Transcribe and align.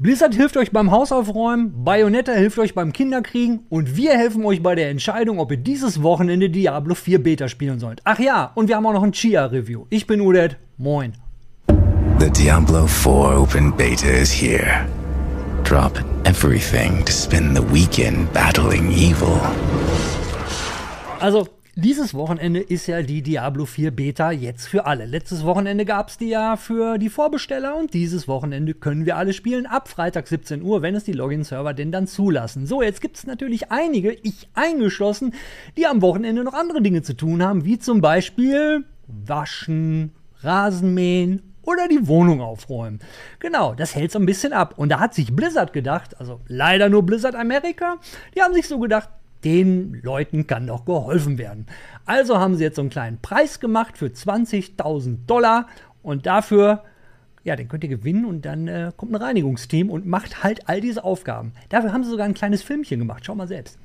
Blizzard 0.00 0.32
hilft 0.32 0.56
euch 0.56 0.70
beim 0.70 0.92
Hausaufräumen, 0.92 1.82
Bayonetta 1.82 2.30
hilft 2.30 2.60
euch 2.60 2.72
beim 2.72 2.92
Kinderkriegen 2.92 3.66
und 3.68 3.96
wir 3.96 4.12
helfen 4.12 4.44
euch 4.44 4.62
bei 4.62 4.76
der 4.76 4.90
Entscheidung, 4.90 5.40
ob 5.40 5.50
ihr 5.50 5.56
dieses 5.56 6.04
Wochenende 6.04 6.50
Diablo 6.50 6.94
4 6.94 7.20
Beta 7.20 7.48
spielen 7.48 7.80
sollt. 7.80 8.00
Ach 8.04 8.20
ja, 8.20 8.52
und 8.54 8.68
wir 8.68 8.76
haben 8.76 8.86
auch 8.86 8.92
noch 8.92 9.02
ein 9.02 9.10
Chia-Review. 9.10 9.86
Ich 9.90 10.06
bin 10.06 10.20
Udet. 10.20 10.56
Moin. 10.76 11.14
The 12.20 12.30
Diablo 12.30 12.86
4 12.86 13.40
open 13.40 13.76
beta 13.76 14.06
is 14.06 14.30
here. 14.30 14.86
Drop 15.64 15.98
everything 16.22 17.04
to 17.04 17.10
spend 17.10 17.56
the 17.56 17.62
weekend 17.74 18.32
battling 18.32 18.92
evil. 18.92 19.40
Also, 21.18 21.48
dieses 21.80 22.12
Wochenende 22.12 22.58
ist 22.58 22.88
ja 22.88 23.02
die 23.02 23.22
Diablo 23.22 23.64
4 23.64 23.92
Beta 23.92 24.32
jetzt 24.32 24.66
für 24.66 24.86
alle. 24.86 25.06
Letztes 25.06 25.44
Wochenende 25.44 25.84
gab 25.84 26.08
es 26.08 26.18
die 26.18 26.28
ja 26.28 26.56
für 26.56 26.98
die 26.98 27.08
Vorbesteller 27.08 27.76
und 27.76 27.94
dieses 27.94 28.26
Wochenende 28.26 28.74
können 28.74 29.06
wir 29.06 29.16
alle 29.16 29.32
spielen 29.32 29.64
ab 29.64 29.88
Freitag 29.88 30.26
17 30.26 30.60
Uhr, 30.60 30.82
wenn 30.82 30.96
es 30.96 31.04
die 31.04 31.12
Login-Server 31.12 31.74
denn 31.74 31.92
dann 31.92 32.08
zulassen. 32.08 32.66
So, 32.66 32.82
jetzt 32.82 33.00
gibt 33.00 33.16
es 33.16 33.28
natürlich 33.28 33.70
einige, 33.70 34.10
ich 34.10 34.48
eingeschlossen, 34.54 35.34
die 35.76 35.86
am 35.86 36.02
Wochenende 36.02 36.42
noch 36.42 36.54
andere 36.54 36.82
Dinge 36.82 37.02
zu 37.02 37.16
tun 37.16 37.44
haben, 37.44 37.64
wie 37.64 37.78
zum 37.78 38.00
Beispiel 38.00 38.84
waschen, 39.06 40.16
Rasenmähen 40.40 41.54
oder 41.62 41.86
die 41.86 42.08
Wohnung 42.08 42.40
aufräumen. 42.40 42.98
Genau, 43.38 43.74
das 43.74 43.94
hält 43.94 44.10
so 44.10 44.18
ein 44.18 44.26
bisschen 44.26 44.52
ab. 44.52 44.74
Und 44.78 44.88
da 44.88 44.98
hat 44.98 45.14
sich 45.14 45.36
Blizzard 45.36 45.72
gedacht, 45.72 46.18
also 46.18 46.40
leider 46.48 46.88
nur 46.88 47.04
Blizzard 47.04 47.36
Amerika, 47.36 47.98
die 48.34 48.42
haben 48.42 48.54
sich 48.54 48.66
so 48.66 48.80
gedacht, 48.80 49.10
den 49.44 50.00
Leuten 50.02 50.46
kann 50.46 50.66
doch 50.66 50.84
geholfen 50.84 51.38
werden. 51.38 51.66
Also 52.04 52.38
haben 52.38 52.56
sie 52.56 52.64
jetzt 52.64 52.76
so 52.76 52.82
einen 52.82 52.90
kleinen 52.90 53.18
Preis 53.18 53.60
gemacht 53.60 53.98
für 53.98 54.06
20.000 54.06 55.26
Dollar 55.26 55.66
und 56.02 56.26
dafür, 56.26 56.84
ja, 57.44 57.56
den 57.56 57.68
könnt 57.68 57.84
ihr 57.84 57.90
gewinnen 57.90 58.24
und 58.24 58.44
dann 58.44 58.68
äh, 58.68 58.92
kommt 58.96 59.12
ein 59.12 59.22
Reinigungsteam 59.22 59.90
und 59.90 60.06
macht 60.06 60.42
halt 60.42 60.68
all 60.68 60.80
diese 60.80 61.04
Aufgaben. 61.04 61.52
Dafür 61.68 61.92
haben 61.92 62.04
sie 62.04 62.10
sogar 62.10 62.26
ein 62.26 62.34
kleines 62.34 62.62
Filmchen 62.62 62.98
gemacht. 62.98 63.24
Schau 63.24 63.34
mal 63.34 63.48
selbst. 63.48 63.78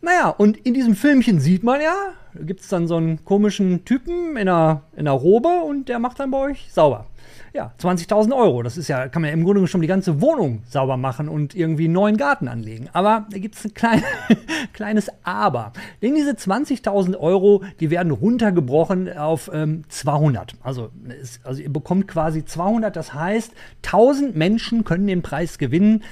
Naja, 0.00 0.30
und 0.30 0.56
in 0.56 0.74
diesem 0.74 0.96
Filmchen 0.96 1.38
sieht 1.38 1.62
man 1.62 1.80
ja, 1.80 1.94
gibt 2.34 2.60
es 2.60 2.68
dann 2.68 2.88
so 2.88 2.96
einen 2.96 3.24
komischen 3.24 3.84
Typen 3.84 4.36
in 4.36 4.48
einer, 4.48 4.82
in 4.94 5.06
einer 5.06 5.12
Robe 5.12 5.62
und 5.64 5.88
der 5.88 6.00
macht 6.00 6.18
dann 6.18 6.32
bei 6.32 6.38
euch 6.38 6.72
sauber. 6.72 7.06
Ja, 7.54 7.72
20.000 7.78 8.34
Euro. 8.34 8.62
Das 8.62 8.78
ist 8.78 8.88
ja, 8.88 9.08
kann 9.08 9.20
man 9.20 9.28
ja 9.28 9.34
im 9.34 9.44
Grunde 9.44 9.66
schon 9.66 9.82
die 9.82 9.86
ganze 9.86 10.22
Wohnung 10.22 10.62
sauber 10.68 10.96
machen 10.96 11.28
und 11.28 11.54
irgendwie 11.54 11.84
einen 11.84 11.92
neuen 11.92 12.16
Garten 12.16 12.48
anlegen. 12.48 12.88
Aber 12.94 13.26
da 13.30 13.38
gibt 13.38 13.56
es 13.56 13.64
ein 13.66 13.74
klein, 13.74 14.02
kleines 14.72 15.10
Aber. 15.22 15.72
Denn 16.00 16.14
diese 16.14 16.30
20.000 16.30 17.18
Euro, 17.18 17.62
die 17.78 17.90
werden 17.90 18.10
runtergebrochen 18.10 19.14
auf 19.16 19.50
ähm, 19.52 19.82
200. 19.88 20.54
Also, 20.62 20.90
es, 21.20 21.40
also 21.44 21.60
ihr 21.60 21.72
bekommt 21.72 22.08
quasi 22.08 22.44
200. 22.44 22.96
Das 22.96 23.12
heißt, 23.12 23.52
1000 23.84 24.34
Menschen 24.34 24.84
können 24.84 25.06
den 25.06 25.20
Preis 25.20 25.58
gewinnen. 25.58 26.04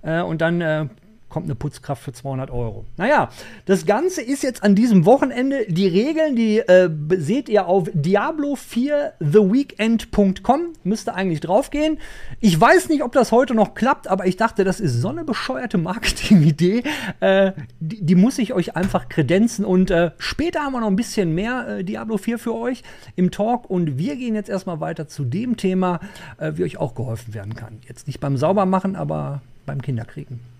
Äh, 0.00 0.22
und 0.22 0.40
dann 0.40 0.62
äh, 0.62 0.86
kommt 1.28 1.46
eine 1.46 1.56
Putzkraft 1.56 2.02
für 2.02 2.12
200 2.12 2.50
Euro. 2.50 2.84
Naja, 2.96 3.28
das 3.64 3.84
Ganze 3.84 4.22
ist 4.22 4.42
jetzt 4.42 4.62
an 4.62 4.74
diesem 4.74 5.04
Wochenende. 5.04 5.66
Die 5.68 5.86
Regeln, 5.88 6.34
die 6.36 6.60
äh, 6.60 6.88
seht 7.16 7.48
ihr 7.48 7.66
auf 7.66 7.88
diablo4theweekend.com. 7.88 10.60
Müsste 10.84 11.14
eigentlich 11.14 11.40
draufgehen. 11.40 11.98
Ich 12.40 12.60
weiß 12.60 12.88
nicht, 12.88 13.02
ob 13.02 13.12
das 13.12 13.32
heute 13.32 13.54
noch 13.54 13.74
klappt, 13.74 14.08
aber 14.08 14.26
ich 14.26 14.36
dachte, 14.36 14.64
das 14.64 14.80
ist 14.80 15.00
so 15.00 15.08
eine 15.08 15.24
bescheuerte 15.24 15.78
Marketingidee. 15.78 16.82
Äh, 17.20 17.52
die, 17.80 18.04
die, 18.04 18.14
muss 18.14 18.38
ich 18.38 18.52
euch 18.52 18.76
einfach 18.76 19.08
kredenzen. 19.08 19.64
Und 19.64 19.90
äh, 19.90 20.10
später 20.18 20.60
haben 20.60 20.72
wir 20.72 20.80
noch 20.80 20.86
ein 20.86 20.96
bisschen 20.96 21.34
mehr 21.34 21.66
äh, 21.68 21.82
Diablo 21.84 22.18
4 22.18 22.38
für 22.38 22.54
euch 22.54 22.84
im 23.16 23.32
Talk. 23.32 23.68
Und 23.68 23.98
wir 23.98 24.14
gehen 24.16 24.36
jetzt 24.36 24.48
erstmal 24.48 24.80
weiter 24.80 25.08
zu 25.08 25.24
dem 25.24 25.56
Thema, 25.56 25.98
äh, 26.38 26.52
wie 26.54 26.62
euch 26.64 26.78
auch 26.78 26.94
geholfen 26.94 27.34
werden 27.34 27.56
kann. 27.56 27.78
Jetzt 27.88 28.06
nicht 28.06 28.20
beim 28.20 28.36
Saubermachen, 28.36 28.94
aber 28.96 29.42
beim 29.66 29.82
Kinderkriegen. 29.82 30.55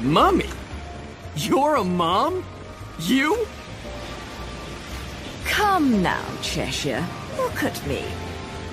Mummy? 0.00 0.48
You're 1.36 1.76
a 1.76 1.84
mom? 1.84 2.42
You? 3.00 3.36
Come 5.44 6.02
now, 6.02 6.24
Cheshire. 6.40 7.04
Look 7.36 7.64
at 7.64 7.86
me. 7.86 8.02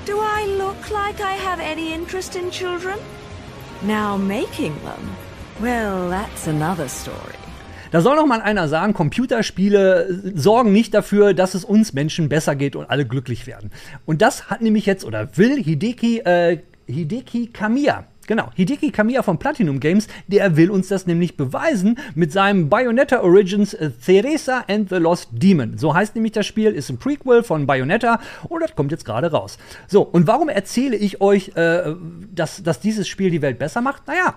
Do 0.06 0.19
I 0.19 0.46
look 0.57 0.91
like 0.91 1.22
I 1.22 1.34
have 1.34 1.59
any 1.59 1.94
interest 1.94 2.35
in 2.35 2.51
children? 2.51 3.00
Now 3.81 4.17
making 4.17 4.75
them? 4.84 5.16
Well, 5.59 6.09
that's 6.09 6.47
another 6.47 6.88
story. 6.88 7.35
Da 7.91 8.02
soll 8.02 8.16
noch 8.16 8.28
mal 8.28 8.41
einer 8.41 8.67
sagen, 8.67 8.94
Computerspiele 8.94 10.34
sorgen 10.35 10.72
nicht 10.72 10.94
dafür, 10.94 11.34
dass 11.34 11.56
es 11.56 11.66
uns 11.66 11.94
Menschen 11.94 12.29
besser 12.29 12.56
geht 12.56 12.75
und 12.75 12.90
alle 12.90 13.06
glücklich 13.06 13.47
werden. 13.47 13.72
Und 14.06 14.22
das 14.22 14.50
hat 14.50 14.62
nämlich 14.62 14.85
jetzt 14.85 15.06
oder 15.06 15.38
will 15.38 15.62
Hideki, 15.63 16.19
äh, 16.19 16.59
Hideki 16.88 17.47
Kamiya 17.47 18.06
Genau, 18.28 18.50
Hideki 18.56 18.91
Kamiya 18.91 19.22
von 19.22 19.38
Platinum 19.38 19.79
Games, 19.79 20.07
der 20.28 20.57
will 20.57 20.72
uns 20.72 20.88
das 20.88 21.06
nämlich 21.06 21.38
beweisen 21.38 22.00
mit 22.16 22.31
seinem 22.31 22.69
Bayonetta 22.69 23.22
Origins 23.22 23.73
äh, 23.75 23.91
Theresa 23.91 24.63
and 24.68 24.90
the 24.90 24.96
Lost 24.96 25.29
Demon. 25.31 25.78
So 25.78 25.94
heißt 25.94 26.16
nämlich 26.16 26.31
das 26.34 26.46
Spiel, 26.47 26.72
ist 26.72 26.90
ein 26.90 26.97
Prequel 26.97 27.44
von 27.44 27.68
Bayonetta 27.68 28.19
und 28.50 28.62
das 28.62 28.75
kommt 28.75 28.91
jetzt 28.91 29.06
gerade 29.06 29.31
raus. 29.31 29.57
So, 29.88 30.01
und 30.01 30.25
warum 30.25 30.50
erzähle 30.50 30.96
ich 30.96 31.22
euch, 31.22 31.56
äh, 31.56 31.94
dass, 32.34 32.63
dass 32.63 32.79
dieses 32.79 33.07
Spiel 33.07 33.29
die 33.29 33.44
Welt 33.44 33.59
besser 33.59 33.81
macht? 33.81 34.07
Naja, 34.07 34.35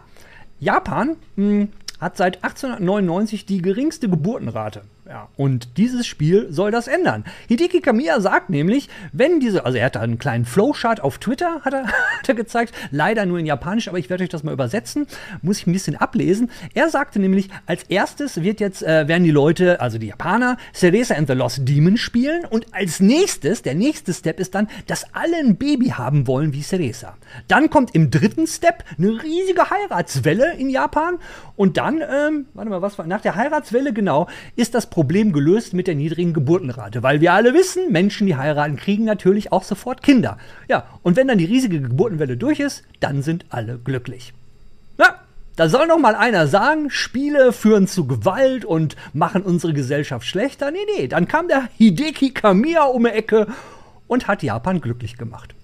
Japan 0.60 1.16
mh, 1.36 1.50
hm, 1.50 1.68
hat 1.98 2.16
seit 2.16 2.44
1899 2.44 3.46
die 3.46 3.62
geringste 3.62 4.08
Geburtenrate. 4.08 4.82
Ja, 5.08 5.30
und 5.38 5.78
dieses 5.78 6.06
Spiel 6.06 6.48
soll 6.50 6.70
das 6.70 6.86
ändern. 6.86 7.24
Hideki 7.48 7.80
Kamiya 7.80 8.20
sagt 8.20 8.50
nämlich, 8.50 8.90
wenn 9.10 9.40
diese, 9.40 9.64
also 9.64 9.78
er 9.78 9.86
hat 9.86 9.96
da 9.96 10.00
einen 10.00 10.18
kleinen 10.18 10.44
Flowchart 10.44 11.00
auf 11.00 11.16
Twitter, 11.16 11.62
hat 11.62 11.72
er, 11.72 11.86
hat 12.18 12.28
er 12.28 12.34
gezeigt, 12.34 12.74
leider 12.90 13.24
nur 13.24 13.38
in 13.38 13.46
Japanisch, 13.46 13.88
aber 13.88 13.98
ich 13.98 14.10
werde 14.10 14.24
euch 14.24 14.28
das 14.28 14.42
mal 14.42 14.52
übersetzen, 14.52 15.06
muss 15.40 15.60
ich 15.60 15.66
ein 15.66 15.72
bisschen 15.72 15.96
ablesen. 15.96 16.50
Er 16.74 16.90
sagte 16.90 17.20
nämlich, 17.20 17.48
als 17.64 17.84
erstes 17.84 18.42
wird 18.42 18.60
jetzt, 18.60 18.82
äh, 18.82 19.08
werden 19.08 19.24
die 19.24 19.30
Leute, 19.30 19.80
also 19.80 19.96
die 19.96 20.08
Japaner, 20.08 20.58
Cereza 20.74 21.14
and 21.14 21.26
the 21.26 21.32
Lost 21.32 21.66
Demon 21.66 21.96
spielen 21.96 22.44
und 22.44 22.74
als 22.74 23.00
nächstes, 23.00 23.62
der 23.62 23.76
nächste 23.76 24.12
Step 24.12 24.38
ist 24.38 24.54
dann, 24.54 24.68
dass 24.88 25.06
alle 25.14 25.38
ein 25.38 25.56
Baby 25.56 25.86
haben 25.86 26.26
wollen 26.26 26.52
wie 26.52 26.60
Cereza. 26.60 27.16
Dann 27.46 27.70
kommt 27.70 27.94
im 27.94 28.10
dritten 28.10 28.46
Step 28.46 28.84
eine 28.98 29.22
riesige 29.22 29.70
Heiratswelle 29.70 30.52
in 30.58 30.68
Japan 30.68 31.16
und 31.56 31.78
dann, 31.78 32.02
ähm, 32.02 32.44
warte 32.52 32.68
mal, 32.68 32.82
was 32.82 32.98
war, 32.98 33.06
nach 33.06 33.22
der 33.22 33.36
Heiratswelle 33.36 33.94
genau, 33.94 34.28
ist 34.54 34.74
das 34.74 34.84
Problem 34.84 34.97
Problem 34.98 35.32
gelöst 35.32 35.74
mit 35.74 35.86
der 35.86 35.94
niedrigen 35.94 36.32
Geburtenrate, 36.32 37.04
weil 37.04 37.20
wir 37.20 37.32
alle 37.32 37.54
wissen, 37.54 37.92
Menschen, 37.92 38.26
die 38.26 38.34
heiraten, 38.34 38.74
kriegen 38.74 39.04
natürlich 39.04 39.52
auch 39.52 39.62
sofort 39.62 40.02
Kinder. 40.02 40.38
Ja, 40.66 40.88
und 41.04 41.14
wenn 41.14 41.28
dann 41.28 41.38
die 41.38 41.44
riesige 41.44 41.80
Geburtenwelle 41.80 42.36
durch 42.36 42.58
ist, 42.58 42.82
dann 42.98 43.22
sind 43.22 43.46
alle 43.48 43.78
glücklich. 43.78 44.32
Ja, 44.98 45.14
da 45.54 45.68
soll 45.68 45.86
noch 45.86 46.00
mal 46.00 46.16
einer 46.16 46.48
sagen, 46.48 46.90
Spiele 46.90 47.52
führen 47.52 47.86
zu 47.86 48.08
Gewalt 48.08 48.64
und 48.64 48.96
machen 49.12 49.42
unsere 49.42 49.72
Gesellschaft 49.72 50.26
schlechter. 50.26 50.72
Nee, 50.72 50.78
nee, 50.96 51.06
dann 51.06 51.28
kam 51.28 51.46
der 51.46 51.68
Hideki 51.76 52.30
Kamiya 52.30 52.82
um 52.86 53.04
die 53.04 53.10
Ecke 53.10 53.46
und 54.08 54.26
hat 54.26 54.42
Japan 54.42 54.80
glücklich 54.80 55.16
gemacht. 55.16 55.54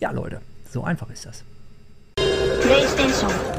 Ja, 0.00 0.12
Leute, 0.12 0.40
so 0.72 0.82
einfach 0.82 1.10
ist 1.10 1.26
das. 1.26 1.44
PlayStation 2.62 3.57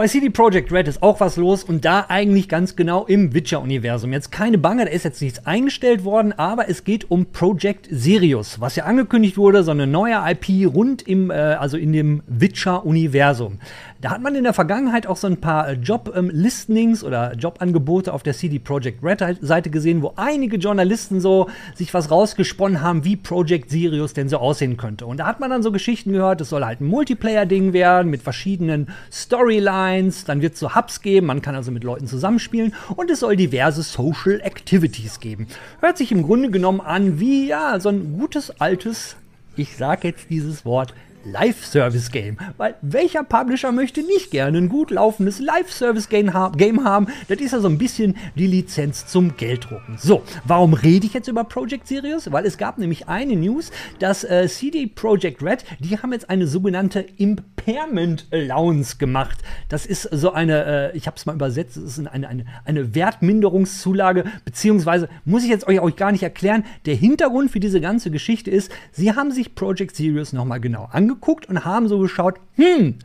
Bei 0.00 0.08
CD 0.08 0.30
Projekt 0.30 0.72
Red 0.72 0.88
ist 0.88 1.02
auch 1.02 1.20
was 1.20 1.36
los 1.36 1.62
und 1.62 1.84
da 1.84 2.06
eigentlich 2.08 2.48
ganz 2.48 2.74
genau 2.74 3.04
im 3.04 3.34
Witcher-Universum. 3.34 4.14
Jetzt 4.14 4.32
keine 4.32 4.56
Bange, 4.56 4.86
da 4.86 4.90
ist 4.90 5.04
jetzt 5.04 5.20
nichts 5.20 5.44
eingestellt 5.44 6.04
worden, 6.04 6.32
aber 6.32 6.70
es 6.70 6.84
geht 6.84 7.10
um 7.10 7.26
Project 7.26 7.86
Sirius, 7.90 8.62
was 8.62 8.76
ja 8.76 8.84
angekündigt 8.84 9.36
wurde, 9.36 9.62
so 9.62 9.72
eine 9.72 9.86
neue 9.86 10.14
IP 10.14 10.74
rund 10.74 11.02
im, 11.02 11.30
äh, 11.30 11.34
also 11.34 11.76
in 11.76 11.92
dem 11.92 12.22
Witcher-Universum. 12.28 13.58
Da 14.00 14.12
hat 14.12 14.22
man 14.22 14.34
in 14.34 14.44
der 14.44 14.54
Vergangenheit 14.54 15.06
auch 15.06 15.18
so 15.18 15.26
ein 15.26 15.42
paar 15.42 15.68
äh, 15.68 15.72
Job-Listings 15.74 17.02
ähm, 17.02 17.06
oder 17.06 17.34
Jobangebote 17.34 18.14
auf 18.14 18.22
der 18.22 18.32
CD 18.32 18.58
Projekt 18.58 19.04
Red-Seite 19.04 19.68
gesehen, 19.68 20.00
wo 20.00 20.14
einige 20.16 20.56
Journalisten 20.56 21.20
so 21.20 21.50
sich 21.74 21.92
was 21.92 22.10
rausgesponnen 22.10 22.80
haben, 22.80 23.04
wie 23.04 23.16
Project 23.16 23.68
Sirius 23.68 24.14
denn 24.14 24.30
so 24.30 24.38
aussehen 24.38 24.78
könnte. 24.78 25.04
Und 25.04 25.18
da 25.18 25.26
hat 25.26 25.38
man 25.38 25.50
dann 25.50 25.62
so 25.62 25.70
Geschichten 25.70 26.12
gehört, 26.12 26.40
es 26.40 26.48
soll 26.48 26.64
halt 26.64 26.80
ein 26.80 26.86
Multiplayer-Ding 26.86 27.74
werden 27.74 28.10
mit 28.10 28.22
verschiedenen 28.22 28.88
Storylines, 29.12 30.24
dann 30.24 30.40
wird 30.40 30.54
es 30.54 30.60
so 30.60 30.74
Hubs 30.74 31.02
geben, 31.02 31.26
man 31.26 31.42
kann 31.42 31.54
also 31.54 31.70
mit 31.70 31.84
Leuten 31.84 32.06
zusammenspielen 32.06 32.72
und 32.96 33.10
es 33.10 33.20
soll 33.20 33.36
diverse 33.36 33.82
Social 33.82 34.40
Activities 34.40 35.20
geben. 35.20 35.46
Hört 35.80 35.98
sich 35.98 36.10
im 36.10 36.22
Grunde 36.22 36.50
genommen 36.50 36.80
an 36.80 37.20
wie, 37.20 37.48
ja, 37.48 37.78
so 37.78 37.90
ein 37.90 38.16
gutes 38.18 38.60
altes, 38.60 39.16
ich 39.56 39.76
sag 39.76 40.04
jetzt 40.04 40.30
dieses 40.30 40.64
Wort, 40.64 40.94
Live-Service-Game. 41.24 42.38
Weil 42.56 42.74
welcher 42.82 43.24
Publisher 43.24 43.72
möchte 43.72 44.02
nicht 44.02 44.30
gerne 44.30 44.58
ein 44.58 44.68
gut 44.68 44.90
laufendes 44.90 45.40
Live-Service-Game 45.40 46.34
ha 46.34 46.52
Game 46.56 46.84
haben? 46.84 47.08
Das 47.28 47.38
ist 47.40 47.52
ja 47.52 47.60
so 47.60 47.68
ein 47.68 47.78
bisschen 47.78 48.16
die 48.36 48.46
Lizenz 48.46 49.06
zum 49.06 49.36
Gelddrucken. 49.36 49.96
So, 49.98 50.22
warum 50.44 50.74
rede 50.74 51.06
ich 51.06 51.14
jetzt 51.14 51.28
über 51.28 51.44
Project 51.44 51.86
Sirius? 51.86 52.30
Weil 52.32 52.46
es 52.46 52.58
gab 52.58 52.78
nämlich 52.78 53.08
eine 53.08 53.36
News, 53.36 53.70
dass 53.98 54.24
äh, 54.24 54.48
CD 54.48 54.86
Projekt 54.86 55.42
Red, 55.42 55.64
die 55.78 55.98
haben 55.98 56.12
jetzt 56.12 56.30
eine 56.30 56.46
sogenannte 56.46 57.00
Impairment 57.16 58.26
Allowance 58.30 58.96
gemacht. 58.96 59.38
Das 59.68 59.86
ist 59.86 60.02
so 60.02 60.32
eine, 60.32 60.92
äh, 60.92 60.96
ich 60.96 61.06
habe 61.06 61.16
es 61.16 61.26
mal 61.26 61.34
übersetzt, 61.34 61.76
das 61.76 61.84
ist 61.84 61.98
eine, 61.98 62.28
eine, 62.28 62.44
eine 62.64 62.94
Wertminderungszulage, 62.94 64.24
beziehungsweise 64.44 65.08
muss 65.24 65.44
ich 65.44 65.50
jetzt 65.50 65.66
euch, 65.68 65.80
euch 65.80 65.96
gar 65.96 66.12
nicht 66.12 66.22
erklären, 66.22 66.64
der 66.86 66.94
Hintergrund 66.94 67.50
für 67.50 67.60
diese 67.60 67.80
ganze 67.80 68.10
Geschichte 68.10 68.50
ist, 68.50 68.70
sie 68.92 69.12
haben 69.12 69.30
sich 69.30 69.54
Project 69.54 69.96
Sirius 69.96 70.32
nochmal 70.32 70.60
genau 70.60 70.88
angeguckt 71.10 71.48
und 71.48 71.64
haben 71.64 71.88
so 71.88 71.98
geschaut, 71.98 72.38
hm, 72.56 72.96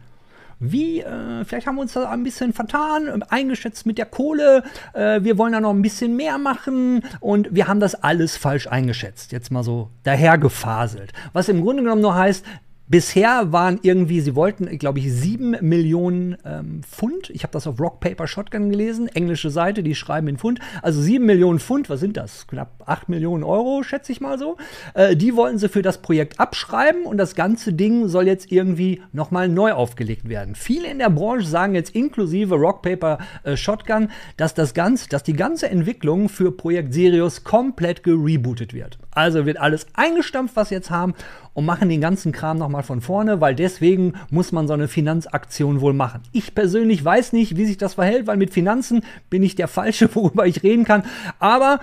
wie, 0.59 1.01
äh, 1.01 1.43
vielleicht 1.43 1.67
haben 1.67 1.75
wir 1.75 1.81
uns 1.81 1.93
da 1.93 2.09
ein 2.09 2.23
bisschen 2.23 2.53
vertan, 2.53 3.23
eingeschätzt 3.23 3.85
mit 3.85 3.97
der 3.97 4.05
Kohle, 4.05 4.63
äh, 4.93 5.21
wir 5.21 5.37
wollen 5.37 5.51
da 5.51 5.59
noch 5.59 5.71
ein 5.71 5.81
bisschen 5.81 6.15
mehr 6.15 6.37
machen 6.37 7.03
und 7.19 7.53
wir 7.53 7.67
haben 7.67 7.81
das 7.81 7.95
alles 7.95 8.37
falsch 8.37 8.67
eingeschätzt. 8.67 9.31
Jetzt 9.33 9.51
mal 9.51 9.63
so 9.63 9.89
dahergefaselt. 10.03 11.11
Was 11.33 11.49
im 11.49 11.61
Grunde 11.61 11.83
genommen 11.83 12.01
nur 12.01 12.15
heißt, 12.15 12.45
Bisher 12.87 13.51
waren 13.51 13.79
irgendwie, 13.81 14.21
sie 14.21 14.35
wollten, 14.35 14.65
glaube 14.77 14.99
ich, 14.99 15.11
sieben 15.11 15.55
Millionen 15.61 16.37
ähm, 16.45 16.81
Pfund. 16.83 17.31
Ich 17.31 17.41
habe 17.41 17.51
das 17.51 17.65
auf 17.65 17.79
Rock 17.79 17.99
Paper 17.99 18.27
Shotgun 18.27 18.69
gelesen, 18.69 19.07
englische 19.07 19.49
Seite, 19.49 19.81
die 19.81 19.95
schreiben 19.95 20.27
in 20.27 20.37
Pfund. 20.37 20.59
Also 20.83 21.01
sieben 21.01 21.25
Millionen 21.25 21.57
Pfund, 21.57 21.89
was 21.89 21.99
sind 21.99 22.15
das? 22.15 22.45
Knapp 22.45 22.83
acht 22.85 23.09
Millionen 23.09 23.43
Euro, 23.43 23.81
schätze 23.81 24.11
ich 24.11 24.21
mal 24.21 24.37
so. 24.37 24.57
Äh, 24.93 25.15
die 25.15 25.35
wollten 25.35 25.57
sie 25.57 25.67
für 25.67 25.81
das 25.81 25.97
Projekt 25.97 26.39
abschreiben 26.39 27.05
und 27.05 27.17
das 27.17 27.33
ganze 27.33 27.73
Ding 27.73 28.07
soll 28.07 28.27
jetzt 28.27 28.51
irgendwie 28.51 29.01
nochmal 29.11 29.49
neu 29.49 29.71
aufgelegt 29.71 30.29
werden. 30.29 30.53
Viele 30.53 30.87
in 30.87 30.99
der 30.99 31.09
Branche 31.09 31.47
sagen 31.47 31.73
jetzt 31.73 31.95
inklusive 31.95 32.53
Rock 32.53 32.83
Paper 32.83 33.17
äh, 33.43 33.57
Shotgun, 33.57 34.09
dass 34.37 34.53
das 34.53 34.75
ganze, 34.75 35.09
dass 35.09 35.23
die 35.23 35.33
ganze 35.33 35.69
Entwicklung 35.69 36.29
für 36.29 36.51
Projekt 36.51 36.93
Sirius 36.93 37.43
komplett 37.43 38.03
gerebootet 38.03 38.75
wird. 38.75 38.99
Also 39.09 39.47
wird 39.47 39.57
alles 39.57 39.87
eingestampft, 39.95 40.55
was 40.55 40.69
sie 40.69 40.75
jetzt 40.75 40.91
haben 40.91 41.15
und 41.55 41.65
machen 41.65 41.89
den 41.89 42.01
ganzen 42.01 42.31
Kram 42.31 42.59
nochmal 42.59 42.83
von 42.83 43.01
vorne, 43.01 43.41
weil 43.41 43.55
deswegen 43.55 44.13
muss 44.29 44.51
man 44.51 44.67
so 44.67 44.73
eine 44.73 44.87
Finanzaktion 44.87 45.81
wohl 45.81 45.93
machen. 45.93 46.21
Ich 46.33 46.53
persönlich 46.53 47.03
weiß 47.03 47.33
nicht, 47.33 47.57
wie 47.57 47.65
sich 47.65 47.77
das 47.77 47.95
verhält, 47.95 48.27
weil 48.27 48.37
mit 48.37 48.53
Finanzen 48.53 49.03
bin 49.31 49.41
ich 49.41 49.55
der 49.55 49.67
Falsche, 49.67 50.09
worüber 50.13 50.45
ich 50.45 50.61
reden 50.61 50.83
kann. 50.83 51.03
Aber 51.39 51.79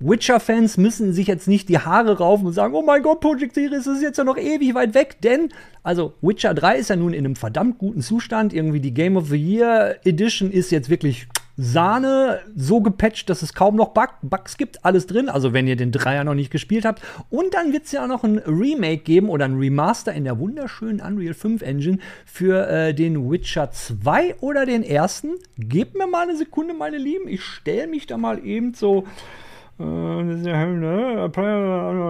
Witcher-Fans 0.00 0.76
müssen 0.76 1.12
sich 1.12 1.26
jetzt 1.26 1.48
nicht 1.48 1.68
die 1.68 1.80
Haare 1.80 2.18
raufen 2.18 2.46
und 2.46 2.52
sagen, 2.52 2.74
oh 2.74 2.82
mein 2.82 3.02
Gott, 3.02 3.20
Project 3.20 3.54
Series 3.54 3.88
ist 3.88 4.00
jetzt 4.00 4.16
ja 4.16 4.24
noch 4.24 4.36
ewig 4.36 4.74
weit 4.74 4.94
weg, 4.94 5.16
denn, 5.22 5.48
also 5.82 6.14
Witcher 6.22 6.54
3 6.54 6.78
ist 6.78 6.90
ja 6.90 6.96
nun 6.96 7.12
in 7.12 7.24
einem 7.24 7.34
verdammt 7.34 7.78
guten 7.78 8.00
Zustand. 8.00 8.52
Irgendwie 8.52 8.80
die 8.80 8.94
Game 8.94 9.16
of 9.16 9.28
the 9.28 9.36
Year 9.36 9.96
Edition 10.04 10.52
ist 10.52 10.70
jetzt 10.70 10.88
wirklich 10.88 11.26
Sahne, 11.60 12.38
so 12.54 12.80
gepatcht, 12.80 13.28
dass 13.28 13.42
es 13.42 13.52
kaum 13.52 13.74
noch 13.74 13.88
Bug 13.88 14.10
Bugs 14.22 14.56
gibt, 14.56 14.84
alles 14.84 15.08
drin. 15.08 15.28
Also 15.28 15.52
wenn 15.52 15.66
ihr 15.66 15.74
den 15.74 15.90
Dreier 15.90 16.22
noch 16.22 16.34
nicht 16.34 16.52
gespielt 16.52 16.84
habt. 16.84 17.02
Und 17.30 17.52
dann 17.52 17.72
wird 17.72 17.86
es 17.86 17.92
ja 17.92 18.04
auch 18.04 18.08
noch 18.08 18.22
ein 18.22 18.38
Remake 18.38 19.02
geben 19.02 19.28
oder 19.28 19.44
ein 19.44 19.58
Remaster 19.58 20.12
in 20.12 20.22
der 20.22 20.38
wunderschönen 20.38 21.00
Unreal 21.00 21.34
5 21.34 21.62
Engine 21.62 21.98
für 22.24 22.68
äh, 22.68 22.94
den 22.94 23.28
Witcher 23.28 23.72
2 23.72 24.36
oder 24.36 24.66
den 24.66 24.84
ersten. 24.84 25.34
Gebt 25.58 25.98
mir 25.98 26.06
mal 26.06 26.28
eine 26.28 26.36
Sekunde, 26.36 26.74
meine 26.74 26.98
Lieben. 26.98 27.26
Ich 27.26 27.42
stelle 27.42 27.88
mich 27.88 28.06
da 28.06 28.16
mal 28.16 28.44
eben 28.44 28.74
so 28.74 29.04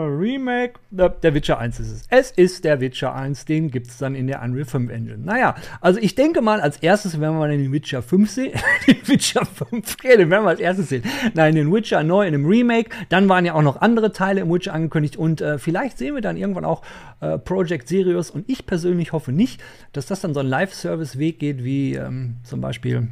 Remake. 0.09 0.81
Der 0.91 1.35
Witcher 1.35 1.59
1 1.59 1.81
ist 1.81 1.93
es. 1.93 2.07
Es 2.09 2.31
ist 2.31 2.65
der 2.65 2.81
Witcher 2.81 3.15
1, 3.15 3.45
den 3.45 3.71
gibt 3.71 3.89
es 3.89 3.99
dann 3.99 4.15
in 4.15 4.27
der 4.27 4.43
Unreal 4.43 4.65
5 4.65 4.91
Engine. 4.91 5.19
Naja, 5.19 5.55
also 5.83 6.01
ich 6.01 6.15
denke 6.15 6.41
mal, 6.41 6.63
als 6.63 6.79
erstes 6.79 7.21
werden 7.21 7.39
wir 7.39 7.49
den 7.49 7.71
Witcher 7.71 8.01
5 8.01 8.31
sehen. 8.31 8.59
den 8.87 9.07
Witcher 9.07 9.45
5, 9.45 9.97
okay, 9.99 10.17
den 10.17 10.31
werden 10.31 10.45
wir 10.45 10.51
als 10.51 10.61
erstes 10.61 10.89
sehen. 10.89 11.03
Nein, 11.35 11.55
den 11.57 11.71
Witcher 11.73 12.03
neu 12.03 12.27
in 12.27 12.35
einem 12.35 12.47
Remake. 12.47 12.89
Dann 13.11 13.29
waren 13.29 13.45
ja 13.45 13.53
auch 13.53 13.63
noch 13.63 13.83
andere 13.83 14.13
Teile 14.13 14.41
im 14.41 14.51
Witcher 14.51 14.73
angekündigt 14.73 15.17
und 15.17 15.43
äh, 15.43 15.59
vielleicht 15.59 15.99
sehen 15.99 16.15
wir 16.15 16.23
dann 16.23 16.39
irgendwann 16.39 16.65
auch 16.65 16.83
äh, 17.21 17.37
Project 17.39 17.87
Sirius. 17.89 18.31
Und 18.31 18.49
ich 18.49 18.65
persönlich 18.65 19.13
hoffe 19.13 19.33
nicht, 19.33 19.63
dass 19.93 20.07
das 20.07 20.23
dann 20.23 20.33
so 20.33 20.41
ein 20.41 20.47
Live-Service-Weg 20.47 21.39
geht, 21.39 21.65
wie 21.65 21.95
ähm, 21.95 22.37
zum 22.45 22.63
Beispiel 22.63 23.09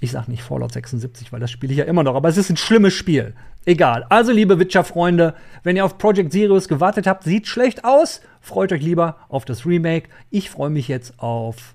ich 0.00 0.12
sag 0.12 0.28
nicht 0.28 0.42
Fallout 0.42 0.72
76, 0.72 1.32
weil 1.32 1.40
das 1.40 1.50
spiele 1.50 1.72
ich 1.72 1.78
ja 1.78 1.84
immer 1.84 2.02
noch, 2.02 2.14
aber 2.14 2.28
es 2.28 2.36
ist 2.36 2.50
ein 2.50 2.56
schlimmes 2.56 2.94
Spiel. 2.94 3.34
Egal. 3.64 4.06
Also, 4.08 4.32
liebe 4.32 4.58
Witcher-Freunde, 4.58 5.34
wenn 5.62 5.76
ihr 5.76 5.84
auf 5.84 5.98
Project 5.98 6.32
Sirius 6.32 6.68
gewartet 6.68 7.06
habt, 7.06 7.24
sieht 7.24 7.46
schlecht 7.46 7.84
aus. 7.84 8.20
Freut 8.40 8.72
euch 8.72 8.82
lieber 8.82 9.16
auf 9.28 9.44
das 9.44 9.66
Remake. 9.66 10.08
Ich 10.30 10.50
freue 10.50 10.70
mich 10.70 10.88
jetzt 10.88 11.18
auf 11.18 11.74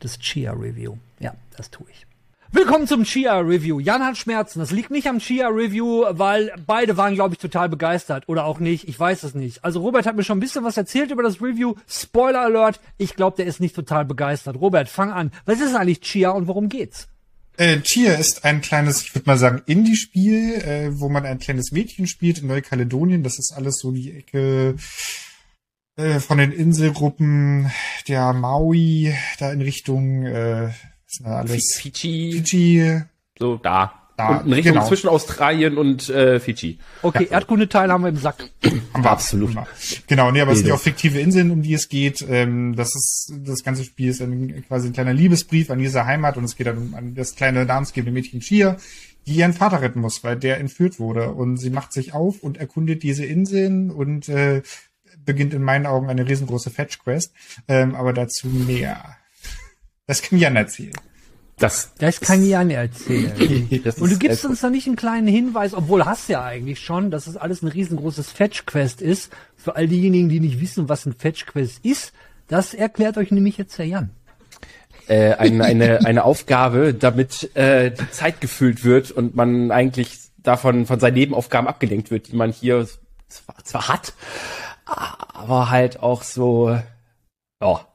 das 0.00 0.18
Chia-Review. 0.18 0.96
Ja, 1.18 1.34
das 1.56 1.70
tue 1.70 1.86
ich. 1.90 2.06
Willkommen 2.52 2.88
zum 2.88 3.04
Chia-Review. 3.04 3.78
Jan 3.78 4.04
hat 4.04 4.18
Schmerzen. 4.18 4.58
Das 4.58 4.72
liegt 4.72 4.90
nicht 4.90 5.06
am 5.06 5.20
Chia-Review, 5.20 6.04
weil 6.10 6.52
beide 6.66 6.96
waren, 6.96 7.14
glaube 7.14 7.34
ich, 7.34 7.38
total 7.38 7.68
begeistert. 7.68 8.24
Oder 8.28 8.44
auch 8.44 8.58
nicht. 8.58 8.88
Ich 8.88 8.98
weiß 8.98 9.22
es 9.22 9.36
nicht. 9.36 9.64
Also 9.64 9.80
Robert 9.80 10.04
hat 10.04 10.16
mir 10.16 10.24
schon 10.24 10.38
ein 10.38 10.40
bisschen 10.40 10.64
was 10.64 10.76
erzählt 10.76 11.12
über 11.12 11.22
das 11.22 11.40
Review. 11.40 11.74
Spoiler 11.86 12.40
Alert. 12.40 12.80
Ich 12.98 13.14
glaube, 13.14 13.36
der 13.36 13.46
ist 13.46 13.60
nicht 13.60 13.76
total 13.76 14.04
begeistert. 14.04 14.56
Robert, 14.56 14.88
fang 14.88 15.12
an. 15.12 15.30
Was 15.44 15.60
ist 15.60 15.76
eigentlich 15.76 16.00
Chia 16.00 16.30
und 16.30 16.48
worum 16.48 16.68
geht's? 16.68 17.06
Äh, 17.56 17.80
Cheer 17.80 18.18
ist 18.18 18.44
ein 18.44 18.60
kleines, 18.62 19.02
ich 19.02 19.14
würde 19.14 19.26
mal 19.26 19.38
sagen, 19.38 19.62
Indie-Spiel, 19.66 20.54
äh, 20.54 21.00
wo 21.00 21.08
man 21.08 21.26
ein 21.26 21.38
kleines 21.38 21.72
Mädchen 21.72 22.06
spielt 22.06 22.38
in 22.38 22.46
Neukaledonien. 22.46 23.22
Das 23.22 23.38
ist 23.38 23.52
alles 23.54 23.78
so 23.78 23.92
die 23.92 24.12
Ecke 24.12 24.76
äh, 25.96 26.20
von 26.20 26.38
den 26.38 26.52
Inselgruppen 26.52 27.70
der 28.08 28.32
Maui, 28.32 29.14
da 29.38 29.52
in 29.52 29.60
Richtung 29.60 30.24
äh, 30.24 30.68
ist 31.06 31.22
alles 31.24 31.74
Fiji. 31.74 32.32
Fiji. 32.32 33.02
So, 33.38 33.56
da. 33.56 33.99
Da, 34.20 34.28
und 34.38 34.46
in 34.46 34.52
Richtung 34.52 34.74
genau. 34.74 34.86
zwischen 34.86 35.08
Australien 35.08 35.78
und 35.78 36.08
äh, 36.10 36.40
Fiji. 36.40 36.78
Okay, 37.02 37.24
ja. 37.24 37.38
Erdkundeteil 37.38 37.90
haben 37.90 38.02
wir 38.02 38.10
im 38.10 38.16
Sack. 38.16 38.50
Haben 38.92 39.04
wir 39.04 39.10
absolut. 39.10 39.56
Genau, 40.06 40.30
nee, 40.30 40.40
aber 40.40 40.52
es 40.52 40.58
sind 40.58 40.68
ja 40.68 40.74
auch 40.74 40.80
fiktive 40.80 41.18
Inseln, 41.18 41.50
um 41.50 41.62
die 41.62 41.72
es 41.72 41.88
geht. 41.88 42.24
Ähm, 42.28 42.76
das 42.76 42.94
ist 42.94 43.32
das 43.44 43.62
ganze 43.64 43.84
Spiel 43.84 44.10
ist 44.10 44.20
ein, 44.20 44.62
quasi 44.68 44.88
ein 44.88 44.92
kleiner 44.92 45.14
Liebesbrief 45.14 45.70
an 45.70 45.78
diese 45.78 46.04
Heimat 46.04 46.36
und 46.36 46.44
es 46.44 46.56
geht 46.56 46.66
dann 46.66 46.76
um 46.76 46.94
an 46.94 47.14
das 47.14 47.34
kleine 47.34 47.64
namensgebende 47.64 48.12
Mädchen 48.12 48.40
Chia, 48.40 48.76
die 49.26 49.32
ihren 49.32 49.54
Vater 49.54 49.80
retten 49.80 50.00
muss, 50.00 50.22
weil 50.22 50.36
der 50.36 50.58
entführt 50.58 50.98
wurde. 50.98 51.30
Und 51.30 51.56
sie 51.56 51.70
macht 51.70 51.92
sich 51.92 52.12
auf 52.12 52.40
und 52.42 52.58
erkundet 52.58 53.02
diese 53.02 53.24
Inseln 53.24 53.90
und 53.90 54.28
äh, 54.28 54.62
beginnt 55.24 55.54
in 55.54 55.62
meinen 55.62 55.86
Augen 55.86 56.10
eine 56.10 56.28
riesengroße 56.28 56.70
Fetch-Quest. 56.70 57.32
Ähm, 57.68 57.94
aber 57.94 58.12
dazu 58.12 58.48
mehr. 58.48 59.16
Das 60.06 60.22
kann 60.22 60.38
Jan 60.38 60.56
erzählen. 60.56 60.92
Das, 61.60 61.92
das 61.98 62.20
kann 62.20 62.44
Jan 62.44 62.70
erzählen. 62.70 63.68
und 64.00 64.10
du 64.10 64.18
gibst 64.18 64.46
uns 64.46 64.62
da 64.62 64.70
nicht 64.70 64.86
einen 64.86 64.96
kleinen 64.96 65.28
Hinweis, 65.28 65.74
obwohl 65.74 66.06
hast 66.06 66.28
du 66.28 66.32
ja 66.32 66.42
eigentlich 66.42 66.80
schon, 66.80 67.10
dass 67.10 67.26
es 67.26 67.36
alles 67.36 67.62
ein 67.62 67.68
riesengroßes 67.68 68.30
Fetch-Quest 68.30 69.02
ist. 69.02 69.30
Für 69.56 69.76
all 69.76 69.86
diejenigen, 69.86 70.30
die 70.30 70.40
nicht 70.40 70.58
wissen, 70.58 70.88
was 70.88 71.04
ein 71.04 71.12
Fetch-Quest 71.12 71.84
ist, 71.84 72.12
das 72.48 72.72
erklärt 72.72 73.18
euch 73.18 73.30
nämlich 73.30 73.58
jetzt 73.58 73.78
der 73.78 73.86
Jan. 73.86 74.10
Äh, 75.06 75.34
eine, 75.34 75.64
eine, 75.64 76.06
eine 76.06 76.24
Aufgabe, 76.24 76.94
damit 76.94 77.54
äh, 77.54 77.90
die 77.90 78.10
Zeit 78.10 78.40
gefüllt 78.40 78.82
wird 78.82 79.10
und 79.10 79.36
man 79.36 79.70
eigentlich 79.70 80.18
davon 80.38 80.86
von 80.86 80.98
seinen 80.98 81.14
Nebenaufgaben 81.14 81.68
abgelenkt 81.68 82.10
wird, 82.10 82.28
die 82.28 82.36
man 82.36 82.52
hier 82.52 82.88
zwar, 83.28 83.56
zwar 83.64 83.88
hat, 83.88 84.14
aber 84.86 85.68
halt 85.68 86.02
auch 86.02 86.22
so, 86.22 86.78
ja, 87.60 87.86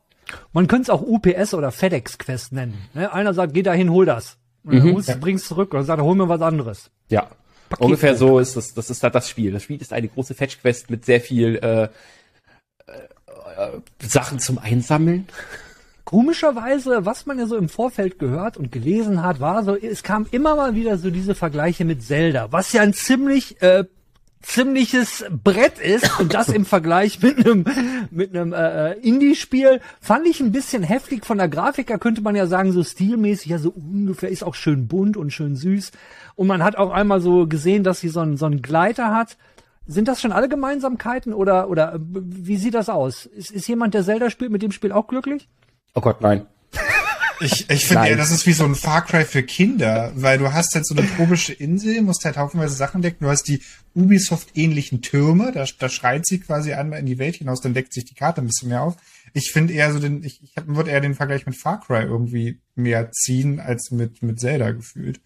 man 0.53 0.67
könnte 0.67 0.83
es 0.83 0.89
auch 0.89 1.01
UPS 1.01 1.53
oder 1.53 1.71
FedEx 1.71 2.17
Quest 2.17 2.53
nennen. 2.53 2.89
Ne? 2.93 3.11
Einer 3.11 3.33
sagt, 3.33 3.53
geh 3.53 3.63
dahin, 3.63 3.91
hol 3.91 4.05
das. 4.05 4.37
Und 4.63 4.83
mhm. 4.83 5.19
bringst 5.19 5.47
zurück 5.47 5.73
oder 5.73 5.83
sagt, 5.83 6.01
hol 6.01 6.15
mir 6.15 6.27
was 6.27 6.41
anderes. 6.41 6.89
Ja. 7.09 7.29
Paket 7.69 7.85
Ungefähr 7.85 8.15
so 8.15 8.39
ist 8.39 8.55
das, 8.55 8.73
das 8.73 8.89
ist 8.89 9.01
halt 9.03 9.15
das 9.15 9.29
Spiel. 9.29 9.51
Das 9.51 9.63
Spiel 9.63 9.81
ist 9.81 9.93
eine 9.93 10.07
große 10.07 10.35
Fetch 10.35 10.59
Quest 10.61 10.89
mit 10.89 11.05
sehr 11.05 11.19
viel 11.19 11.55
äh, 11.57 11.89
äh, 13.55 13.79
Sachen 13.99 14.39
zum 14.39 14.57
Einsammeln. 14.59 15.27
Komischerweise, 16.03 17.05
was 17.05 17.25
man 17.25 17.39
ja 17.39 17.47
so 17.47 17.57
im 17.57 17.69
Vorfeld 17.69 18.19
gehört 18.19 18.57
und 18.57 18.71
gelesen 18.71 19.23
hat, 19.23 19.39
war 19.39 19.63
so, 19.63 19.75
es 19.75 20.03
kam 20.03 20.27
immer 20.29 20.55
mal 20.55 20.75
wieder 20.75 20.99
so 20.99 21.09
diese 21.09 21.33
Vergleiche 21.33 21.83
mit 21.83 22.03
Zelda, 22.03 22.51
was 22.51 22.71
ja 22.73 22.83
ein 22.83 22.93
ziemlich 22.93 23.59
äh, 23.63 23.85
ziemliches 24.45 25.25
Brett 25.43 25.79
ist 25.79 26.19
und 26.19 26.33
das 26.33 26.49
im 26.49 26.65
Vergleich 26.65 27.21
mit 27.21 27.37
einem 27.39 27.65
mit 28.11 28.35
einem 28.35 28.53
äh, 28.53 28.91
äh, 28.91 28.99
Indie-Spiel 28.99 29.81
fand 29.99 30.27
ich 30.27 30.39
ein 30.39 30.51
bisschen 30.51 30.83
heftig. 30.83 31.25
Von 31.25 31.37
der 31.37 31.49
Grafiker 31.49 31.97
könnte 31.97 32.21
man 32.21 32.35
ja 32.35 32.47
sagen 32.47 32.71
so 32.71 32.83
stilmäßig 32.83 33.47
ja 33.47 33.57
so 33.57 33.71
ungefähr 33.71 34.29
ist 34.29 34.43
auch 34.43 34.55
schön 34.55 34.87
bunt 34.87 35.17
und 35.17 35.31
schön 35.31 35.55
süß. 35.55 35.91
Und 36.35 36.47
man 36.47 36.63
hat 36.63 36.77
auch 36.77 36.91
einmal 36.91 37.21
so 37.21 37.47
gesehen 37.47 37.83
dass 37.83 37.99
sie 37.99 38.09
so 38.09 38.19
einen 38.19 38.37
so 38.37 38.45
einen 38.45 38.61
Gleiter 38.61 39.13
hat. 39.15 39.37
Sind 39.87 40.07
das 40.07 40.21
schon 40.21 40.31
alle 40.31 40.49
Gemeinsamkeiten 40.49 41.33
oder 41.33 41.69
oder 41.69 41.95
äh, 41.95 41.99
wie 42.01 42.57
sieht 42.57 42.75
das 42.75 42.89
aus? 42.89 43.25
Ist, 43.25 43.51
ist 43.51 43.67
jemand 43.67 43.93
der 43.93 44.03
Zelda 44.03 44.29
spielt 44.29 44.51
mit 44.51 44.61
dem 44.61 44.71
Spiel 44.71 44.91
auch 44.91 45.07
glücklich? 45.07 45.49
Oh 45.95 46.01
Gott 46.01 46.21
nein 46.21 46.45
Ich, 47.41 47.69
ich 47.69 47.85
finde 47.85 48.07
eher, 48.07 48.15
das 48.17 48.31
ist 48.31 48.45
wie 48.45 48.53
so 48.53 48.63
ein 48.65 48.75
Far 48.75 49.03
Cry 49.05 49.25
für 49.25 49.43
Kinder, 49.43 50.11
weil 50.15 50.37
du 50.37 50.53
hast 50.53 50.73
halt 50.75 50.85
so 50.87 50.95
eine 50.95 51.07
tropische 51.15 51.53
Insel, 51.53 52.01
musst 52.01 52.23
halt 52.25 52.37
haufenweise 52.37 52.75
Sachen 52.75 53.01
decken, 53.01 53.25
du 53.25 53.29
hast 53.29 53.43
die 53.43 53.61
Ubisoft-ähnlichen 53.93 55.01
Türme, 55.01 55.51
da, 55.51 55.65
da 55.79 55.89
schreit 55.89 56.25
sie 56.25 56.39
quasi 56.39 56.73
einmal 56.73 56.99
in 56.99 57.05
die 57.05 57.17
Welt 57.19 57.35
hinaus, 57.35 57.61
dann 57.61 57.73
deckt 57.73 57.93
sich 57.93 58.05
die 58.05 58.13
Karte 58.15 58.41
ein 58.41 58.47
bisschen 58.47 58.69
mehr 58.69 58.81
auf. 58.83 58.95
Ich 59.33 59.51
finde 59.51 59.73
eher 59.73 59.91
so 59.91 59.99
den, 59.99 60.23
ich, 60.23 60.41
ich 60.43 60.51
würde 60.65 60.91
eher 60.91 61.01
den 61.01 61.15
Vergleich 61.15 61.45
mit 61.45 61.55
Far 61.57 61.81
Cry 61.81 62.03
irgendwie 62.03 62.59
mehr 62.75 63.11
ziehen, 63.11 63.59
als 63.59 63.91
mit, 63.91 64.23
mit 64.23 64.39
Zelda 64.39 64.71
gefühlt. 64.71 65.19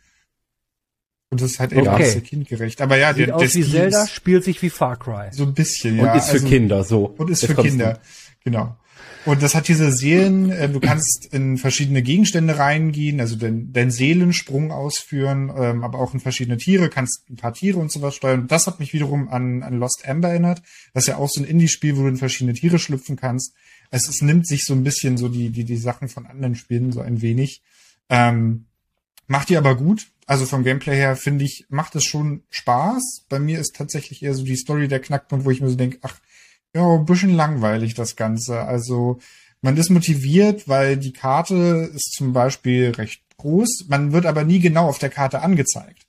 Und 1.31 1.41
das 1.41 1.51
ist 1.51 1.59
halt 1.59 1.73
eben 1.73 1.87
Okay. 1.87 2.09
okay. 2.09 2.21
kindgerecht. 2.21 2.81
Aber 2.81 2.97
ja, 2.97 3.13
Sieht 3.13 3.27
der, 3.27 3.35
aus 3.35 3.53
wie 3.53 3.63
Zelda, 3.63 4.07
spielt 4.07 4.43
sich 4.43 4.59
wie 4.63 4.71
Far 4.71 4.97
Cry. 4.97 5.27
so 5.31 5.43
ein 5.43 5.53
bisschen, 5.53 5.99
Und 5.99 6.07
ja. 6.07 6.15
ist 6.15 6.29
für 6.29 6.33
also- 6.33 6.47
Kinder, 6.47 6.83
so. 6.83 7.05
Und 7.05 7.29
ist 7.29 7.43
Jetzt 7.43 7.53
für 7.53 7.61
Kinder. 7.61 7.99
Genau. 8.43 8.75
Und 9.25 9.43
das 9.43 9.53
hat 9.53 9.67
diese 9.67 9.91
Seelen, 9.91 10.49
äh, 10.49 10.69
du 10.69 10.79
kannst 10.79 11.27
in 11.33 11.57
verschiedene 11.57 12.01
Gegenstände 12.01 12.57
reingehen, 12.57 13.19
also 13.19 13.35
den, 13.35 13.73
den 13.73 13.91
Seelensprung 13.91 14.71
ausführen, 14.71 15.51
ähm, 15.55 15.83
aber 15.83 15.99
auch 15.99 16.13
in 16.13 16.21
verschiedene 16.21 16.57
Tiere, 16.57 16.89
kannst 16.89 17.29
ein 17.29 17.35
paar 17.35 17.53
Tiere 17.53 17.79
und 17.79 17.91
sowas 17.91 18.15
steuern. 18.15 18.47
Das 18.47 18.65
hat 18.65 18.79
mich 18.79 18.93
wiederum 18.93 19.27
an, 19.27 19.61
an 19.61 19.77
Lost 19.77 20.07
Amber 20.07 20.29
erinnert. 20.29 20.61
Das 20.93 21.03
ist 21.03 21.07
ja 21.07 21.17
auch 21.17 21.29
so 21.29 21.41
ein 21.41 21.47
Indie-Spiel, 21.47 21.97
wo 21.97 22.03
du 22.03 22.07
in 22.07 22.17
verschiedene 22.17 22.53
Tiere 22.53 22.79
schlüpfen 22.79 23.17
kannst. 23.17 23.53
Es, 23.91 24.07
es 24.07 24.21
nimmt 24.21 24.47
sich 24.47 24.63
so 24.63 24.73
ein 24.73 24.83
bisschen 24.83 25.17
so 25.17 25.27
die, 25.27 25.49
die, 25.49 25.65
die 25.65 25.77
Sachen 25.77 26.07
von 26.07 26.25
anderen 26.25 26.55
Spielen 26.55 26.91
so 26.91 27.01
ein 27.01 27.21
wenig. 27.21 27.61
Ähm, 28.09 28.65
macht 29.27 29.49
die 29.49 29.57
aber 29.57 29.75
gut. 29.75 30.07
Also 30.27 30.45
vom 30.45 30.63
Gameplay 30.63 30.95
her 30.95 31.15
finde 31.15 31.43
ich, 31.43 31.65
macht 31.69 31.95
es 31.95 32.05
schon 32.05 32.43
Spaß. 32.51 33.25
Bei 33.29 33.39
mir 33.39 33.59
ist 33.59 33.75
tatsächlich 33.75 34.23
eher 34.23 34.35
so 34.35 34.43
die 34.43 34.55
Story 34.55 34.87
der 34.87 34.99
Knackpunkt, 34.99 35.43
wo 35.43 35.51
ich 35.51 35.59
mir 35.59 35.69
so 35.69 35.75
denke, 35.75 35.97
ach, 36.03 36.19
ja, 36.75 36.95
ein 36.95 37.05
bisschen 37.05 37.33
langweilig 37.33 37.93
das 37.93 38.15
Ganze. 38.15 38.61
Also 38.61 39.19
man 39.61 39.77
ist 39.77 39.89
motiviert, 39.89 40.67
weil 40.67 40.97
die 40.97 41.13
Karte 41.13 41.89
ist 41.93 42.13
zum 42.13 42.33
Beispiel 42.33 42.91
recht 42.91 43.21
groß. 43.37 43.85
Man 43.87 44.11
wird 44.13 44.25
aber 44.25 44.43
nie 44.43 44.59
genau 44.59 44.87
auf 44.87 44.99
der 44.99 45.09
Karte 45.09 45.41
angezeigt. 45.41 46.05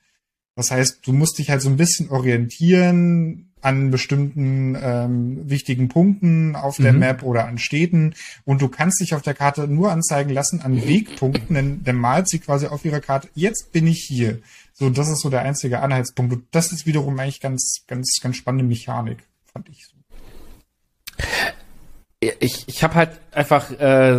Das 0.56 0.70
heißt, 0.70 1.06
du 1.06 1.12
musst 1.12 1.38
dich 1.38 1.50
halt 1.50 1.62
so 1.62 1.70
ein 1.70 1.76
bisschen 1.76 2.10
orientieren 2.10 3.50
an 3.62 3.90
bestimmten 3.90 4.76
ähm, 4.80 5.48
wichtigen 5.48 5.88
Punkten 5.88 6.56
auf 6.56 6.78
der 6.78 6.92
Map 6.92 7.22
oder 7.22 7.46
an 7.46 7.58
Städten 7.58 8.14
und 8.44 8.62
du 8.62 8.68
kannst 8.68 9.00
dich 9.00 9.14
auf 9.14 9.22
der 9.22 9.34
Karte 9.34 9.68
nur 9.68 9.92
anzeigen 9.92 10.30
lassen 10.30 10.62
an 10.62 10.82
Wegpunkten, 10.82 11.54
denn 11.54 11.84
dann 11.84 11.96
malt 11.96 12.28
sie 12.28 12.38
quasi 12.38 12.66
auf 12.66 12.84
ihrer 12.84 13.00
Karte, 13.00 13.28
jetzt 13.34 13.72
bin 13.72 13.86
ich 13.86 14.02
hier. 14.02 14.40
So, 14.72 14.88
das 14.88 15.08
ist 15.08 15.20
so 15.20 15.28
der 15.28 15.42
einzige 15.42 15.80
Anhaltspunkt. 15.80 16.32
Und 16.32 16.44
das 16.52 16.72
ist 16.72 16.86
wiederum 16.86 17.18
eigentlich 17.18 17.40
ganz, 17.40 17.84
ganz, 17.86 18.18
ganz 18.22 18.36
spannende 18.36 18.64
Mechanik, 18.64 19.18
fand 19.52 19.68
ich 19.68 19.86
so. 19.86 19.99
Ich, 22.20 22.64
ich 22.66 22.82
habe 22.82 22.94
halt 22.94 23.10
einfach 23.32 23.70
äh, 23.72 24.18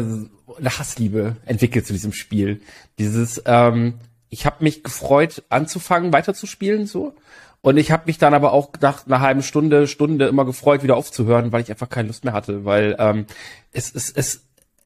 eine 0.58 0.79
Hassliebe 0.79 1.38
entwickelt 1.46 1.86
zu 1.86 1.93
diesem 1.93 2.13
Spiel. 2.13 2.62
Dieses, 2.98 3.41
ähm, 3.46 3.96
ich 4.29 4.46
habe 4.46 4.63
mich 4.63 4.84
gefreut, 4.84 5.43
anzufangen, 5.50 6.13
weiterzuspielen, 6.13 6.88
so. 6.88 7.13
Und 7.62 7.77
ich 7.77 7.91
habe 7.91 8.03
mich 8.08 8.17
dann 8.17 8.34
aber 8.34 8.53
auch 8.53 8.72
nach 8.81 9.05
einer 9.05 9.20
halben 9.20 9.43
Stunde, 9.43 9.88
Stunde 9.88 10.25
immer 10.25 10.46
gefreut, 10.46 10.81
wieder 10.81 10.98
aufzuhören, 10.98 11.51
weil 11.51 11.62
ich 11.62 11.70
einfach 11.70 11.89
keine 11.89 12.08
Lust 12.08 12.24
mehr 12.24 12.34
hatte, 12.34 12.65
weil 12.65 12.96
ähm, 12.98 13.27
es, 13.72 13.93
es, 13.93 14.10
es, 14.10 14.41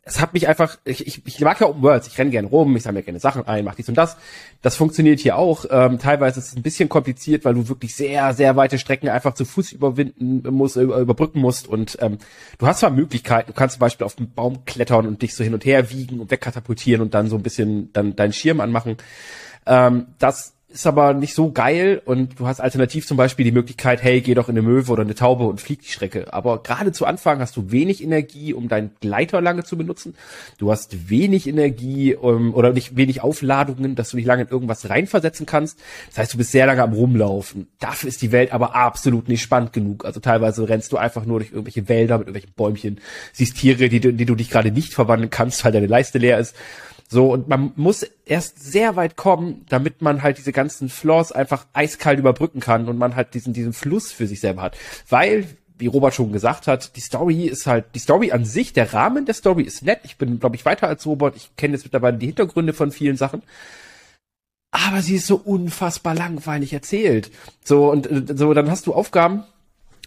es 0.08 0.22
hat 0.22 0.36
mich 0.36 0.48
einfach, 0.48 0.78
ich, 0.86 1.08
ich, 1.08 1.26
ich 1.26 1.40
mag 1.42 1.60
ja 1.60 1.68
Open 1.68 1.82
Worlds, 1.82 2.08
ich 2.08 2.18
renne 2.20 2.30
gerne 2.30 2.48
rum, 2.48 2.76
ich 2.78 2.84
sammle 2.84 3.02
gerne 3.02 3.20
Sachen 3.20 3.48
ein, 3.48 3.66
mach 3.66 3.74
dies 3.74 3.90
und 3.90 3.98
das. 3.98 4.18
Das 4.62 4.76
funktioniert 4.76 5.20
hier 5.20 5.36
auch. 5.36 5.66
Ähm, 5.72 5.98
teilweise 5.98 6.40
ist 6.40 6.50
es 6.50 6.56
ein 6.56 6.62
bisschen 6.62 6.90
kompliziert, 6.90 7.44
weil 7.44 7.56
du 7.56 7.68
wirklich 7.68 7.96
sehr, 7.96 8.36
sehr 8.36 8.56
weite 8.56 8.78
Strecken 8.78 9.10
einfach 9.10 9.34
zu 9.34 9.46
Fuß 9.46 9.72
überwinden 9.72 10.44
musst, 10.54 10.76
über, 10.76 11.00
überbrücken 11.00 11.40
musst. 11.40 11.68
Und 11.68 11.98
ähm, 12.02 12.20
du 12.60 12.68
hast 12.68 12.82
zwar 12.82 12.92
Möglichkeiten, 12.92 13.48
du 13.48 13.54
kannst 13.54 13.74
zum 13.74 13.80
Beispiel 13.80 14.06
auf 14.06 14.14
den 14.14 14.32
Baum 14.32 14.64
klettern 14.66 15.08
und 15.08 15.24
dich 15.24 15.34
so 15.34 15.44
hin 15.44 15.56
und 15.56 15.66
her 15.66 15.90
wiegen 15.90 16.20
und 16.20 16.30
wegkatapultieren 16.30 17.02
und 17.02 17.16
dann 17.16 17.28
so 17.28 17.36
ein 17.36 17.44
bisschen 17.44 17.92
dann 17.92 18.16
deinen 18.16 18.34
Schirm 18.34 18.60
anmachen. 18.60 18.98
Ähm, 19.66 20.06
das 20.20 20.55
ist 20.76 20.86
aber 20.86 21.14
nicht 21.14 21.34
so 21.34 21.52
geil 21.52 22.02
und 22.04 22.40
du 22.40 22.48
hast 22.48 22.60
alternativ 22.60 23.08
zum 23.08 23.16
Beispiel 23.16 23.46
die 23.46 23.54
Möglichkeit, 23.54 24.04
hey, 24.04 24.20
geh 24.20 24.34
doch 24.34 24.50
in 24.50 24.58
eine 24.58 24.62
Möwe 24.62 24.92
oder 24.92 25.04
eine 25.04 25.16
Taube 25.16 25.46
und 25.46 25.62
flieg 25.62 25.82
die 25.82 25.90
Strecke. 25.90 26.34
Aber 26.34 26.62
gerade 26.62 26.92
zu 26.92 27.06
Anfang 27.06 27.40
hast 27.40 27.56
du 27.56 27.72
wenig 27.72 28.04
Energie, 28.04 28.54
um 28.54 28.68
deinen 28.68 28.92
Gleiter 29.00 29.40
lange 29.40 29.64
zu 29.64 29.78
benutzen. 29.78 30.16
Du 30.58 30.72
hast 30.72 31.10
wenig 31.10 31.48
Energie 31.48 32.14
um, 32.14 32.54
oder 32.54 32.74
nicht 32.74 32.98
wenig 32.98 33.24
Aufladungen, 33.24 33.96
dass 33.96 34.10
du 34.10 34.18
dich 34.18 34.26
lange 34.26 34.44
in 34.44 34.50
irgendwas 34.50 34.90
reinversetzen 34.90 35.46
kannst. 35.46 35.80
Das 36.10 36.18
heißt, 36.18 36.34
du 36.34 36.38
bist 36.38 36.52
sehr 36.52 36.66
lange 36.66 36.84
am 36.84 36.92
Rumlaufen. 36.92 37.68
Dafür 37.80 38.10
ist 38.10 38.22
die 38.22 38.34
Welt 38.34 38.52
aber 38.52 38.76
absolut 38.76 39.30
nicht 39.30 39.42
spannend 39.42 39.72
genug. 39.72 40.04
Also 40.04 40.20
teilweise 40.20 40.68
rennst 40.68 40.92
du 40.92 40.98
einfach 40.98 41.26
nur 41.26 41.40
durch 41.40 41.52
irgendwelche 41.52 41.88
Wälder 41.88 42.18
mit 42.18 42.28
irgendwelchen 42.28 42.54
Bäumchen, 42.56 43.00
siehst 43.32 43.58
Tiere, 43.58 43.88
die, 43.88 44.02
die 44.02 44.26
du 44.26 44.36
dich 44.36 44.50
gerade 44.50 44.72
nicht 44.72 44.94
verwandeln 44.94 45.30
kannst, 45.30 45.64
weil 45.64 45.72
deine 45.72 45.88
Leiste 45.88 46.18
leer 46.18 46.38
ist. 46.38 46.54
So, 47.08 47.32
und 47.32 47.48
man 47.48 47.72
muss 47.76 48.06
erst 48.26 48.62
sehr 48.62 48.96
weit 48.96 49.16
kommen, 49.16 49.66
damit 49.70 50.02
man 50.02 50.24
halt 50.24 50.38
diese 50.38 50.52
ganzen 50.52 50.90
Flaws 50.90 51.32
einfach 51.32 51.66
eiskalt 51.74 52.20
überbrücken 52.20 52.60
kann 52.60 52.88
und 52.90 52.98
man 52.98 53.16
halt 53.16 53.34
diesen, 53.34 53.54
diesen 53.54 53.74
Fluss 53.74 54.12
für 54.12 54.28
sich 54.28 54.40
selber 54.40 54.64
hat. 54.64 54.78
Weil, 55.10 55.48
wie 55.78 55.88
Robert 55.88 56.14
schon 56.14 56.32
gesagt 56.32 56.68
hat, 56.68 56.96
die 56.96 57.02
Story 57.02 57.46
ist 57.46 57.68
halt, 57.68 57.86
die 57.94 58.00
Story 58.00 58.32
an 58.32 58.46
sich, 58.46 58.74
der 58.74 58.94
Rahmen 58.94 59.26
der 59.26 59.36
Story 59.36 59.64
ist 59.64 59.84
nett. 59.84 60.00
Ich 60.04 60.18
bin, 60.18 60.40
glaube 60.40 60.56
ich, 60.56 60.66
weiter 60.66 60.88
als 60.88 61.06
Robert. 61.06 61.36
Ich 61.36 61.56
kenne 61.56 61.76
jetzt 61.76 61.84
mittlerweile 61.84 62.18
die 62.18 62.28
Hintergründe 62.28 62.74
von 62.74 62.92
vielen 62.92 63.18
Sachen. 63.18 63.44
Aber 64.72 65.02
sie 65.02 65.16
ist 65.16 65.28
so 65.28 65.38
unfassbar 65.38 66.16
langweilig 66.16 66.74
erzählt. 66.74 67.32
So, 67.64 67.92
und 67.92 68.10
äh, 68.10 68.36
so, 68.36 68.54
dann 68.54 68.70
hast 68.70 68.88
du 68.88 68.94
Aufgaben, 68.94 69.44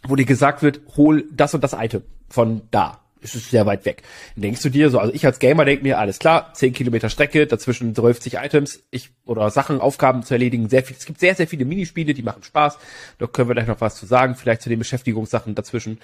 wo 0.07 0.17
dir 0.17 0.27
gesagt 0.27 0.63
wird, 0.63 0.81
hol 0.97 1.25
das 1.33 1.55
und 1.55 1.65
das 1.65 1.73
Item 1.73 2.03
von 2.29 2.63
da. 2.71 3.01
Es 3.23 3.35
ist 3.35 3.51
sehr 3.51 3.67
weit 3.67 3.85
weg. 3.85 4.03
Dann 4.35 4.43
denkst 4.43 4.63
du 4.63 4.69
dir 4.69 4.91
so, 4.91 4.99
also 4.99 5.13
ich 5.13 5.25
als 5.27 5.39
Gamer 5.39 5.65
denk 5.65 5.83
mir, 5.83 5.99
alles 5.99 6.19
klar, 6.19 6.53
10 6.55 6.73
Kilometer 6.73 7.09
Strecke, 7.09 7.47
dazwischen 7.47 7.95
30 7.95 8.35
Items, 8.35 8.83
ich, 8.91 9.11
oder 9.25 9.51
Sachen, 9.51 9.81
Aufgaben 9.81 10.23
zu 10.23 10.35
erledigen, 10.35 10.69
sehr 10.69 10.83
viel, 10.83 10.97
es 10.99 11.07
gibt 11.07 11.21
sehr, 11.21 11.35
sehr 11.35 11.47
viele 11.47 11.65
Minispiele, 11.65 12.15
die 12.15 12.23
machen 12.23 12.43
Spaß. 12.43 12.79
Da 13.19 13.27
können 13.27 13.49
wir 13.49 13.55
gleich 13.55 13.67
noch 13.67 13.81
was 13.81 13.97
zu 13.97 14.07
sagen, 14.07 14.35
vielleicht 14.35 14.63
zu 14.63 14.69
den 14.69 14.79
Beschäftigungssachen 14.79 15.55
dazwischen. 15.55 15.99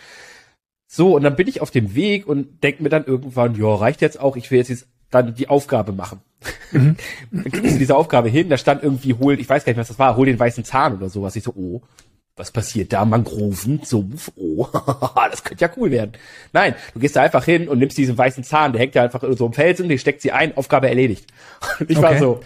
So, 0.87 1.17
und 1.17 1.23
dann 1.23 1.37
bin 1.37 1.49
ich 1.49 1.61
auf 1.61 1.71
dem 1.71 1.95
Weg 1.95 2.27
und 2.27 2.63
denk 2.63 2.81
mir 2.81 2.89
dann 2.89 3.05
irgendwann, 3.05 3.57
ja, 3.57 3.75
reicht 3.75 4.01
jetzt 4.01 4.21
auch, 4.21 4.37
ich 4.37 4.51
will 4.51 4.59
jetzt, 4.59 4.69
jetzt 4.69 4.87
dann 5.11 5.35
die 5.35 5.49
Aufgabe 5.49 5.93
machen. 5.93 6.21
dann 6.73 6.97
kriegst 7.33 7.75
du 7.75 7.79
diese 7.79 7.97
Aufgabe 7.97 8.29
hin, 8.29 8.49
da 8.49 8.59
stand 8.59 8.83
irgendwie, 8.83 9.15
hol, 9.15 9.39
ich 9.39 9.49
weiß 9.49 9.65
gar 9.65 9.73
nicht, 9.73 9.79
was 9.79 9.89
das 9.89 9.99
war, 9.99 10.17
hol 10.17 10.27
den 10.27 10.39
weißen 10.39 10.65
Zahn 10.65 10.97
oder 10.97 11.09
sowas. 11.09 11.37
Ich 11.37 11.45
so, 11.45 11.53
oh, 11.57 11.83
was 12.37 12.51
passiert 12.51 12.93
da? 12.93 13.05
Mangrovensumpf? 13.05 14.33
Oh, 14.37 14.67
das 15.31 15.45
könnte 15.45 15.65
ja 15.65 15.71
cool 15.77 15.91
werden. 15.91 16.13
Nein, 16.53 16.75
du 16.93 17.01
gehst 17.01 17.15
da 17.17 17.23
einfach 17.23 17.45
hin 17.45 17.69
und 17.69 17.79
nimmst 17.79 17.97
diesen 17.97 18.19
weißen 18.19 18.43
Zahn, 18.45 18.73
der 18.73 18.81
hängt 18.81 18.95
ja 18.97 19.03
einfach 19.05 19.23
in 19.23 19.37
so 19.37 19.45
einem 19.45 19.55
Felsen, 19.55 19.89
den 19.89 19.99
steckt 19.99 20.21
sie 20.23 20.33
ein, 20.33 20.57
Aufgabe 20.57 20.89
erledigt. 20.89 21.33
Ich 21.89 22.01
war 22.01 22.11
Okay. 22.11 22.19
so, 22.19 22.41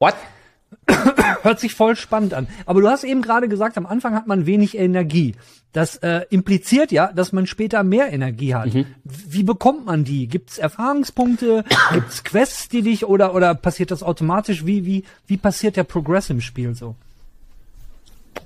what? 0.00 0.14
Hört 1.42 1.60
sich 1.60 1.74
voll 1.74 1.94
spannend 1.96 2.34
an. 2.34 2.48
Aber 2.66 2.80
du 2.80 2.88
hast 2.88 3.04
eben 3.04 3.22
gerade 3.22 3.48
gesagt, 3.48 3.76
am 3.78 3.86
Anfang 3.86 4.14
hat 4.14 4.26
man 4.26 4.46
wenig 4.46 4.76
Energie. 4.76 5.34
Das 5.72 5.96
äh, 5.98 6.22
impliziert 6.30 6.90
ja, 6.90 7.12
dass 7.12 7.32
man 7.32 7.46
später 7.46 7.84
mehr 7.84 8.12
Energie 8.12 8.54
hat. 8.54 8.70
Wie 9.04 9.42
bekommt 9.44 9.86
man 9.86 10.02
die? 10.04 10.26
Gibt 10.26 10.50
es 10.50 10.58
Erfahrungspunkte? 10.58 11.64
Gibt 11.92 12.08
es 12.08 12.24
Quests, 12.24 12.68
die 12.68 12.82
dich 12.82 13.04
oder 13.06 13.34
oder 13.34 13.54
passiert 13.54 13.90
das 13.92 14.02
automatisch? 14.02 14.66
Wie 14.66 14.84
wie 14.84 15.04
wie 15.26 15.36
passiert 15.36 15.76
der 15.76 15.84
Progress 15.84 16.28
im 16.30 16.40
Spiel 16.40 16.74
so? 16.74 16.96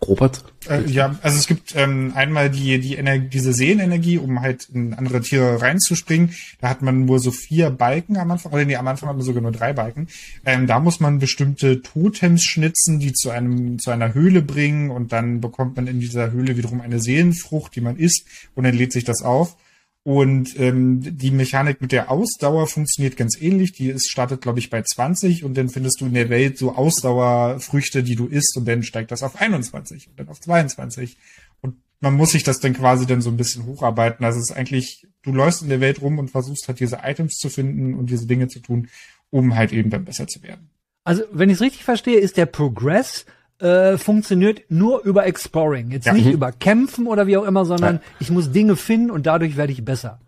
Robert? 0.06 0.44
Äh, 0.68 0.88
ja, 0.90 1.16
also 1.22 1.38
es 1.38 1.46
gibt 1.46 1.74
ähm, 1.76 2.12
einmal 2.14 2.50
die, 2.50 2.78
die 2.78 2.96
Ener 2.96 3.18
diese 3.18 3.52
Seelenenergie, 3.52 4.18
um 4.18 4.40
halt 4.40 4.68
in 4.72 4.94
andere 4.94 5.20
Tiere 5.20 5.60
reinzuspringen. 5.60 6.34
Da 6.60 6.68
hat 6.68 6.82
man 6.82 7.04
nur 7.04 7.18
so 7.18 7.30
vier 7.30 7.70
Balken 7.70 8.16
am 8.16 8.30
Anfang, 8.30 8.52
oder 8.52 8.64
nee, 8.64 8.76
am 8.76 8.86
Anfang 8.88 9.08
hat 9.08 9.16
man 9.16 9.24
sogar 9.24 9.42
nur 9.42 9.52
drei 9.52 9.72
Balken. 9.72 10.08
Ähm, 10.44 10.66
da 10.66 10.80
muss 10.80 11.00
man 11.00 11.18
bestimmte 11.18 11.82
Totems 11.82 12.42
schnitzen, 12.42 12.98
die 12.98 13.12
zu 13.12 13.30
einem 13.30 13.78
zu 13.78 13.90
einer 13.90 14.14
Höhle 14.14 14.42
bringen 14.42 14.90
und 14.90 15.12
dann 15.12 15.40
bekommt 15.40 15.76
man 15.76 15.86
in 15.86 16.00
dieser 16.00 16.30
Höhle 16.30 16.56
wiederum 16.56 16.80
eine 16.80 17.00
Seelenfrucht, 17.00 17.74
die 17.76 17.80
man 17.80 17.96
isst 17.96 18.26
und 18.54 18.64
dann 18.64 18.74
lädt 18.74 18.92
sich 18.92 19.04
das 19.04 19.22
auf. 19.22 19.56
Und 20.04 20.60
ähm, 20.60 21.00
die 21.00 21.30
Mechanik 21.30 21.80
mit 21.80 21.90
der 21.90 22.10
Ausdauer 22.10 22.66
funktioniert 22.66 23.16
ganz 23.16 23.40
ähnlich. 23.40 23.72
Die 23.72 23.88
ist, 23.88 24.10
startet, 24.10 24.42
glaube 24.42 24.58
ich, 24.58 24.68
bei 24.68 24.82
20 24.82 25.44
und 25.44 25.56
dann 25.56 25.70
findest 25.70 26.00
du 26.00 26.06
in 26.06 26.12
der 26.12 26.28
Welt 26.28 26.58
so 26.58 26.74
Ausdauerfrüchte, 26.74 28.02
die 28.02 28.14
du 28.14 28.26
isst 28.26 28.54
und 28.58 28.68
dann 28.68 28.82
steigt 28.82 29.10
das 29.10 29.22
auf 29.22 29.40
21 29.40 30.08
und 30.08 30.20
dann 30.20 30.28
auf 30.28 30.40
22. 30.40 31.16
Und 31.62 31.76
man 32.00 32.12
muss 32.12 32.32
sich 32.32 32.42
das 32.42 32.60
dann 32.60 32.74
quasi 32.74 33.06
dann 33.06 33.22
so 33.22 33.30
ein 33.30 33.38
bisschen 33.38 33.64
hocharbeiten. 33.64 34.26
Also 34.26 34.40
es 34.40 34.50
ist 34.50 34.56
eigentlich, 34.56 35.06
du 35.22 35.32
läufst 35.32 35.62
in 35.62 35.70
der 35.70 35.80
Welt 35.80 36.02
rum 36.02 36.18
und 36.18 36.30
versuchst 36.30 36.68
halt 36.68 36.80
diese 36.80 37.00
Items 37.02 37.38
zu 37.38 37.48
finden 37.48 37.94
und 37.94 38.10
diese 38.10 38.26
Dinge 38.26 38.48
zu 38.48 38.60
tun, 38.60 38.88
um 39.30 39.56
halt 39.56 39.72
eben 39.72 39.88
dann 39.88 40.04
besser 40.04 40.26
zu 40.26 40.42
werden. 40.42 40.68
Also, 41.04 41.22
wenn 41.32 41.48
ich 41.48 41.56
es 41.56 41.60
richtig 41.62 41.84
verstehe, 41.84 42.18
ist 42.18 42.36
der 42.36 42.46
Progress 42.46 43.24
äh, 43.60 43.96
funktioniert 43.98 44.62
nur 44.68 45.02
über 45.04 45.26
Exploring. 45.26 45.90
Jetzt 45.90 46.06
Ja. 46.06 46.12
nicht 46.12 46.26
Mhm. 46.26 46.32
über 46.32 46.52
Kämpfen 46.52 47.06
oder 47.06 47.26
wie 47.26 47.36
auch 47.36 47.44
immer, 47.44 47.64
sondern 47.64 48.00
ich 48.20 48.30
muss 48.30 48.50
Dinge 48.52 48.76
finden 48.76 49.10
und 49.10 49.26
dadurch 49.26 49.56
werde 49.56 49.72
ich 49.72 49.84
besser. 49.84 50.18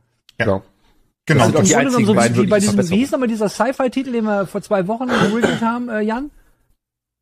Ja. 0.41 0.63
Genau. 1.29 1.45
sind 1.47 1.57
auch 1.57 1.61
Im 1.61 1.67
die 1.67 1.75
einzigen 1.77 2.07
so 2.07 2.15
beiden 2.15 2.37
wie, 2.37 2.43
wie 2.43 2.47
bei 2.47 2.61
diesem, 2.61 2.79
wie 2.89 2.97
hieß 2.99 3.11
nochmal 3.11 3.27
dieser 3.29 3.49
Sci-Fi-Titel, 3.49 4.13
den 4.13 4.25
wir 4.25 4.47
vor 4.47 4.63
zwei 4.63 4.87
Wochen 4.87 5.09
geredet 5.09 5.61
haben, 5.61 5.89
äh, 5.89 6.01
Jan? 6.03 6.31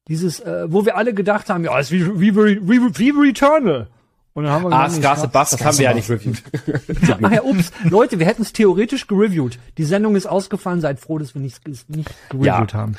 Dieses, 0.09 0.41
äh, 0.41 0.67
wo 0.71 0.85
wir 0.85 0.97
alle 0.99 1.15
gedacht 1.15 1.49
haben, 1.49 1.65
ja, 1.65 1.79
ist 1.79 1.91
wie, 1.91 2.05
wie, 2.21 2.37
wie, 2.37 2.99
wie 2.99 3.11
Returnal. 3.11 3.89
Und 4.35 4.45
dann 4.45 4.53
haben 4.53 4.65
wir 4.65 4.73
Ah, 4.73 4.85
Above, 4.87 5.31
das 5.33 5.65
haben 5.65 5.79
wir 5.79 5.85
ja 5.85 5.95
nicht 5.95 6.11
reviewed. 6.11 6.43
Ach 7.23 7.31
ja, 7.33 7.43
ups. 7.45 7.71
Leute, 7.85 8.19
wir 8.19 8.27
hätten 8.27 8.43
es 8.43 8.53
theoretisch 8.53 9.07
gereviewt. 9.07 9.59
Die 9.79 9.85
Sendung 9.85 10.17
ist 10.17 10.27
ausgefallen. 10.27 10.81
Seid 10.81 10.99
froh, 11.01 11.19
dass 11.19 11.35
wir 11.35 11.41
nicht, 11.41 11.67
nicht 11.89 12.11
gereviewt 12.29 12.73
Ja. 12.73 12.79
haben. 12.79 12.97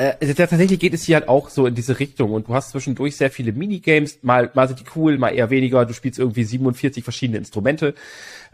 Äh, 0.00 0.34
tatsächlich 0.34 0.80
geht 0.80 0.94
es 0.94 1.04
hier 1.04 1.16
halt 1.16 1.28
auch 1.28 1.50
so 1.50 1.66
in 1.66 1.74
diese 1.74 1.98
Richtung. 1.98 2.32
Und 2.32 2.48
du 2.48 2.54
hast 2.54 2.70
zwischendurch 2.70 3.16
sehr 3.16 3.30
viele 3.30 3.52
Minigames, 3.52 4.18
mal, 4.22 4.50
mal 4.54 4.66
sind 4.66 4.80
die 4.80 4.84
cool, 4.96 5.18
mal 5.18 5.30
eher 5.30 5.50
weniger, 5.50 5.84
du 5.84 5.92
spielst 5.92 6.18
irgendwie 6.18 6.44
47 6.44 7.04
verschiedene 7.04 7.38
Instrumente, 7.38 7.94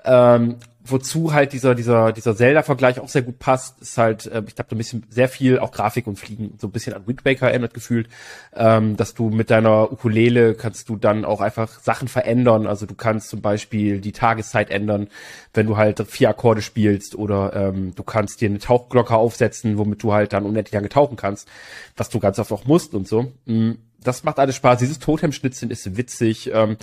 ähm, 0.04 0.56
wozu 0.90 1.32
halt 1.32 1.52
dieser, 1.52 1.74
dieser, 1.74 2.12
dieser 2.12 2.36
Zelda-Vergleich 2.36 3.00
auch 3.00 3.08
sehr 3.08 3.22
gut 3.22 3.38
passt, 3.38 3.80
ist 3.80 3.98
halt, 3.98 4.26
äh, 4.26 4.42
ich 4.46 4.54
glaube, 4.54 4.74
ein 4.74 4.78
bisschen 4.78 5.04
sehr 5.10 5.28
viel, 5.28 5.58
auch 5.58 5.72
Grafik 5.72 6.06
und 6.06 6.18
Fliegen, 6.18 6.54
so 6.58 6.68
ein 6.68 6.70
bisschen 6.70 6.94
an 6.94 7.06
Wind 7.06 7.24
Waker 7.24 7.48
erinnert 7.48 7.74
gefühlt, 7.74 8.08
ähm, 8.54 8.96
dass 8.96 9.14
du 9.14 9.30
mit 9.30 9.50
deiner 9.50 9.92
Ukulele 9.92 10.54
kannst 10.54 10.88
du 10.88 10.96
dann 10.96 11.24
auch 11.24 11.40
einfach 11.40 11.80
Sachen 11.80 12.08
verändern, 12.08 12.66
also 12.66 12.86
du 12.86 12.94
kannst 12.94 13.28
zum 13.28 13.40
Beispiel 13.40 14.00
die 14.00 14.12
Tageszeit 14.12 14.70
ändern, 14.70 15.08
wenn 15.54 15.66
du 15.66 15.76
halt 15.76 16.04
vier 16.08 16.30
Akkorde 16.30 16.62
spielst 16.62 17.14
oder 17.14 17.54
ähm, 17.54 17.94
du 17.94 18.02
kannst 18.02 18.40
dir 18.40 18.48
eine 18.48 18.58
Tauchglocke 18.58 19.14
aufsetzen, 19.14 19.78
womit 19.78 20.02
du 20.02 20.12
halt 20.12 20.32
dann 20.32 20.44
unendlich 20.44 20.74
lange 20.74 20.88
tauchen 20.88 21.16
kannst, 21.16 21.48
was 21.96 22.08
du 22.08 22.20
ganz 22.20 22.38
oft 22.38 22.52
auch 22.52 22.64
musst 22.64 22.94
und 22.94 23.08
so. 23.08 23.32
Mm, 23.46 23.72
Das 24.02 24.22
macht 24.22 24.38
alles 24.38 24.56
Spaß. 24.56 24.78
Dieses 24.78 24.98
Totemschnitzen 24.98 25.70
ist 25.70 25.96
witzig. 25.96 26.50
Ähm, 26.52 26.76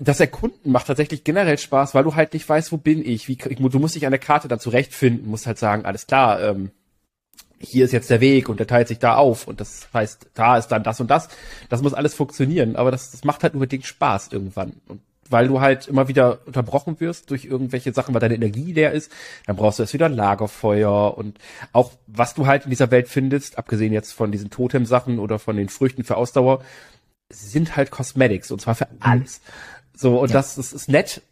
das 0.00 0.20
Erkunden 0.20 0.72
macht 0.72 0.86
tatsächlich 0.86 1.24
generell 1.24 1.58
Spaß, 1.58 1.94
weil 1.94 2.04
du 2.04 2.14
halt 2.14 2.32
nicht 2.32 2.48
weißt, 2.48 2.72
wo 2.72 2.76
bin 2.76 3.04
ich. 3.04 3.28
Wie, 3.28 3.36
du 3.36 3.78
musst 3.78 3.94
dich 3.94 4.06
an 4.06 4.12
der 4.12 4.20
Karte 4.20 4.48
dann 4.48 4.60
zurechtfinden, 4.60 5.28
musst 5.28 5.46
halt 5.46 5.58
sagen, 5.58 5.84
alles 5.84 6.06
klar, 6.06 6.40
ähm, 6.42 6.70
hier 7.58 7.84
ist 7.84 7.92
jetzt 7.92 8.10
der 8.10 8.20
Weg 8.20 8.48
und 8.48 8.60
der 8.60 8.66
teilt 8.66 8.88
sich 8.88 8.98
da 8.98 9.16
auf 9.16 9.48
und 9.48 9.60
das 9.60 9.88
heißt, 9.92 10.26
da 10.34 10.58
ist 10.58 10.68
dann 10.68 10.82
das 10.82 11.00
und 11.00 11.10
das. 11.10 11.28
Das 11.68 11.82
muss 11.82 11.94
alles 11.94 12.14
funktionieren, 12.14 12.76
aber 12.76 12.90
das, 12.90 13.10
das 13.10 13.24
macht 13.24 13.42
halt 13.42 13.54
unbedingt 13.54 13.86
Spaß 13.86 14.28
irgendwann. 14.32 14.74
Und 14.86 15.00
weil 15.30 15.48
du 15.48 15.60
halt 15.60 15.88
immer 15.88 16.08
wieder 16.08 16.40
unterbrochen 16.46 17.00
wirst 17.00 17.30
durch 17.30 17.46
irgendwelche 17.46 17.92
Sachen, 17.92 18.14
weil 18.14 18.20
deine 18.20 18.34
Energie 18.34 18.72
leer 18.72 18.92
ist, 18.92 19.10
dann 19.46 19.56
brauchst 19.56 19.78
du 19.78 19.82
erst 19.82 19.94
wieder 19.94 20.06
ein 20.06 20.12
Lagerfeuer 20.12 21.16
und 21.16 21.38
auch 21.72 21.92
was 22.06 22.34
du 22.34 22.46
halt 22.46 22.64
in 22.64 22.70
dieser 22.70 22.90
Welt 22.90 23.08
findest, 23.08 23.58
abgesehen 23.58 23.92
jetzt 23.92 24.12
von 24.12 24.32
diesen 24.32 24.50
Totem-Sachen 24.50 25.18
oder 25.18 25.38
von 25.38 25.56
den 25.56 25.68
Früchten 25.68 26.04
für 26.04 26.16
Ausdauer, 26.16 26.62
sind 27.30 27.76
halt 27.76 27.90
Cosmetics 27.90 28.50
und 28.50 28.60
zwar 28.60 28.74
für 28.74 28.88
alles. 29.00 29.40
So, 29.96 30.20
und 30.20 30.34
das, 30.34 30.56
das 30.56 30.72
ist 30.72 30.88
nett. 30.88 31.22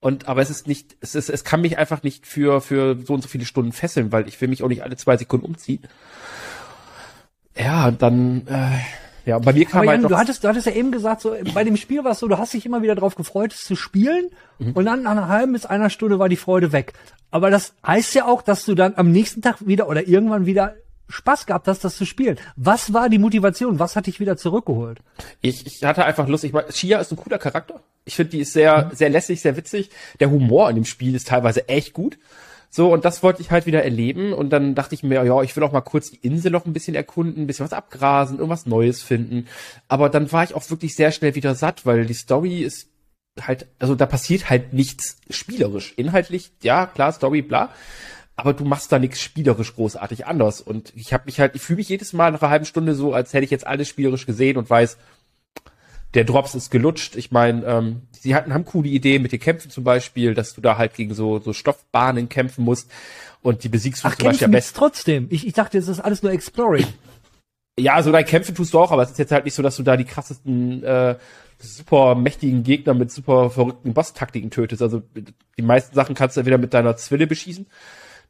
Und, 0.00 0.28
aber 0.28 0.40
es 0.40 0.48
ist 0.50 0.66
nicht, 0.66 0.96
es 1.00 1.14
ist, 1.14 1.28
es 1.28 1.44
kann 1.44 1.60
mich 1.60 1.76
einfach 1.76 2.02
nicht 2.02 2.26
für, 2.26 2.60
für 2.60 2.96
so 3.04 3.12
und 3.14 3.22
so 3.22 3.28
viele 3.28 3.44
Stunden 3.44 3.72
fesseln, 3.72 4.12
weil 4.12 4.28
ich 4.28 4.40
will 4.40 4.48
mich 4.48 4.62
auch 4.62 4.68
nicht 4.68 4.82
alle 4.82 4.96
zwei 4.96 5.16
Sekunden 5.16 5.46
umziehen. 5.46 5.82
Ja, 7.56 7.88
und 7.88 8.00
dann, 8.00 8.46
äh, 8.46 9.28
ja, 9.28 9.38
bei 9.38 9.52
mir 9.52 9.66
kam 9.66 9.82
Aber 9.82 9.90
halt 9.90 10.00
Jan, 10.02 10.08
du 10.10 10.16
hattest, 10.16 10.42
du 10.42 10.48
hattest 10.48 10.66
ja 10.66 10.72
eben 10.72 10.92
gesagt, 10.92 11.20
so 11.20 11.36
bei 11.52 11.64
dem 11.64 11.76
Spiel 11.76 12.02
war 12.04 12.12
es 12.12 12.18
so, 12.20 12.28
du 12.28 12.38
hast 12.38 12.54
dich 12.54 12.64
immer 12.64 12.80
wieder 12.82 12.94
drauf 12.94 13.14
gefreut, 13.14 13.52
es 13.52 13.64
zu 13.64 13.76
spielen, 13.76 14.30
Mhm. 14.58 14.72
und 14.72 14.84
dann 14.84 15.02
nach 15.02 15.12
einer 15.12 15.28
halben 15.28 15.52
bis 15.52 15.64
einer 15.66 15.88
Stunde 15.90 16.18
war 16.18 16.28
die 16.28 16.36
Freude 16.36 16.72
weg. 16.72 16.92
Aber 17.30 17.50
das 17.50 17.74
heißt 17.86 18.14
ja 18.14 18.26
auch, 18.26 18.42
dass 18.42 18.64
du 18.64 18.74
dann 18.74 18.94
am 18.96 19.10
nächsten 19.10 19.40
Tag 19.42 19.66
wieder 19.66 19.88
oder 19.88 20.06
irgendwann 20.06 20.46
wieder 20.46 20.74
Spaß 21.10 21.46
gehabt 21.46 21.68
hast, 21.68 21.84
das 21.84 21.96
zu 21.96 22.04
spielen. 22.04 22.38
Was 22.56 22.92
war 22.92 23.08
die 23.08 23.18
Motivation? 23.18 23.78
Was 23.78 23.96
hat 23.96 24.06
dich 24.06 24.20
wieder 24.20 24.36
zurückgeholt? 24.36 25.00
ich, 25.40 25.66
ich 25.66 25.84
hatte 25.84 26.04
einfach 26.04 26.28
Lust, 26.28 26.44
ich 26.44 26.52
meine, 26.52 26.72
Shia 26.72 26.98
ist 26.98 27.12
ein 27.12 27.16
cooler 27.16 27.38
Charakter. 27.38 27.82
Ich 28.04 28.16
finde, 28.16 28.30
die 28.30 28.40
ist 28.40 28.52
sehr, 28.52 28.90
sehr 28.94 29.10
lässig, 29.10 29.40
sehr 29.40 29.56
witzig. 29.56 29.90
Der 30.20 30.30
Humor 30.30 30.70
in 30.70 30.76
dem 30.76 30.84
Spiel 30.84 31.14
ist 31.14 31.28
teilweise 31.28 31.68
echt 31.68 31.92
gut. 31.92 32.18
So, 32.72 32.92
und 32.92 33.04
das 33.04 33.24
wollte 33.24 33.42
ich 33.42 33.50
halt 33.50 33.66
wieder 33.66 33.82
erleben. 33.82 34.32
Und 34.32 34.50
dann 34.50 34.74
dachte 34.74 34.94
ich 34.94 35.02
mir, 35.02 35.24
ja, 35.24 35.42
ich 35.42 35.56
will 35.56 35.64
auch 35.64 35.72
mal 35.72 35.80
kurz 35.80 36.12
die 36.12 36.18
Insel 36.18 36.52
noch 36.52 36.66
ein 36.66 36.72
bisschen 36.72 36.94
erkunden, 36.94 37.42
ein 37.42 37.46
bisschen 37.46 37.64
was 37.64 37.72
abgrasen, 37.72 38.38
irgendwas 38.38 38.66
Neues 38.66 39.02
finden. 39.02 39.48
Aber 39.88 40.08
dann 40.08 40.30
war 40.30 40.44
ich 40.44 40.54
auch 40.54 40.70
wirklich 40.70 40.94
sehr 40.94 41.10
schnell 41.10 41.34
wieder 41.34 41.56
satt, 41.56 41.84
weil 41.84 42.06
die 42.06 42.14
Story 42.14 42.62
ist 42.62 42.88
halt, 43.40 43.66
also 43.78 43.94
da 43.96 44.06
passiert 44.06 44.50
halt 44.50 44.72
nichts 44.72 45.16
spielerisch. 45.28 45.94
Inhaltlich, 45.96 46.52
ja, 46.62 46.86
klar, 46.86 47.12
Story, 47.12 47.42
bla. 47.42 47.70
Aber 48.40 48.54
du 48.54 48.64
machst 48.64 48.90
da 48.90 48.98
nichts 48.98 49.20
spielerisch 49.20 49.74
großartig 49.74 50.26
anders. 50.26 50.62
Und 50.62 50.94
ich 50.96 51.12
habe 51.12 51.24
mich 51.26 51.40
halt, 51.40 51.54
ich 51.54 51.60
fühle 51.60 51.76
mich 51.76 51.90
jedes 51.90 52.14
Mal 52.14 52.32
nach 52.32 52.40
einer 52.40 52.50
halben 52.50 52.64
Stunde 52.64 52.94
so, 52.94 53.12
als 53.12 53.34
hätte 53.34 53.44
ich 53.44 53.50
jetzt 53.50 53.66
alles 53.66 53.86
spielerisch 53.86 54.24
gesehen 54.24 54.56
und 54.56 54.70
weiß, 54.70 54.96
der 56.14 56.24
Drops 56.24 56.54
ist 56.54 56.70
gelutscht. 56.70 57.16
Ich 57.16 57.32
meine, 57.32 57.66
ähm, 57.66 58.02
sie 58.12 58.34
hatten 58.34 58.54
haben 58.54 58.64
coole 58.64 58.88
Ideen 58.88 59.20
mit 59.20 59.32
den 59.32 59.40
Kämpfen 59.40 59.70
zum 59.70 59.84
Beispiel, 59.84 60.32
dass 60.32 60.54
du 60.54 60.62
da 60.62 60.78
halt 60.78 60.94
gegen 60.94 61.12
so 61.12 61.38
so 61.38 61.52
Stoffbahnen 61.52 62.30
kämpfen 62.30 62.64
musst 62.64 62.90
und 63.42 63.62
die 63.62 63.68
besiegst 63.68 64.04
du 64.04 64.08
Ach, 64.08 64.16
zum 64.16 64.28
Beispiel 64.28 64.46
am 64.46 64.52
besten. 64.52 64.78
trotzdem. 64.78 65.26
Ich, 65.28 65.46
ich 65.46 65.52
dachte, 65.52 65.76
es 65.76 65.86
ist 65.86 66.00
alles 66.00 66.22
nur 66.22 66.32
Exploring. 66.32 66.86
Ja, 67.78 67.92
also 67.92 68.10
dein 68.10 68.24
Kämpfen 68.24 68.54
tust 68.54 68.72
du 68.72 68.78
auch, 68.78 68.90
aber 68.90 69.02
es 69.02 69.10
ist 69.10 69.18
jetzt 69.18 69.32
halt 69.32 69.44
nicht 69.44 69.54
so, 69.54 69.62
dass 69.62 69.76
du 69.76 69.82
da 69.82 69.98
die 69.98 70.04
krassesten 70.04 70.82
äh, 70.82 71.16
super 71.58 72.14
mächtigen 72.14 72.62
Gegner 72.62 72.94
mit 72.94 73.12
super 73.12 73.50
verrückten 73.50 73.92
Boss-Taktiken 73.92 74.50
tötest. 74.50 74.80
Also 74.80 75.02
die 75.58 75.62
meisten 75.62 75.94
Sachen 75.94 76.14
kannst 76.14 76.36
du 76.36 76.40
entweder 76.40 76.58
mit 76.58 76.72
deiner 76.72 76.96
Zwille 76.96 77.26
beschießen, 77.26 77.66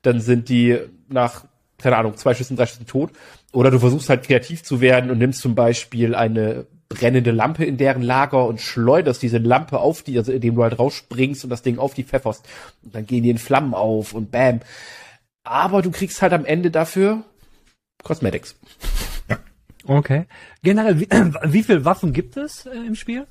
dann 0.02 0.20
sind 0.20 0.48
die 0.48 0.78
nach 1.08 1.44
keine 1.80 1.96
Ahnung, 1.96 2.16
zwei 2.16 2.34
Schüssen, 2.34 2.56
drei 2.56 2.66
Schüssen 2.66 2.86
tot. 2.86 3.10
Oder 3.52 3.70
du 3.70 3.78
versuchst 3.78 4.08
halt 4.08 4.24
kreativ 4.24 4.62
zu 4.62 4.80
werden 4.80 5.10
und 5.10 5.18
nimmst 5.18 5.40
zum 5.40 5.54
Beispiel 5.54 6.14
eine 6.14 6.66
brennende 6.88 7.30
Lampe 7.30 7.64
in 7.64 7.76
deren 7.76 8.02
Lager 8.02 8.46
und 8.46 8.60
schleuderst 8.60 9.22
diese 9.22 9.38
Lampe 9.38 9.78
auf 9.78 10.02
die, 10.02 10.18
also 10.18 10.32
indem 10.32 10.56
du 10.56 10.62
halt 10.62 10.78
rausspringst 10.78 11.44
und 11.44 11.50
das 11.50 11.62
Ding 11.62 11.78
auf 11.78 11.94
die 11.94 12.04
pfefferst. 12.04 12.46
Und 12.82 12.94
dann 12.94 13.06
gehen 13.06 13.22
die 13.22 13.30
in 13.30 13.38
Flammen 13.38 13.74
auf 13.74 14.12
und 14.12 14.30
bam. 14.30 14.60
Aber 15.44 15.82
du 15.82 15.90
kriegst 15.90 16.20
halt 16.22 16.32
am 16.32 16.44
Ende 16.44 16.70
dafür 16.70 17.24
Cosmetics. 18.02 18.56
Okay. 19.84 20.26
Generell, 20.62 21.00
wie, 21.00 21.08
wie 21.44 21.62
viel 21.62 21.84
Waffen 21.84 22.12
gibt 22.12 22.36
es 22.36 22.66
äh, 22.66 22.70
im 22.70 22.94
Spiel? 22.94 23.26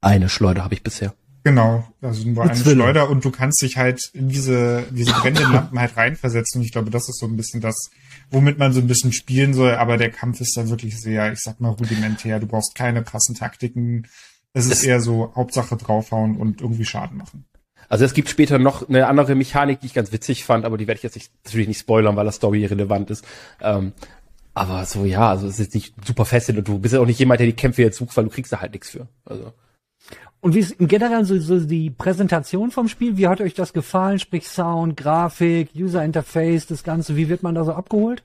Eine 0.00 0.28
Schleuder 0.28 0.64
habe 0.64 0.74
ich 0.74 0.82
bisher. 0.82 1.14
Genau, 1.44 1.86
also 2.00 2.26
nur 2.26 2.42
eine 2.42 2.54
Zwille. 2.54 2.76
Schleuder 2.76 3.10
und 3.10 3.22
du 3.22 3.30
kannst 3.30 3.60
dich 3.60 3.76
halt 3.76 4.00
in 4.14 4.30
diese, 4.30 4.82
diese 4.90 5.12
brennenden 5.12 5.52
Lampen 5.52 5.78
halt 5.78 5.94
reinversetzen 5.94 6.58
und 6.60 6.64
ich 6.64 6.72
glaube, 6.72 6.90
das 6.90 7.06
ist 7.10 7.18
so 7.18 7.26
ein 7.26 7.36
bisschen 7.36 7.60
das, 7.60 7.90
womit 8.30 8.58
man 8.58 8.72
so 8.72 8.80
ein 8.80 8.86
bisschen 8.86 9.12
spielen 9.12 9.52
soll, 9.52 9.72
aber 9.72 9.98
der 9.98 10.10
Kampf 10.10 10.40
ist 10.40 10.56
da 10.56 10.66
wirklich 10.70 10.98
sehr, 10.98 11.30
ich 11.32 11.40
sag 11.40 11.60
mal, 11.60 11.68
rudimentär. 11.68 12.40
Du 12.40 12.46
brauchst 12.46 12.74
keine 12.74 13.04
krassen 13.04 13.34
Taktiken. 13.34 14.08
Es 14.54 14.66
ist 14.66 14.84
eher 14.84 15.02
so 15.02 15.34
Hauptsache 15.36 15.76
draufhauen 15.76 16.38
und 16.38 16.62
irgendwie 16.62 16.86
Schaden 16.86 17.18
machen. 17.18 17.44
Also 17.90 18.06
es 18.06 18.14
gibt 18.14 18.30
später 18.30 18.58
noch 18.58 18.88
eine 18.88 19.06
andere 19.06 19.34
Mechanik, 19.34 19.80
die 19.80 19.86
ich 19.86 19.94
ganz 19.94 20.12
witzig 20.12 20.44
fand, 20.44 20.64
aber 20.64 20.78
die 20.78 20.86
werde 20.86 20.96
ich 20.96 21.02
jetzt 21.02 21.16
nicht, 21.16 21.30
natürlich 21.44 21.68
nicht 21.68 21.80
spoilern, 21.80 22.16
weil 22.16 22.24
das 22.24 22.36
Story 22.36 22.64
relevant 22.64 23.10
ist. 23.10 23.22
Ähm, 23.60 23.92
aber 24.54 24.86
so 24.86 25.04
ja, 25.04 25.28
also 25.28 25.46
es 25.46 25.60
ist 25.60 25.74
nicht 25.74 25.94
super 26.06 26.24
fesselnd 26.24 26.60
und 26.60 26.68
du 26.68 26.78
bist 26.78 26.94
ja 26.94 27.00
auch 27.00 27.06
nicht 27.06 27.18
jemand, 27.18 27.40
der 27.40 27.48
die 27.48 27.52
Kämpfe 27.52 27.82
jetzt 27.82 27.98
sucht, 27.98 28.16
weil 28.16 28.24
du 28.24 28.30
kriegst 28.30 28.50
da 28.50 28.60
halt 28.60 28.72
nichts 28.72 28.88
für. 28.88 29.08
Also 29.26 29.52
Und 30.44 30.54
wie 30.54 30.58
ist 30.58 30.72
im 30.72 30.88
Generellen 30.88 31.24
so, 31.24 31.40
so 31.40 31.58
die 31.58 31.88
Präsentation 31.88 32.70
vom 32.70 32.86
Spiel? 32.88 33.16
Wie 33.16 33.28
hat 33.28 33.40
euch 33.40 33.54
das 33.54 33.72
gefallen? 33.72 34.18
Sprich 34.18 34.46
Sound, 34.46 34.94
Grafik, 34.94 35.70
User 35.74 36.04
Interface, 36.04 36.66
das 36.66 36.84
Ganze. 36.84 37.16
Wie 37.16 37.30
wird 37.30 37.42
man 37.42 37.54
da 37.54 37.64
so 37.64 37.72
abgeholt? 37.72 38.22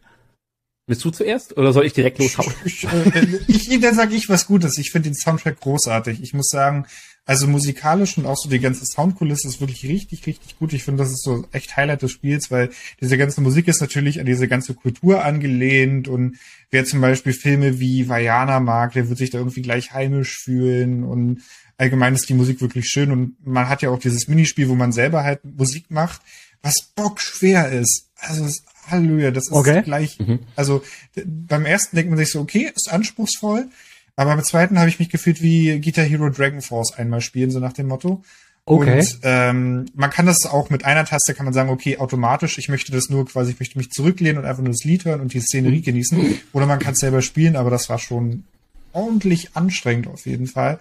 bist 0.90 1.06
du 1.06 1.12
zuerst 1.12 1.56
oder 1.56 1.72
soll 1.72 1.86
ich 1.86 1.94
direkt 1.94 2.18
loshauen? 2.18 2.52
Ich, 2.66 2.84
äh, 2.84 3.40
ich, 3.48 3.80
dann 3.80 3.94
sage 3.94 4.16
ich 4.16 4.28
was 4.28 4.48
Gutes. 4.48 4.78
Ich 4.80 4.92
finde 4.92 5.10
den 5.10 5.16
Soundtrack 5.16 5.60
großartig. 5.60 6.22
Ich 6.24 6.34
muss 6.34 6.48
sagen, 6.50 6.88
also 7.26 7.48
musikalisch 7.48 8.18
und 8.18 8.26
auch 8.26 8.38
so 8.38 8.50
die 8.50 8.60
ganze 8.60 8.86
Soundkulisse 8.86 9.48
ist 9.48 9.62
wirklich 9.62 9.88
richtig, 9.88 10.26
richtig 10.26 10.58
gut. 10.58 10.74
Ich 10.74 10.84
finde, 10.84 11.04
das 11.04 11.12
ist 11.12 11.24
so 11.24 11.46
echt 11.52 11.78
Highlight 11.78 12.02
des 12.02 12.12
Spiels, 12.12 12.50
weil 12.50 12.72
diese 13.00 13.20
ganze 13.20 13.40
Musik 13.40 13.68
ist 13.68 13.82
natürlich 13.82 14.20
an 14.20 14.26
diese 14.26 14.48
ganze 14.48 14.74
Kultur 14.74 15.24
angelehnt 15.24 16.08
und 16.08 16.38
wer 16.72 16.86
zum 16.86 17.02
Beispiel 17.02 17.34
Filme 17.34 17.80
wie 17.80 18.10
Vajana 18.10 18.60
mag, 18.60 18.94
der 18.94 19.10
wird 19.10 19.20
sich 19.20 19.30
da 19.30 19.38
irgendwie 19.38 19.62
gleich 19.62 19.94
heimisch 19.94 20.40
fühlen 20.40 21.04
und 21.04 21.44
allgemein 21.80 22.14
ist 22.14 22.30
die 22.30 22.34
Musik 22.36 22.62
wirklich 22.62 22.86
schön 22.88 23.12
und 23.12 23.36
man 23.46 23.68
hat 23.70 23.82
ja 23.82 23.90
auch 23.90 23.98
dieses 24.00 24.28
Minispiel, 24.28 24.70
wo 24.70 24.76
man 24.76 24.92
selber 24.92 25.24
halt 25.24 25.40
Musik 25.44 25.90
macht, 25.90 26.22
was 26.62 26.76
bockschwer 26.96 27.72
ist. 27.72 28.06
Also 28.18 28.46
es- 28.46 28.64
Halleluja, 28.88 29.32
das 29.32 29.46
ist 29.48 29.52
Okay. 29.54 29.82
gleich, 29.84 30.18
also 30.56 30.84
d- 31.16 31.24
beim 31.26 31.66
ersten 31.66 31.96
denkt 31.96 32.10
man 32.10 32.18
sich 32.20 32.30
so, 32.32 32.40
okay, 32.42 32.72
ist 32.76 32.92
anspruchsvoll, 32.92 33.68
aber 34.16 34.36
beim 34.36 34.44
zweiten 34.44 34.78
habe 34.80 34.90
ich 34.90 35.00
mich 35.00 35.10
gefühlt 35.10 35.42
wie 35.42 35.80
Guitar 35.80 36.06
Hero 36.06 36.30
Dragon 36.30 36.62
Force 36.62 36.94
einmal 36.94 37.22
spielen, 37.22 37.52
so 37.52 37.60
nach 37.60 37.74
dem 37.74 37.88
Motto. 37.88 38.24
Okay. 38.66 39.00
Und 39.00 39.20
ähm, 39.24 39.86
man 39.96 40.10
kann 40.12 40.26
das 40.26 40.46
auch 40.46 40.70
mit 40.70 40.86
einer 40.86 41.06
Taste, 41.06 41.34
kann 41.34 41.46
man 41.46 41.54
sagen, 41.54 41.70
okay, 41.70 41.98
automatisch, 41.98 42.58
ich 42.58 42.68
möchte 42.70 42.92
das 42.92 43.10
nur 43.10 43.26
quasi, 43.26 43.52
ich 43.54 43.60
möchte 43.60 43.78
mich 43.78 43.90
zurücklehnen 43.90 44.38
und 44.40 44.46
einfach 44.46 44.62
nur 44.62 44.72
das 44.74 44.84
Lied 44.84 45.06
hören 45.06 45.22
und 45.22 45.34
die 45.34 45.40
Szenerie 45.40 45.82
genießen. 45.82 46.40
Oder 46.54 46.66
man 46.68 46.78
kann 46.80 46.94
es 46.94 47.00
selber 47.00 47.22
spielen, 47.22 47.56
aber 47.56 47.70
das 47.70 47.90
war 47.90 47.98
schon 48.00 48.44
ordentlich 48.92 49.56
anstrengend 49.56 50.08
auf 50.08 50.26
jeden 50.26 50.48
Fall. 50.48 50.80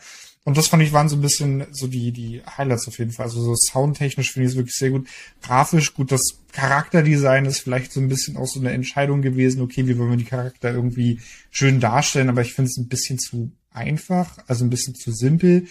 Und 0.48 0.56
das 0.56 0.68
fand 0.68 0.82
ich 0.82 0.94
waren 0.94 1.10
so 1.10 1.16
ein 1.16 1.20
bisschen 1.20 1.66
so 1.72 1.88
die, 1.88 2.10
die 2.10 2.40
Highlights 2.56 2.88
auf 2.88 2.98
jeden 2.98 3.10
Fall. 3.10 3.26
Also 3.26 3.42
so 3.42 3.54
soundtechnisch 3.54 4.32
finde 4.32 4.46
ich 4.46 4.52
es 4.52 4.56
wirklich 4.56 4.76
sehr 4.76 4.88
gut. 4.88 5.06
Grafisch 5.42 5.92
gut, 5.92 6.10
das 6.10 6.22
Charakterdesign 6.52 7.44
ist 7.44 7.60
vielleicht 7.60 7.92
so 7.92 8.00
ein 8.00 8.08
bisschen 8.08 8.38
auch 8.38 8.46
so 8.46 8.58
eine 8.58 8.70
Entscheidung 8.70 9.20
gewesen. 9.20 9.60
Okay, 9.60 9.86
wie 9.86 9.98
wollen 9.98 10.08
wir 10.08 10.16
die 10.16 10.24
Charakter 10.24 10.72
irgendwie 10.72 11.20
schön 11.50 11.80
darstellen? 11.80 12.30
Aber 12.30 12.40
ich 12.40 12.54
finde 12.54 12.70
es 12.70 12.78
ein 12.78 12.88
bisschen 12.88 13.18
zu 13.18 13.52
einfach, 13.72 14.38
also 14.46 14.64
ein 14.64 14.70
bisschen 14.70 14.94
zu 14.94 15.12
simpel. 15.12 15.66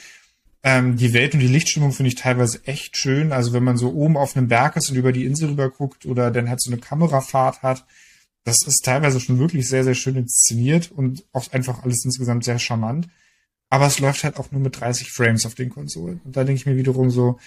Ähm, 0.62 0.96
die 0.96 1.12
Welt 1.12 1.34
und 1.34 1.40
die 1.40 1.48
Lichtstimmung 1.48 1.92
finde 1.92 2.10
ich 2.10 2.16
teilweise 2.16 2.64
echt 2.68 2.98
schön. 2.98 3.32
Also 3.32 3.54
wenn 3.54 3.64
man 3.64 3.78
so 3.78 3.92
oben 3.92 4.16
auf 4.16 4.38
einem 4.38 4.48
Berg 4.48 4.76
ist 4.76 4.92
und 4.92 4.96
über 4.96 5.12
die 5.12 5.26
Insel 5.26 5.50
rüber 5.50 5.72
guckt 5.72 6.06
oder 6.06 6.30
dann 6.30 6.50
halt 6.50 6.62
so 6.62 6.70
eine 6.70 6.80
Kamerafahrt 6.80 7.64
hat, 7.64 7.84
das 8.44 8.58
ist 8.68 8.86
teilweise 8.86 9.20
schon 9.22 9.40
wirklich 9.40 9.68
sehr, 9.68 9.84
sehr 9.84 9.96
schön 9.96 10.18
inszeniert 10.18 10.92
und 10.92 11.26
auch 11.34 11.52
einfach 11.52 11.82
alles 11.82 12.06
insgesamt 12.06 12.44
sehr 12.44 12.60
charmant. 12.60 13.08
Aber 13.70 13.88
es 13.88 14.00
läuft 14.00 14.24
halt 14.24 14.38
auch 14.38 14.52
nur 14.52 14.62
mit 14.62 14.80
30 14.80 15.12
Frames 15.12 15.46
auf 15.46 15.56
den 15.56 15.70
Konsolen. 15.70 16.22
Und 16.24 16.38
da 16.38 16.44
denke 16.44 16.60
ich 16.60 16.66
mir 16.66 16.78
wiederum 16.78 17.10
so, 17.10 17.40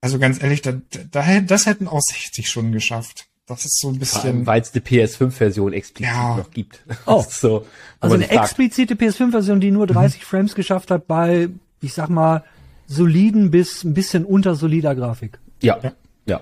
also 0.00 0.18
ganz 0.18 0.42
ehrlich, 0.42 0.60
da, 0.60 0.74
da, 1.10 1.40
das 1.40 1.66
hätten 1.66 1.88
auch 1.88 2.00
60 2.00 2.48
schon 2.48 2.72
geschafft. 2.72 3.26
Das 3.46 3.64
ist 3.64 3.78
so 3.78 3.88
ein 3.88 3.98
bisschen. 3.98 4.46
Weil 4.46 4.62
es 4.62 4.72
eine 4.72 4.82
PS5-Version 4.82 5.72
explizit 5.72 6.14
ja. 6.14 6.36
noch 6.36 6.50
gibt. 6.50 6.82
Oh. 7.06 7.24
so, 7.28 7.66
also 8.00 8.14
eine 8.14 8.28
explizite 8.30 8.94
PS5-Version, 8.94 9.60
die 9.60 9.70
nur 9.70 9.86
30 9.86 10.20
mhm. 10.20 10.24
Frames 10.24 10.54
geschafft 10.54 10.90
hat 10.90 11.06
bei, 11.06 11.48
ich 11.80 11.92
sag 11.92 12.08
mal, 12.08 12.42
soliden 12.86 13.50
bis 13.50 13.84
ein 13.84 13.94
bisschen 13.94 14.24
untersolider 14.24 14.94
Grafik. 14.94 15.38
Ja, 15.62 15.78
ja. 15.82 15.92
ja. 16.26 16.40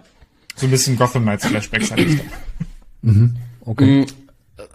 So 0.57 0.67
ein 0.67 0.71
bisschen 0.71 0.97
Gotham 0.97 1.23
Knights 1.23 1.47
Flashbacks 1.47 1.91
hatte 1.91 2.03
ich 2.03 2.21
Mhm. 3.03 3.37
Okay. 3.61 4.07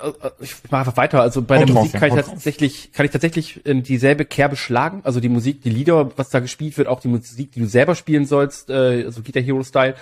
Mhm. 0.03 0.13
Ich 0.39 0.55
mache 0.69 0.79
einfach 0.79 0.97
weiter. 0.97 1.21
Also 1.21 1.41
bei 1.41 1.57
der 1.57 1.73
Musik 1.73 1.99
kann 1.99 2.09
ich 2.09 2.25
tatsächlich, 2.25 2.91
kann 2.93 3.05
ich 3.05 3.11
tatsächlich 3.11 3.65
in 3.65 3.83
dieselbe 3.83 4.25
Kerbe 4.25 4.55
schlagen. 4.55 5.01
Also 5.03 5.19
die 5.19 5.29
Musik, 5.29 5.61
die 5.61 5.69
Lieder, 5.69 6.11
was 6.17 6.29
da 6.29 6.39
gespielt 6.39 6.77
wird, 6.77 6.87
auch 6.87 6.99
die 6.99 7.07
Musik, 7.07 7.51
die 7.51 7.59
du 7.59 7.67
selber 7.67 7.95
spielen 7.95 8.25
sollst, 8.25 8.69
äh, 8.69 9.03
also 9.05 9.21
Guitar 9.21 9.43
Hero 9.43 9.63
Style, 9.63 9.95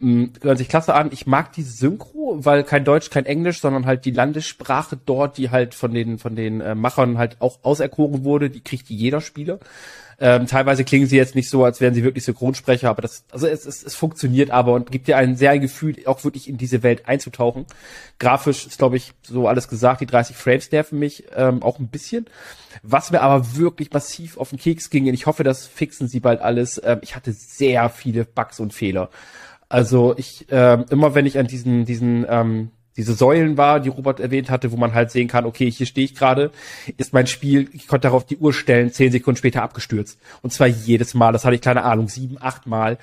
mh, 0.00 0.28
hören 0.42 0.56
sich 0.56 0.68
klasse 0.68 0.94
an. 0.94 1.10
Ich 1.12 1.26
mag 1.26 1.52
die 1.52 1.62
Synchro, 1.62 2.38
weil 2.44 2.64
kein 2.64 2.84
Deutsch, 2.84 3.10
kein 3.10 3.26
Englisch, 3.26 3.60
sondern 3.60 3.86
halt 3.86 4.04
die 4.04 4.10
Landessprache 4.10 4.98
dort, 5.04 5.38
die 5.38 5.50
halt 5.50 5.74
von 5.74 5.92
den 5.92 6.18
von 6.18 6.36
den 6.36 6.60
äh, 6.60 6.74
Machern 6.74 7.18
halt 7.18 7.36
auch 7.40 7.58
auserkoren 7.62 8.24
wurde, 8.24 8.50
die 8.50 8.60
kriegt 8.60 8.88
jeder 8.88 9.20
Spieler. 9.20 9.58
Ähm, 10.18 10.46
teilweise 10.46 10.84
klingen 10.84 11.06
sie 11.06 11.16
jetzt 11.16 11.34
nicht 11.34 11.50
so, 11.50 11.64
als 11.64 11.80
wären 11.80 11.92
sie 11.92 12.02
wirklich 12.02 12.24
Synchronsprecher, 12.24 12.88
aber 12.88 13.02
das, 13.02 13.24
also 13.30 13.46
es, 13.46 13.66
es, 13.66 13.82
es 13.82 13.94
funktioniert 13.94 14.50
aber 14.50 14.72
und 14.72 14.90
gibt 14.90 15.08
dir 15.08 15.18
ein 15.18 15.36
sehr 15.36 15.50
ein 15.50 15.60
Gefühl, 15.60 15.94
auch 16.06 16.24
wirklich 16.24 16.48
in 16.48 16.56
diese 16.56 16.82
Welt 16.82 17.06
einzutauchen. 17.06 17.66
Grafisch 18.18 18.66
ist, 18.66 18.78
glaube 18.78 18.96
ich, 18.96 19.12
so 19.22 19.46
alles 19.46 19.68
gesagt, 19.68 20.00
die 20.00 20.06
30 20.06 20.34
Frames 20.34 20.72
nerven 20.72 20.98
mich 20.98 21.24
ähm, 21.36 21.62
auch 21.62 21.78
ein 21.78 21.88
bisschen. 21.88 22.26
Was 22.82 23.10
mir 23.10 23.20
aber 23.20 23.56
wirklich 23.56 23.92
massiv 23.92 24.38
auf 24.38 24.50
den 24.50 24.58
Keks 24.58 24.88
ging, 24.88 25.06
und 25.06 25.14
ich 25.14 25.26
hoffe, 25.26 25.44
das 25.44 25.66
fixen 25.66 26.08
sie 26.08 26.20
bald 26.20 26.40
alles, 26.40 26.80
ähm, 26.82 27.00
ich 27.02 27.14
hatte 27.14 27.32
sehr 27.32 27.90
viele 27.90 28.24
Bugs 28.24 28.58
und 28.58 28.72
Fehler. 28.72 29.10
Also 29.68 30.14
ich, 30.16 30.50
äh, 30.50 30.82
immer 30.90 31.14
wenn 31.14 31.26
ich 31.26 31.38
an 31.38 31.46
diesen, 31.46 31.84
diesen 31.84 32.24
ähm, 32.28 32.70
diese 32.96 33.14
Säulen 33.14 33.56
war, 33.56 33.80
die 33.80 33.88
Robert 33.88 34.20
erwähnt 34.20 34.50
hatte, 34.50 34.72
wo 34.72 34.76
man 34.76 34.94
halt 34.94 35.10
sehen 35.10 35.28
kann, 35.28 35.46
okay, 35.46 35.70
hier 35.70 35.86
stehe 35.86 36.04
ich 36.04 36.14
gerade, 36.14 36.50
ist 36.96 37.12
mein 37.12 37.26
Spiel, 37.26 37.68
ich 37.72 37.86
konnte 37.86 38.08
darauf 38.08 38.24
die 38.24 38.38
Uhr 38.38 38.52
stellen, 38.52 38.92
zehn 38.92 39.12
Sekunden 39.12 39.38
später 39.38 39.62
abgestürzt. 39.62 40.18
Und 40.42 40.52
zwar 40.52 40.66
jedes 40.66 41.14
Mal, 41.14 41.32
das 41.32 41.44
hatte 41.44 41.54
ich 41.54 41.62
keine 41.62 41.84
Ahnung, 41.84 42.08
sieben, 42.08 42.36
acht 42.40 42.66
Mal. 42.66 42.98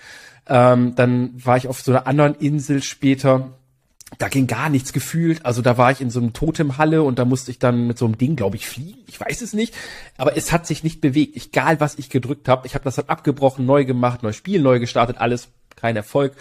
Ähm, 0.47 0.95
dann 0.95 1.31
war 1.35 1.57
ich 1.57 1.67
auf 1.67 1.81
so 1.81 1.91
einer 1.91 2.07
anderen 2.07 2.35
Insel 2.35 2.83
später, 2.83 3.51
da 4.17 4.27
ging 4.27 4.47
gar 4.47 4.69
nichts 4.69 4.93
gefühlt. 4.93 5.45
Also 5.45 5.61
da 5.61 5.77
war 5.77 5.91
ich 5.91 6.01
in 6.01 6.09
so 6.09 6.19
einem 6.19 6.33
Totemhalle 6.33 7.03
und 7.03 7.19
da 7.19 7.25
musste 7.25 7.51
ich 7.51 7.59
dann 7.59 7.87
mit 7.87 7.97
so 7.97 8.05
einem 8.05 8.17
Ding, 8.17 8.35
glaube 8.35 8.55
ich, 8.55 8.67
fliegen. 8.67 8.99
Ich 9.07 9.19
weiß 9.19 9.41
es 9.41 9.53
nicht. 9.53 9.73
Aber 10.17 10.37
es 10.37 10.51
hat 10.51 10.67
sich 10.67 10.83
nicht 10.83 11.01
bewegt. 11.01 11.35
Egal, 11.35 11.79
was 11.79 11.97
ich 11.97 12.09
gedrückt 12.09 12.47
habe. 12.47 12.67
Ich 12.67 12.75
habe 12.75 12.83
das 12.83 12.95
dann 12.95 13.07
abgebrochen, 13.07 13.65
neu 13.65 13.85
gemacht, 13.85 14.23
neues 14.23 14.35
Spiel, 14.35 14.61
neu 14.61 14.79
gestartet, 14.79 15.17
alles 15.17 15.49
kein 15.75 15.95
Erfolg. 15.95 16.33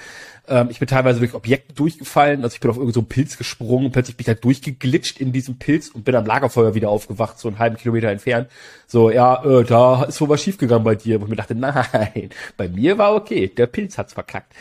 Ähm, 0.48 0.68
ich 0.70 0.78
bin 0.80 0.88
teilweise 0.88 1.20
durch 1.20 1.34
Objekte 1.34 1.72
durchgefallen, 1.74 2.42
also 2.42 2.54
ich 2.54 2.60
bin 2.60 2.70
auf 2.70 2.76
irgendeinen 2.76 3.04
so 3.04 3.08
Pilz 3.08 3.38
gesprungen, 3.38 3.92
plötzlich 3.92 4.16
bin 4.16 4.22
ich 4.22 4.26
da 4.26 4.34
durchgeglitscht 4.34 5.20
in 5.20 5.32
diesem 5.32 5.58
Pilz 5.58 5.88
und 5.88 6.04
bin 6.04 6.16
am 6.16 6.26
Lagerfeuer 6.26 6.74
wieder 6.74 6.88
aufgewacht, 6.88 7.38
so 7.38 7.48
einen 7.48 7.58
halben 7.58 7.76
Kilometer 7.76 8.08
entfernt. 8.08 8.48
So, 8.86 9.10
ja, 9.10 9.44
äh, 9.44 9.64
da 9.64 10.04
ist 10.04 10.20
wohl 10.20 10.28
was 10.28 10.42
schiefgegangen 10.42 10.84
bei 10.84 10.96
dir. 10.96 11.16
Und 11.16 11.24
ich 11.24 11.28
mir 11.30 11.36
dachte, 11.36 11.54
nein, 11.56 12.30
bei 12.56 12.68
mir 12.68 12.98
war 12.98 13.14
okay, 13.14 13.48
der 13.48 13.66
Pilz 13.66 13.98
hat's 13.98 14.14
verkackt. 14.14 14.52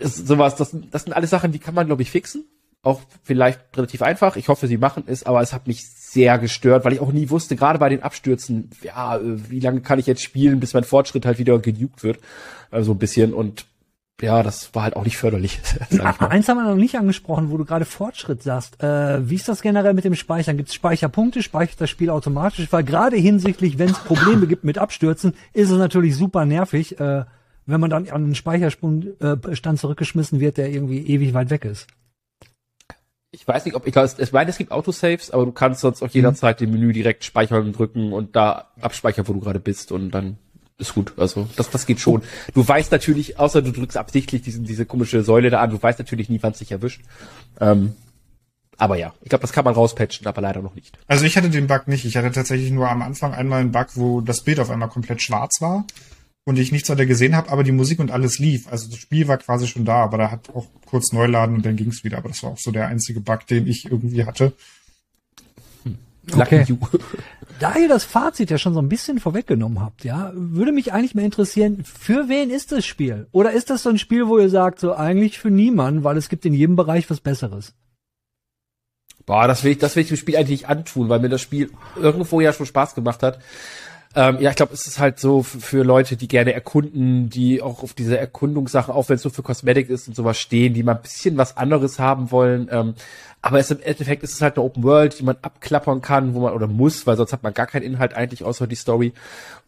Das, 0.00 0.16
sowas, 0.16 0.56
das, 0.56 0.76
das 0.90 1.04
sind 1.04 1.12
alles 1.12 1.30
Sachen, 1.30 1.52
die 1.52 1.58
kann 1.58 1.74
man, 1.74 1.86
glaube 1.86 2.02
ich, 2.02 2.10
fixen. 2.10 2.44
Auch 2.82 3.00
vielleicht 3.22 3.60
relativ 3.76 4.02
einfach. 4.02 4.36
Ich 4.36 4.48
hoffe, 4.48 4.66
sie 4.66 4.76
machen 4.76 5.04
es, 5.06 5.24
aber 5.24 5.40
es 5.40 5.54
hat 5.54 5.66
mich 5.66 5.88
sehr 5.88 6.38
gestört, 6.38 6.84
weil 6.84 6.92
ich 6.92 7.00
auch 7.00 7.12
nie 7.12 7.30
wusste, 7.30 7.56
gerade 7.56 7.78
bei 7.78 7.88
den 7.88 8.02
Abstürzen, 8.02 8.70
ja, 8.82 9.16
äh, 9.16 9.50
wie 9.50 9.60
lange 9.60 9.80
kann 9.80 9.98
ich 9.98 10.06
jetzt 10.06 10.22
spielen, 10.22 10.60
bis 10.60 10.74
mein 10.74 10.84
Fortschritt 10.84 11.24
halt 11.24 11.38
wieder 11.38 11.58
genugt 11.58 12.02
wird. 12.02 12.18
Also 12.70 12.92
ein 12.92 12.98
bisschen 12.98 13.32
und 13.32 13.64
ja, 14.22 14.42
das 14.42 14.74
war 14.74 14.84
halt 14.84 14.96
auch 14.96 15.04
nicht 15.04 15.16
förderlich. 15.16 15.60
Eins 15.90 16.48
haben 16.48 16.58
wir 16.58 16.68
noch 16.68 16.76
nicht 16.76 16.96
angesprochen, 16.96 17.50
wo 17.50 17.56
du 17.56 17.64
gerade 17.64 17.84
Fortschritt 17.84 18.42
sagst. 18.42 18.82
Äh, 18.82 19.28
wie 19.28 19.34
ist 19.34 19.48
das 19.48 19.60
generell 19.60 19.92
mit 19.92 20.04
dem 20.04 20.14
Speichern? 20.14 20.56
Gibt 20.56 20.68
es 20.68 20.74
Speicherpunkte? 20.74 21.42
Speichert 21.42 21.80
das 21.80 21.90
Spiel 21.90 22.10
automatisch? 22.10 22.68
Weil 22.70 22.84
gerade 22.84 23.16
hinsichtlich, 23.16 23.78
wenn 23.78 23.90
es 23.90 23.98
Probleme 23.98 24.46
gibt 24.46 24.62
mit 24.62 24.78
Abstürzen, 24.78 25.34
ist 25.52 25.70
es 25.70 25.78
natürlich 25.78 26.16
super 26.16 26.44
nervig, 26.44 26.98
äh, 27.00 27.24
wenn 27.66 27.80
man 27.80 27.90
dann 27.90 28.08
an 28.08 28.24
einen 28.24 28.34
Speicherstand 28.34 29.20
äh, 29.20 29.76
zurückgeschmissen 29.76 30.38
wird, 30.38 30.58
der 30.58 30.70
irgendwie 30.70 31.06
ewig 31.06 31.34
weit 31.34 31.50
weg 31.50 31.64
ist. 31.64 31.88
Ich 33.32 33.48
weiß 33.48 33.64
nicht, 33.64 33.74
ob 33.74 33.84
ich 33.84 33.92
glaube, 33.92 34.08
es, 34.16 34.32
meine, 34.32 34.50
es 34.50 34.58
gibt 34.58 34.70
Autosaves, 34.70 35.32
aber 35.32 35.44
du 35.44 35.50
kannst 35.50 35.80
sonst 35.80 36.02
auch 36.02 36.10
jederzeit 36.10 36.60
mhm. 36.60 36.68
im 36.68 36.72
Menü 36.74 36.92
direkt 36.92 37.24
speichern 37.24 37.72
drücken 37.72 38.12
und 38.12 38.36
da 38.36 38.70
abspeichern, 38.80 39.26
wo 39.26 39.32
du 39.32 39.40
gerade 39.40 39.58
bist 39.58 39.90
und 39.90 40.12
dann 40.12 40.38
ist 40.78 40.94
gut. 40.94 41.12
Also 41.16 41.48
das, 41.56 41.70
das 41.70 41.86
geht 41.86 42.00
schon. 42.00 42.22
Du 42.52 42.66
weißt 42.66 42.90
natürlich, 42.90 43.38
außer 43.38 43.62
du 43.62 43.70
drückst 43.70 43.96
absichtlich 43.96 44.42
diesen, 44.42 44.64
diese 44.64 44.86
komische 44.86 45.22
Säule 45.22 45.50
da 45.50 45.60
an, 45.60 45.70
du 45.70 45.82
weißt 45.82 45.98
natürlich 45.98 46.28
nie, 46.28 46.42
wann 46.42 46.52
es 46.52 46.58
dich 46.58 46.72
erwischt. 46.72 47.02
Ähm, 47.60 47.94
aber 48.76 48.96
ja, 48.96 49.14
ich 49.22 49.28
glaube, 49.28 49.42
das 49.42 49.52
kann 49.52 49.64
man 49.64 49.74
rauspatchen, 49.74 50.26
aber 50.26 50.40
leider 50.40 50.60
noch 50.60 50.74
nicht. 50.74 50.98
Also 51.06 51.24
ich 51.24 51.36
hatte 51.36 51.50
den 51.50 51.68
Bug 51.68 51.86
nicht. 51.86 52.04
Ich 52.04 52.16
hatte 52.16 52.32
tatsächlich 52.32 52.70
nur 52.72 52.88
am 52.88 53.02
Anfang 53.02 53.32
einmal 53.32 53.60
einen 53.60 53.72
Bug, 53.72 53.88
wo 53.94 54.20
das 54.20 54.42
Bild 54.42 54.58
auf 54.58 54.70
einmal 54.70 54.88
komplett 54.88 55.22
schwarz 55.22 55.60
war 55.60 55.84
und 56.44 56.58
ich 56.58 56.72
nichts 56.72 56.90
weiter 56.90 57.06
gesehen 57.06 57.36
habe, 57.36 57.50
aber 57.50 57.62
die 57.62 57.72
Musik 57.72 58.00
und 58.00 58.10
alles 58.10 58.38
lief. 58.38 58.68
Also 58.68 58.90
das 58.90 58.98
Spiel 58.98 59.28
war 59.28 59.38
quasi 59.38 59.66
schon 59.66 59.84
da, 59.84 60.02
aber 60.02 60.18
da 60.18 60.30
hat 60.30 60.50
auch 60.50 60.66
kurz 60.86 61.12
Neuladen 61.12 61.56
und 61.56 61.64
dann 61.64 61.76
ging's 61.76 62.02
wieder. 62.04 62.18
Aber 62.18 62.28
das 62.28 62.42
war 62.42 62.50
auch 62.50 62.58
so 62.58 62.72
der 62.72 62.88
einzige 62.88 63.20
Bug, 63.20 63.46
den 63.46 63.66
ich 63.66 63.86
irgendwie 63.86 64.24
hatte. 64.24 64.52
Okay. 66.32 66.64
Da 67.60 67.76
ihr 67.76 67.88
das 67.88 68.02
Fazit 68.02 68.50
ja 68.50 68.58
schon 68.58 68.74
so 68.74 68.80
ein 68.80 68.88
bisschen 68.88 69.20
vorweggenommen 69.20 69.80
habt, 69.80 70.04
ja, 70.04 70.32
würde 70.34 70.72
mich 70.72 70.92
eigentlich 70.92 71.14
mal 71.14 71.24
interessieren, 71.24 71.84
für 71.84 72.28
wen 72.28 72.50
ist 72.50 72.72
das 72.72 72.84
Spiel? 72.84 73.28
Oder 73.30 73.52
ist 73.52 73.70
das 73.70 73.84
so 73.84 73.90
ein 73.90 73.98
Spiel, 73.98 74.26
wo 74.26 74.38
ihr 74.38 74.50
sagt, 74.50 74.80
so 74.80 74.94
eigentlich 74.94 75.38
für 75.38 75.52
niemanden, 75.52 76.02
weil 76.02 76.16
es 76.16 76.28
gibt 76.28 76.44
in 76.44 76.52
jedem 76.52 76.74
Bereich 76.74 77.08
was 77.10 77.20
Besseres? 77.20 77.72
Boah, 79.24 79.46
das 79.46 79.62
will 79.62 79.72
ich, 79.72 79.78
das 79.78 79.94
will 79.94 80.02
ich 80.02 80.08
dem 80.08 80.16
Spiel 80.16 80.36
eigentlich 80.36 80.62
nicht 80.62 80.68
antun, 80.68 81.08
weil 81.08 81.20
mir 81.20 81.28
das 81.28 81.40
Spiel 81.40 81.70
irgendwo 81.96 82.40
ja 82.40 82.52
schon 82.52 82.66
Spaß 82.66 82.94
gemacht 82.94 83.22
hat. 83.22 83.38
Ähm, 84.16 84.38
ja, 84.40 84.50
ich 84.50 84.56
glaube, 84.56 84.72
es 84.72 84.86
ist 84.86 85.00
halt 85.00 85.18
so 85.18 85.42
für 85.42 85.82
Leute, 85.82 86.16
die 86.16 86.28
gerne 86.28 86.52
erkunden, 86.52 87.30
die 87.30 87.60
auch 87.60 87.82
auf 87.82 87.94
diese 87.94 88.16
Erkundungssachen, 88.16 88.94
auch 88.94 89.08
wenn 89.08 89.16
es 89.16 89.24
nur 89.24 89.32
für 89.32 89.42
Cosmetic 89.42 89.90
ist 89.90 90.06
und 90.06 90.14
sowas 90.14 90.38
stehen, 90.38 90.72
die 90.72 90.84
mal 90.84 90.94
ein 90.94 91.02
bisschen 91.02 91.36
was 91.36 91.56
anderes 91.56 91.98
haben 91.98 92.30
wollen. 92.30 92.68
Ähm, 92.70 92.94
aber 93.42 93.58
es 93.58 93.70
im 93.70 93.82
Endeffekt 93.82 94.22
ist 94.22 94.32
es 94.32 94.40
halt 94.40 94.56
eine 94.56 94.64
Open 94.64 94.84
World, 94.84 95.18
die 95.18 95.24
man 95.24 95.36
abklappern 95.42 96.00
kann, 96.00 96.32
wo 96.34 96.40
man 96.40 96.54
oder 96.54 96.68
muss, 96.68 97.06
weil 97.06 97.16
sonst 97.16 97.32
hat 97.32 97.42
man 97.42 97.52
gar 97.52 97.66
keinen 97.66 97.82
Inhalt 97.82 98.14
eigentlich 98.14 98.44
außer 98.44 98.66
die 98.66 98.76
Story. 98.76 99.12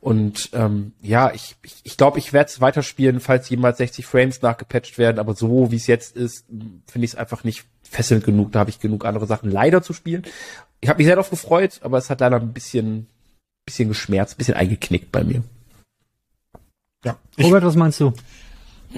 Und 0.00 0.50
ähm, 0.52 0.92
ja, 1.02 1.32
ich 1.34 1.56
ich, 1.62 1.74
ich 1.82 1.96
glaube, 1.96 2.18
ich 2.18 2.32
werde 2.32 2.48
es 2.48 2.60
weiterspielen, 2.60 3.20
falls 3.20 3.50
jemals 3.50 3.78
60 3.78 4.06
Frames 4.06 4.42
nachgepatcht 4.42 4.96
werden. 4.96 5.18
Aber 5.18 5.34
so 5.34 5.72
wie 5.72 5.76
es 5.76 5.88
jetzt 5.88 6.16
ist, 6.16 6.46
finde 6.86 7.04
ich 7.04 7.12
es 7.12 7.16
einfach 7.16 7.42
nicht 7.42 7.64
fesselnd 7.82 8.24
genug. 8.24 8.52
Da 8.52 8.60
habe 8.60 8.70
ich 8.70 8.78
genug 8.78 9.04
andere 9.04 9.26
Sachen 9.26 9.50
leider 9.50 9.82
zu 9.82 9.92
spielen. 9.92 10.22
Ich 10.80 10.88
habe 10.88 10.98
mich 10.98 11.06
sehr 11.06 11.16
darauf 11.16 11.30
gefreut, 11.30 11.80
aber 11.82 11.98
es 11.98 12.08
hat 12.08 12.20
leider 12.20 12.36
ein 12.36 12.52
bisschen 12.52 13.08
bisschen 13.66 13.88
geschmerzt, 13.88 14.38
bisschen 14.38 14.54
eingeknickt 14.54 15.12
bei 15.12 15.24
mir. 15.24 15.42
Ja. 17.04 17.18
Robert, 17.38 17.64
was 17.64 17.76
meinst 17.76 18.00
du? 18.00 18.12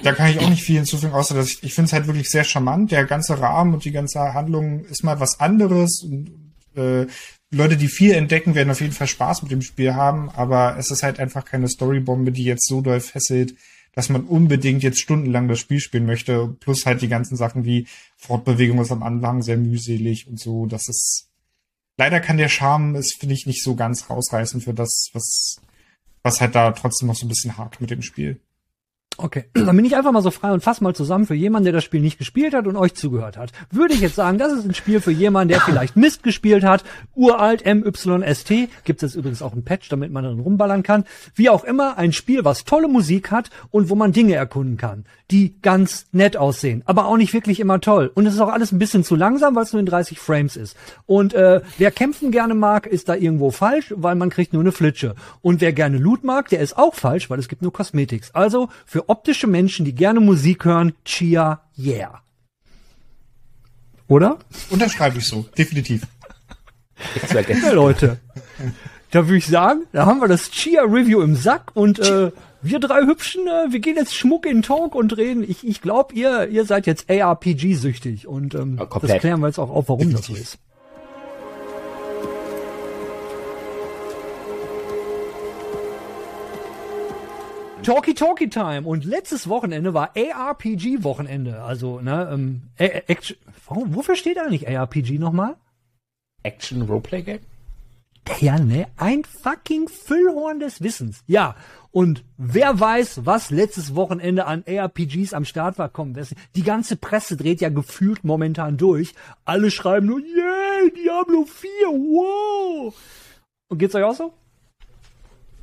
Da 0.03 0.13
kann 0.13 0.29
ich 0.29 0.39
auch 0.39 0.49
nicht 0.49 0.63
viel 0.63 0.77
hinzufügen, 0.77 1.13
außer 1.13 1.35
dass 1.35 1.49
ich, 1.49 1.63
ich 1.63 1.73
finde 1.73 1.87
es 1.87 1.93
halt 1.93 2.07
wirklich 2.07 2.29
sehr 2.29 2.43
charmant. 2.43 2.91
Der 2.91 3.05
ganze 3.05 3.39
Rahmen 3.39 3.73
und 3.73 3.83
die 3.83 3.91
ganze 3.91 4.33
Handlung 4.33 4.85
ist 4.85 5.03
mal 5.03 5.19
was 5.19 5.39
anderes. 5.39 6.03
Und, 6.03 6.53
äh, 6.75 7.07
Leute, 7.51 7.75
die 7.75 7.87
viel 7.87 8.13
entdecken, 8.13 8.55
werden 8.55 8.69
auf 8.69 8.81
jeden 8.81 8.93
Fall 8.93 9.07
Spaß 9.07 9.41
mit 9.41 9.51
dem 9.51 9.63
Spiel 9.63 9.95
haben, 9.95 10.29
aber 10.29 10.77
es 10.77 10.91
ist 10.91 11.01
halt 11.01 11.19
einfach 11.19 11.43
keine 11.43 11.67
Storybombe, 11.67 12.31
die 12.31 12.43
jetzt 12.43 12.67
so 12.67 12.81
doll 12.81 12.99
fesselt, 12.99 13.55
dass 13.93 14.09
man 14.09 14.25
unbedingt 14.25 14.83
jetzt 14.83 14.99
stundenlang 14.99 15.47
das 15.47 15.59
Spiel 15.59 15.79
spielen 15.79 16.05
möchte. 16.05 16.55
Plus 16.59 16.85
halt 16.85 17.01
die 17.01 17.07
ganzen 17.07 17.35
Sachen 17.35 17.65
wie 17.65 17.87
Fortbewegung 18.17 18.79
ist 18.79 18.91
am 18.91 19.03
Anfang 19.03 19.41
sehr 19.41 19.57
mühselig 19.57 20.27
und 20.27 20.39
so. 20.39 20.67
Das 20.67 20.87
ist 20.87 21.28
leider 21.99 22.21
kann 22.21 22.37
der 22.37 22.49
Charme 22.49 22.95
es, 22.95 23.13
finde 23.13 23.35
ich, 23.35 23.45
nicht 23.45 23.61
so 23.61 23.75
ganz 23.75 24.09
rausreißen 24.09 24.61
für 24.61 24.73
das, 24.73 25.09
was, 25.13 25.57
was 26.23 26.39
halt 26.39 26.55
da 26.55 26.71
trotzdem 26.71 27.09
noch 27.09 27.15
so 27.15 27.25
ein 27.25 27.29
bisschen 27.29 27.57
hakt 27.57 27.81
mit 27.81 27.91
dem 27.91 28.01
Spiel. 28.01 28.39
Okay, 29.21 29.45
dann 29.53 29.75
bin 29.75 29.83
ich 29.83 29.97
einfach 29.97 30.13
mal 30.13 30.21
so 30.21 30.31
frei 30.31 30.53
und 30.53 30.63
fass 30.63 30.79
mal 30.79 30.95
zusammen 30.95 31.25
für 31.25 31.35
jemanden, 31.35 31.65
der 31.65 31.73
das 31.73 31.83
Spiel 31.83 31.99
nicht 31.99 32.17
gespielt 32.17 32.53
hat 32.53 32.67
und 32.67 32.77
euch 32.77 32.93
zugehört 32.93 33.35
hat. 33.35 33.51
Würde 33.69 33.93
ich 33.93 33.99
jetzt 33.99 34.15
sagen, 34.15 34.37
das 34.37 34.53
ist 34.53 34.65
ein 34.65 34.73
Spiel 34.73 35.01
für 35.01 35.11
jemanden, 35.11 35.49
der 35.49 35.59
vielleicht 35.59 35.97
Mist 35.97 36.23
gespielt 36.23 36.63
hat, 36.63 36.85
uralt 37.15 37.65
MYST, 37.65 38.69
gibt 38.85 39.03
es 39.03 39.15
übrigens 39.15 39.41
auch 39.41 39.51
ein 39.51 39.65
Patch, 39.65 39.89
damit 39.89 40.13
man 40.13 40.23
drin 40.23 40.39
rumballern 40.39 40.83
kann. 40.83 41.03
Wie 41.35 41.49
auch 41.49 41.65
immer, 41.65 41.97
ein 41.97 42.13
Spiel, 42.13 42.45
was 42.45 42.63
tolle 42.63 42.87
Musik 42.87 43.29
hat 43.29 43.49
und 43.71 43.89
wo 43.89 43.95
man 43.95 44.13
Dinge 44.13 44.35
erkunden 44.35 44.77
kann, 44.77 45.03
die 45.31 45.59
ganz 45.61 46.05
nett 46.13 46.37
aussehen, 46.37 46.83
aber 46.85 47.05
auch 47.05 47.17
nicht 47.17 47.33
wirklich 47.33 47.59
immer 47.59 47.81
toll. 47.81 48.11
Und 48.15 48.25
es 48.25 48.35
ist 48.35 48.39
auch 48.39 48.53
alles 48.53 48.71
ein 48.71 48.79
bisschen 48.79 49.03
zu 49.03 49.17
langsam, 49.17 49.53
weil 49.53 49.63
es 49.63 49.73
nur 49.73 49.81
in 49.81 49.85
30 49.85 50.17
Frames 50.17 50.55
ist. 50.55 50.77
Und 51.05 51.33
äh, 51.33 51.59
wer 51.77 51.91
kämpfen 51.91 52.31
gerne 52.31 52.53
mag, 52.53 52.87
ist 52.87 53.09
da 53.09 53.15
irgendwo 53.15 53.51
falsch, 53.51 53.93
weil 53.97 54.15
man 54.15 54.29
kriegt 54.29 54.53
nur 54.53 54.61
eine 54.61 54.71
Flitsche. 54.71 55.15
Und 55.41 55.59
wer 55.59 55.73
gerne 55.73 55.97
Loot 55.97 56.23
mag, 56.23 56.47
der 56.47 56.61
ist 56.61 56.77
auch 56.77 56.95
falsch, 56.95 57.29
weil 57.29 57.39
es 57.39 57.49
gibt 57.49 57.61
nur 57.61 57.73
Cosmetics. 57.73 58.33
Also 58.33 58.69
für 58.85 59.08
optische 59.09 59.47
Menschen, 59.47 59.85
die 59.85 59.93
gerne 59.93 60.19
Musik 60.19 60.65
hören, 60.65 60.93
Chia, 61.03 61.61
yeah. 61.77 62.21
Oder? 64.07 64.39
Unterschreibe 64.69 65.19
ich 65.19 65.27
so, 65.27 65.45
definitiv. 65.57 66.03
ja, 67.31 67.71
Leute. 67.71 68.19
da 69.11 69.25
würde 69.25 69.37
ich 69.37 69.47
sagen, 69.47 69.81
da 69.91 70.05
haben 70.05 70.19
wir 70.19 70.27
das 70.27 70.51
Chia-Review 70.51 71.21
im 71.21 71.35
Sack 71.35 71.71
und 71.75 71.99
äh, 71.99 72.31
wir 72.61 72.79
drei 72.79 73.05
Hübschen, 73.05 73.47
äh, 73.47 73.71
wir 73.71 73.79
gehen 73.79 73.95
jetzt 73.95 74.15
Schmuck 74.15 74.45
in 74.45 74.61
Talk 74.61 74.95
und 74.95 75.15
reden. 75.17 75.43
Ich, 75.47 75.65
ich 75.65 75.81
glaube, 75.81 76.13
ihr, 76.13 76.47
ihr 76.49 76.65
seid 76.65 76.87
jetzt 76.87 77.09
ARPG-süchtig 77.09 78.27
und 78.27 78.55
ähm, 78.55 78.77
Ja, 78.79 78.85
das 78.85 79.19
klären 79.19 79.39
wir 79.39 79.47
jetzt 79.47 79.59
auch 79.59 79.69
auf, 79.69 79.89
warum 79.89 80.11
das 80.11 80.25
so 80.25 80.33
ist. 80.33 80.57
Talkie 87.83 88.13
Talkie 88.13 88.49
Time 88.49 88.83
und 88.83 89.05
letztes 89.05 89.47
Wochenende 89.47 89.93
war 89.93 90.11
ARPG 90.15 91.03
Wochenende, 91.03 91.61
also 91.63 91.99
ne, 92.01 92.29
ähm, 92.31 92.61
Action, 92.77 93.37
warum, 93.67 93.95
wofür 93.95 94.15
steht 94.15 94.37
eigentlich 94.37 94.67
ARPG 94.67 95.17
nochmal? 95.17 95.55
Action 96.43 96.81
Roleplay 96.83 97.21
Game? 97.21 97.39
Ja, 98.41 98.59
ne? 98.59 98.85
Ein 98.97 99.23
fucking 99.23 99.87
Füllhorn 99.87 100.59
des 100.59 100.83
Wissens. 100.83 101.23
Ja. 101.25 101.55
Und 101.91 102.23
wer 102.37 102.79
weiß, 102.79 103.25
was 103.25 103.49
letztes 103.49 103.95
Wochenende 103.95 104.45
an 104.45 104.63
ARPGs 104.67 105.33
am 105.33 105.45
Start 105.45 105.79
war, 105.79 105.89
komm, 105.89 106.13
wer- 106.13 106.35
die 106.55 106.61
ganze 106.63 106.95
Presse 106.95 107.37
dreht 107.37 107.59
ja 107.59 107.69
gefühlt 107.69 108.23
momentan 108.23 108.77
durch. 108.77 109.15
Alle 109.45 109.71
schreiben 109.71 110.05
nur, 110.05 110.19
yay, 110.19 110.91
Diablo 110.95 111.45
4, 111.45 111.69
wow. 111.87 112.93
Und 113.69 113.77
geht's 113.79 113.95
euch 113.95 114.03
auch 114.03 114.15
so? 114.15 114.33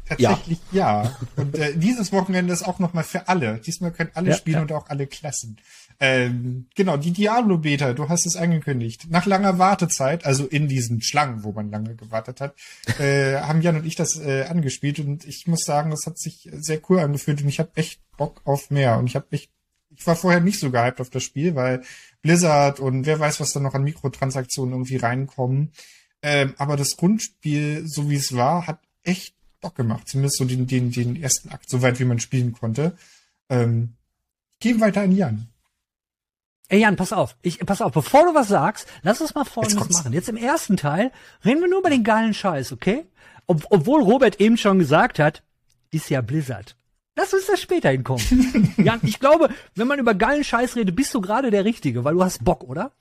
Tatsächlich 0.08 0.58
ja. 0.70 1.16
Und 1.36 1.58
äh, 1.58 1.76
dieses 1.76 2.12
Wochenende 2.12 2.52
ist 2.52 2.62
auch 2.62 2.78
nochmal 2.78 3.04
für 3.04 3.28
alle. 3.28 3.58
Diesmal 3.58 3.90
können 3.90 4.10
alle 4.14 4.30
Ja, 4.30 4.36
spielen 4.36 4.56
ja. 4.56 4.62
und 4.62 4.72
auch 4.72 4.88
alle 4.88 5.06
Klassen. 5.06 5.56
Ähm, 5.98 6.66
genau, 6.74 6.96
die 6.96 7.10
Diablo-Beta, 7.10 7.94
du 7.94 8.08
hast 8.08 8.26
es 8.26 8.36
angekündigt. 8.36 9.06
Nach 9.08 9.26
langer 9.26 9.58
Wartezeit, 9.58 10.26
also 10.26 10.46
in 10.46 10.68
diesen 10.68 11.00
Schlangen, 11.00 11.42
wo 11.42 11.52
man 11.52 11.70
lange 11.70 11.96
gewartet 11.96 12.40
hat, 12.40 12.54
äh, 13.00 13.40
haben 13.40 13.62
Jan 13.62 13.76
und 13.76 13.86
ich 13.86 13.96
das 13.96 14.18
äh, 14.18 14.44
angespielt 14.44 15.00
und 15.00 15.24
ich 15.26 15.46
muss 15.46 15.64
sagen, 15.64 15.90
das 15.90 16.06
hat 16.06 16.18
sich 16.18 16.48
sehr 16.52 16.80
cool 16.88 17.00
angefühlt 17.00 17.42
und 17.42 17.48
ich 17.48 17.58
habe 17.58 17.70
echt 17.74 18.00
Bock 18.16 18.42
auf 18.44 18.70
mehr. 18.70 18.98
Und 18.98 19.06
ich 19.06 19.16
habe 19.16 19.26
echt, 19.30 19.50
ich 19.90 20.06
war 20.06 20.16
vorher 20.16 20.40
nicht 20.40 20.60
so 20.60 20.70
gehypt 20.70 21.00
auf 21.00 21.10
das 21.10 21.22
Spiel, 21.22 21.54
weil 21.54 21.82
Blizzard 22.22 22.78
und 22.78 23.06
wer 23.06 23.18
weiß, 23.18 23.40
was 23.40 23.52
da 23.52 23.60
noch 23.60 23.74
an 23.74 23.84
Mikrotransaktionen 23.84 24.74
irgendwie 24.74 24.96
reinkommen. 24.96 25.72
Ähm, 26.22 26.54
aber 26.58 26.76
das 26.76 26.96
Grundspiel, 26.96 27.86
so 27.86 28.10
wie 28.10 28.16
es 28.16 28.34
war, 28.34 28.66
hat 28.66 28.80
echt 29.02 29.35
Bock 29.60 29.74
gemacht. 29.74 30.08
Zumindest 30.08 30.38
so 30.38 30.44
den, 30.44 30.66
den, 30.66 30.90
den 30.90 31.20
ersten 31.20 31.50
Akt, 31.50 31.68
so 31.68 31.82
weit 31.82 31.98
wie 32.00 32.04
man 32.04 32.20
spielen 32.20 32.52
konnte. 32.52 32.96
Ähm, 33.48 33.94
gehen 34.60 34.80
weiter 34.80 35.02
an 35.02 35.12
Jan. 35.12 35.48
Ey 36.68 36.80
Jan, 36.80 36.96
pass 36.96 37.12
auf. 37.12 37.36
Ich, 37.42 37.60
pass 37.60 37.80
auf, 37.80 37.92
bevor 37.92 38.24
du 38.24 38.34
was 38.34 38.48
sagst, 38.48 38.88
lass 39.02 39.20
uns 39.20 39.34
mal 39.34 39.44
Folgendes 39.44 39.90
machen. 39.90 40.12
Jetzt 40.12 40.28
im 40.28 40.36
ersten 40.36 40.76
Teil 40.76 41.12
reden 41.44 41.60
wir 41.60 41.68
nur 41.68 41.80
über 41.80 41.90
den 41.90 42.02
geilen 42.02 42.34
Scheiß, 42.34 42.72
okay? 42.72 43.06
Ob, 43.46 43.64
obwohl 43.70 44.02
Robert 44.02 44.40
eben 44.40 44.56
schon 44.56 44.78
gesagt 44.78 45.18
hat, 45.18 45.44
ist 45.92 46.10
ja 46.10 46.20
Blizzard. 46.20 46.76
Lass 47.14 47.32
uns 47.32 47.46
das 47.46 47.60
später 47.60 47.90
hinkommen. 47.90 48.74
Jan, 48.76 49.00
ich 49.02 49.20
glaube, 49.20 49.48
wenn 49.74 49.86
man 49.86 49.98
über 49.98 50.14
geilen 50.14 50.44
Scheiß 50.44 50.76
redet, 50.76 50.96
bist 50.96 51.14
du 51.14 51.20
gerade 51.20 51.50
der 51.50 51.64
Richtige, 51.64 52.04
weil 52.04 52.14
du 52.14 52.24
hast 52.24 52.44
Bock, 52.44 52.64
oder? 52.64 52.92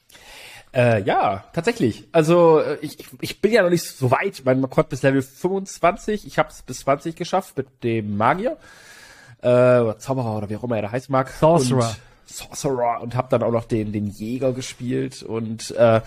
Äh, 0.75 1.03
ja, 1.03 1.45
tatsächlich. 1.53 2.05
Also 2.11 2.59
äh, 2.59 2.77
ich, 2.81 2.97
ich, 3.21 3.39
bin 3.39 3.53
ja 3.53 3.63
noch 3.63 3.69
nicht 3.69 3.83
so 3.83 4.11
weit. 4.11 4.43
Man 4.43 4.69
kommt 4.69 4.89
bis 4.89 5.03
Level 5.03 5.21
25. 5.21 6.27
Ich 6.27 6.37
habe 6.37 6.49
es 6.49 6.63
bis 6.63 6.79
20 6.79 7.15
geschafft 7.15 7.55
mit 7.55 7.81
dem 7.81 8.17
Magier. 8.17 8.57
Äh, 9.41 9.47
oder 9.47 9.97
Zauberer 9.97 10.37
oder 10.37 10.49
wie 10.49 10.57
auch 10.57 10.65
immer 10.65 10.75
er 10.75 10.81
da 10.81 10.91
heißt 10.91 11.09
mag. 11.09 11.29
Sorcerer. 11.29 11.87
Und, 11.87 11.97
Sorcerer. 12.25 13.01
Und 13.01 13.15
habe 13.15 13.29
dann 13.29 13.41
auch 13.41 13.53
noch 13.53 13.63
den, 13.63 13.93
den 13.93 14.07
Jäger 14.07 14.51
gespielt. 14.51 15.23
Und 15.23 15.71
äh, 15.71 16.01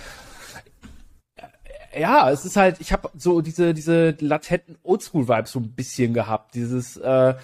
ja, 1.99 2.31
es 2.31 2.45
ist 2.45 2.57
halt, 2.57 2.79
ich 2.81 2.93
habe 2.93 3.09
so 3.17 3.41
diese, 3.41 3.73
diese 3.73 4.17
latenten 4.21 4.77
Oldschool-Vibes 4.83 5.51
so 5.51 5.61
ein 5.61 5.73
bisschen 5.73 6.13
gehabt. 6.13 6.55
Dieses, 6.55 6.99
äh, 6.99 7.35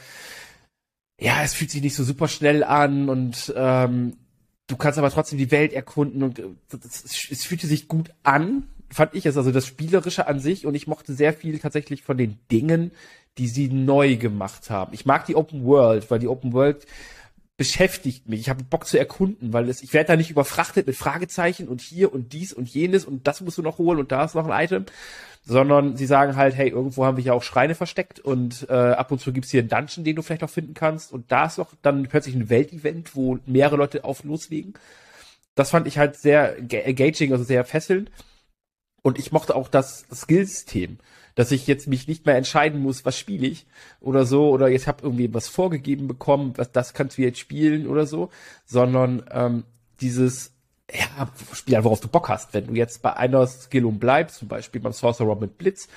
ja, 1.18 1.42
es 1.42 1.54
fühlt 1.54 1.70
sich 1.70 1.80
nicht 1.80 1.96
so 1.96 2.04
super 2.04 2.28
schnell 2.28 2.64
an 2.64 3.08
und 3.08 3.50
ähm, 3.56 4.18
du 4.66 4.76
kannst 4.76 4.98
aber 4.98 5.10
trotzdem 5.10 5.38
die 5.38 5.50
Welt 5.50 5.72
erkunden 5.72 6.22
und 6.22 6.38
äh, 6.38 6.44
es 6.72 7.44
fühlte 7.44 7.66
sich 7.66 7.88
gut 7.88 8.10
an, 8.22 8.64
fand 8.90 9.14
ich 9.14 9.26
es, 9.26 9.36
also 9.36 9.50
das 9.50 9.66
Spielerische 9.66 10.26
an 10.26 10.40
sich 10.40 10.66
und 10.66 10.74
ich 10.74 10.86
mochte 10.86 11.14
sehr 11.14 11.32
viel 11.32 11.58
tatsächlich 11.58 12.02
von 12.02 12.16
den 12.16 12.38
Dingen, 12.50 12.92
die 13.38 13.48
sie 13.48 13.68
neu 13.68 14.16
gemacht 14.16 14.70
haben. 14.70 14.94
Ich 14.94 15.06
mag 15.06 15.26
die 15.26 15.34
Open 15.34 15.64
World, 15.64 16.10
weil 16.10 16.20
die 16.20 16.28
Open 16.28 16.52
World 16.52 16.86
beschäftigt 17.56 18.28
mich. 18.28 18.40
Ich 18.40 18.48
habe 18.48 18.64
Bock 18.64 18.86
zu 18.86 18.98
erkunden, 18.98 19.52
weil 19.52 19.68
es, 19.68 19.82
ich 19.82 19.92
werde 19.92 20.08
da 20.08 20.16
nicht 20.16 20.30
überfrachtet 20.30 20.86
mit 20.86 20.96
Fragezeichen 20.96 21.68
und 21.68 21.80
hier 21.80 22.12
und 22.12 22.32
dies 22.32 22.52
und 22.52 22.68
jenes 22.68 23.04
und 23.04 23.26
das 23.26 23.40
musst 23.40 23.58
du 23.58 23.62
noch 23.62 23.78
holen 23.78 24.00
und 24.00 24.10
da 24.10 24.24
ist 24.24 24.34
noch 24.34 24.48
ein 24.48 24.64
Item, 24.64 24.86
sondern 25.44 25.96
sie 25.96 26.06
sagen 26.06 26.34
halt, 26.34 26.54
hey, 26.56 26.70
irgendwo 26.70 27.04
haben 27.04 27.16
wir 27.16 27.24
ja 27.24 27.32
auch 27.32 27.44
Schreine 27.44 27.76
versteckt 27.76 28.18
und 28.18 28.66
äh, 28.68 28.72
ab 28.72 29.12
und 29.12 29.20
zu 29.20 29.32
gibt's 29.32 29.50
hier 29.50 29.60
einen 29.60 29.68
Dungeon, 29.68 30.04
den 30.04 30.16
du 30.16 30.22
vielleicht 30.22 30.42
noch 30.42 30.50
finden 30.50 30.74
kannst 30.74 31.12
und 31.12 31.30
da 31.30 31.46
ist 31.46 31.58
noch 31.58 31.74
dann 31.82 32.08
plötzlich 32.08 32.34
ein 32.34 32.50
Weltevent, 32.50 33.14
wo 33.14 33.38
mehrere 33.46 33.76
Leute 33.76 34.04
auf 34.04 34.24
loslegen. 34.24 34.74
Das 35.54 35.70
fand 35.70 35.86
ich 35.86 35.98
halt 35.98 36.16
sehr 36.16 36.60
ga- 36.60 36.78
engaging, 36.78 37.30
also 37.30 37.44
sehr 37.44 37.64
fesselnd. 37.64 38.10
Und 39.02 39.18
ich 39.18 39.32
mochte 39.32 39.54
auch 39.54 39.68
das, 39.68 40.06
das 40.08 40.22
Skillsystem, 40.22 40.98
dass 41.34 41.50
ich 41.50 41.66
jetzt 41.66 41.88
mich 41.88 42.06
nicht 42.08 42.26
mehr 42.26 42.36
entscheiden 42.36 42.80
muss, 42.80 43.04
was 43.04 43.18
spiele 43.18 43.46
ich 43.46 43.66
oder 44.00 44.24
so, 44.24 44.50
oder 44.50 44.68
jetzt 44.68 44.86
habe 44.86 45.02
irgendwie 45.02 45.32
was 45.32 45.48
vorgegeben 45.48 46.06
bekommen, 46.06 46.54
was 46.56 46.72
das 46.72 46.94
kannst 46.94 47.18
du 47.18 47.22
jetzt 47.22 47.38
spielen 47.38 47.86
oder 47.86 48.06
so, 48.06 48.30
sondern 48.64 49.24
ähm, 49.30 49.64
dieses, 50.00 50.52
ja, 50.92 51.28
spiel 51.52 51.82
worauf 51.82 52.00
du 52.00 52.08
Bock 52.08 52.28
hast. 52.28 52.54
Wenn 52.54 52.68
du 52.68 52.74
jetzt 52.74 53.02
bei 53.02 53.14
einer 53.16 53.46
Skillung 53.46 53.98
bleibst, 53.98 54.36
zum 54.36 54.48
Beispiel 54.48 54.80
beim 54.80 54.92
Sorcerer 54.92 55.36
mit 55.36 55.58
Blitz, 55.58 55.88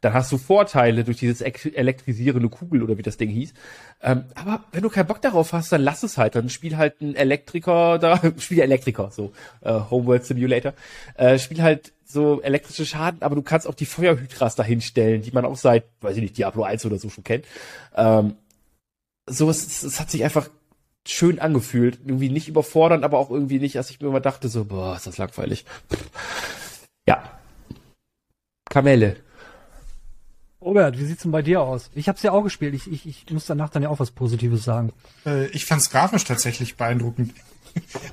dann 0.00 0.14
hast 0.14 0.30
du 0.30 0.38
Vorteile 0.38 1.02
durch 1.02 1.18
dieses 1.18 1.40
ek- 1.40 1.72
elektrisierende 1.74 2.48
Kugel 2.48 2.82
oder 2.82 2.98
wie 2.98 3.02
das 3.02 3.16
Ding 3.16 3.30
hieß. 3.30 3.52
Ähm, 4.02 4.24
aber 4.34 4.64
wenn 4.70 4.82
du 4.82 4.90
keinen 4.90 5.06
Bock 5.06 5.20
darauf 5.20 5.52
hast, 5.52 5.72
dann 5.72 5.82
lass 5.82 6.04
es 6.04 6.18
halt. 6.18 6.36
Dann 6.36 6.48
spiel 6.50 6.76
halt 6.76 7.00
einen 7.00 7.16
Elektriker 7.16 7.98
da, 7.98 8.20
spiel 8.38 8.60
Elektriker, 8.60 9.10
so 9.10 9.32
äh, 9.62 9.72
Homeworld 9.72 10.24
Simulator. 10.24 10.72
Äh, 11.14 11.38
spiel 11.38 11.62
halt 11.62 11.92
so 12.04 12.40
elektrische 12.40 12.86
Schaden, 12.86 13.22
aber 13.22 13.34
du 13.34 13.42
kannst 13.42 13.66
auch 13.66 13.74
die 13.74 13.86
Feuerhydras 13.86 14.54
dahinstellen, 14.54 15.22
die 15.22 15.32
man 15.32 15.44
auch 15.44 15.56
seit, 15.56 15.84
weiß 16.00 16.16
ich 16.16 16.22
nicht, 16.22 16.38
Diablo 16.38 16.62
1 16.62 16.86
oder 16.86 16.98
so 16.98 17.10
schon 17.10 17.24
kennt. 17.24 17.44
Ähm, 17.96 18.36
so, 19.26 19.50
es, 19.50 19.82
es, 19.82 20.00
hat 20.00 20.10
sich 20.10 20.24
einfach 20.24 20.48
schön 21.06 21.38
angefühlt. 21.38 21.98
Irgendwie 22.06 22.30
nicht 22.30 22.48
überfordernd, 22.48 23.04
aber 23.04 23.18
auch 23.18 23.30
irgendwie 23.30 23.58
nicht, 23.58 23.76
als 23.76 23.90
ich 23.90 24.00
mir 24.00 24.08
immer 24.08 24.20
dachte, 24.20 24.48
so, 24.48 24.64
boah, 24.64 24.96
ist 24.96 25.06
das 25.06 25.18
langweilig. 25.18 25.64
Ja. 27.06 27.38
Kamelle. 28.70 29.16
Robert, 30.60 30.98
wie 30.98 31.04
sieht's 31.04 31.22
denn 31.22 31.30
bei 31.30 31.42
dir 31.42 31.60
aus? 31.60 31.90
Ich 31.94 32.08
hab's 32.08 32.22
ja 32.22 32.32
auch 32.32 32.42
gespielt. 32.42 32.74
Ich, 32.74 32.90
ich, 32.90 33.06
ich 33.06 33.30
muss 33.30 33.46
danach 33.46 33.70
dann 33.70 33.82
ja 33.82 33.88
auch 33.90 34.00
was 34.00 34.10
Positives 34.10 34.64
sagen. 34.64 34.92
Äh, 35.24 35.46
ich 35.48 35.64
fand 35.66 35.82
es 35.82 35.90
grafisch 35.90 36.24
tatsächlich 36.24 36.76
beeindruckend. 36.76 37.32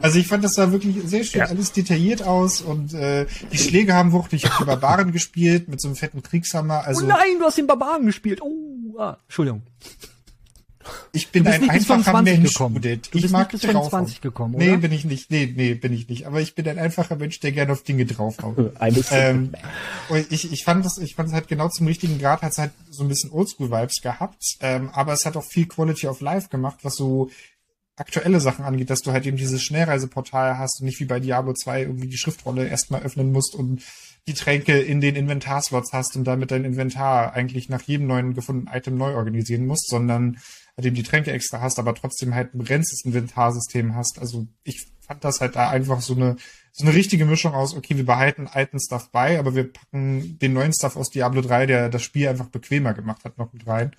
Also 0.02 0.20
ich 0.20 0.28
fand 0.28 0.44
das 0.44 0.54
sah 0.54 0.72
wirklich 0.72 0.96
sehr 1.06 1.24
schön 1.24 1.40
Ja. 1.40 1.48
alles 1.48 1.72
detailliert 1.72 2.22
aus 2.22 2.62
und 2.62 2.94
äh, 2.94 3.26
die 3.52 3.58
Schläge 3.58 3.96
haben 3.96 4.12
Wucht. 4.12 4.34
Ich 4.34 4.46
habe 4.46 4.58
die 4.60 4.66
Barbaren 4.66 5.12
gespielt 5.12 5.70
mit 5.70 5.82
so 5.82 5.88
einem 5.88 5.96
fetten 5.96 6.22
Kriegshammer. 6.22 6.84
Also 6.86 7.04
oh 7.04 7.08
nein, 7.08 7.40
du 7.40 7.46
hast 7.46 7.58
den 7.58 7.66
Barbaren 7.66 8.06
gespielt. 8.06 8.42
Oh, 8.44 9.00
ah, 9.00 9.18
Entschuldigung. 9.24 9.64
Ich 11.12 11.32
bin 11.32 11.44
Du 11.44 11.50
bist 11.50 11.64
ein 11.64 11.70
einfacher 11.70 12.04
25 12.04 12.38
Mensch, 12.40 12.54
gekommen. 12.54 12.76
Judith. 12.76 13.00
Du 13.12 13.18
ich 13.18 13.22
bist 13.24 13.32
mag 13.32 13.52
nicht 13.54 13.62
bis 13.62 13.72
draufhauen. 13.72 13.90
25 14.08 14.22
gekommen, 14.22 14.56
Nee, 14.58 14.70
oder? 14.72 14.78
bin 14.78 14.92
ich 14.92 15.06
nicht. 15.06 15.32
Nee, 15.32 15.52
nee, 15.56 15.74
bin 15.74 15.94
ich 15.94 16.08
nicht. 16.08 16.26
Aber 16.28 16.42
ich 16.42 16.56
bin 16.56 16.68
ein 16.68 16.78
einfacher 16.80 17.16
Mensch, 17.16 17.40
der 17.40 17.52
gerne 17.52 17.72
auf 17.74 17.84
Dinge 17.84 18.06
draufhaut. 18.06 18.56
Ähm, 19.12 19.54
und 20.10 20.32
ich, 20.32 20.52
ich 20.52 20.64
fand 20.64 20.86
das, 20.86 20.98
ich 20.98 21.16
fand 21.16 21.30
es 21.30 21.34
halt 21.34 21.48
genau 21.48 21.70
zum 21.70 21.88
richtigen 21.88 22.20
Grad, 22.20 22.42
hat 22.42 22.52
es 22.52 22.58
halt 22.58 22.72
so 22.90 23.04
ein 23.04 23.08
bisschen 23.10 23.32
Oldschool-Vibes 23.32 24.02
gehabt, 24.02 24.42
ähm, 24.62 24.90
aber 24.94 25.14
es 25.14 25.26
hat 25.26 25.38
auch 25.38 25.44
viel 25.44 25.68
Quality 25.68 26.08
of 26.08 26.22
Life 26.22 26.50
gemacht, 26.50 26.80
was 26.84 26.96
so 26.96 27.30
aktuelle 27.96 28.40
Sachen 28.40 28.66
angeht, 28.66 28.90
dass 28.90 29.02
du 29.02 29.12
halt 29.12 29.26
eben 29.26 29.38
dieses 29.38 29.64
Schnellreiseportal 29.64 30.58
hast 30.58 30.82
und 30.82 30.86
nicht 30.86 31.00
wie 31.00 31.06
bei 31.06 31.20
Diablo 31.20 31.54
2 31.54 31.82
irgendwie 31.84 32.08
die 32.08 32.18
Schriftrolle 32.18 32.68
erstmal 32.68 33.02
öffnen 33.04 33.32
musst 33.32 33.56
und 33.56 33.82
die 34.28 34.34
Tränke 34.34 34.80
in 34.80 35.02
den 35.02 35.16
Inventarslots 35.16 35.94
hast 35.94 36.16
und 36.16 36.26
damit 36.26 36.52
dein 36.52 36.66
Inventar 36.66 37.34
eigentlich 37.34 37.70
nach 37.70 37.84
jedem 37.84 38.08
neuen 38.08 38.34
gefundenen 38.34 38.74
Item 38.76 38.98
neu 38.98 39.14
organisieren 39.16 39.66
musst, 39.66 39.88
sondern 39.90 40.38
halt 40.78 40.86
eben 40.86 40.96
die 40.96 41.04
Tränke 41.04 41.32
extra 41.32 41.62
hast, 41.62 41.80
aber 41.80 41.96
trotzdem 41.96 42.36
halt 42.36 42.54
ein 42.54 42.60
begrenztes 42.60 43.04
Inventarsystem 43.06 43.96
hast. 43.96 44.20
Also 44.20 44.48
ich 44.64 44.88
fand 45.02 45.24
das 45.24 45.42
halt 45.42 45.56
da 45.56 45.70
einfach 45.70 46.02
so 46.02 46.16
eine 46.16 46.36
so 46.78 46.84
eine 46.84 46.94
richtige 46.94 47.24
Mischung 47.24 47.54
aus, 47.54 47.74
okay, 47.74 47.96
wir 47.96 48.06
behalten 48.06 48.48
alten 48.48 48.82
Stuff 48.82 49.10
bei, 49.10 49.40
aber 49.40 49.56
wir 49.56 49.72
packen 49.72 50.38
den 50.40 50.52
neuen 50.52 50.74
Stuff 50.74 50.98
aus 50.98 51.10
Diablo 51.10 51.42
3, 51.42 51.68
der 51.68 51.88
das 51.88 52.04
Spiel 52.04 52.28
einfach 52.28 52.48
bequemer 52.48 52.94
gemacht 52.94 53.24
hat, 53.24 53.38
noch 53.38 53.54
mit 53.54 53.66
rein. 53.66 53.96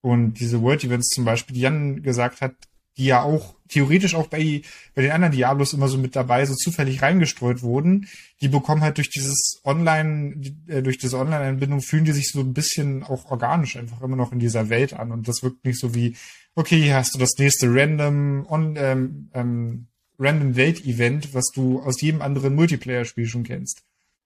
Und 0.00 0.34
diese 0.40 0.60
World 0.62 0.82
Events 0.82 1.10
zum 1.10 1.24
Beispiel, 1.24 1.54
die 1.54 1.60
Jan 1.60 2.02
gesagt 2.02 2.40
hat, 2.40 2.56
die 2.98 3.06
ja 3.06 3.22
auch 3.22 3.54
theoretisch 3.68 4.14
auch 4.14 4.26
bei, 4.26 4.60
bei 4.94 5.00
den 5.02 5.12
anderen 5.12 5.32
Diablos 5.34 5.72
immer 5.72 5.88
so 5.88 5.96
mit 5.96 6.14
dabei, 6.14 6.44
so 6.44 6.54
zufällig 6.54 7.00
reingestreut 7.00 7.62
wurden, 7.62 8.06
die 8.42 8.48
bekommen 8.48 8.82
halt 8.82 8.98
durch 8.98 9.08
dieses 9.08 9.60
Online, 9.64 10.34
äh, 10.66 10.82
durch 10.82 10.98
diese 10.98 11.16
Online-Einbindung 11.18 11.80
fühlen 11.80 12.04
die 12.04 12.12
sich 12.12 12.28
so 12.30 12.40
ein 12.40 12.52
bisschen 12.52 13.02
auch 13.02 13.30
organisch 13.30 13.76
einfach 13.76 14.02
immer 14.02 14.16
noch 14.16 14.30
in 14.32 14.38
dieser 14.40 14.68
Welt 14.68 14.92
an. 14.92 15.10
Und 15.10 15.26
das 15.26 15.42
wirkt 15.42 15.64
nicht 15.64 15.78
so 15.80 15.94
wie, 15.94 16.16
okay, 16.54 16.82
hier 16.82 16.96
hast 16.96 17.14
du 17.14 17.18
das 17.18 17.32
nächste 17.38 17.66
random 17.74 18.44
on, 18.46 18.74
ähm, 18.76 19.30
ähm, 19.32 19.86
random 20.18 20.54
Welt-Event, 20.56 21.32
was 21.32 21.46
du 21.54 21.80
aus 21.80 21.98
jedem 22.02 22.20
anderen 22.20 22.54
Multiplayer-Spiel 22.54 23.26
schon 23.26 23.42
kennst. 23.44 23.84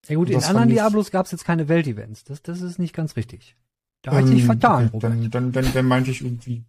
Ja 0.09 0.17
gut, 0.17 0.29
in 0.31 0.43
anderen 0.43 0.69
ich- 0.71 0.75
Diablos 0.75 1.13
gab 1.13 1.27
es 1.27 1.33
jetzt 1.33 1.45
keine 1.45 1.69
Weltevents. 1.69 2.25
Das, 2.25 2.43
das 2.43 2.61
ist 2.63 2.79
nicht 2.81 2.95
ganz 2.95 3.15
richtig. 3.17 3.55
Da 4.03 4.13
hat 4.13 4.27
sich 4.27 4.41
Ähm, 4.41 4.47
vertan. 4.47 4.91
Dann, 4.99 5.31
dann, 5.31 5.53
dann, 5.53 5.73
dann 5.73 5.87
meinte 5.87 6.11
ich 6.11 6.21
irgendwie. 6.23 6.65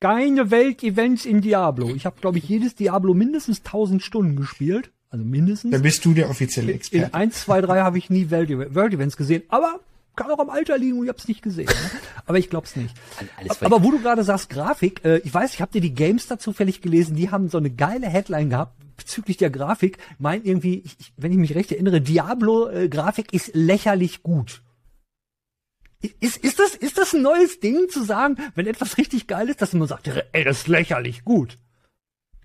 Keine 0.00 0.50
Weltevents 0.50 1.24
in 1.24 1.40
Diablo. 1.40 1.94
Ich 1.94 2.06
habe, 2.06 2.20
glaube 2.20 2.38
ich, 2.38 2.48
jedes 2.48 2.74
Diablo 2.74 3.14
mindestens 3.14 3.58
1000 3.58 4.02
Stunden 4.02 4.36
gespielt. 4.36 4.90
Also 5.10 5.24
mindestens. 5.24 5.70
Dann 5.70 5.82
bist 5.82 6.04
du 6.04 6.14
der 6.14 6.28
offizielle 6.28 6.70
In 6.72 6.76
Experte. 6.76 7.14
1, 7.14 7.42
2, 7.42 7.60
3 7.62 7.80
habe 7.80 7.98
ich 7.98 8.10
nie 8.10 8.30
World, 8.30 8.74
World 8.74 8.94
Events 8.94 9.16
gesehen. 9.16 9.42
Aber 9.48 9.80
kann 10.16 10.30
auch 10.30 10.38
am 10.38 10.50
Alter 10.50 10.78
liegen 10.78 10.98
und 10.98 11.04
ich 11.04 11.08
habe 11.10 11.18
es 11.18 11.28
nicht 11.28 11.42
gesehen. 11.42 11.66
Ne? 11.66 12.00
Aber 12.24 12.38
ich 12.38 12.50
glaube 12.50 12.66
es 12.66 12.74
nicht. 12.74 12.94
Alles 13.36 13.62
Aber 13.62 13.84
wo 13.84 13.90
du 13.90 14.00
gerade 14.00 14.24
sagst, 14.24 14.48
Grafik, 14.48 15.04
äh, 15.04 15.18
ich 15.18 15.32
weiß, 15.32 15.54
ich 15.54 15.60
habe 15.60 15.72
dir 15.72 15.82
die 15.82 15.94
Gamestar 15.94 16.38
zufällig 16.38 16.80
gelesen, 16.80 17.16
die 17.16 17.30
haben 17.30 17.48
so 17.48 17.58
eine 17.58 17.70
geile 17.70 18.08
Headline 18.08 18.50
gehabt 18.50 18.72
bezüglich 18.96 19.36
der 19.36 19.50
Grafik. 19.50 19.98
Meint 20.18 20.46
irgendwie, 20.46 20.82
ich, 20.84 20.96
ich, 20.98 21.12
wenn 21.16 21.32
ich 21.32 21.38
mich 21.38 21.54
recht 21.54 21.70
erinnere, 21.70 22.00
Diablo-Grafik 22.00 23.32
ist 23.32 23.50
lächerlich 23.54 24.22
gut. 24.22 24.62
Ist, 26.20 26.36
ist, 26.36 26.58
das, 26.58 26.74
ist 26.74 26.98
das 26.98 27.14
ein 27.14 27.22
neues 27.22 27.58
Ding 27.60 27.88
zu 27.88 28.04
sagen, 28.04 28.36
wenn 28.54 28.66
etwas 28.66 28.98
richtig 28.98 29.26
geil 29.26 29.48
ist, 29.48 29.62
dass 29.62 29.72
man 29.72 29.88
sagt, 29.88 30.08
ey, 30.32 30.44
das 30.44 30.58
ist 30.58 30.68
lächerlich 30.68 31.24
gut. 31.24 31.58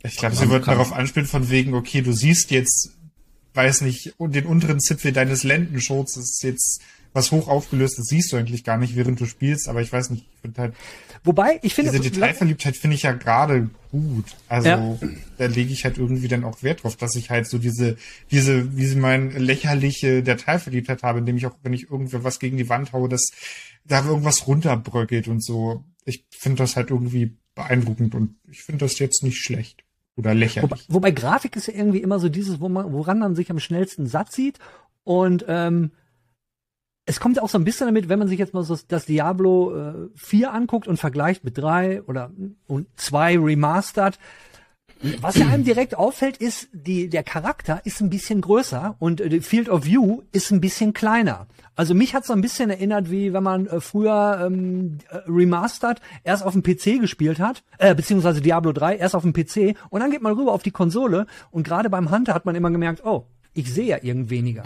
Ich 0.03 0.17
glaube, 0.17 0.35
sie 0.35 0.49
wollten 0.49 0.65
darauf 0.65 0.93
anspielen 0.93 1.27
von 1.27 1.49
wegen, 1.49 1.73
okay, 1.73 2.01
du 2.01 2.11
siehst 2.11 2.49
jetzt, 2.51 2.97
weiß 3.53 3.81
nicht, 3.81 4.15
den 4.19 4.45
unteren 4.45 4.79
Zipfel 4.79 5.11
deines 5.11 5.43
Lendenschutzes 5.43 6.31
ist 6.31 6.43
jetzt 6.43 6.81
was 7.13 7.31
hoch 7.31 7.47
aufgelöstes, 7.47 8.05
siehst 8.07 8.31
du 8.31 8.37
eigentlich 8.37 8.63
gar 8.63 8.77
nicht, 8.77 8.95
während 8.95 9.19
du 9.19 9.25
spielst, 9.25 9.67
aber 9.67 9.81
ich 9.81 9.91
weiß 9.91 10.09
nicht, 10.11 10.25
ich 10.33 10.39
finde 10.41 10.61
halt, 10.61 10.73
Wobei, 11.23 11.59
ich 11.61 11.75
finde, 11.75 11.91
diese 11.91 12.09
Detailverliebtheit 12.09 12.75
finde 12.75 12.95
ich 12.95 13.03
ja 13.03 13.11
gerade 13.11 13.69
gut. 13.91 14.25
Also 14.47 14.69
Ja. 14.69 14.97
da 15.37 15.45
lege 15.45 15.71
ich 15.71 15.83
halt 15.83 15.97
irgendwie 15.97 16.27
dann 16.27 16.43
auch 16.43 16.63
Wert 16.63 16.83
drauf, 16.83 16.95
dass 16.95 17.15
ich 17.15 17.29
halt 17.29 17.47
so 17.47 17.57
diese, 17.57 17.97
diese, 18.31 18.75
wie 18.75 18.85
sie 18.85 18.95
meinen, 18.95 19.31
lächerliche 19.31 20.23
Detailverliebtheit 20.23 21.03
habe, 21.03 21.19
indem 21.19 21.37
ich 21.37 21.45
auch, 21.45 21.55
wenn 21.61 21.73
ich 21.73 21.91
irgendwo 21.91 22.23
was 22.23 22.39
gegen 22.39 22.57
die 22.57 22.69
Wand 22.69 22.93
haue, 22.93 23.09
dass 23.09 23.29
da 23.85 24.05
irgendwas 24.05 24.47
runterbröckelt 24.47 25.27
und 25.27 25.43
so. 25.43 25.83
Ich 26.05 26.25
finde 26.31 26.57
das 26.57 26.75
halt 26.75 26.89
irgendwie 26.89 27.37
beeindruckend 27.53 28.15
und 28.15 28.35
ich 28.49 28.63
finde 28.63 28.85
das 28.85 28.97
jetzt 28.99 29.23
nicht 29.23 29.37
schlecht. 29.37 29.83
Oder 30.15 30.33
lächerlich. 30.33 30.71
Wobei, 30.71 30.81
wobei 30.87 31.11
Grafik 31.11 31.55
ist 31.55 31.67
ja 31.67 31.73
irgendwie 31.73 32.01
immer 32.01 32.19
so 32.19 32.29
dieses, 32.29 32.59
wo 32.59 32.67
man, 32.67 32.91
woran 32.91 33.19
man 33.19 33.35
sich 33.35 33.49
am 33.49 33.59
schnellsten 33.59 34.07
satt 34.07 34.31
sieht. 34.31 34.59
Und 35.03 35.45
ähm, 35.47 35.91
es 37.05 37.19
kommt 37.19 37.41
auch 37.41 37.49
so 37.49 37.57
ein 37.57 37.63
bisschen 37.63 37.87
damit, 37.87 38.09
wenn 38.09 38.19
man 38.19 38.27
sich 38.27 38.39
jetzt 38.39 38.53
mal 38.53 38.63
so 38.63 38.77
das 38.87 39.05
Diablo 39.05 39.75
äh, 39.75 39.93
4 40.15 40.53
anguckt 40.53 40.87
und 40.87 40.97
vergleicht 40.97 41.43
mit 41.43 41.57
3 41.57 42.03
oder 42.03 42.31
und 42.67 42.87
2 42.95 43.39
remastered. 43.39 44.19
Was 45.19 45.35
ja 45.35 45.47
einem 45.47 45.63
direkt 45.63 45.97
auffällt, 45.97 46.37
ist, 46.37 46.69
die, 46.73 47.09
der 47.09 47.23
Charakter 47.23 47.81
ist 47.85 48.01
ein 48.01 48.11
bisschen 48.11 48.41
größer 48.41 48.95
und 48.99 49.19
äh, 49.19 49.29
die 49.29 49.41
Field 49.41 49.67
of 49.67 49.85
View 49.85 50.21
ist 50.31 50.51
ein 50.51 50.61
bisschen 50.61 50.93
kleiner. 50.93 51.47
Also 51.75 51.95
mich 51.95 52.13
hat 52.13 52.23
so 52.23 52.33
ein 52.33 52.41
bisschen 52.41 52.69
erinnert, 52.69 53.09
wie 53.09 53.33
wenn 53.33 53.41
man 53.41 53.65
äh, 53.65 53.81
früher 53.81 54.43
ähm, 54.45 54.99
äh, 55.09 55.21
Remastered 55.27 56.01
erst 56.23 56.45
auf 56.45 56.53
dem 56.53 56.61
PC 56.61 57.01
gespielt 57.01 57.39
hat, 57.39 57.63
äh, 57.79 57.95
beziehungsweise 57.95 58.41
Diablo 58.41 58.73
3 58.73 58.97
erst 58.97 59.15
auf 59.15 59.23
dem 59.23 59.33
PC 59.33 59.75
und 59.89 60.01
dann 60.01 60.11
geht 60.11 60.21
man 60.21 60.33
rüber 60.33 60.51
auf 60.51 60.61
die 60.61 60.71
Konsole 60.71 61.25
und 61.49 61.63
gerade 61.63 61.89
beim 61.89 62.11
Hunter 62.11 62.35
hat 62.35 62.45
man 62.45 62.53
immer 62.53 62.69
gemerkt, 62.69 63.03
oh, 63.03 63.25
ich 63.53 63.73
sehe 63.73 63.87
ja 63.87 63.97
irgend 64.03 64.29
weniger 64.29 64.63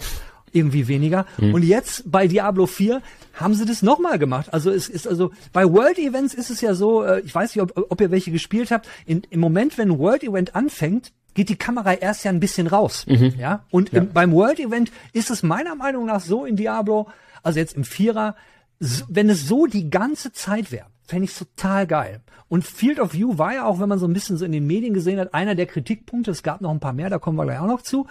irgendwie 0.56 0.88
weniger. 0.88 1.26
Und 1.54 1.64
jetzt 1.64 2.10
bei 2.10 2.28
Diablo 2.28 2.66
4 2.66 3.02
haben 3.34 3.54
sie 3.54 3.66
das 3.66 3.82
nochmal 3.82 4.18
gemacht. 4.18 4.54
Also 4.54 4.72
es 4.72 4.88
ist 4.88 5.08
also 5.08 5.32
bei 5.54 5.66
World 5.66 6.00
Events 6.00 6.34
ist 6.34 6.50
es 6.50 6.62
ja 6.62 6.74
so, 6.74 7.04
äh, 7.04 7.20
ich 7.22 7.36
weiß 7.36 7.56
nicht, 7.56 7.62
ob, 7.62 7.92
ob 7.92 8.02
ihr 8.02 8.12
welche 8.12 8.32
gespielt 8.32 8.72
habt. 8.72 8.88
In, 9.06 9.24
Im 9.30 9.40
Moment, 9.40 9.78
wenn 9.78 9.92
ein 9.92 10.00
World 10.00 10.24
Event 10.24 10.56
anfängt, 10.56 11.12
geht 11.34 11.50
die 11.50 11.58
Kamera 11.58 11.94
erst 11.94 12.24
ja 12.24 12.32
ein 12.32 12.40
bisschen 12.40 12.68
raus. 12.68 13.06
Ja. 13.38 13.64
Und 13.70 13.94
Im, 13.94 14.12
beim 14.14 14.32
World 14.32 14.60
Event 14.60 14.92
ist 15.14 15.30
es 15.30 15.44
meiner 15.44 15.76
Meinung 15.76 16.06
nach 16.06 16.22
so 16.22 16.46
in 16.46 16.56
Diablo, 16.56 17.08
also 17.44 17.60
jetzt 17.60 17.76
im 17.76 17.84
Vierer, 17.84 18.36
so, 18.80 19.06
wenn 19.10 19.30
es 19.30 19.48
so 19.48 19.66
die 19.68 19.90
ganze 19.90 20.32
Zeit 20.32 20.72
wäre, 20.72 20.88
fände 21.06 21.26
ich 21.26 21.38
total 21.38 21.86
geil. 21.88 22.22
Und 22.48 22.66
Field 22.66 23.00
of 23.00 23.14
View 23.14 23.38
war 23.38 23.54
ja 23.54 23.66
auch, 23.66 23.80
wenn 23.80 23.90
man 23.90 24.00
so 24.00 24.08
ein 24.08 24.14
bisschen 24.14 24.38
so 24.38 24.46
in 24.46 24.52
den 24.52 24.68
Medien 24.68 24.94
gesehen 24.94 25.20
hat, 25.20 25.34
einer 25.34 25.56
der 25.56 25.66
Kritikpunkte. 25.66 26.32
Es 26.32 26.44
gab 26.44 26.62
noch 26.62 26.72
ein 26.72 26.80
paar 26.80 26.94
mehr, 26.94 27.10
da 27.10 27.20
kommen 27.20 27.38
wir 27.38 27.44
gleich 27.44 27.60
auch 27.60 27.68
noch 27.68 27.82
zu. 27.82 28.08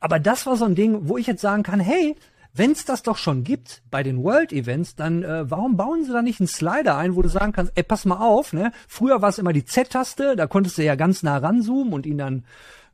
Aber 0.00 0.18
das 0.18 0.46
war 0.46 0.56
so 0.56 0.64
ein 0.64 0.74
Ding, 0.74 1.08
wo 1.08 1.18
ich 1.18 1.26
jetzt 1.26 1.40
sagen 1.40 1.62
kann, 1.62 1.80
hey, 1.80 2.14
wenn 2.54 2.72
es 2.72 2.84
das 2.84 3.02
doch 3.02 3.16
schon 3.16 3.44
gibt 3.44 3.82
bei 3.90 4.02
den 4.02 4.22
World 4.22 4.52
Events, 4.52 4.96
dann 4.96 5.22
äh, 5.22 5.50
warum 5.50 5.76
bauen 5.76 6.04
sie 6.04 6.12
da 6.12 6.22
nicht 6.22 6.40
einen 6.40 6.48
Slider 6.48 6.96
ein, 6.96 7.14
wo 7.14 7.22
du 7.22 7.28
sagen 7.28 7.52
kannst, 7.52 7.72
ey, 7.76 7.82
pass 7.82 8.04
mal 8.04 8.16
auf, 8.16 8.52
ne? 8.52 8.72
Früher 8.88 9.20
war 9.22 9.28
es 9.28 9.38
immer 9.38 9.52
die 9.52 9.64
Z-Taste, 9.64 10.34
da 10.34 10.46
konntest 10.46 10.78
du 10.78 10.84
ja 10.84 10.94
ganz 10.94 11.22
nah 11.22 11.36
ranzoomen 11.38 11.92
und 11.92 12.06
ihn 12.06 12.18
dann 12.18 12.44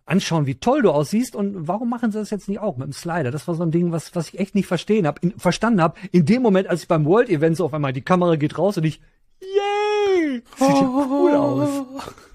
anschauen, 0.06 0.44
wie 0.46 0.56
toll 0.56 0.82
du 0.82 0.90
aussiehst. 0.90 1.34
Und 1.34 1.66
warum 1.68 1.88
machen 1.88 2.10
sie 2.12 2.18
das 2.18 2.30
jetzt 2.30 2.48
nicht 2.48 2.58
auch 2.58 2.76
mit 2.76 2.86
dem 2.88 2.92
Slider? 2.92 3.30
Das 3.30 3.48
war 3.48 3.54
so 3.54 3.62
ein 3.62 3.70
Ding, 3.70 3.90
was, 3.92 4.14
was 4.14 4.28
ich 4.28 4.38
echt 4.38 4.54
nicht 4.54 4.66
verstehen 4.66 5.06
hab, 5.06 5.22
in, 5.22 5.38
verstanden 5.38 5.80
habe. 5.80 5.94
In 6.10 6.26
dem 6.26 6.42
Moment, 6.42 6.68
als 6.68 6.82
ich 6.82 6.88
beim 6.88 7.06
World 7.06 7.30
Event 7.30 7.56
so 7.56 7.64
auf 7.64 7.72
einmal 7.72 7.92
die 7.94 8.02
Kamera 8.02 8.36
geht 8.36 8.58
raus 8.58 8.76
und 8.76 8.84
ich, 8.84 9.00
yay, 9.40 10.42
sieht 10.58 10.68
ja 10.68 11.06
cool 11.10 11.32
aus. 11.34 11.68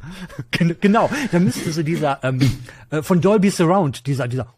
Gen- 0.52 0.78
genau, 0.80 1.10
da 1.32 1.40
müsste 1.40 1.72
so 1.72 1.84
dieser 1.84 2.24
ähm, 2.24 2.40
äh, 2.90 3.02
von 3.04 3.22
Dolby 3.22 3.50
Surround, 3.52 4.08
dieser, 4.08 4.28
dieser 4.28 4.54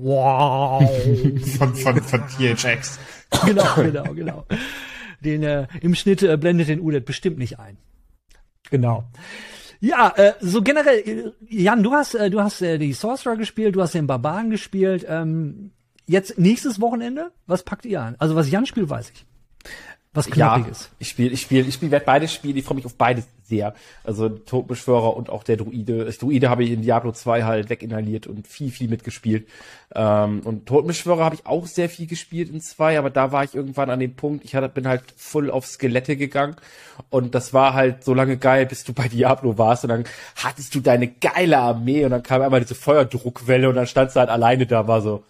Wow. 0.00 0.88
von, 1.58 1.74
von, 1.74 2.02
von 2.02 2.20
THX. 2.28 2.98
genau, 3.44 3.74
genau, 3.76 4.14
genau. 4.14 4.46
Den 5.20 5.42
äh, 5.42 5.66
im 5.80 5.96
Schnitt 5.96 6.22
äh, 6.22 6.36
blendet 6.36 6.68
den 6.68 6.80
Udet 6.80 7.04
bestimmt 7.04 7.38
nicht 7.38 7.58
ein. 7.58 7.76
Genau. 8.70 9.04
Ja, 9.80 10.12
äh, 10.16 10.34
so 10.40 10.62
generell, 10.62 11.00
äh, 11.00 11.32
Jan, 11.48 11.82
du 11.82 11.92
hast, 11.92 12.14
äh, 12.14 12.30
du 12.30 12.40
hast 12.40 12.62
äh, 12.62 12.78
die 12.78 12.92
Sorcerer 12.92 13.36
gespielt, 13.36 13.74
du 13.74 13.82
hast 13.82 13.94
den 13.94 14.06
Barbaren 14.06 14.50
gespielt. 14.50 15.04
Ähm, 15.08 15.72
jetzt 16.06 16.38
nächstes 16.38 16.80
Wochenende, 16.80 17.32
was 17.46 17.64
packt 17.64 17.84
ihr 17.84 18.00
an? 18.00 18.14
Also 18.20 18.36
was 18.36 18.50
Jan 18.50 18.66
spielt, 18.66 18.90
weiß 18.90 19.10
ich. 19.10 19.26
Was 20.14 20.26
Ja, 20.28 20.54
knappiges. 20.56 20.90
ich 20.98 21.08
spiele, 21.08 21.30
ich 21.30 21.42
spiele, 21.42 21.66
ich 21.66 21.74
spiele, 21.74 21.92
werde 21.92 22.06
beides 22.06 22.32
spielen. 22.32 22.56
Ich 22.56 22.64
freue 22.64 22.76
mich 22.76 22.86
auf 22.86 22.94
beides 22.94 23.26
sehr. 23.44 23.74
Also 24.04 24.28
Todbeschwörer 24.28 25.16
und 25.16 25.30
auch 25.30 25.42
der 25.42 25.56
Druide. 25.56 26.04
Das 26.04 26.18
Druide 26.18 26.50
habe 26.50 26.64
ich 26.64 26.70
in 26.70 26.82
Diablo 26.82 27.12
2 27.12 27.44
halt 27.44 27.70
weginhaliert 27.70 28.26
und 28.26 28.46
viel, 28.46 28.70
viel 28.70 28.88
mitgespielt. 28.88 29.48
Ähm, 29.94 30.40
und 30.44 30.66
Todbeschwörer 30.66 31.24
habe 31.24 31.34
ich 31.34 31.46
auch 31.46 31.66
sehr 31.66 31.88
viel 31.88 32.06
gespielt 32.06 32.50
in 32.50 32.60
2, 32.60 32.98
aber 32.98 33.10
da 33.10 33.32
war 33.32 33.44
ich 33.44 33.54
irgendwann 33.54 33.90
an 33.90 34.00
dem 34.00 34.14
Punkt, 34.14 34.44
ich 34.44 34.54
hatte, 34.54 34.68
bin 34.68 34.86
halt 34.86 35.02
voll 35.16 35.50
auf 35.50 35.66
Skelette 35.66 36.16
gegangen 36.16 36.56
und 37.10 37.34
das 37.34 37.54
war 37.54 37.74
halt 37.74 38.04
so 38.04 38.12
lange 38.12 38.36
geil, 38.36 38.66
bis 38.66 38.84
du 38.84 38.92
bei 38.92 39.08
Diablo 39.08 39.56
warst 39.56 39.84
und 39.84 39.90
dann 39.90 40.04
hattest 40.36 40.74
du 40.74 40.80
deine 40.80 41.08
geile 41.08 41.58
Armee 41.58 42.04
und 42.04 42.10
dann 42.10 42.22
kam 42.22 42.42
einmal 42.42 42.60
diese 42.60 42.74
Feuerdruckwelle 42.74 43.68
und 43.68 43.76
dann 43.76 43.86
standst 43.86 44.16
du 44.16 44.20
halt 44.20 44.30
alleine 44.30 44.66
da, 44.66 44.86
war 44.86 45.00
so, 45.00 45.24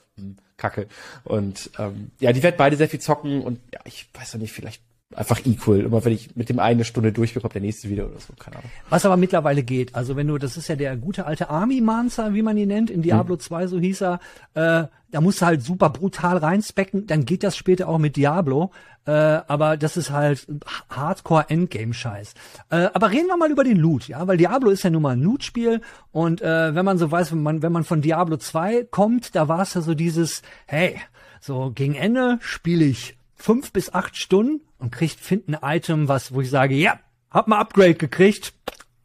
Kacke. 0.58 0.86
Und 1.24 1.70
ähm, 1.78 2.10
ja, 2.20 2.32
die 2.32 2.42
werden 2.42 2.56
beide 2.58 2.76
sehr 2.76 2.88
viel 2.88 3.00
zocken 3.00 3.42
und 3.42 3.60
ja, 3.72 3.80
ich 3.84 4.08
weiß 4.12 4.34
noch 4.34 4.42
nicht, 4.42 4.52
vielleicht 4.52 4.82
einfach 5.14 5.44
equal. 5.46 5.80
Immer 5.80 6.04
wenn 6.04 6.12
ich 6.12 6.36
mit 6.36 6.48
dem 6.48 6.58
eine 6.58 6.84
Stunde 6.84 7.12
durch 7.12 7.32
bin, 7.32 7.42
kommt 7.42 7.54
der 7.54 7.62
nächste 7.62 7.88
wieder 7.88 8.06
oder 8.06 8.20
so, 8.20 8.34
keine 8.38 8.56
Ahnung. 8.56 8.70
Was 8.90 9.06
aber 9.06 9.16
mittlerweile 9.16 9.62
geht, 9.62 9.94
also 9.94 10.16
wenn 10.16 10.26
du, 10.26 10.38
das 10.38 10.56
ist 10.56 10.68
ja 10.68 10.76
der 10.76 10.96
gute 10.96 11.26
alte 11.26 11.48
Army 11.50 11.80
Mancer, 11.80 12.34
wie 12.34 12.42
man 12.42 12.56
ihn 12.56 12.68
nennt, 12.68 12.90
in 12.90 13.02
Diablo 13.02 13.36
2, 13.36 13.66
so 13.68 13.78
hieß 13.78 14.02
er, 14.02 14.20
äh, 14.54 14.84
da 15.10 15.20
musst 15.22 15.40
du 15.40 15.46
halt 15.46 15.62
super 15.62 15.88
brutal 15.88 16.36
reinspecken, 16.36 17.06
dann 17.06 17.24
geht 17.24 17.42
das 17.42 17.56
später 17.56 17.88
auch 17.88 17.96
mit 17.98 18.16
Diablo, 18.16 18.70
äh, 19.06 19.10
aber 19.10 19.78
das 19.78 19.96
ist 19.96 20.10
halt 20.10 20.46
Hardcore-Endgame-Scheiß. 20.90 22.34
Äh, 22.68 22.88
aber 22.92 23.10
reden 23.10 23.28
wir 23.28 23.38
mal 23.38 23.50
über 23.50 23.64
den 23.64 23.78
Loot, 23.78 24.08
ja, 24.08 24.26
weil 24.26 24.36
Diablo 24.36 24.70
ist 24.70 24.82
ja 24.82 24.90
nun 24.90 25.02
mal 25.02 25.16
ein 25.16 25.22
Loot-Spiel 25.22 25.80
und 26.12 26.42
äh, 26.42 26.74
wenn 26.74 26.84
man 26.84 26.98
so 26.98 27.10
weiß, 27.10 27.32
wenn 27.32 27.42
man, 27.42 27.62
wenn 27.62 27.72
man 27.72 27.84
von 27.84 28.02
Diablo 28.02 28.36
2 28.36 28.84
kommt, 28.90 29.34
da 29.34 29.48
war 29.48 29.62
es 29.62 29.72
ja 29.72 29.80
so 29.80 29.94
dieses, 29.94 30.42
hey, 30.66 31.00
so 31.40 31.72
gegen 31.74 31.94
Ende 31.94 32.38
spiele 32.40 32.84
ich 32.84 33.17
fünf 33.38 33.72
bis 33.72 33.92
acht 33.94 34.16
Stunden 34.16 34.60
und 34.78 34.90
kriegt 34.92 35.18
find 35.20 35.48
ein 35.48 35.58
Item, 35.62 36.08
was, 36.08 36.32
wo 36.32 36.40
ich 36.40 36.50
sage, 36.50 36.74
ja, 36.74 37.00
hab 37.30 37.48
mal 37.48 37.58
Upgrade 37.58 37.94
gekriegt, 37.94 38.52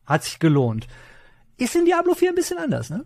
hat 0.06 0.24
sich 0.24 0.40
gelohnt. 0.40 0.88
Ist 1.58 1.76
in 1.76 1.86
Diablo 1.86 2.14
4 2.14 2.30
ein 2.30 2.36
bisschen 2.36 2.58
anders, 2.58 2.90
ne? 2.90 3.06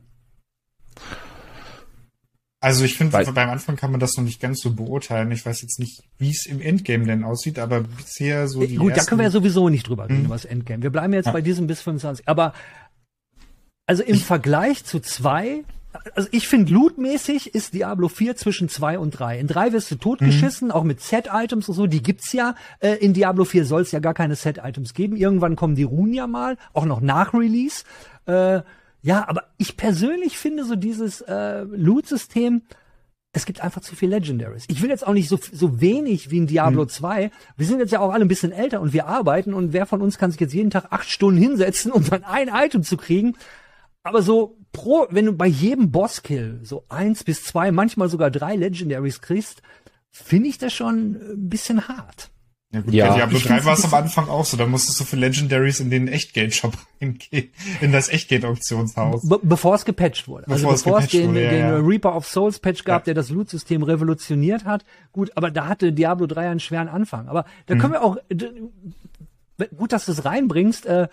Also 2.60 2.86
ich 2.86 2.98
finde, 2.98 3.16
beim 3.32 3.50
Anfang 3.50 3.76
kann 3.76 3.92
man 3.92 4.00
das 4.00 4.18
noch 4.18 4.24
nicht 4.24 4.42
ganz 4.42 4.62
so 4.62 4.74
beurteilen. 4.74 5.32
Ich 5.32 5.46
weiß 5.46 5.62
jetzt 5.62 5.80
nicht, 5.80 6.02
wie 6.18 6.32
es 6.32 6.48
im 6.48 6.60
Endgame 6.60 7.06
denn 7.06 7.24
aussieht, 7.24 7.60
aber 7.60 7.82
bisher 7.82 8.48
so 8.48 8.66
die 8.66 8.76
Gut, 8.78 8.92
da 8.92 8.96
ersten, 8.96 9.10
können 9.10 9.20
wir 9.20 9.26
ja 9.26 9.32
sowieso 9.32 9.70
nicht 9.70 9.88
drüber 9.88 10.10
reden, 10.10 10.26
über 10.26 10.34
das 10.36 10.46
Endgame. 10.46 10.82
Wir 10.82 10.90
bleiben 10.90 11.14
jetzt 11.14 11.28
Ja. 11.28 11.34
bei 11.34 11.42
diesem 11.42 11.68
bis 11.68 11.82
25. 11.82 12.28
Aber 12.28 12.54
also 13.86 14.02
im 14.02 14.18
Vergleich 14.18 14.84
zu 14.86 15.00
zwei, 15.00 15.64
also 16.16 16.30
ich 16.32 16.48
finde 16.48 16.74
lootmäßig 16.74 17.56
ist 17.56 17.74
Diablo 17.74 18.08
4 18.08 18.36
zwischen 18.36 18.70
zwei 18.70 19.00
und 19.00 19.12
drei. 19.12 19.40
In 19.40 19.48
drei 19.48 19.72
wirst 19.72 19.90
du 19.92 19.96
totgeschissen, 19.96 20.72
auch 20.72 20.84
mit 20.84 21.02
Set-Items 21.02 21.70
und 21.70 21.76
so, 21.76 21.88
die 21.88 22.04
gibt's 22.04 22.34
ja. 22.34 22.56
Äh, 22.80 22.96
in 22.96 23.14
Diablo 23.14 23.46
4 23.46 23.66
soll 23.66 23.82
es 23.82 23.92
ja 23.92 24.00
gar 24.00 24.14
keine 24.14 24.36
Set-Items 24.36 24.94
geben. 24.94 25.16
Irgendwann 25.16 25.56
kommen 25.56 25.76
die 25.76 25.84
Runen 25.84 26.14
ja 26.14 26.28
mal, 26.28 26.58
auch 26.74 26.86
noch 26.86 27.02
nach 27.02 27.34
Release. 27.34 27.84
Äh, 28.26 28.62
ja, 29.02 29.28
aber 29.28 29.44
ich 29.58 29.78
persönlich 29.78 30.38
finde 30.38 30.66
so 30.66 30.76
dieses 30.76 31.22
äh, 31.22 31.62
Loot-System, 31.64 32.64
es 33.34 33.46
gibt 33.46 33.62
einfach 33.62 33.82
zu 33.82 33.96
viel 33.96 34.10
Legendaries. 34.10 34.66
Ich 34.68 34.82
will 34.82 34.90
jetzt 34.90 35.06
auch 35.06 35.14
nicht 35.14 35.30
so, 35.30 35.38
so 35.52 35.80
wenig 35.80 36.32
wie 36.32 36.38
in 36.38 36.48
Diablo 36.48 36.86
2. 36.86 37.30
Wir 37.56 37.66
sind 37.68 37.80
jetzt 37.80 37.92
ja 37.92 38.00
auch 38.00 38.12
alle 38.12 38.26
ein 38.26 38.30
bisschen 38.30 38.52
älter 38.52 38.82
und 38.82 38.94
wir 38.94 39.06
arbeiten 39.06 39.54
und 39.54 39.74
wer 39.74 39.86
von 39.86 40.02
uns 40.02 40.18
kann 40.18 40.32
sich 40.32 40.40
jetzt 40.40 40.54
jeden 40.54 40.72
Tag 40.72 40.88
acht 40.90 41.10
Stunden 41.10 41.40
hinsetzen, 41.40 41.92
um 41.92 42.04
dann 42.10 42.24
ein 42.24 42.50
Item 42.52 42.84
zu 42.84 42.98
kriegen. 42.98 43.36
Aber 44.04 44.22
so 44.22 44.58
pro, 44.72 45.08
wenn 45.10 45.26
du 45.26 45.34
bei 45.34 45.48
jedem 45.48 45.92
Bosskill 45.92 46.60
so 46.64 46.86
eins 46.90 47.24
bis 47.24 47.44
zwei, 47.44 47.72
manchmal 47.72 48.10
sogar 48.10 48.32
drei 48.32 48.56
Legendaries 48.56 49.22
kriegst, 49.22 49.62
finde 50.12 50.50
ich 50.50 50.58
das 50.58 50.74
schon 50.74 51.16
ein 51.16 51.50
bisschen 51.50 51.88
hart. 51.88 52.30
Ja, 52.74 52.82
gut, 52.82 52.94
Ja. 52.94 53.08
bei 53.10 53.16
Diablo 53.16 53.38
Ich 53.38 53.44
3 53.44 53.50
find's 53.50 53.66
war 53.66 53.74
es 53.76 53.86
am 53.86 53.94
Anfang 53.94 54.28
auch 54.28 54.44
so. 54.44 54.58
Da 54.58 54.66
musstest 54.66 55.00
du 55.00 55.06
für 55.06 55.16
Legendaries 55.16 55.80
in 55.80 55.90
den 55.90 56.10
Echtgeld-Shop 56.10 56.74
reingehen, 57.02 57.50
in 57.80 57.94
das 57.94 58.10
Echtgeld-Auktionshaus. 58.10 59.28
Be 59.30 59.40
bevor 59.42 59.76
es 59.76 59.86
gepatcht 59.86 60.28
wurde. 60.28 60.44
Bevor 60.48 60.74
es 60.74 60.80
also 60.82 60.84
bevor 60.86 61.00
es 61.00 61.08
den, 61.10 61.30
wurde, 61.30 61.44
ja, 61.46 61.50
den 61.52 61.60
ja. 61.60 61.78
Reaper 61.78 62.14
of 62.16 62.28
Souls 62.28 62.60
Patch 62.60 62.84
gab, 62.84 63.04
Ja. 63.04 63.06
der 63.06 63.14
das 63.14 63.30
Loot-System 63.30 63.84
revolutioniert 63.84 64.66
hat. 64.66 64.84
Gut, 65.14 65.32
aber 65.36 65.50
da 65.50 65.68
hatte 65.68 65.94
Diablo 65.94 66.28
3 66.28 66.50
einen 66.50 66.60
schweren 66.60 66.90
Anfang. 66.90 67.30
Aber 67.30 67.46
da 67.68 67.76
Mhm. 67.76 67.80
können 67.80 67.94
wir 67.94 68.04
auch, 68.04 68.18
gut, 69.78 69.94
dass 69.94 70.06
du 70.06 70.12
es 70.12 70.26
reinbringst, 70.26 70.86
äh, 70.86 71.08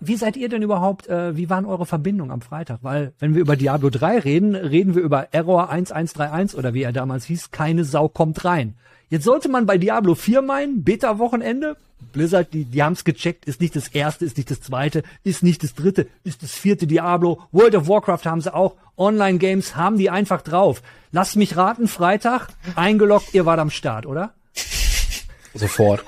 wie 0.00 0.16
seid 0.16 0.36
ihr 0.36 0.48
denn 0.48 0.62
überhaupt, 0.62 1.08
äh, 1.08 1.36
wie 1.36 1.50
waren 1.50 1.66
eure 1.66 1.86
Verbindungen 1.86 2.30
am 2.30 2.40
Freitag? 2.40 2.78
Weil, 2.82 3.12
wenn 3.18 3.34
wir 3.34 3.40
über 3.40 3.56
Diablo 3.56 3.90
3 3.90 4.20
reden, 4.20 4.54
reden 4.54 4.94
wir 4.94 5.02
über 5.02 5.28
Error 5.32 5.70
1131 5.70 6.56
oder 6.58 6.74
wie 6.74 6.82
er 6.82 6.92
damals 6.92 7.24
hieß, 7.24 7.50
keine 7.50 7.84
Sau 7.84 8.08
kommt 8.08 8.44
rein. 8.44 8.74
Jetzt 9.10 9.24
sollte 9.24 9.48
man 9.48 9.66
bei 9.66 9.78
Diablo 9.78 10.14
4 10.14 10.42
meinen, 10.42 10.84
Beta-Wochenende, 10.84 11.76
Blizzard, 12.12 12.52
die, 12.52 12.64
die 12.64 12.82
haben 12.82 12.92
es 12.92 13.04
gecheckt, 13.04 13.46
ist 13.46 13.60
nicht 13.60 13.74
das 13.74 13.88
erste, 13.88 14.24
ist 14.24 14.36
nicht 14.36 14.50
das 14.50 14.60
zweite, 14.60 15.02
ist 15.24 15.42
nicht 15.42 15.62
das 15.62 15.74
dritte, 15.74 16.06
ist 16.24 16.42
das 16.42 16.52
vierte 16.52 16.86
Diablo. 16.86 17.40
World 17.50 17.74
of 17.74 17.88
Warcraft 17.88 18.24
haben 18.24 18.40
sie 18.40 18.54
auch. 18.54 18.76
Online-Games 18.96 19.76
haben 19.76 19.98
die 19.98 20.10
einfach 20.10 20.42
drauf. 20.42 20.82
Lasst 21.10 21.36
mich 21.36 21.56
raten, 21.56 21.88
Freitag, 21.88 22.48
eingeloggt, 22.76 23.34
ihr 23.34 23.46
wart 23.46 23.58
am 23.58 23.70
Start, 23.70 24.06
oder? 24.06 24.34
Sofort. 25.54 26.04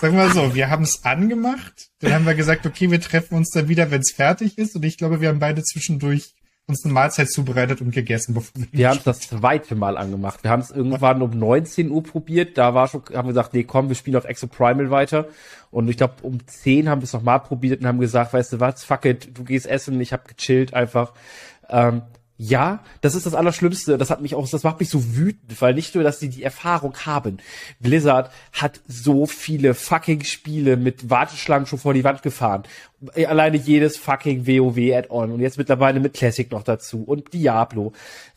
Sagen 0.00 0.16
wir 0.16 0.30
so, 0.30 0.54
wir 0.54 0.70
haben 0.70 0.84
es 0.84 1.04
angemacht, 1.04 1.90
dann 2.00 2.12
haben 2.12 2.26
wir 2.26 2.34
gesagt, 2.34 2.66
okay, 2.66 2.90
wir 2.90 3.00
treffen 3.00 3.34
uns 3.36 3.50
dann 3.50 3.68
wieder, 3.68 3.90
wenn 3.90 4.00
es 4.00 4.12
fertig 4.12 4.58
ist. 4.58 4.76
Und 4.76 4.84
ich 4.84 4.96
glaube, 4.96 5.20
wir 5.20 5.28
haben 5.28 5.38
beide 5.38 5.62
zwischendurch 5.62 6.34
uns 6.68 6.84
eine 6.84 6.92
Mahlzeit 6.92 7.30
zubereitet 7.30 7.80
und 7.80 7.92
gegessen, 7.92 8.34
bevor 8.34 8.52
wir 8.60 8.68
Wir 8.70 8.88
haben 8.90 8.98
es 8.98 9.04
das 9.04 9.20
zweite 9.20 9.74
Mal 9.74 9.96
angemacht. 9.96 10.42
Wir 10.42 10.50
haben 10.50 10.60
es 10.60 10.70
irgendwann 10.70 11.22
um 11.22 11.30
19 11.30 11.90
Uhr 11.90 12.02
probiert. 12.02 12.58
Da 12.58 12.74
war 12.74 12.88
schon, 12.88 13.02
haben 13.14 13.28
wir 13.28 13.32
gesagt, 13.32 13.54
nee, 13.54 13.64
komm, 13.64 13.88
wir 13.88 13.96
spielen 13.96 14.16
auf 14.16 14.26
Exo 14.26 14.46
Primal 14.46 14.90
weiter. 14.90 15.28
Und 15.70 15.88
ich 15.88 15.96
glaube, 15.96 16.14
um 16.22 16.46
10 16.46 16.88
haben 16.88 17.00
wir 17.00 17.04
es 17.04 17.12
nochmal 17.12 17.40
probiert 17.40 17.80
und 17.80 17.86
haben 17.86 18.00
gesagt, 18.00 18.32
weißt 18.32 18.52
du 18.52 18.60
was, 18.60 18.84
fuck 18.84 19.04
it, 19.06 19.36
du 19.36 19.44
gehst 19.44 19.66
essen, 19.66 20.00
ich 20.00 20.12
habe 20.12 20.24
gechillt 20.26 20.74
einfach. 20.74 21.12
Ähm, 21.68 22.02
ja, 22.40 22.84
das 23.00 23.16
ist 23.16 23.26
das 23.26 23.34
Allerschlimmste. 23.34 23.98
Das 23.98 24.10
hat 24.10 24.20
mich 24.20 24.36
auch, 24.36 24.48
das 24.48 24.62
macht 24.62 24.78
mich 24.78 24.88
so 24.88 25.16
wütend, 25.16 25.60
weil 25.60 25.74
nicht 25.74 25.96
nur, 25.96 26.04
dass 26.04 26.20
sie 26.20 26.28
die 26.28 26.44
Erfahrung 26.44 26.96
haben. 27.04 27.38
Blizzard 27.80 28.30
hat 28.52 28.80
so 28.86 29.26
viele 29.26 29.74
fucking 29.74 30.22
Spiele 30.22 30.76
mit 30.76 31.10
Warteschlangen 31.10 31.66
schon 31.66 31.80
vor 31.80 31.94
die 31.94 32.04
Wand 32.04 32.22
gefahren. 32.22 32.62
Alleine 33.16 33.56
jedes 33.56 33.96
fucking 33.96 34.46
WoW 34.46 34.94
Add-on 34.94 35.32
und 35.32 35.40
jetzt 35.40 35.58
mittlerweile 35.58 35.98
mit 35.98 36.14
Classic 36.14 36.48
noch 36.52 36.62
dazu 36.62 37.02
und 37.02 37.32
Diablo. 37.32 37.92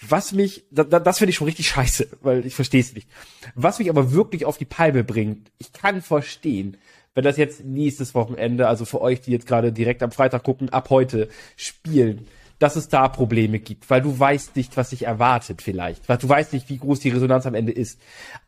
Was 0.08 0.32
mich, 0.32 0.64
da, 0.72 0.84
da, 0.84 1.00
das 1.00 1.20
finde 1.20 1.30
ich 1.30 1.36
schon 1.36 1.46
richtig 1.48 1.68
scheiße, 1.70 2.08
weil 2.22 2.44
ich 2.48 2.56
verstehe 2.56 2.82
es 2.82 2.96
nicht. 2.96 3.08
Was 3.54 3.78
mich 3.78 3.90
aber 3.92 4.12
wirklich 4.14 4.46
auf 4.46 4.58
die 4.58 4.66
Palme 4.66 5.04
bringt, 5.04 5.52
ich 5.60 5.74
kann 5.74 6.02
verstehen, 6.02 6.78
wenn 7.14 7.24
das 7.24 7.38
jetzt 7.38 7.64
nächstes 7.66 8.16
Wochenende, 8.16 8.68
also 8.68 8.86
für 8.86 9.02
euch, 9.02 9.22
die 9.22 9.32
jetzt 9.32 9.46
gerade 9.46 9.72
direkt 9.72 10.02
am 10.02 10.12
Freitag 10.12 10.44
gucken, 10.44 10.70
ab 10.70 10.90
heute 10.90 11.28
spielen, 11.56 12.26
dass 12.62 12.76
es 12.76 12.90
da 12.90 13.08
Probleme 13.08 13.58
gibt, 13.58 13.90
weil 13.90 14.02
du 14.02 14.20
weißt 14.20 14.56
nicht, 14.56 14.78
was 14.78 14.92
sich 14.92 15.08
erwartet 15.08 15.64
vielleicht, 15.64 16.08
weil 16.08 16.18
du 16.18 16.30
weißt 16.30 16.54
nicht, 16.54 16.70
wie 16.70 16.78
groß 16.78 17.00
die 17.00 17.10
Resonanz 17.10 17.48
am 17.48 17.56
Ende 17.56 17.72
ist. 17.72 18.00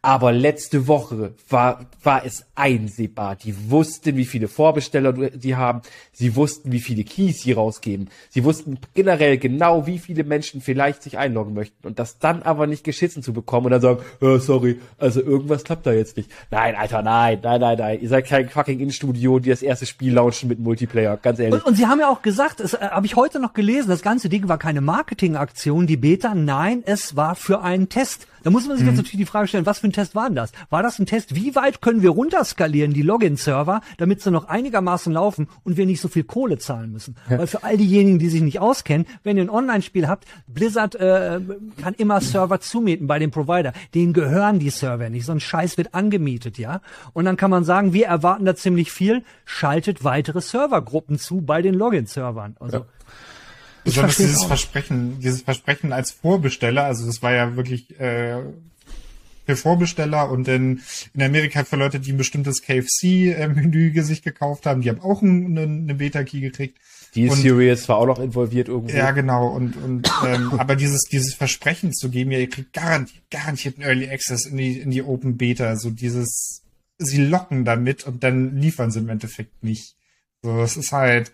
Aber 0.04 0.32
letzte 0.32 0.88
Woche 0.88 1.34
war, 1.50 1.88
war 2.04 2.24
es 2.24 2.46
einsehbar. 2.54 3.36
Die 3.36 3.72
wussten, 3.72 4.16
wie 4.16 4.26
viele 4.26 4.48
Vorbesteller 4.48 5.14
die 5.14 5.56
haben. 5.56 5.82
Sie 6.12 6.36
wussten, 6.36 6.72
wie 6.72 6.80
viele 6.80 7.04
Keys 7.04 7.42
sie 7.42 7.54
rausgeben. 7.54 8.12
Sie 8.30 8.44
wussten 8.44 8.78
generell 8.94 9.40
genau, 9.40 9.88
wie 9.88 9.98
viele 9.98 10.24
Menschen 10.24 10.62
vielleicht 10.62 11.02
sich 11.02 11.18
einloggen 11.18 11.56
möchten. 11.56 11.88
Und 11.88 11.98
das 11.98 12.20
dann 12.20 12.44
aber 12.44 12.68
nicht 12.68 12.84
geschissen 12.84 13.24
zu 13.24 13.34
bekommen 13.34 13.66
und 13.66 13.72
dann 13.72 13.82
sagen, 13.82 14.04
äh, 14.22 14.38
sorry, 14.38 14.80
also 15.00 15.22
irgendwas 15.22 15.64
klappt 15.64 15.88
da 15.88 15.92
jetzt 15.92 16.18
nicht. 16.18 16.30
Nein, 16.52 16.76
Alter, 16.76 17.02
nein, 17.02 17.40
nein, 17.42 17.60
nein, 17.60 17.78
nein. 17.80 18.00
Ihr 18.00 18.10
seid 18.10 18.28
kein 18.28 18.48
fucking 18.48 18.80
In-Studio, 18.80 19.40
die 19.40 19.50
das 19.50 19.64
erste 19.64 19.88
Spiel 19.88 20.14
launchen 20.14 20.50
mit 20.50 20.60
Multiplayer, 20.60 21.18
ganz 21.18 21.40
ehrlich. 21.40 21.56
Und, 21.56 21.66
und 21.66 21.76
sie 21.78 21.88
haben 21.88 22.00
ja 22.00 22.12
auch 22.12 22.22
gesagt, 22.22 22.60
das 22.60 22.76
äh, 22.76 22.78
habe 22.78 23.08
ich 23.08 23.16
heute 23.16 23.40
noch 23.40 23.54
gelesen, 23.54 23.90
das 23.90 24.03
ganze 24.04 24.30
Ding 24.30 24.48
war 24.48 24.60
keine 24.60 24.82
Marketingaktion, 24.82 25.88
die 25.88 25.98
Beta, 25.98 26.36
nein, 26.36 26.84
es 26.86 27.16
war 27.16 27.34
für 27.36 27.62
einen 27.62 27.90
Test. 27.90 28.28
Da 28.44 28.50
muss 28.50 28.68
man 28.68 28.78
sich 28.78 28.86
jetzt 28.86 28.98
natürlich 28.98 29.26
die 29.26 29.26
Frage 29.26 29.48
stellen, 29.48 29.66
was 29.66 29.80
für 29.80 29.88
ein 29.88 29.94
Test 29.94 30.16
war 30.16 30.26
denn 30.26 30.36
das? 30.36 30.52
War 30.70 30.84
das 30.84 31.00
ein 31.00 31.06
Test, 31.06 31.34
wie 31.34 31.56
weit 31.56 31.82
können 31.82 32.02
wir 32.02 32.10
runterskalieren, 32.10 32.94
die 32.94 33.02
Login-Server, 33.02 33.80
damit 33.98 34.22
sie 34.22 34.32
noch 34.32 34.50
einigermaßen 34.50 35.14
laufen 35.14 35.48
und 35.64 35.78
wir 35.78 35.86
nicht 35.86 36.02
so 36.02 36.10
viel 36.10 36.26
Kohle 36.26 36.58
zahlen 36.58 36.92
müssen? 36.92 37.16
Weil 37.30 37.48
für 37.48 37.64
all 37.64 37.78
diejenigen, 37.78 38.20
die 38.20 38.28
sich 38.28 38.42
nicht 38.42 38.60
auskennen, 38.60 39.08
wenn 39.24 39.38
ihr 39.38 39.44
ein 39.44 39.50
Online-Spiel 39.50 40.10
habt, 40.10 40.26
Blizzard 40.48 40.96
äh, 40.96 41.40
kann 41.82 41.94
immer 41.98 42.20
Server 42.20 42.60
zumieten 42.60 43.08
bei 43.08 43.18
dem 43.18 43.32
Provider. 43.32 43.72
Denen 43.96 44.12
gehören 44.12 44.60
die 44.60 44.72
Server 44.72 45.10
nicht, 45.10 45.26
so 45.26 45.32
ein 45.32 45.40
Scheiß 45.40 45.78
wird 45.78 45.96
angemietet, 45.96 46.58
ja? 46.58 46.82
Und 47.14 47.24
dann 47.24 47.38
kann 47.38 47.50
man 47.50 47.64
sagen, 47.64 47.94
wir 47.94 48.08
erwarten 48.08 48.44
da 48.44 48.56
ziemlich 48.56 48.92
viel, 48.92 49.24
schaltet 49.46 50.04
weitere 50.04 50.42
Servergruppen 50.42 51.18
zu 51.18 51.40
bei 51.40 51.62
den 51.62 51.76
Login-Servern. 51.76 52.58
Also, 52.60 52.86
ich 53.03 53.03
Besonders 53.84 54.18
dieses 54.18 54.40
auch. 54.42 54.48
Versprechen, 54.48 55.20
dieses 55.20 55.42
Versprechen 55.42 55.92
als 55.94 56.12
Vorbesteller, 56.12 56.86
also 56.86 57.06
das 57.06 57.22
war 57.22 57.34
ja 57.34 57.56
wirklich 57.56 58.00
äh, 58.00 58.38
für 59.46 59.56
Vorbesteller 59.58 60.30
und 60.32 60.48
in, 60.48 60.82
in 61.14 61.22
Amerika 61.22 61.64
für 61.66 61.76
Leute, 61.76 62.00
die 62.00 62.14
ein 62.14 62.18
bestimmtes 62.18 62.62
KFC-Menü 62.62 63.92
sich 64.04 64.22
gekauft 64.22 64.66
haben, 64.66 64.82
die 64.82 64.90
haben 64.90 65.02
auch 65.02 65.22
ein- 65.22 65.58
eine, 65.58 65.96
Beta-Key 65.96 66.40
gekriegt. 66.40 66.78
Die 67.16 67.28
Und- 67.30 67.36
Series 67.38 67.88
war 67.90 67.98
auch 67.98 68.08
noch 68.08 68.20
involviert 68.20 68.70
irgendwo. 68.70 68.96
Ja, 68.96 69.12
genau. 69.12 69.48
Und, 69.50 69.76
und 69.78 70.10
ähm, 70.26 70.54
aber 70.58 70.76
dieses, 70.76 71.02
dieses 71.12 71.34
Versprechen 71.36 71.94
zu 71.94 72.10
geben, 72.10 72.32
ja, 72.32 72.40
ihr 72.40 72.50
kriegt 72.50 72.74
garantiert, 72.74 73.22
garantiert 73.30 73.76
einen 73.76 73.86
Early 73.88 74.10
Access 74.10 74.46
in 74.46 74.58
die, 74.58 74.80
in 74.80 74.90
die 74.92 75.04
Open 75.04 75.38
Beta, 75.38 75.76
so 75.76 75.90
dieses, 75.92 76.62
sie 76.98 77.24
locken 77.24 77.66
damit 77.66 78.08
und 78.08 78.24
dann 78.24 78.56
liefern 78.58 78.92
sie 78.92 79.00
im 79.00 79.10
Endeffekt 79.10 79.64
nicht. 79.64 79.96
So, 80.42 80.62
es 80.62 80.76
ist 80.78 80.92
halt, 80.92 81.32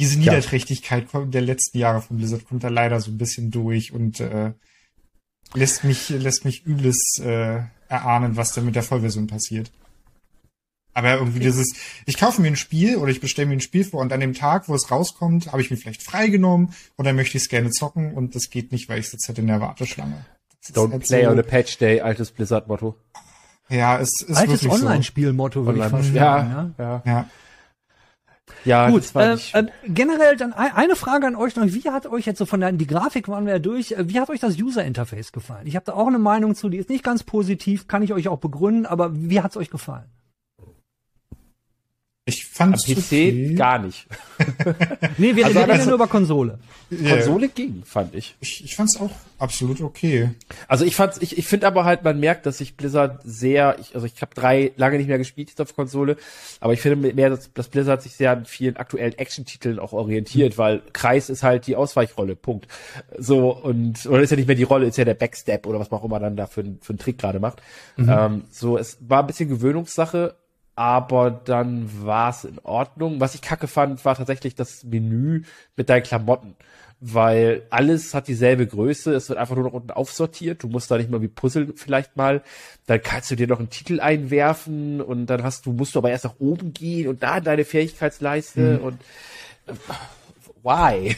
diese. 0.00 0.18
Niederträchtigkeit 0.18 1.06
der 1.12 1.40
letzten 1.42 1.78
Jahre 1.78 2.02
von 2.02 2.16
Blizzard 2.16 2.44
kommt 2.44 2.64
da 2.64 2.68
leider 2.68 3.00
so 3.00 3.10
ein 3.10 3.18
bisschen 3.18 3.50
durch 3.50 3.92
und 3.92 4.20
äh, 4.20 4.52
lässt 5.54 5.84
mich, 5.84 6.08
lässt 6.08 6.44
mich 6.44 6.66
übles 6.66 6.98
äh, 7.20 7.60
erahnen, 7.88 8.36
was 8.36 8.52
da 8.52 8.60
mit 8.62 8.74
der 8.74 8.82
Vollversion 8.82 9.26
passiert. 9.26 9.70
Aber 10.94 11.14
irgendwie 11.14 11.40
dieses, 11.40 11.72
ich 12.04 12.18
kaufe 12.18 12.42
mir 12.42 12.48
ein 12.48 12.56
Spiel 12.56 12.96
oder 12.96 13.10
ich 13.10 13.20
bestelle 13.20 13.48
mir 13.48 13.54
ein 13.54 13.60
Spiel 13.60 13.84
vor 13.84 14.00
und 14.00 14.12
an 14.12 14.20
dem 14.20 14.34
Tag, 14.34 14.68
wo 14.68 14.74
es 14.74 14.90
rauskommt, 14.90 15.50
habe 15.50 15.62
ich 15.62 15.70
mir 15.70 15.78
vielleicht 15.78 16.02
freigenommen 16.02 16.74
oder 16.98 17.14
möchte 17.14 17.38
ich 17.38 17.44
es 17.44 17.48
gerne 17.48 17.70
zocken 17.70 18.12
und 18.12 18.34
das 18.34 18.50
geht 18.50 18.72
nicht, 18.72 18.88
weil 18.90 18.98
ich 18.98 19.08
sitze 19.08 19.28
halt 19.28 19.38
in 19.38 19.46
der 19.46 19.60
Warteschlange. 19.60 20.24
Das 20.60 20.76
Don't 20.76 20.92
halt 20.92 21.04
play 21.04 21.24
so- 21.24 21.30
on 21.30 21.38
a 21.38 21.42
patch 21.42 21.78
day, 21.78 22.00
altes 22.02 22.30
Blizzard-Motto. 22.30 22.94
Ja, 23.70 23.98
es 24.00 24.10
ist 24.20 24.36
altes 24.36 24.62
wirklich 24.64 24.80
so. 24.80 24.86
Online-Spiel-Motto, 24.86 25.64
würde 25.64 25.78
ich 25.78 25.84
Online- 25.86 26.02
fast 26.02 26.14
ja, 26.14 26.22
sagen. 26.22 26.74
Ja. 26.78 26.84
ja. 26.84 27.02
Ja. 27.06 27.30
Ja, 28.64 28.88
Gut, 28.90 29.02
äh, 29.16 29.32
nicht, 29.32 29.54
äh, 29.54 29.66
generell 29.86 30.36
dann 30.36 30.52
ein- 30.52 30.72
eine 30.74 30.96
Frage 30.96 31.26
an 31.26 31.36
euch 31.36 31.56
noch. 31.56 31.64
Wie 31.66 31.90
hat 31.90 32.06
euch 32.06 32.26
jetzt 32.26 32.38
so 32.38 32.46
von 32.46 32.60
der, 32.60 32.72
die 32.72 32.86
Grafik 32.86 33.28
waren 33.28 33.44
wir 33.46 33.54
ja 33.54 33.58
durch, 33.58 33.92
äh, 33.92 34.08
wie 34.08 34.20
hat 34.20 34.30
euch 34.30 34.40
das 34.40 34.56
User-Interface 34.58 35.32
gefallen? 35.32 35.66
Ich 35.66 35.74
habe 35.76 35.84
da 35.86 35.94
auch 35.94 36.06
eine 36.06 36.18
Meinung 36.18 36.54
zu, 36.54 36.68
die 36.68 36.78
ist 36.78 36.88
nicht 36.88 37.02
ganz 37.04 37.22
positiv, 37.24 37.88
kann 37.88 38.02
ich 38.02 38.12
euch 38.12 38.28
auch 38.28 38.38
begründen, 38.38 38.86
aber 38.86 39.10
wie 39.14 39.40
hat's 39.40 39.56
euch 39.56 39.70
gefallen? 39.70 40.04
Ich 42.24 42.46
am 42.56 42.74
fand 42.74 42.84
PC 42.86 43.56
gar 43.56 43.78
nicht. 43.80 44.06
Nee, 45.18 45.34
wir, 45.36 45.44
Also 45.44 45.54
wir 45.56 45.62
reden 45.62 45.70
also- 45.72 45.86
nur 45.90 45.94
über 45.96 46.06
Konsole. 46.08 46.58
Konsole 47.08 47.48
ging, 47.48 47.82
fand 47.84 48.14
ich. 48.14 48.36
Ich, 48.40 48.64
ich 48.64 48.76
fand's 48.76 49.00
auch 49.00 49.10
absolut 49.38 49.80
okay. 49.80 50.30
Also 50.68 50.84
ich 50.84 50.94
fand's, 50.94 51.18
ich, 51.20 51.36
ich 51.38 51.46
finde 51.46 51.66
aber 51.66 51.84
halt, 51.84 52.02
man 52.04 52.20
merkt, 52.20 52.44
dass 52.46 52.58
sich 52.58 52.76
Blizzard 52.76 53.20
sehr, 53.24 53.76
ich, 53.80 53.94
also 53.94 54.06
ich 54.06 54.20
habe 54.20 54.34
drei 54.34 54.72
lange 54.76 54.98
nicht 54.98 55.06
mehr 55.08 55.18
gespielt 55.18 55.48
jetzt 55.50 55.60
auf 55.60 55.74
Konsole, 55.74 56.16
aber 56.60 56.72
ich 56.74 56.80
finde 56.80 57.12
mehr, 57.14 57.30
dass, 57.30 57.52
dass 57.52 57.68
Blizzard 57.68 58.02
sich 58.02 58.12
sehr 58.12 58.32
an 58.32 58.44
vielen 58.46 58.76
aktuellen 58.76 59.14
Action-Titeln 59.16 59.78
auch 59.78 59.92
orientiert, 59.92 60.58
weil 60.58 60.82
Kreis 60.92 61.28
ist 61.30 61.42
halt 61.42 61.66
die 61.66 61.76
Ausweichrolle, 61.76 62.36
Punkt. 62.36 62.66
So 63.18 63.50
und 63.50 64.04
oder 64.06 64.22
ist 64.22 64.30
ja 64.30 64.36
nicht 64.36 64.46
mehr 64.46 64.56
die 64.56 64.62
Rolle, 64.64 64.86
ist 64.86 64.98
ja 64.98 65.04
der 65.04 65.14
Backstep 65.14 65.66
oder 65.66 65.80
was 65.80 65.90
man 65.90 66.00
auch 66.00 66.04
immer 66.04 66.20
dann 66.20 66.36
da 66.36 66.46
für, 66.46 66.60
einen- 66.60 66.78
für 66.82 66.90
einen 66.92 66.98
Trick 66.98 67.18
gerade 67.18 67.40
macht. 67.40 67.62
Ähm, 67.98 68.44
so, 68.50 68.76
es 68.78 68.98
war 69.00 69.20
ein 69.20 69.26
bisschen 69.26 69.48
Gewöhnungssache, 69.48 70.34
aber 70.74 71.30
dann 71.30 71.90
war 72.04 72.30
es 72.30 72.44
in 72.44 72.58
Ordnung. 72.60 73.20
Was 73.20 73.34
ich 73.34 73.42
kacke 73.42 73.66
fand, 73.66 74.04
war 74.04 74.14
tatsächlich 74.14 74.54
das 74.54 74.84
Menü 74.84 75.42
mit 75.76 75.88
deinen 75.88 76.02
Klamotten. 76.02 76.56
Weil 77.04 77.62
alles 77.70 78.14
hat 78.14 78.28
dieselbe 78.28 78.64
Größe, 78.66 79.12
es 79.12 79.28
wird 79.28 79.38
einfach 79.38 79.56
nur 79.56 79.64
noch 79.64 79.72
unten 79.72 79.90
aufsortiert. 79.90 80.62
Du 80.62 80.68
musst 80.68 80.88
da 80.88 80.96
nicht 80.96 81.10
mal 81.10 81.20
wie 81.20 81.28
puzzeln 81.28 81.72
vielleicht 81.74 82.16
mal. 82.16 82.42
Dann 82.86 83.02
kannst 83.02 83.30
du 83.30 83.34
dir 83.34 83.48
noch 83.48 83.58
einen 83.58 83.70
Titel 83.70 84.00
einwerfen 84.00 85.00
und 85.00 85.26
dann 85.26 85.42
hast 85.42 85.66
du, 85.66 85.72
musst 85.72 85.94
du 85.94 85.98
aber 85.98 86.10
erst 86.10 86.24
nach 86.24 86.36
oben 86.38 86.72
gehen 86.72 87.08
und 87.08 87.22
da 87.22 87.38
in 87.38 87.44
deine 87.44 87.64
Fähigkeitsleiste 87.64 88.78
und 88.80 89.00
äh, 89.66 89.72
why? 90.62 91.16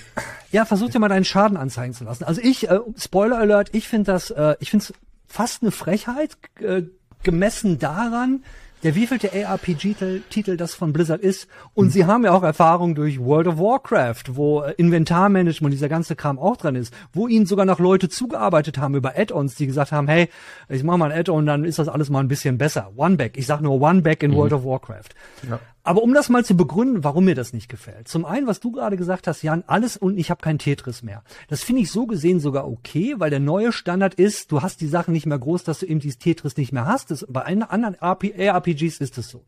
Ja, 0.52 0.64
versuch 0.64 0.88
dir 0.88 1.00
mal 1.00 1.08
deinen 1.08 1.26
Schaden 1.26 1.58
anzeigen 1.58 1.92
zu 1.92 2.04
lassen. 2.04 2.24
Also 2.24 2.40
ich, 2.40 2.70
äh, 2.70 2.80
Spoiler 2.96 3.38
Alert, 3.38 3.74
ich 3.74 3.86
finde 3.86 4.12
das, 4.12 4.30
äh, 4.30 4.56
ich 4.60 4.70
finde 4.70 4.84
es 4.84 4.94
fast 5.28 5.62
eine 5.62 5.70
Frechheit, 5.70 6.38
äh, 6.60 6.82
gemessen 7.22 7.78
daran, 7.78 8.44
der 8.84 8.94
wievielte 8.94 9.30
ARPG-Titel 9.32 10.56
das 10.56 10.74
von 10.74 10.92
Blizzard 10.92 11.22
ist. 11.22 11.48
Und 11.72 11.86
mhm. 11.86 11.90
sie 11.90 12.04
haben 12.04 12.24
ja 12.24 12.32
auch 12.32 12.42
Erfahrung 12.42 12.94
durch 12.94 13.18
World 13.18 13.48
of 13.48 13.58
Warcraft, 13.58 14.36
wo 14.36 14.62
äh, 14.62 14.74
Inventarmanagement, 14.76 15.72
dieser 15.72 15.88
ganze 15.88 16.14
Kram 16.14 16.38
auch 16.38 16.56
dran 16.56 16.76
ist, 16.76 16.94
wo 17.12 17.26
ihnen 17.26 17.46
sogar 17.46 17.64
noch 17.64 17.80
Leute 17.80 18.08
zugearbeitet 18.08 18.78
haben 18.78 18.94
über 18.94 19.14
Add-ons, 19.16 19.54
die 19.56 19.66
gesagt 19.66 19.90
haben, 19.90 20.06
hey, 20.06 20.28
ich 20.68 20.84
mach 20.84 20.98
mal 20.98 21.10
ein 21.10 21.18
Add-on, 21.18 21.46
dann 21.46 21.64
ist 21.64 21.78
das 21.78 21.88
alles 21.88 22.10
mal 22.10 22.20
ein 22.20 22.28
bisschen 22.28 22.58
besser. 22.58 22.92
One-Back, 22.94 23.36
ich 23.36 23.46
sag 23.46 23.62
nur 23.62 23.80
One-Back 23.80 24.22
in 24.22 24.32
mhm. 24.32 24.36
World 24.36 24.52
of 24.52 24.64
Warcraft. 24.64 25.10
Ja. 25.48 25.58
Aber 25.86 26.02
um 26.02 26.14
das 26.14 26.30
mal 26.30 26.44
zu 26.44 26.56
begründen, 26.56 27.04
warum 27.04 27.26
mir 27.26 27.34
das 27.34 27.52
nicht 27.52 27.68
gefällt. 27.68 28.08
Zum 28.08 28.24
einen, 28.24 28.46
was 28.46 28.58
du 28.58 28.72
gerade 28.72 28.96
gesagt 28.96 29.26
hast, 29.26 29.42
Jan, 29.42 29.64
alles 29.66 29.98
und 29.98 30.18
ich 30.18 30.30
habe 30.30 30.40
kein 30.40 30.58
Tetris 30.58 31.02
mehr. 31.02 31.22
Das 31.48 31.62
finde 31.62 31.82
ich 31.82 31.90
so 31.90 32.06
gesehen 32.06 32.40
sogar 32.40 32.66
okay, 32.66 33.14
weil 33.18 33.28
der 33.28 33.38
neue 33.38 33.70
Standard 33.70 34.14
ist, 34.14 34.50
du 34.50 34.62
hast 34.62 34.80
die 34.80 34.86
Sachen 34.86 35.12
nicht 35.12 35.26
mehr 35.26 35.38
groß, 35.38 35.62
dass 35.62 35.80
du 35.80 35.86
eben 35.86 36.00
dieses 36.00 36.18
Tetris 36.18 36.56
nicht 36.56 36.72
mehr 36.72 36.86
hast. 36.86 37.10
Das, 37.10 37.26
bei 37.28 37.42
anderen 37.42 37.94
RPGs 37.94 38.98
ist 38.98 39.18
es 39.18 39.28
so. 39.28 39.44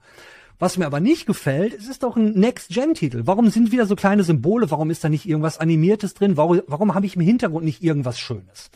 Was 0.58 0.76
mir 0.76 0.86
aber 0.86 1.00
nicht 1.00 1.26
gefällt, 1.26 1.74
es 1.74 1.88
ist 1.88 2.02
doch 2.02 2.16
ein 2.16 2.32
Next-Gen-Titel. 2.32 3.22
Warum 3.24 3.48
sind 3.48 3.72
wieder 3.72 3.86
so 3.86 3.96
kleine 3.96 4.22
Symbole? 4.22 4.70
Warum 4.70 4.90
ist 4.90 5.04
da 5.04 5.08
nicht 5.08 5.26
irgendwas 5.26 5.58
Animiertes 5.58 6.14
drin? 6.14 6.36
Warum, 6.36 6.60
warum 6.66 6.94
habe 6.94 7.06
ich 7.06 7.16
im 7.16 7.22
Hintergrund 7.22 7.64
nicht 7.64 7.82
irgendwas 7.82 8.18
Schönes? 8.18 8.70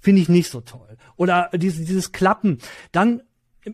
Finde 0.00 0.20
ich 0.20 0.28
nicht 0.28 0.50
so 0.50 0.60
toll. 0.60 0.96
Oder 1.16 1.50
dieses, 1.54 1.84
dieses 1.86 2.12
Klappen. 2.12 2.58
Dann 2.92 3.22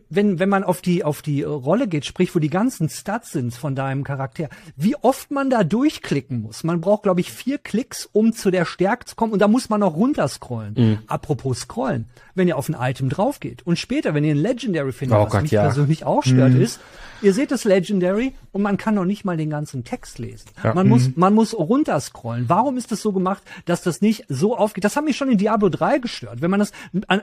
wenn, 0.09 0.39
wenn 0.39 0.49
man 0.49 0.63
auf 0.63 0.81
die, 0.81 1.03
auf 1.03 1.21
die 1.21 1.43
Rolle 1.43 1.87
geht, 1.87 2.05
sprich, 2.05 2.33
wo 2.35 2.39
die 2.39 2.49
ganzen 2.49 2.89
Stats 2.89 3.31
sind 3.31 3.53
von 3.53 3.75
deinem 3.75 4.03
Charakter, 4.03 4.49
wie 4.75 4.95
oft 4.95 5.31
man 5.31 5.49
da 5.49 5.63
durchklicken 5.63 6.41
muss. 6.41 6.63
Man 6.63 6.81
braucht, 6.81 7.03
glaube 7.03 7.21
ich, 7.21 7.31
vier 7.31 7.57
Klicks, 7.57 8.09
um 8.11 8.33
zu 8.33 8.51
der 8.51 8.65
Stärke 8.65 9.05
zu 9.05 9.15
kommen. 9.15 9.33
Und 9.33 9.39
da 9.39 9.47
muss 9.47 9.69
man 9.69 9.81
noch 9.81 9.95
runterscrollen. 9.95 10.73
Mhm. 10.75 10.99
Apropos 11.07 11.59
scrollen. 11.59 12.05
Wenn 12.35 12.47
ihr 12.47 12.57
auf 12.57 12.69
ein 12.69 12.75
Item 12.79 13.09
drauf 13.09 13.39
geht 13.39 13.65
und 13.65 13.77
später, 13.77 14.13
wenn 14.13 14.23
ihr 14.23 14.33
ein 14.33 14.41
Legendary 14.41 14.91
findet, 14.91 15.17
oh 15.17 15.25
was 15.25 15.31
Gott, 15.31 15.41
mich 15.43 15.51
ja. 15.51 15.63
persönlich 15.63 16.05
auch 16.05 16.23
stört, 16.23 16.53
mhm. 16.53 16.61
ist, 16.61 16.79
Ihr 17.23 17.33
seht 17.33 17.51
das 17.51 17.63
Legendary 17.63 18.33
und 18.51 18.61
man 18.61 18.75
kann 18.75 18.95
noch 18.95 19.05
nicht 19.05 19.23
mal 19.23 19.37
den 19.37 19.49
ganzen 19.49 19.85
Text 19.85 20.19
lesen. 20.19 20.49
Ja. 20.61 20.73
Man 20.73 20.87
mhm. 20.87 20.91
muss, 20.91 21.11
man 21.15 21.33
muss 21.33 21.53
runterscrollen. 21.57 22.49
Warum 22.49 22.75
ist 22.75 22.91
das 22.91 23.01
so 23.01 23.13
gemacht, 23.13 23.41
dass 23.63 23.81
das 23.81 24.01
nicht 24.01 24.25
so 24.27 24.57
aufgeht? 24.57 24.83
Das 24.83 24.97
hat 24.97 25.05
mich 25.05 25.15
schon 25.15 25.31
in 25.31 25.37
Diablo 25.37 25.69
3 25.69 25.99
gestört. 25.99 26.41
Wenn 26.41 26.51
man 26.51 26.59
das 26.59 26.73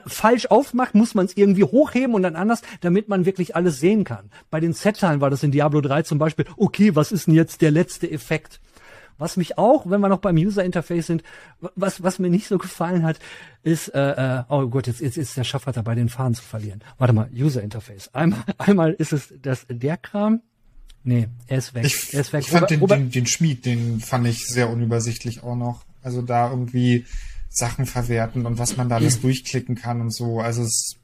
falsch 0.07 0.47
aufmacht, 0.47 0.95
muss 0.95 1.13
man 1.13 1.27
es 1.27 1.37
irgendwie 1.37 1.65
hochheben 1.65 2.15
und 2.15 2.23
dann 2.23 2.35
anders, 2.35 2.60
damit 2.81 3.09
man 3.09 3.25
wirklich 3.25 3.55
alles 3.55 3.79
sehen 3.79 4.03
kann. 4.03 4.29
Bei 4.49 4.59
den 4.59 4.73
Set-Teilen 4.73 5.21
war 5.21 5.29
das 5.29 5.43
in 5.43 5.51
Diablo 5.51 5.81
3 5.81 6.03
zum 6.03 6.17
Beispiel, 6.17 6.45
okay, 6.57 6.95
was 6.95 7.11
ist 7.11 7.27
denn 7.27 7.33
jetzt 7.33 7.61
der 7.61 7.71
letzte 7.71 8.09
Effekt? 8.09 8.59
Was 9.17 9.37
mich 9.37 9.59
auch, 9.59 9.87
wenn 9.87 10.01
wir 10.01 10.09
noch 10.09 10.17
beim 10.17 10.35
User 10.35 10.63
Interface 10.63 11.05
sind, 11.05 11.23
was, 11.75 12.01
was 12.01 12.17
mir 12.17 12.31
nicht 12.31 12.47
so 12.47 12.57
gefallen 12.57 13.03
hat, 13.03 13.19
ist, 13.61 13.89
äh, 13.89 14.39
äh, 14.39 14.43
oh 14.49 14.67
Gott, 14.67 14.87
jetzt, 14.87 14.99
jetzt 14.99 15.17
ist 15.17 15.37
der 15.37 15.43
Schaffert 15.43 15.77
dabei, 15.77 15.93
den 15.93 16.09
Faden 16.09 16.33
zu 16.33 16.41
verlieren. 16.41 16.81
Warte 16.97 17.13
mal, 17.13 17.29
User 17.31 17.61
Interface. 17.61 18.09
Einmal, 18.13 18.43
einmal 18.57 18.93
ist 18.93 19.13
es 19.13 19.31
das, 19.39 19.67
der 19.69 19.97
Kram. 19.97 20.41
Nee, 21.03 21.27
er 21.45 21.59
ist 21.59 21.75
weg. 21.75 21.85
Ich, 21.85 22.13
er 22.13 22.21
ist 22.21 22.33
weg. 22.33 22.41
ich 22.41 22.49
fand 22.49 22.69
den, 22.71 22.85
den, 22.85 23.11
den 23.11 23.25
Schmied, 23.27 23.65
den 23.65 23.99
fand 23.99 24.25
ich 24.25 24.47
sehr 24.47 24.69
unübersichtlich 24.69 25.43
auch 25.43 25.55
noch. 25.55 25.83
Also 26.01 26.23
da 26.23 26.49
irgendwie 26.49 27.05
Sachen 27.47 27.85
verwerten 27.85 28.45
und 28.45 28.57
was 28.57 28.77
man 28.77 28.89
da 28.89 28.95
alles 28.95 29.21
durchklicken 29.21 29.75
kann 29.75 30.01
und 30.01 30.11
so. 30.11 30.39
Also 30.39 30.63
es 30.63 30.95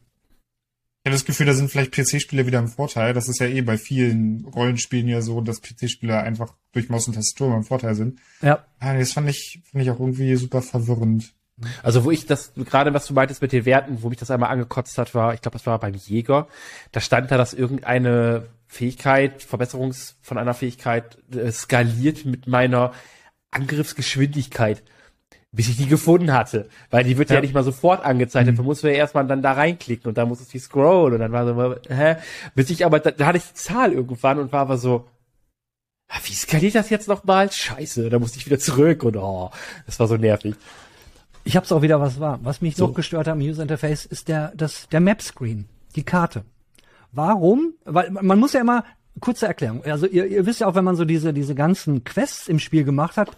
habe 1.07 1.15
das 1.15 1.25
Gefühl, 1.25 1.45
da 1.45 1.53
sind 1.53 1.69
vielleicht 1.69 1.91
PC-Spiele 1.91 2.45
wieder 2.45 2.59
im 2.59 2.67
Vorteil. 2.67 3.13
Das 3.13 3.27
ist 3.27 3.39
ja 3.39 3.47
eh 3.47 3.61
bei 3.61 3.77
vielen 3.77 4.45
Rollenspielen 4.45 5.07
ja 5.07 5.21
so, 5.21 5.41
dass 5.41 5.61
PC-Spieler 5.61 6.23
einfach 6.23 6.53
durch 6.71 6.89
Maus 6.89 7.07
und 7.07 7.15
Tastatur 7.15 7.55
im 7.55 7.63
Vorteil 7.63 7.95
sind. 7.95 8.19
Ja. 8.41 8.65
Ah, 8.79 8.93
das 8.93 9.13
fand 9.13 9.29
ich, 9.29 9.61
fand 9.71 9.83
ich 9.83 9.89
auch 9.89 9.99
irgendwie 9.99 10.35
super 10.35 10.61
verwirrend. 10.61 11.33
Also 11.81 12.03
wo 12.03 12.11
ich 12.11 12.25
das, 12.25 12.53
gerade 12.55 12.93
was 12.93 13.07
du 13.07 13.13
meintest 13.13 13.41
mit 13.41 13.51
den 13.51 13.65
Werten, 13.65 14.03
wo 14.03 14.09
mich 14.09 14.19
das 14.19 14.29
einmal 14.29 14.51
angekotzt 14.51 14.97
hat, 14.97 15.15
war, 15.15 15.33
ich 15.33 15.41
glaube, 15.41 15.57
das 15.57 15.65
war 15.65 15.79
beim 15.79 15.95
Jäger. 15.95 16.47
Da 16.91 16.99
stand 16.99 17.31
da, 17.31 17.37
dass 17.37 17.53
irgendeine 17.53 18.47
Fähigkeit, 18.67 19.41
Verbesserungs 19.41 20.17
von 20.21 20.37
einer 20.37 20.53
Fähigkeit 20.53 21.17
äh, 21.33 21.51
skaliert 21.51 22.25
mit 22.25 22.47
meiner 22.47 22.91
Angriffsgeschwindigkeit 23.49 24.83
bis 25.51 25.69
ich 25.69 25.77
die 25.77 25.87
gefunden 25.87 26.33
hatte. 26.33 26.69
Weil 26.89 27.03
die 27.03 27.17
wird 27.17 27.29
ja, 27.29 27.35
ja 27.35 27.41
nicht 27.41 27.53
mal 27.53 27.63
sofort 27.63 28.03
angezeigt. 28.03 28.47
Mhm. 28.47 28.51
Dafür 28.51 28.65
musst 28.65 28.83
du 28.83 28.87
ja 28.87 28.93
erstmal 28.95 29.25
dann 29.27 29.41
da 29.41 29.53
reinklicken 29.53 30.07
und 30.07 30.17
dann 30.17 30.27
musst 30.27 30.41
du 30.41 30.51
die 30.51 30.59
scrollen 30.59 31.15
und 31.15 31.19
dann 31.19 31.31
war 31.31 31.45
so, 31.45 31.75
hä? 31.89 32.17
Bis 32.55 32.69
ich 32.69 32.85
aber, 32.85 32.99
da, 32.99 33.11
da 33.11 33.25
hatte 33.25 33.37
ich 33.37 33.45
die 33.45 33.53
Zahl 33.53 33.93
irgendwann 33.93 34.39
und 34.39 34.51
war 34.51 34.61
aber 34.61 34.77
so, 34.77 35.07
ah, 36.09 36.19
wie 36.23 36.33
skaliert 36.33 36.75
das 36.75 36.89
jetzt 36.89 37.07
nochmal? 37.07 37.51
Scheiße, 37.51 38.09
da 38.09 38.19
musste 38.19 38.39
ich 38.39 38.45
wieder 38.45 38.59
zurück 38.59 39.03
und 39.03 39.17
oh, 39.17 39.49
das 39.85 39.99
war 39.99 40.07
so 40.07 40.17
nervig. 40.17 40.55
Ich 41.43 41.55
hab's 41.55 41.71
auch 41.71 41.81
wieder 41.81 42.01
was 42.01 42.19
war. 42.19 42.39
Was 42.43 42.61
mich 42.61 42.75
so. 42.75 42.87
noch 42.87 42.93
gestört 42.93 43.27
hat 43.27 43.35
im 43.35 43.41
User 43.41 43.61
Interface 43.61 44.05
ist 44.05 44.27
der, 44.27 44.51
das, 44.55 44.89
der 44.89 44.99
Map 44.99 45.21
Screen, 45.21 45.65
die 45.95 46.03
Karte. 46.03 46.43
Warum? 47.13 47.73
Weil 47.85 48.11
man 48.11 48.37
muss 48.37 48.51
ja 48.51 48.59
immer, 48.59 48.83
kurze 49.19 49.47
Erklärung. 49.47 49.83
Also 49.85 50.05
ihr, 50.05 50.25
ihr 50.25 50.45
wisst 50.45 50.59
ja 50.59 50.67
auch, 50.67 50.75
wenn 50.75 50.83
man 50.83 50.95
so 50.95 51.05
diese, 51.05 51.33
diese 51.33 51.55
ganzen 51.55 52.03
Quests 52.03 52.47
im 52.47 52.59
Spiel 52.59 52.83
gemacht 52.83 53.17
hat, 53.17 53.31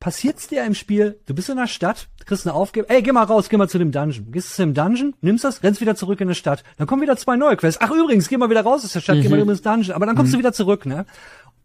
passiert's 0.00 0.48
dir 0.48 0.64
im 0.64 0.74
Spiel, 0.74 1.20
du 1.26 1.34
bist 1.34 1.48
in 1.48 1.56
der 1.56 1.66
Stadt, 1.66 2.08
kriegst 2.24 2.46
eine 2.46 2.54
Aufgabe, 2.54 2.88
ey, 2.88 3.02
geh 3.02 3.10
mal 3.10 3.24
raus, 3.24 3.48
geh 3.48 3.56
mal 3.56 3.68
zu 3.68 3.78
dem 3.78 3.90
Dungeon. 3.90 4.30
Gehst 4.30 4.50
du 4.50 4.62
zum 4.62 4.74
Dungeon, 4.74 5.14
nimmst 5.20 5.44
das, 5.44 5.62
rennst 5.62 5.80
wieder 5.80 5.96
zurück 5.96 6.20
in 6.20 6.28
die 6.28 6.34
Stadt. 6.34 6.62
Dann 6.76 6.86
kommen 6.86 7.02
wieder 7.02 7.16
zwei 7.16 7.36
neue 7.36 7.56
Quests. 7.56 7.80
Ach 7.80 7.90
übrigens, 7.90 8.28
geh 8.28 8.36
mal 8.36 8.50
wieder 8.50 8.62
raus 8.62 8.84
aus 8.84 8.92
der 8.92 9.00
Stadt, 9.00 9.16
mhm. 9.16 9.22
geh 9.22 9.28
mal 9.28 9.40
ins 9.40 9.62
Dungeon. 9.62 9.94
Aber 9.94 10.06
dann 10.06 10.14
kommst 10.14 10.32
mhm. 10.32 10.36
du 10.36 10.38
wieder 10.40 10.52
zurück, 10.52 10.86
ne? 10.86 11.06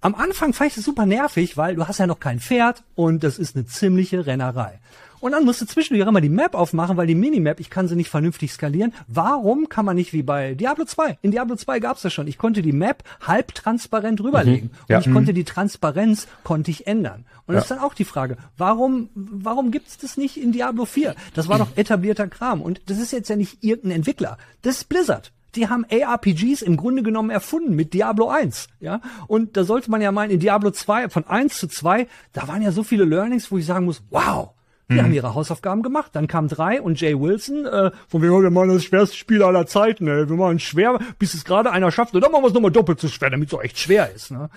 Am 0.03 0.15
Anfang 0.15 0.51
fand 0.51 0.71
ich 0.71 0.75
das 0.75 0.83
super 0.83 1.05
nervig, 1.05 1.55
weil 1.55 1.75
du 1.75 1.87
hast 1.87 1.99
ja 1.99 2.07
noch 2.07 2.19
kein 2.19 2.41
Pferd 2.41 2.83
und 2.93 3.23
das 3.23 3.39
ist 3.39 3.55
eine 3.55 3.65
ziemliche 3.65 4.25
Rennerei. 4.25 4.81
Und 5.21 5.31
dann 5.31 5.45
musst 5.45 5.61
du 5.61 5.65
zwischendurch 5.65 6.05
immer 6.05 6.19
die 6.19 6.27
Map 6.27 6.55
aufmachen, 6.55 6.97
weil 6.97 7.07
die 7.07 7.15
Minimap, 7.15 7.61
ich 7.61 7.69
kann 7.69 7.87
sie 7.87 7.95
nicht 7.95 8.09
vernünftig 8.09 8.51
skalieren. 8.51 8.93
Warum 9.07 9.69
kann 9.69 9.85
man 9.85 9.95
nicht 9.95 10.11
wie 10.11 10.21
bei 10.21 10.55
Diablo 10.55 10.83
2? 10.83 11.19
In 11.21 11.31
Diablo 11.31 11.55
2 11.55 11.79
gab's 11.79 12.01
das 12.01 12.11
schon. 12.11 12.27
Ich 12.27 12.37
konnte 12.37 12.61
die 12.61 12.73
Map 12.73 13.05
halbtransparent 13.21 14.19
rüberlegen. 14.21 14.71
Mhm, 14.71 14.77
ja. 14.89 14.97
Und 14.97 15.01
ich 15.03 15.07
mhm. 15.07 15.13
konnte 15.13 15.33
die 15.33 15.45
Transparenz, 15.45 16.27
konnte 16.43 16.69
ich 16.69 16.85
ändern. 16.85 17.23
Und 17.47 17.53
ja. 17.53 17.61
das 17.61 17.63
ist 17.63 17.71
dann 17.71 17.79
auch 17.79 17.93
die 17.93 18.03
Frage, 18.03 18.35
warum, 18.57 19.07
warum 19.13 19.71
gibt's 19.71 19.97
das 19.97 20.17
nicht 20.17 20.35
in 20.35 20.51
Diablo 20.51 20.83
4? 20.83 21.15
Das 21.33 21.47
war 21.47 21.59
doch 21.59 21.77
etablierter 21.77 22.27
Kram. 22.27 22.61
Und 22.61 22.81
das 22.87 22.99
ist 22.99 23.13
jetzt 23.13 23.29
ja 23.29 23.37
nicht 23.37 23.63
irgendein 23.63 23.99
Entwickler. 23.99 24.37
Das 24.63 24.79
ist 24.79 24.89
Blizzard 24.89 25.31
die 25.55 25.69
haben 25.69 25.85
ARPGs 25.89 26.61
im 26.61 26.77
Grunde 26.77 27.03
genommen 27.03 27.29
erfunden 27.29 27.75
mit 27.75 27.93
Diablo 27.93 28.29
1, 28.29 28.67
ja. 28.79 29.01
Und 29.27 29.57
da 29.57 29.63
sollte 29.63 29.91
man 29.91 30.01
ja 30.01 30.11
meinen, 30.11 30.31
in 30.31 30.39
Diablo 30.39 30.71
2, 30.71 31.09
von 31.09 31.25
1 31.25 31.57
zu 31.57 31.67
2, 31.67 32.07
da 32.31 32.47
waren 32.47 32.61
ja 32.61 32.71
so 32.71 32.83
viele 32.83 33.05
Learnings, 33.05 33.51
wo 33.51 33.57
ich 33.57 33.65
sagen 33.65 33.85
muss, 33.85 34.03
wow, 34.09 34.51
die 34.89 34.95
mhm. 34.95 35.03
haben 35.03 35.13
ihre 35.13 35.33
Hausaufgaben 35.33 35.81
gemacht. 35.81 36.11
Dann 36.13 36.27
kam 36.27 36.47
drei 36.47 36.81
und 36.81 36.99
Jay 36.99 37.19
Wilson, 37.19 37.65
äh, 37.65 37.91
von 38.07 38.21
wem 38.21 38.31
wir 38.31 38.49
machen 38.49 38.69
das 38.69 38.83
schwerste 38.83 39.15
Spiel 39.15 39.41
aller 39.41 39.65
Zeiten, 39.65 40.07
ey. 40.07 40.29
Wir 40.29 40.35
machen 40.35 40.59
schwer, 40.59 40.99
bis 41.19 41.33
es 41.33 41.45
gerade 41.45 41.71
einer 41.71 41.91
schafft. 41.91 42.13
Und 42.13 42.21
dann 42.21 42.31
machen 42.31 42.43
wir 42.43 42.47
es 42.49 42.53
nochmal 42.53 42.71
doppelt 42.71 42.99
so 42.99 43.07
schwer, 43.07 43.29
damit 43.29 43.47
es 43.47 43.53
auch 43.53 43.63
echt 43.63 43.79
schwer 43.79 44.11
ist. 44.13 44.31
Ne? 44.31 44.49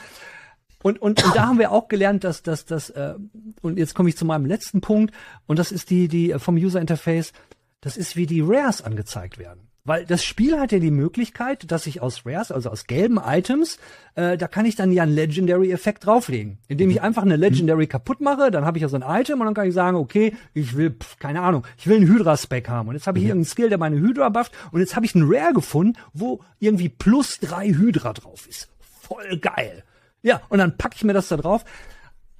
Und, 0.82 1.00
und, 1.00 1.24
und 1.24 1.36
da 1.36 1.46
haben 1.46 1.58
wir 1.58 1.72
auch 1.72 1.88
gelernt, 1.88 2.24
dass, 2.24 2.42
dass, 2.42 2.64
dass 2.64 2.90
äh, 2.90 3.14
und 3.62 3.78
jetzt 3.78 3.94
komme 3.94 4.08
ich 4.08 4.16
zu 4.16 4.24
meinem 4.24 4.46
letzten 4.46 4.80
Punkt, 4.80 5.14
und 5.46 5.58
das 5.58 5.72
ist 5.72 5.90
die, 5.90 6.08
die 6.08 6.34
vom 6.38 6.56
User 6.56 6.80
Interface, 6.80 7.32
das 7.80 7.96
ist, 7.96 8.16
wie 8.16 8.26
die 8.26 8.40
Rares 8.40 8.82
angezeigt 8.82 9.38
werden. 9.38 9.65
Weil 9.86 10.04
das 10.04 10.24
Spiel 10.24 10.58
hat 10.58 10.72
ja 10.72 10.80
die 10.80 10.90
Möglichkeit, 10.90 11.70
dass 11.70 11.86
ich 11.86 12.02
aus 12.02 12.26
Rares, 12.26 12.50
also 12.50 12.70
aus 12.70 12.88
gelben 12.88 13.20
Items, 13.24 13.78
äh, 14.16 14.36
da 14.36 14.48
kann 14.48 14.66
ich 14.66 14.74
dann 14.74 14.90
ja 14.90 15.04
einen 15.04 15.14
Legendary-Effekt 15.14 16.04
drauflegen. 16.04 16.58
Indem 16.66 16.90
ich 16.90 17.02
einfach 17.02 17.22
eine 17.22 17.36
Legendary 17.36 17.86
kaputt 17.86 18.20
mache, 18.20 18.50
dann 18.50 18.64
habe 18.64 18.78
ich 18.78 18.82
ja 18.82 18.88
so 18.88 18.96
ein 18.96 19.04
Item 19.06 19.40
und 19.40 19.46
dann 19.46 19.54
kann 19.54 19.68
ich 19.68 19.74
sagen, 19.74 19.96
okay, 19.96 20.34
ich 20.54 20.76
will, 20.76 20.90
pf, 20.90 21.20
keine 21.20 21.40
Ahnung, 21.40 21.64
ich 21.78 21.86
will 21.86 21.98
einen 21.98 22.08
Hydra-Spec 22.08 22.68
haben. 22.68 22.88
Und 22.88 22.96
jetzt 22.96 23.06
habe 23.06 23.18
ich 23.18 23.24
mhm. 23.24 23.30
irgendeinen 23.30 23.50
Skill, 23.50 23.68
der 23.68 23.78
meine 23.78 23.96
Hydra 23.96 24.28
bufft. 24.28 24.52
Und 24.72 24.80
jetzt 24.80 24.96
habe 24.96 25.06
ich 25.06 25.14
einen 25.14 25.32
Rare 25.32 25.54
gefunden, 25.54 25.96
wo 26.12 26.42
irgendwie 26.58 26.88
plus 26.88 27.38
drei 27.38 27.68
Hydra 27.68 28.12
drauf 28.12 28.48
ist. 28.48 28.68
Voll 28.80 29.38
geil. 29.38 29.84
Ja, 30.22 30.42
und 30.48 30.58
dann 30.58 30.76
packe 30.76 30.96
ich 30.96 31.04
mir 31.04 31.12
das 31.12 31.28
da 31.28 31.36
drauf. 31.36 31.64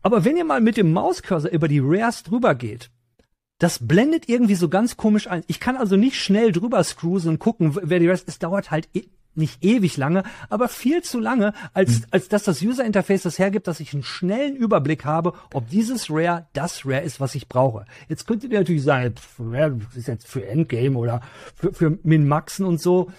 Aber 0.03 0.25
wenn 0.25 0.37
ihr 0.37 0.45
mal 0.45 0.61
mit 0.61 0.77
dem 0.77 0.93
Mauscursor 0.93 1.51
über 1.53 1.69
die 1.69 1.81
Rares 1.81 2.25
drüber 2.25 2.57
geht, 2.57 2.91
das 3.59 3.87
blendet 3.87 4.29
irgendwie 4.29 4.55
so 4.55 4.69
ganz 4.69 4.97
komisch 4.97 5.29
ein. 5.29 5.43
Ich 5.47 5.61
kann 5.61 5.77
also 5.77 5.97
nicht 5.97 6.21
schnell 6.21 6.53
drüber 6.53 6.83
scruisen 6.85 7.31
und 7.31 7.39
gucken, 7.39 7.77
wer 7.83 7.99
die 7.99 8.09
Rest. 8.09 8.29
Es 8.29 8.39
dauert 8.39 8.71
halt 8.71 8.89
e 8.95 9.05
nicht 9.39 9.63
ewig 9.63 9.99
lange, 9.99 10.23
aber 10.49 10.67
viel 10.67 11.03
zu 11.03 11.21
lange, 11.21 11.53
als, 11.75 11.97
hm. 11.97 12.05
als 12.11 12.29
dass 12.29 12.45
das 12.45 12.63
User 12.63 12.87
Interface 12.87 13.23
das 13.23 13.39
hergibt, 13.39 13.67
dass 13.67 13.81
ich 13.81 13.93
einen 13.93 14.03
schnellen 14.03 14.57
Überblick 14.57 15.05
habe, 15.05 15.35
ob 15.53 15.69
dieses 15.69 16.11
Rare 16.11 16.47
das 16.55 16.87
Rare 16.87 17.03
ist, 17.03 17.21
was 17.21 17.35
ich 17.35 17.47
brauche. 17.47 17.85
Jetzt 18.09 18.27
könntet 18.27 18.51
ihr 18.51 18.59
natürlich 18.61 18.83
sagen, 18.83 19.15
pff, 19.15 19.39
Rare 19.39 19.79
ist 19.95 20.09
jetzt 20.09 20.27
für 20.27 20.47
Endgame 20.47 20.97
oder 20.97 21.21
für, 21.55 21.75
für 21.75 21.99
Min-Maxen 22.03 22.65
und 22.65 22.81
so. 22.81 23.11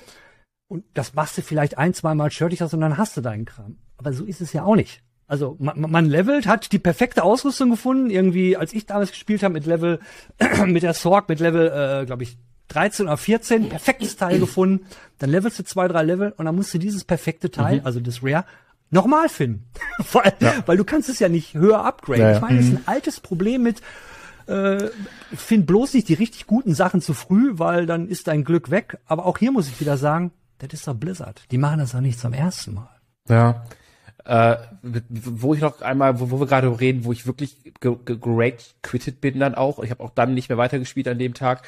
Und 0.67 0.85
das 0.95 1.13
machst 1.13 1.37
du 1.37 1.43
vielleicht 1.43 1.77
ein, 1.77 1.93
zwei 1.93 2.15
Mal, 2.15 2.31
stört 2.31 2.51
dich 2.51 2.59
das 2.59 2.73
und 2.73 2.81
dann 2.81 2.97
hast 2.97 3.15
du 3.15 3.21
deinen 3.21 3.45
Kram. 3.45 3.77
Aber 3.97 4.11
so 4.11 4.25
ist 4.25 4.41
es 4.41 4.53
ja 4.53 4.63
auch 4.63 4.75
nicht. 4.75 5.03
Also 5.27 5.57
man, 5.59 5.79
man 5.79 6.05
levelt, 6.05 6.47
hat 6.47 6.71
die 6.71 6.79
perfekte 6.79 7.23
Ausrüstung 7.23 7.69
gefunden. 7.69 8.09
Irgendwie, 8.09 8.55
als 8.55 8.73
ich 8.73 8.85
damals 8.85 9.11
gespielt 9.11 9.43
habe 9.43 9.53
mit 9.53 9.65
Level, 9.65 9.99
mit 10.65 10.83
der 10.83 10.93
Sorg, 10.93 11.27
mit 11.27 11.39
Level, 11.39 11.67
äh, 11.67 12.05
glaube 12.05 12.23
ich, 12.23 12.37
13 12.69 13.07
oder 13.07 13.17
14, 13.17 13.69
perfektes 13.69 14.15
Teil 14.15 14.39
gefunden. 14.39 14.85
Dann 15.19 15.29
levelst 15.29 15.59
du 15.59 15.63
zwei, 15.63 15.87
drei 15.87 16.03
Level 16.03 16.33
und 16.37 16.45
dann 16.45 16.55
musst 16.55 16.73
du 16.73 16.77
dieses 16.77 17.03
perfekte 17.03 17.51
Teil, 17.51 17.79
mhm. 17.79 17.85
also 17.85 17.99
das 17.99 18.23
Rare, 18.23 18.45
nochmal 18.89 19.27
finden. 19.27 19.65
weil, 20.13 20.33
ja. 20.39 20.53
weil 20.65 20.77
du 20.77 20.85
kannst 20.85 21.09
es 21.09 21.19
ja 21.19 21.27
nicht 21.27 21.53
höher 21.53 21.83
upgraden. 21.83 22.21
Ja, 22.21 22.29
ja. 22.29 22.35
Ich 22.37 22.41
meine, 22.41 22.57
das 22.57 22.65
ist 22.65 22.71
ein 22.71 22.79
mhm. 22.79 22.83
altes 22.85 23.19
Problem 23.19 23.63
mit, 23.63 23.81
äh, 24.47 24.89
find 25.35 25.67
bloß 25.67 25.93
nicht 25.93 26.07
die 26.07 26.13
richtig 26.13 26.47
guten 26.47 26.73
Sachen 26.73 27.01
zu 27.01 27.13
früh, 27.13 27.51
weil 27.59 27.85
dann 27.85 28.07
ist 28.07 28.27
dein 28.27 28.45
Glück 28.45 28.71
weg. 28.71 28.97
Aber 29.05 29.25
auch 29.25 29.37
hier 29.37 29.51
muss 29.51 29.67
ich 29.67 29.79
wieder 29.81 29.97
sagen, 29.97 30.31
Das 30.59 30.73
ist 30.73 30.87
doch 30.87 30.95
Blizzard. 30.95 31.43
Die 31.51 31.57
machen 31.57 31.79
das 31.79 31.91
doch 31.91 32.01
nicht 32.01 32.19
zum 32.19 32.33
ersten 32.33 32.75
Mal. 32.75 32.89
Ja. 33.27 33.65
Äh, 34.27 34.57
wo 34.81 35.53
ich 35.53 35.61
noch 35.61 35.79
einmal, 35.81 36.19
wo, 36.19 36.31
wo 36.31 36.39
wir 36.41 36.47
gerade 36.47 36.81
reden, 36.81 37.05
wo 37.05 37.13
ich 37.13 37.25
wirklich 37.25 37.55
great 37.79 38.75
quitted 38.81 39.21
bin 39.21 39.39
dann 39.39 39.55
auch. 39.55 39.81
Ich 39.81 39.89
habe 39.89 40.03
auch 40.03 40.09
dann 40.09 40.33
nicht 40.33 40.49
mehr 40.49 40.57
weitergespielt 40.57 41.07
an 41.07 41.17
dem 41.17 41.33
Tag. 41.33 41.65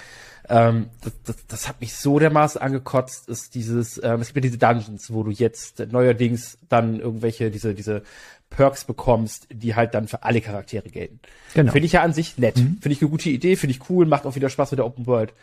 Ähm, 0.49 0.88
das, 1.01 1.14
das, 1.24 1.47
das 1.47 1.70
hat 1.70 1.80
mich 1.80 1.93
so 1.95 2.20
dermaßen 2.20 2.60
angekotzt, 2.60 3.30
ist 3.30 3.55
dieses, 3.55 4.03
ähm, 4.03 4.20
es 4.20 4.28
gibt 4.28 4.38
ja 4.38 4.41
diese 4.41 4.57
Dungeons, 4.57 5.14
wo 5.14 5.24
du 5.24 5.32
jetzt 5.32 5.80
neuerdings 5.89 6.57
dann 6.68 6.99
irgendwelche, 6.99 7.49
diese, 7.49 7.74
diese 7.74 8.03
Perks 8.50 8.84
bekommst, 8.84 9.47
die 9.52 9.76
halt 9.76 9.93
dann 9.93 10.08
für 10.08 10.24
alle 10.24 10.41
Charaktere 10.41 10.89
gelten. 10.89 11.20
Genau. 11.54 11.72
Finde 11.72 11.86
ich 11.86 11.93
ja 11.93 12.02
an 12.02 12.14
sich 12.14 12.38
nett. 12.38 12.58
Mhm. 12.58 12.80
Finde 12.82 12.91
ich 12.91 13.02
eine 13.02 13.10
gute 13.10 13.30
Idee, 13.30 13.56
finde 13.56 13.76
ich 13.76 13.89
cool, 13.89 14.06
macht 14.06 14.26
auch 14.26 14.36
wieder 14.36 14.50
Spaß 14.50 14.72
mit 14.72 14.80
der 14.80 14.86
Open 14.86 15.06
World. 15.06 15.34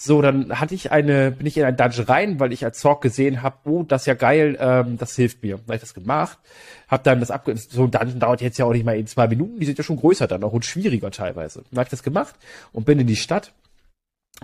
So, 0.00 0.22
dann 0.22 0.60
hatte 0.60 0.76
ich 0.76 0.92
eine, 0.92 1.32
bin 1.32 1.46
ich 1.46 1.56
in 1.56 1.64
ein 1.64 1.76
Dungeon 1.76 2.06
rein, 2.06 2.38
weil 2.38 2.52
ich 2.52 2.64
als 2.64 2.78
Zorg 2.78 3.00
gesehen 3.00 3.42
habe, 3.42 3.56
oh, 3.64 3.82
das 3.82 4.02
ist 4.02 4.06
ja 4.06 4.14
geil, 4.14 4.56
ähm, 4.60 4.96
das 4.96 5.16
hilft 5.16 5.42
mir. 5.42 5.56
Dann 5.56 5.64
habe 5.64 5.74
ich 5.74 5.80
das 5.80 5.94
gemacht, 5.94 6.38
habe 6.86 7.02
dann 7.02 7.18
das 7.18 7.32
abge... 7.32 7.56
So 7.56 7.84
ein 7.84 7.90
Dungeon 7.90 8.20
dauert 8.20 8.40
jetzt 8.40 8.58
ja 8.58 8.64
auch 8.64 8.72
nicht 8.72 8.84
mal 8.84 8.96
in 8.96 9.08
zwei 9.08 9.26
Minuten, 9.26 9.58
die 9.58 9.66
sind 9.66 9.76
ja 9.76 9.82
schon 9.82 9.96
größer 9.96 10.28
dann 10.28 10.44
auch 10.44 10.52
und 10.52 10.64
schwieriger 10.64 11.10
teilweise. 11.10 11.64
Dann 11.70 11.78
habe 11.78 11.86
ich 11.86 11.90
das 11.90 12.04
gemacht 12.04 12.36
und 12.72 12.86
bin 12.86 13.00
in 13.00 13.08
die 13.08 13.16
Stadt 13.16 13.52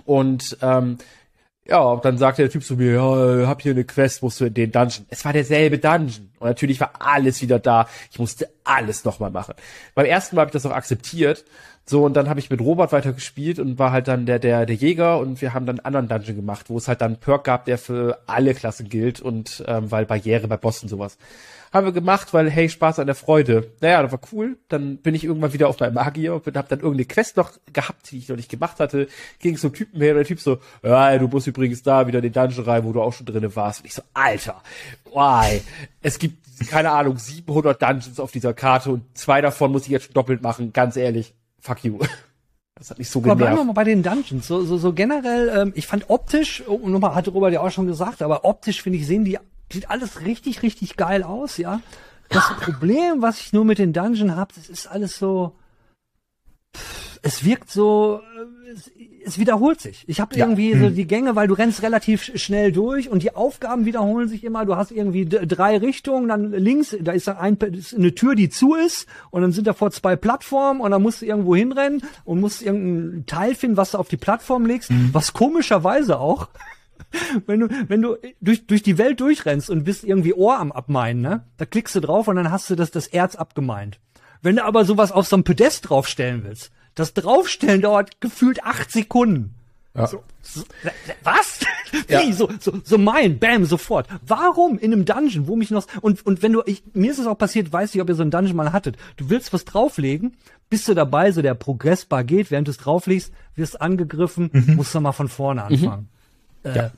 und 0.03 0.57
ähm, 0.61 0.97
ja, 1.67 1.95
dann 1.95 2.17
sagte 2.17 2.43
der 2.43 2.51
Typ 2.51 2.63
zu 2.63 2.75
mir, 2.75 2.93
ja, 2.93 3.47
hab 3.47 3.61
hier 3.61 3.71
eine 3.71 3.83
Quest, 3.83 4.21
musst 4.21 4.39
du 4.39 4.45
in 4.45 4.53
den 4.53 4.71
Dungeon. 4.71 5.05
Es 5.09 5.25
war 5.25 5.33
derselbe 5.33 5.79
Dungeon. 5.79 6.29
Und 6.39 6.47
natürlich 6.47 6.79
war 6.79 6.91
alles 6.99 7.41
wieder 7.41 7.57
da. 7.57 7.87
Ich 8.11 8.19
musste 8.19 8.49
alles 8.63 9.03
nochmal 9.03 9.31
machen. 9.31 9.55
Beim 9.95 10.05
ersten 10.05 10.35
Mal 10.35 10.41
habe 10.41 10.49
ich 10.49 10.53
das 10.53 10.65
auch 10.65 10.75
akzeptiert. 10.75 11.43
So, 11.87 12.03
und 12.03 12.15
dann 12.15 12.29
habe 12.29 12.39
ich 12.39 12.49
mit 12.49 12.61
Robert 12.61 12.91
weiter 12.91 13.13
gespielt 13.13 13.59
und 13.59 13.77
war 13.77 13.91
halt 13.91 14.07
dann 14.07 14.25
der, 14.25 14.39
der, 14.39 14.65
der 14.65 14.75
Jäger 14.75 15.19
und 15.19 15.41
wir 15.41 15.53
haben 15.53 15.67
dann 15.67 15.79
einen 15.79 15.95
anderen 15.95 16.07
Dungeon 16.07 16.35
gemacht, 16.35 16.69
wo 16.69 16.77
es 16.77 16.87
halt 16.87 17.01
dann 17.01 17.13
einen 17.13 17.19
Perk 17.19 17.43
gab, 17.43 17.65
der 17.65 17.77
für 17.77 18.19
alle 18.25 18.55
Klassen 18.55 18.89
gilt 18.89 19.19
und 19.19 19.63
ähm, 19.67 19.91
weil 19.91 20.07
Barriere 20.07 20.47
bei 20.47 20.57
Bossen 20.57 20.89
sowas. 20.89 21.17
Haben 21.75 21.87
wir 21.87 21.91
gemacht, 21.91 22.33
weil, 22.33 22.49
hey, 22.49 22.69
Spaß 22.69 22.99
an 22.99 23.07
der 23.07 23.15
Freude. 23.15 23.69
Naja, 23.81 24.01
das 24.01 24.13
war 24.13 24.21
cool. 24.31 24.57
Dann 24.69 24.95
bin 24.95 25.13
ich 25.13 25.25
irgendwann 25.25 25.51
wieder 25.51 25.67
auf 25.67 25.77
meinem 25.77 25.95
Magier 25.95 26.33
und 26.33 26.55
hab 26.55 26.69
dann 26.69 26.79
irgendeine 26.79 27.03
Quest 27.03 27.35
noch 27.35 27.51
gehabt, 27.73 28.09
die 28.09 28.17
ich 28.17 28.29
noch 28.29 28.37
nicht 28.37 28.47
gemacht 28.47 28.79
hatte. 28.79 29.09
Ging 29.39 29.57
so 29.57 29.67
Typen 29.67 29.99
her 29.99 30.11
und 30.11 30.19
der 30.19 30.25
Typ 30.25 30.39
so, 30.39 30.59
ja, 30.83 31.17
du 31.17 31.27
musst 31.27 31.47
übrigens 31.47 31.83
da 31.83 32.07
wieder 32.07 32.19
in 32.19 32.23
den 32.23 32.31
Dungeon 32.31 32.63
rein, 32.63 32.85
wo 32.85 32.93
du 32.93 33.01
auch 33.01 33.11
schon 33.11 33.25
drinne 33.25 33.53
warst. 33.57 33.81
Und 33.81 33.87
ich 33.87 33.93
so, 33.93 34.03
Alter, 34.13 34.61
why? 35.11 35.61
Es 36.01 36.17
gibt, 36.17 36.37
keine 36.69 36.91
Ahnung, 36.91 37.17
700 37.17 37.81
Dungeons 37.81 38.21
auf 38.21 38.31
dieser 38.31 38.53
Karte 38.53 38.91
und 38.91 39.03
zwei 39.17 39.41
davon 39.41 39.73
muss 39.73 39.81
ich 39.81 39.89
jetzt 39.89 40.05
schon 40.05 40.13
doppelt 40.13 40.41
machen, 40.41 40.71
ganz 40.71 40.95
ehrlich. 40.95 41.33
Fuck 41.59 41.83
you. 41.83 41.99
Das 42.75 42.89
hat 42.89 42.99
mich 42.99 43.09
so 43.09 43.19
genervt. 43.19 43.41
Aber 43.41 43.47
bleiben 43.47 43.57
wir 43.57 43.65
mal 43.65 43.73
bei 43.73 43.83
den 43.83 44.01
Dungeons. 44.01 44.47
So, 44.47 44.63
so, 44.63 44.77
so 44.77 44.93
generell, 44.93 45.49
ähm, 45.49 45.73
ich 45.75 45.87
fand 45.87 46.09
optisch, 46.09 46.61
und 46.61 46.89
nochmal 46.91 47.15
hatte 47.15 47.31
Robert 47.31 47.51
ja 47.51 47.59
auch 47.59 47.71
schon 47.71 47.87
gesagt, 47.87 48.21
aber 48.21 48.45
optisch 48.45 48.81
finde 48.81 48.99
ich, 48.99 49.07
sehen 49.07 49.25
die 49.25 49.39
sieht 49.71 49.89
alles 49.89 50.21
richtig, 50.21 50.63
richtig 50.63 50.97
geil 50.97 51.23
aus, 51.23 51.57
ja. 51.57 51.81
Das 52.29 52.47
Problem, 52.59 53.21
was 53.21 53.39
ich 53.39 53.53
nur 53.53 53.65
mit 53.65 53.77
den 53.77 53.93
Dungeon 53.93 54.35
habe, 54.35 54.53
das 54.55 54.69
ist 54.69 54.87
alles 54.87 55.17
so. 55.17 55.55
Es 57.21 57.43
wirkt 57.43 57.71
so, 57.71 58.21
es, 58.71 58.91
es 59.25 59.39
wiederholt 59.39 59.81
sich. 59.81 60.03
Ich 60.07 60.19
habe 60.19 60.35
ja. 60.35 60.45
irgendwie 60.45 60.73
hm. 60.73 60.79
so 60.79 60.89
die 60.89 61.07
Gänge, 61.07 61.35
weil 61.35 61.47
du 61.47 61.55
rennst 61.55 61.81
relativ 61.81 62.31
schnell 62.35 62.71
durch 62.71 63.09
und 63.09 63.23
die 63.23 63.33
Aufgaben 63.33 63.85
wiederholen 63.85 64.27
sich 64.27 64.43
immer. 64.43 64.65
Du 64.65 64.75
hast 64.75 64.91
irgendwie 64.91 65.25
drei 65.25 65.77
Richtungen, 65.77 66.27
dann 66.27 66.51
links, 66.51 66.95
da 66.99 67.13
ist 67.13 67.27
ein, 67.27 67.57
eine 67.59 68.15
Tür, 68.15 68.35
die 68.35 68.49
zu 68.49 68.75
ist 68.75 69.07
und 69.31 69.41
dann 69.41 69.51
sind 69.51 69.65
da 69.65 69.73
vor 69.73 69.91
zwei 69.91 70.15
Plattformen 70.15 70.81
und 70.81 70.91
dann 70.91 71.01
musst 71.01 71.21
du 71.21 71.25
irgendwo 71.25 71.55
hinrennen 71.55 72.03
und 72.23 72.39
musst 72.41 72.61
irgendein 72.61 73.25
Teil 73.25 73.55
finden, 73.55 73.77
was 73.77 73.91
du 73.91 73.97
auf 73.97 74.09
die 74.09 74.17
Plattform 74.17 74.65
legst, 74.65 74.89
hm. 74.89 75.09
was 75.11 75.33
komischerweise 75.33 76.19
auch 76.19 76.49
wenn 77.45 77.61
du, 77.61 77.67
wenn 77.87 78.01
du 78.01 78.17
durch, 78.41 78.67
durch 78.67 78.83
die 78.83 78.97
Welt 78.97 79.19
durchrennst 79.19 79.69
und 79.69 79.83
bist 79.83 80.03
irgendwie 80.03 80.33
Ohr 80.33 80.59
am 80.59 80.71
Abmeinen, 80.71 81.21
ne? 81.21 81.43
Da 81.57 81.65
klickst 81.65 81.95
du 81.95 81.99
drauf 81.99 82.27
und 82.27 82.35
dann 82.35 82.51
hast 82.51 82.69
du 82.69 82.75
das, 82.75 82.91
das 82.91 83.07
Erz 83.07 83.35
abgemeint. 83.35 83.99
Wenn 84.41 84.57
du 84.57 84.63
aber 84.63 84.85
sowas 84.85 85.11
auf 85.11 85.27
so 85.27 85.35
einem 85.35 85.43
Podest 85.43 85.89
draufstellen 85.89 86.43
willst, 86.43 86.71
das 86.93 87.13
Draufstellen 87.13 87.81
dauert 87.81 88.21
gefühlt 88.21 88.63
acht 88.63 88.91
Sekunden. 88.91 89.55
Ja. 89.95 90.07
So, 90.07 90.23
so, 90.41 90.63
was? 91.23 91.59
Ja. 92.09 92.21
Wie, 92.21 92.33
so, 92.33 92.49
so, 92.59 92.73
so 92.83 92.97
mein, 92.97 93.39
bam, 93.39 93.63
sofort. 93.63 94.07
Warum 94.25 94.77
in 94.77 94.91
einem 94.91 95.05
Dungeon, 95.05 95.47
wo 95.47 95.55
mich 95.55 95.71
noch, 95.71 95.85
und, 96.01 96.25
und 96.25 96.41
wenn 96.41 96.51
du, 96.51 96.61
ich, 96.65 96.83
mir 96.93 97.09
ist 97.09 97.19
es 97.19 97.27
auch 97.27 97.37
passiert, 97.37 97.71
weiß 97.71 97.95
ich, 97.95 98.01
ob 98.01 98.09
ihr 98.09 98.15
so 98.15 98.21
einen 98.21 98.31
Dungeon 98.31 98.57
mal 98.57 98.73
hattet. 98.73 98.97
Du 99.15 99.29
willst 99.29 99.53
was 99.53 99.63
drauflegen, 99.63 100.35
bist 100.69 100.89
du 100.89 100.93
dabei, 100.93 101.31
so 101.31 101.41
der 101.41 101.53
Progressbar 101.53 102.25
geht, 102.25 102.51
während 102.51 102.67
du 102.67 102.71
es 102.71 102.77
drauflegst, 102.77 103.31
wirst 103.55 103.79
angegriffen, 103.79 104.49
mhm. 104.51 104.75
musst 104.75 104.93
du 104.93 104.99
mal 104.99 105.13
von 105.13 105.29
vorne 105.29 105.61
mhm. 105.61 105.67
anfangen. 105.67 106.01
Mhm. 106.01 106.14
Äh, 106.65 106.75
ja. 106.75 106.91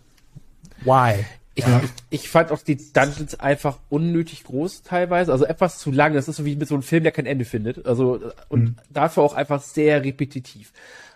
Why? 0.84 1.26
Ich, 1.56 1.66
ja. 1.66 1.82
ich, 1.84 2.22
ich, 2.22 2.30
fand 2.30 2.52
auch 2.52 2.62
die 2.62 2.78
Dungeons 2.78 3.40
einfach 3.40 3.80
unnötig 3.90 4.44
groß 4.44 4.84
teilweise, 4.84 5.32
also 5.32 5.46
etwas 5.46 5.80
zu 5.80 5.92
lang. 5.92 6.14
Das 6.14 6.28
ist 6.28 6.36
so 6.36 6.46
wie 6.46 6.56
mit 6.56 6.68
so 6.68 6.76
einem 6.76 6.84
Film, 6.84 7.04
der 7.04 7.12
kein 7.12 7.26
Ende 7.26 7.46
findet. 7.46 7.86
Also 7.86 8.32
und 8.50 8.62
mhm. 8.62 8.76
dafür 8.92 9.24
auch 9.24 9.34
einfach 9.34 9.62
sehr 9.62 10.04
repetitiv. 10.04 10.72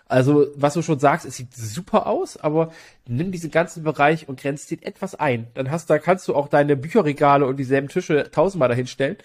Also 0.08 0.48
was 0.56 0.74
du 0.74 0.82
schon 0.82 0.98
sagst, 0.98 1.24
es 1.26 1.36
sieht 1.36 1.54
super 1.54 2.06
aus, 2.06 2.36
aber 2.36 2.72
nimm 3.06 3.30
diesen 3.30 3.52
ganzen 3.52 3.84
Bereich 3.84 4.28
und 4.28 4.40
grenzt 4.40 4.70
ihn 4.72 4.82
etwas 4.82 5.14
ein. 5.14 5.46
Dann 5.54 5.70
hast 5.70 5.88
da 5.88 5.98
kannst 5.98 6.26
du 6.26 6.34
auch 6.34 6.48
deine 6.48 6.76
Bücherregale 6.76 7.46
und 7.46 7.56
dieselben 7.56 7.88
Tische 7.88 8.28
tausendmal 8.30 8.68
dahinstellen. 8.68 9.16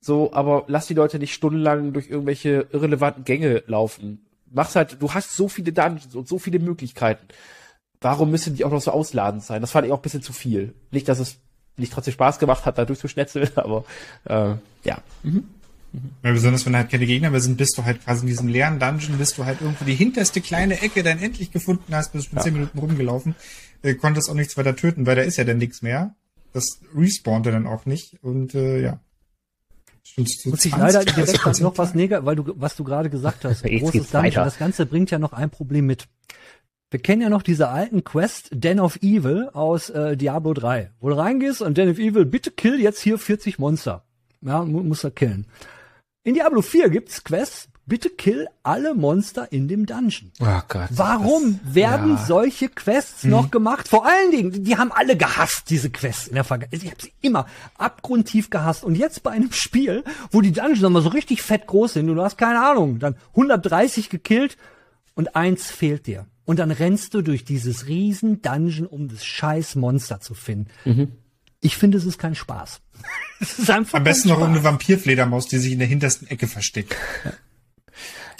So, 0.00 0.32
aber 0.34 0.64
lass 0.68 0.86
die 0.86 0.94
Leute 0.94 1.18
nicht 1.18 1.32
stundenlang 1.32 1.94
durch 1.94 2.10
irgendwelche 2.10 2.68
irrelevanten 2.70 3.24
Gänge 3.24 3.64
laufen. 3.66 4.24
Mach's 4.50 4.76
halt, 4.76 5.00
du 5.00 5.12
hast 5.12 5.34
so 5.34 5.48
viele 5.48 5.72
Dungeons 5.72 6.14
und 6.14 6.28
so 6.28 6.38
viele 6.38 6.58
Möglichkeiten 6.58 7.26
warum 8.00 8.30
müssen 8.30 8.54
die 8.54 8.64
auch 8.64 8.70
noch 8.70 8.80
so 8.80 8.90
ausladend 8.90 9.42
sein? 9.42 9.60
Das 9.60 9.70
fand 9.70 9.86
ich 9.86 9.92
auch 9.92 9.98
ein 9.98 10.02
bisschen 10.02 10.22
zu 10.22 10.32
viel. 10.32 10.74
Nicht, 10.90 11.08
dass 11.08 11.18
es 11.18 11.38
nicht 11.76 11.92
trotzdem 11.92 12.14
Spaß 12.14 12.38
gemacht 12.38 12.66
hat, 12.66 12.78
da 12.78 12.84
durchzuschnetzeln, 12.84 13.50
aber 13.56 13.84
äh, 14.24 14.54
ja. 14.84 14.98
Mhm. 15.22 15.44
Mhm. 15.92 16.10
Ja, 16.22 16.32
besonders 16.32 16.66
wenn 16.66 16.76
halt 16.76 16.90
keine 16.90 17.06
Gegner 17.06 17.30
mehr 17.30 17.40
sind, 17.40 17.56
bist 17.56 17.78
du 17.78 17.84
halt 17.84 18.04
quasi 18.04 18.22
in 18.22 18.26
diesem 18.26 18.48
leeren 18.48 18.78
Dungeon, 18.78 19.16
bis 19.16 19.34
du 19.34 19.44
halt 19.44 19.60
irgendwo 19.60 19.84
die 19.84 19.94
hinterste 19.94 20.40
kleine 20.40 20.80
Ecke 20.82 21.02
dann 21.02 21.18
endlich 21.18 21.50
gefunden 21.50 21.94
hast, 21.94 22.12
bist 22.12 22.28
schon 22.28 22.36
ja. 22.36 22.42
zehn 22.42 22.52
Minuten 22.52 22.78
rumgelaufen, 22.78 23.34
äh, 23.82 23.94
konntest 23.94 24.28
auch 24.28 24.34
nichts 24.34 24.56
weiter 24.56 24.76
töten, 24.76 25.06
weil 25.06 25.16
da 25.16 25.22
ist 25.22 25.38
ja 25.38 25.44
dann 25.44 25.58
nichts 25.58 25.82
mehr. 25.82 26.14
Das 26.52 26.80
respawnte 26.94 27.50
dann 27.52 27.66
auch 27.66 27.86
nicht 27.86 28.22
und 28.22 28.54
äh, 28.54 28.82
ja. 28.82 29.00
Muss 30.16 30.64
ich 30.64 30.76
leider 30.76 31.04
direkt 31.04 31.60
noch 31.60 31.78
was 31.78 31.94
negativ, 31.94 32.26
weil 32.26 32.36
du, 32.36 32.54
was 32.56 32.74
du 32.74 32.82
gerade 32.82 33.08
gesagt 33.08 33.44
hast, 33.44 33.62
großes 33.62 34.10
Dungeon, 34.10 34.44
das 34.44 34.58
Ganze 34.58 34.86
bringt 34.86 35.10
ja 35.10 35.18
noch 35.18 35.32
ein 35.32 35.50
Problem 35.50 35.86
mit. 35.86 36.08
Wir 36.90 37.00
kennen 37.00 37.20
ja 37.20 37.28
noch 37.28 37.42
diese 37.42 37.68
alten 37.68 38.02
Quest 38.02 38.48
Den 38.50 38.80
of 38.80 38.96
Evil 39.02 39.50
aus 39.52 39.90
äh, 39.90 40.16
Diablo 40.16 40.54
3, 40.54 40.90
wo 41.00 41.10
du 41.10 41.18
reingehst 41.18 41.60
und 41.60 41.76
Den 41.76 41.90
of 41.90 41.98
Evil, 41.98 42.24
bitte 42.24 42.50
kill 42.50 42.80
jetzt 42.80 43.02
hier 43.02 43.18
40 43.18 43.58
Monster. 43.58 44.04
Ja, 44.40 44.64
mu 44.64 44.82
muss 44.82 45.04
er 45.04 45.10
killen. 45.10 45.46
In 46.24 46.32
Diablo 46.32 46.62
4 46.62 46.88
gibt's 46.88 47.24
Quests, 47.24 47.68
bitte 47.84 48.08
kill 48.08 48.48
alle 48.62 48.94
Monster 48.94 49.52
in 49.52 49.68
dem 49.68 49.84
Dungeon. 49.84 50.32
Oh 50.40 50.60
Gott. 50.66 50.88
Warum 50.88 51.60
das, 51.62 51.74
werden 51.74 52.16
ja. 52.16 52.24
solche 52.24 52.70
Quests 52.70 53.24
mhm. 53.24 53.30
noch 53.32 53.50
gemacht? 53.50 53.86
Vor 53.86 54.06
allen 54.06 54.30
Dingen, 54.30 54.64
die 54.64 54.78
haben 54.78 54.90
alle 54.90 55.14
gehasst, 55.14 55.68
diese 55.68 55.90
Quests 55.90 56.28
in 56.28 56.36
der 56.36 56.44
Vergangenheit. 56.44 56.82
Ich 56.82 56.90
habe 56.90 57.02
sie 57.02 57.12
immer 57.20 57.44
abgrundtief 57.76 58.48
gehasst. 58.48 58.82
Und 58.82 58.94
jetzt 58.94 59.22
bei 59.22 59.30
einem 59.30 59.52
Spiel, 59.52 60.04
wo 60.30 60.40
die 60.40 60.52
Dungeons 60.52 60.80
nochmal 60.80 61.02
so 61.02 61.10
richtig 61.10 61.42
fett 61.42 61.66
groß 61.66 61.94
sind 61.94 62.08
und 62.08 62.16
du 62.16 62.22
hast 62.22 62.38
keine 62.38 62.64
Ahnung, 62.64 62.98
dann 62.98 63.16
130 63.32 64.08
gekillt 64.08 64.56
und 65.14 65.36
eins 65.36 65.70
fehlt 65.70 66.06
dir. 66.06 66.24
Und 66.48 66.60
dann 66.60 66.70
rennst 66.70 67.12
du 67.12 67.20
durch 67.20 67.44
dieses 67.44 67.88
riesen 67.88 68.40
Dungeon, 68.40 68.86
um 68.86 69.08
das 69.08 69.22
scheiß 69.22 69.74
Monster 69.74 70.18
zu 70.20 70.32
finden. 70.32 70.70
Mhm. 70.86 71.12
Ich 71.60 71.76
finde, 71.76 71.98
es 71.98 72.06
ist 72.06 72.16
kein 72.16 72.34
Spaß. 72.34 72.80
es 73.40 73.58
ist 73.58 73.70
einfach 73.70 73.98
Am 73.98 74.04
besten 74.04 74.30
noch 74.30 74.40
eine 74.40 74.64
Vampirfledermaus, 74.64 75.48
die 75.48 75.58
sich 75.58 75.72
in 75.72 75.78
der 75.78 75.88
hintersten 75.88 76.26
Ecke 76.28 76.46
versteckt. 76.46 76.96
Ja. 77.22 77.32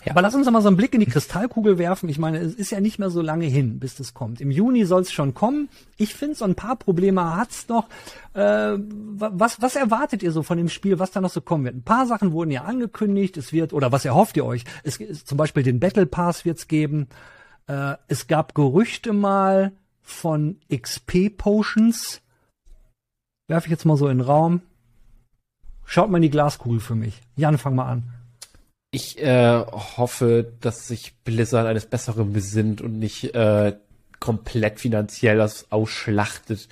Ja. 0.07 0.13
Aber 0.13 0.23
lass 0.23 0.35
uns 0.35 0.51
mal 0.51 0.63
so 0.63 0.69
einen 0.69 0.79
Blick 0.79 0.95
in 0.95 1.01
die 1.01 1.07
Kristallkugel 1.07 1.77
werfen. 1.77 2.09
Ich 2.09 2.19
meine, 2.19 2.39
es 2.39 2.55
ist 2.55 2.71
ja 2.71 2.81
nicht 2.81 2.99
mehr 2.99 3.11
so 3.11 3.21
lange 3.21 3.45
hin, 3.45 3.79
bis 3.79 3.97
das 3.97 4.15
kommt. 4.15 4.41
Im 4.41 4.51
Juni 4.51 4.87
soll 4.87 5.03
es 5.03 5.13
schon 5.13 5.35
kommen. 5.35 5.69
Ich 5.99 6.15
finde, 6.15 6.35
so 6.35 6.47
ein 6.47 6.55
paar 6.55 6.77
Probleme 6.77 7.37
hat's 7.37 7.69
noch. 7.69 7.89
Äh, 8.33 8.79
was, 8.79 9.61
was 9.61 9.77
erwartet 9.77 10.23
ihr 10.23 10.33
so 10.33 10.43
von 10.43 10.57
dem 10.57 10.71
Spiel, 10.71 10.99
was 10.99 11.11
da 11.11 11.21
noch 11.21 11.29
so 11.29 11.43
kommen 11.43 11.65
wird? 11.65 11.75
Ein 11.75 11.83
paar 11.83 12.07
Sachen 12.07 12.33
wurden 12.33 12.53
ja 12.53 12.63
angekündigt. 12.63 13.37
Es 13.37 13.53
wird, 13.53 13.75
oder 13.75 13.93
was 13.93 14.07
erhofft 14.07 14.39
ihr 14.39 14.47
euch? 14.47 14.65
Es, 14.83 14.99
zum 15.27 15.37
Beispiel 15.37 15.63
den 15.63 15.79
Battle 15.79 16.07
Pass 16.07 16.47
wird's 16.47 16.69
geben. 16.69 17.09
Äh, 17.69 17.97
es 18.09 18.27
gab 18.27 18.55
Gerüchte 18.55 19.13
mal 19.13 19.73
von 20.03 20.59
XP 20.75 21.31
Potions. 21.37 22.21
Werfe 23.47 23.67
ich 23.67 23.71
jetzt 23.71 23.85
mal 23.85 23.97
so 23.97 24.09
in 24.09 24.19
den 24.19 24.27
Raum. 24.27 24.63
Schaut 25.85 26.11
mal 26.11 26.19
in 26.19 26.23
die 26.23 26.31
Glaskugel 26.31 26.81
für 26.81 26.95
mich. 26.95 27.21
Jan, 27.37 27.59
fang 27.59 27.75
mal 27.75 27.91
an. 27.91 28.03
Ich 28.91 29.19
äh, 29.23 29.65
hoffe, 29.97 30.53
dass 30.61 30.89
sich 30.89 31.15
Blizzard 31.25 31.67
eines 31.67 31.87
Besseren 31.87 32.33
besinnt 32.33 32.81
und 32.81 32.99
nicht 32.99 33.35
äh, 33.35 33.77
komplett 34.19 34.81
finanziell 34.81 35.37
das 35.37 35.71
ausschlachtet, 35.71 36.69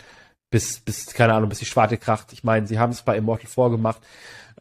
bis, 0.51 0.81
bis, 0.81 1.07
keine 1.13 1.35
Ahnung, 1.35 1.51
bis 1.51 1.59
die 1.59 1.67
Schwarte 1.67 1.99
kracht. 1.99 2.33
Ich 2.33 2.43
meine, 2.43 2.67
sie 2.67 2.79
haben 2.79 2.93
es 2.93 3.03
bei 3.03 3.17
Immortal 3.17 3.47
vorgemacht. 3.47 4.01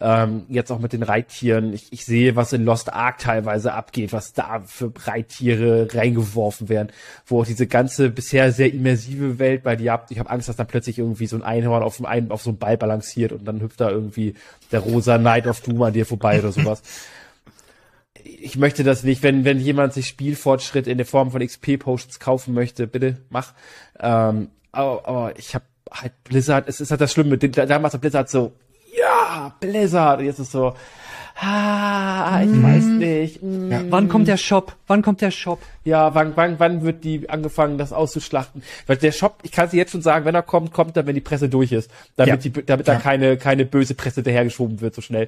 Ähm, 0.01 0.45
jetzt 0.49 0.71
auch 0.71 0.79
mit 0.79 0.91
den 0.91 1.03
Reittieren. 1.03 1.73
Ich, 1.73 1.93
ich 1.93 2.03
sehe, 2.03 2.35
was 2.35 2.51
in 2.51 2.65
Lost 2.65 2.91
Ark 2.91 3.17
teilweise 3.19 3.73
abgeht, 3.73 4.11
was 4.11 4.33
da 4.33 4.61
für 4.65 4.91
Reittiere 5.05 5.87
reingeworfen 5.93 6.67
werden, 6.67 6.89
wo 7.25 7.41
auch 7.41 7.45
diese 7.45 7.65
ganze 7.65 8.09
bisher 8.09 8.51
sehr 8.51 8.73
immersive 8.73 9.39
Welt 9.39 9.63
bei 9.63 9.77
dir 9.77 9.93
habt. 9.93 10.11
Ich 10.11 10.19
habe 10.19 10.29
Angst, 10.29 10.49
dass 10.49 10.57
dann 10.57 10.67
plötzlich 10.67 10.99
irgendwie 10.99 11.27
so 11.27 11.37
ein 11.37 11.43
Einhorn 11.43 11.81
auf, 11.81 12.03
einem, 12.03 12.31
auf 12.31 12.41
so 12.41 12.49
einem 12.49 12.59
Ball 12.59 12.77
balanciert 12.77 13.31
und 13.31 13.45
dann 13.45 13.61
hüpft 13.61 13.79
da 13.79 13.89
irgendwie 13.89 14.33
der 14.73 14.81
rosa 14.81 15.17
Knight 15.17 15.47
of 15.47 15.61
Doom 15.61 15.81
an 15.81 15.93
dir 15.93 16.05
vorbei 16.05 16.39
oder 16.39 16.51
sowas. 16.51 16.81
ich 18.25 18.57
möchte 18.57 18.83
das 18.83 19.03
nicht, 19.03 19.23
wenn, 19.23 19.45
wenn 19.45 19.59
jemand 19.59 19.93
sich 19.93 20.07
Spielfortschritt 20.07 20.87
in 20.87 20.97
der 20.97 21.05
Form 21.05 21.31
von 21.31 21.41
XP-Potions 21.41 22.19
kaufen 22.19 22.53
möchte, 22.53 22.87
bitte 22.87 23.17
mach. 23.29 23.53
Ähm, 23.99 24.49
aber, 24.71 25.07
aber 25.07 25.39
ich 25.39 25.55
habe 25.55 25.65
halt 25.91 26.11
Blizzard, 26.23 26.67
es 26.67 26.81
ist 26.81 26.91
halt 26.91 27.01
das 27.01 27.13
Schlimme, 27.13 27.37
damals 27.37 27.93
hat 27.93 28.01
Blizzard 28.01 28.29
so, 28.29 28.53
ja, 28.97 29.53
Blizzard, 29.59 30.19
und 30.19 30.25
jetzt 30.25 30.39
ist 30.39 30.51
so, 30.51 30.73
ah, 31.35 32.41
ich 32.43 32.49
mm. 32.49 32.63
weiß 32.63 32.83
nicht. 32.85 33.43
Mm. 33.43 33.71
Ja. 33.71 33.81
Wann 33.89 34.09
kommt 34.09 34.27
der 34.27 34.37
Shop? 34.37 34.75
Wann 34.87 35.01
kommt 35.01 35.21
der 35.21 35.31
Shop? 35.31 35.59
Ja, 35.83 36.15
wann, 36.15 36.33
wann, 36.35 36.59
wann 36.59 36.83
wird 36.83 37.03
die 37.03 37.29
angefangen, 37.29 37.77
das 37.77 37.93
auszuschlachten? 37.93 38.63
Weil 38.87 38.97
der 38.97 39.11
Shop, 39.11 39.39
ich 39.43 39.51
kann 39.51 39.69
sie 39.69 39.77
jetzt 39.77 39.91
schon 39.91 40.01
sagen, 40.01 40.25
wenn 40.25 40.35
er 40.35 40.43
kommt, 40.43 40.73
kommt 40.73 40.97
er, 40.97 41.05
wenn 41.05 41.15
die 41.15 41.21
Presse 41.21 41.49
durch 41.49 41.71
ist, 41.71 41.91
damit 42.15 42.45
ja. 42.45 42.51
die, 42.51 42.65
damit 42.65 42.87
ja. 42.87 42.95
da 42.95 42.99
keine, 42.99 43.37
keine 43.37 43.65
böse 43.65 43.95
Presse 43.95 44.23
dahergeschoben 44.23 44.81
wird 44.81 44.95
so 44.95 45.01
schnell. 45.01 45.27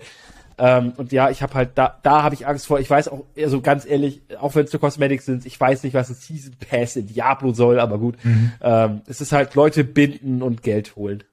Ähm, 0.60 0.94
und 0.98 1.12
ja, 1.12 1.30
ich 1.30 1.44
habe 1.44 1.54
halt 1.54 1.72
da, 1.76 2.00
da 2.02 2.24
habe 2.24 2.34
ich 2.34 2.48
Angst 2.48 2.66
vor. 2.66 2.80
Ich 2.80 2.90
weiß 2.90 3.10
auch, 3.10 3.26
also 3.38 3.62
ganz 3.62 3.86
ehrlich, 3.86 4.22
auch 4.40 4.56
wenn 4.56 4.66
es 4.66 4.74
nur 4.74 4.80
Cosmetics 4.80 5.26
sind, 5.26 5.46
ich 5.46 5.60
weiß 5.60 5.84
nicht, 5.84 5.94
was 5.94 6.10
ein 6.10 6.16
Season 6.16 6.56
Pass 6.68 6.96
in 6.96 7.08
Diablo 7.08 7.54
soll, 7.54 7.80
aber 7.80 8.00
gut. 8.00 8.16
Mhm. 8.24 8.54
Ähm, 8.62 9.02
es 9.08 9.22
ist 9.22 9.32
halt 9.32 9.54
Leute 9.54 9.84
binden 9.84 10.42
und 10.42 10.64
Geld 10.64 10.96
holen. 10.96 11.24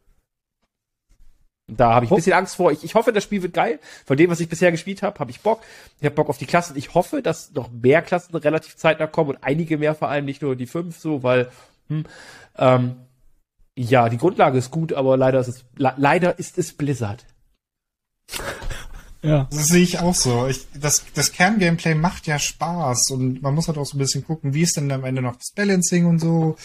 Da 1.76 1.94
habe 1.94 2.04
ich 2.04 2.10
ein 2.10 2.16
bisschen 2.16 2.32
Angst 2.32 2.56
vor. 2.56 2.72
Ich, 2.72 2.84
ich 2.84 2.94
hoffe, 2.94 3.12
das 3.12 3.24
Spiel 3.24 3.42
wird 3.42 3.54
geil. 3.54 3.78
Von 4.04 4.16
dem, 4.16 4.30
was 4.30 4.40
ich 4.40 4.48
bisher 4.48 4.70
gespielt 4.70 5.02
habe, 5.02 5.18
habe 5.18 5.30
ich 5.30 5.40
Bock. 5.40 5.60
Ich 5.98 6.04
habe 6.04 6.14
Bock 6.14 6.28
auf 6.28 6.38
die 6.38 6.46
Klassen. 6.46 6.76
Ich 6.76 6.94
hoffe, 6.94 7.22
dass 7.22 7.52
noch 7.52 7.70
mehr 7.70 8.02
Klassen 8.02 8.34
relativ 8.36 8.76
zeitnah 8.76 9.06
kommen 9.06 9.30
und 9.30 9.38
einige 9.42 9.78
mehr, 9.78 9.94
vor 9.94 10.08
allem 10.08 10.24
nicht 10.24 10.42
nur 10.42 10.56
die 10.56 10.66
fünf, 10.66 10.98
so, 10.98 11.22
weil 11.22 11.50
hm, 11.88 12.04
ähm, 12.58 12.96
ja, 13.76 14.08
die 14.08 14.18
Grundlage 14.18 14.58
ist 14.58 14.70
gut, 14.70 14.92
aber 14.92 15.16
leider 15.16 15.40
ist 15.40 15.48
es 15.48 15.64
leider 15.76 16.38
ist 16.38 16.58
es 16.58 16.72
Blizzard. 16.72 17.26
Ja. 19.24 19.48
Das 19.50 19.68
sehe 19.68 19.82
ich 19.82 19.98
auch 20.00 20.14
so. 20.14 20.46
Ich, 20.46 20.66
das, 20.78 21.02
das 21.14 21.32
Kerngameplay 21.32 21.94
macht 21.94 22.26
ja 22.26 22.38
Spaß 22.38 23.10
und 23.10 23.40
man 23.40 23.54
muss 23.54 23.68
halt 23.68 23.78
auch 23.78 23.86
so 23.86 23.96
ein 23.96 23.98
bisschen 23.98 24.24
gucken, 24.24 24.52
wie 24.52 24.62
ist 24.62 24.76
denn 24.76 24.92
am 24.92 25.04
Ende 25.04 25.22
noch 25.22 25.36
das 25.36 25.50
Balancing 25.54 26.04
und 26.04 26.18
so? 26.18 26.56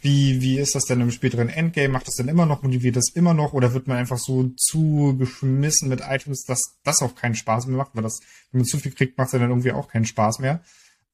Wie, 0.00 0.40
wie 0.40 0.58
ist 0.58 0.74
das 0.74 0.84
denn 0.84 1.02
im 1.02 1.10
späteren 1.10 1.50
Endgame? 1.50 1.90
Macht 1.90 2.08
das 2.08 2.14
denn 2.14 2.28
immer 2.28 2.46
noch? 2.46 2.62
Motiviert 2.62 2.96
das 2.96 3.10
immer 3.14 3.34
noch? 3.34 3.52
Oder 3.52 3.74
wird 3.74 3.86
man 3.86 3.98
einfach 3.98 4.18
so 4.18 4.50
zugeschmissen 4.56 5.90
mit 5.90 6.00
Items, 6.00 6.44
dass 6.44 6.62
das 6.84 7.02
auch 7.02 7.14
keinen 7.14 7.34
Spaß 7.34 7.66
mehr 7.66 7.76
macht? 7.76 7.90
Weil 7.92 8.02
das, 8.02 8.20
wenn 8.50 8.60
man 8.60 8.66
zu 8.66 8.78
viel 8.78 8.92
kriegt, 8.92 9.18
macht 9.18 9.26
es 9.26 9.32
dann 9.32 9.50
irgendwie 9.50 9.72
auch 9.72 9.88
keinen 9.88 10.06
Spaß 10.06 10.38
mehr. 10.38 10.62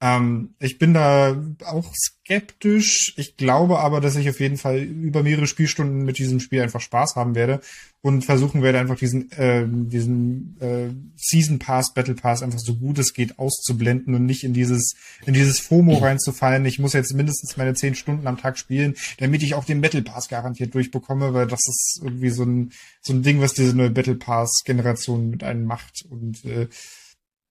Ähm, 0.03 0.57
ich 0.59 0.78
bin 0.78 0.94
da 0.94 1.40
auch 1.64 1.94
skeptisch. 1.94 3.14
Ich 3.16 3.36
glaube 3.36 3.78
aber, 3.78 4.00
dass 4.00 4.16
ich 4.16 4.28
auf 4.28 4.40
jeden 4.40 4.57
Fall 4.57 4.78
über 4.80 5.22
mehrere 5.22 5.46
Spielstunden 5.46 6.03
mit 6.03 6.18
diesem 6.18 6.40
Spiel 6.40 6.61
einfach 6.61 6.80
Spaß 6.80 7.14
haben 7.14 7.36
werde 7.36 7.61
und 8.00 8.24
versuchen 8.24 8.62
werde, 8.62 8.80
einfach 8.80 8.96
diesen, 8.96 9.30
äh, 9.30 9.64
diesen 9.64 10.57
äh, 10.61 10.88
Season 11.14 11.61
Pass, 11.61 11.94
Battle 11.94 12.16
Pass 12.16 12.42
einfach 12.42 12.59
so 12.59 12.74
gut 12.74 12.98
es 12.98 13.14
geht 13.14 13.38
auszublenden 13.38 14.16
und 14.16 14.26
nicht 14.26 14.42
in 14.42 14.55
dieses, 14.55 14.96
in 15.24 15.34
dieses 15.34 15.61
FOMO 15.61 15.98
reinzufallen. 15.98 16.66
Ich 16.66 16.80
muss 16.80 16.94
jetzt 16.94 17.14
mindestens 17.14 17.57
meine 17.57 17.74
zehn 17.74 17.94
Stunden 17.94 18.26
am 18.26 18.38
Tag 18.38 18.59
spielen, 18.59 18.96
damit 19.18 19.44
ich 19.44 19.55
auch 19.55 19.64
den 19.64 19.82
Battle 19.82 20.03
Pass 20.03 20.28
garantiert 20.28 20.74
durchbekomme, 20.74 21.32
weil 21.32 21.46
das 21.46 21.61
ist 21.68 22.00
irgendwie 22.03 22.30
so 22.30 22.42
ein, 22.42 22.72
so 23.03 23.12
ein 23.12 23.22
Ding, 23.22 23.40
was 23.40 23.55
diese 23.55 23.76
neue 23.76 23.90
Battle 23.90 24.16
Pass 24.16 24.62
Generation 24.64 25.30
mit 25.30 25.44
einem 25.44 25.64
macht. 25.64 26.05
Und 26.11 26.44
äh, 26.44 26.66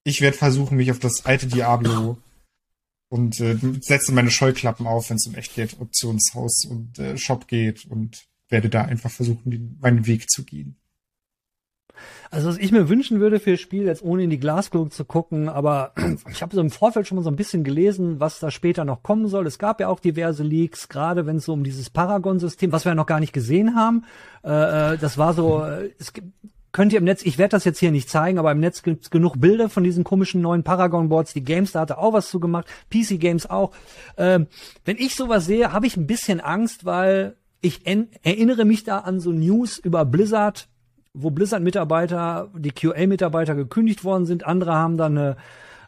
ich 0.03 0.19
werde 0.19 0.35
versuchen, 0.35 0.75
mich 0.75 0.91
auf 0.91 0.99
das 0.99 1.25
alte 1.25 1.47
Diablo 1.47 2.17
und 3.11 3.41
äh, 3.41 3.57
setze 3.81 4.13
meine 4.13 4.31
Scheuklappen 4.31 4.87
auf, 4.87 5.09
wenn 5.09 5.17
es 5.17 5.27
um 5.27 5.35
Echtgeld 5.35 5.81
Optionshaus 5.81 6.63
und 6.63 6.97
äh, 6.97 7.17
Shop 7.17 7.45
geht 7.47 7.85
und 7.85 8.23
werde 8.47 8.69
da 8.69 8.83
einfach 8.83 9.11
versuchen, 9.11 9.51
den, 9.51 9.77
meinen 9.81 10.07
Weg 10.07 10.29
zu 10.29 10.45
gehen. 10.45 10.77
Also 12.31 12.47
was 12.47 12.57
ich 12.57 12.71
mir 12.71 12.87
wünschen 12.87 13.19
würde 13.19 13.41
für 13.41 13.51
das 13.51 13.59
Spiel, 13.59 13.83
jetzt 13.83 14.01
ohne 14.01 14.23
in 14.23 14.29
die 14.29 14.39
Glaskugel 14.39 14.93
zu 14.93 15.03
gucken, 15.03 15.49
aber 15.49 15.93
ich 16.31 16.41
habe 16.41 16.55
so 16.55 16.61
im 16.61 16.71
Vorfeld 16.71 17.05
schon 17.05 17.17
mal 17.17 17.23
so 17.23 17.29
ein 17.29 17.35
bisschen 17.35 17.65
gelesen, 17.65 18.21
was 18.21 18.39
da 18.39 18.49
später 18.49 18.85
noch 18.85 19.03
kommen 19.03 19.27
soll. 19.27 19.45
Es 19.45 19.59
gab 19.59 19.81
ja 19.81 19.89
auch 19.89 19.99
diverse 19.99 20.43
Leaks, 20.43 20.87
gerade 20.87 21.25
wenn 21.25 21.35
es 21.35 21.45
so 21.45 21.51
um 21.51 21.65
dieses 21.65 21.89
Paragon-System, 21.89 22.71
was 22.71 22.85
wir 22.85 22.91
ja 22.91 22.95
noch 22.95 23.07
gar 23.07 23.19
nicht 23.19 23.33
gesehen 23.33 23.75
haben. 23.75 24.05
Äh, 24.45 24.93
äh 24.93 24.97
das 24.97 25.17
war 25.17 25.33
so, 25.33 25.65
äh, 25.65 25.91
es 25.99 26.13
gibt 26.13 26.29
könnt 26.71 26.93
ihr 26.93 26.99
im 26.99 27.05
Netz, 27.05 27.23
ich 27.23 27.37
werde 27.37 27.51
das 27.51 27.65
jetzt 27.65 27.79
hier 27.79 27.91
nicht 27.91 28.09
zeigen, 28.09 28.39
aber 28.39 28.51
im 28.51 28.59
Netz 28.59 28.83
gibt's 28.83 29.09
genug 29.09 29.39
Bilder 29.39 29.69
von 29.69 29.83
diesen 29.83 30.03
komischen 30.03 30.41
neuen 30.41 30.63
Paragon-Boards. 30.63 31.33
Die 31.33 31.43
GameStar 31.43 31.83
hatte 31.83 31.97
auch 31.97 32.13
was 32.13 32.29
zu 32.29 32.39
gemacht, 32.39 32.67
PC 32.89 33.19
Games 33.19 33.49
auch. 33.49 33.71
Ähm, 34.17 34.47
wenn 34.85 34.97
ich 34.97 35.15
sowas 35.15 35.45
sehe, 35.45 35.73
habe 35.73 35.87
ich 35.87 35.97
ein 35.97 36.07
bisschen 36.07 36.39
Angst, 36.39 36.85
weil 36.85 37.35
ich 37.61 37.85
erinnere 37.85 38.65
mich 38.65 38.83
da 38.83 38.99
an 38.99 39.19
so 39.19 39.31
News 39.31 39.77
über 39.77 40.05
Blizzard, 40.05 40.67
wo 41.13 41.29
Blizzard-Mitarbeiter, 41.29 42.49
die 42.57 42.71
QA-Mitarbeiter 42.71 43.55
gekündigt 43.55 44.03
worden 44.03 44.25
sind. 44.25 44.45
Andere 44.45 44.73
haben 44.73 44.97
dann 44.97 45.17
eine, 45.17 45.37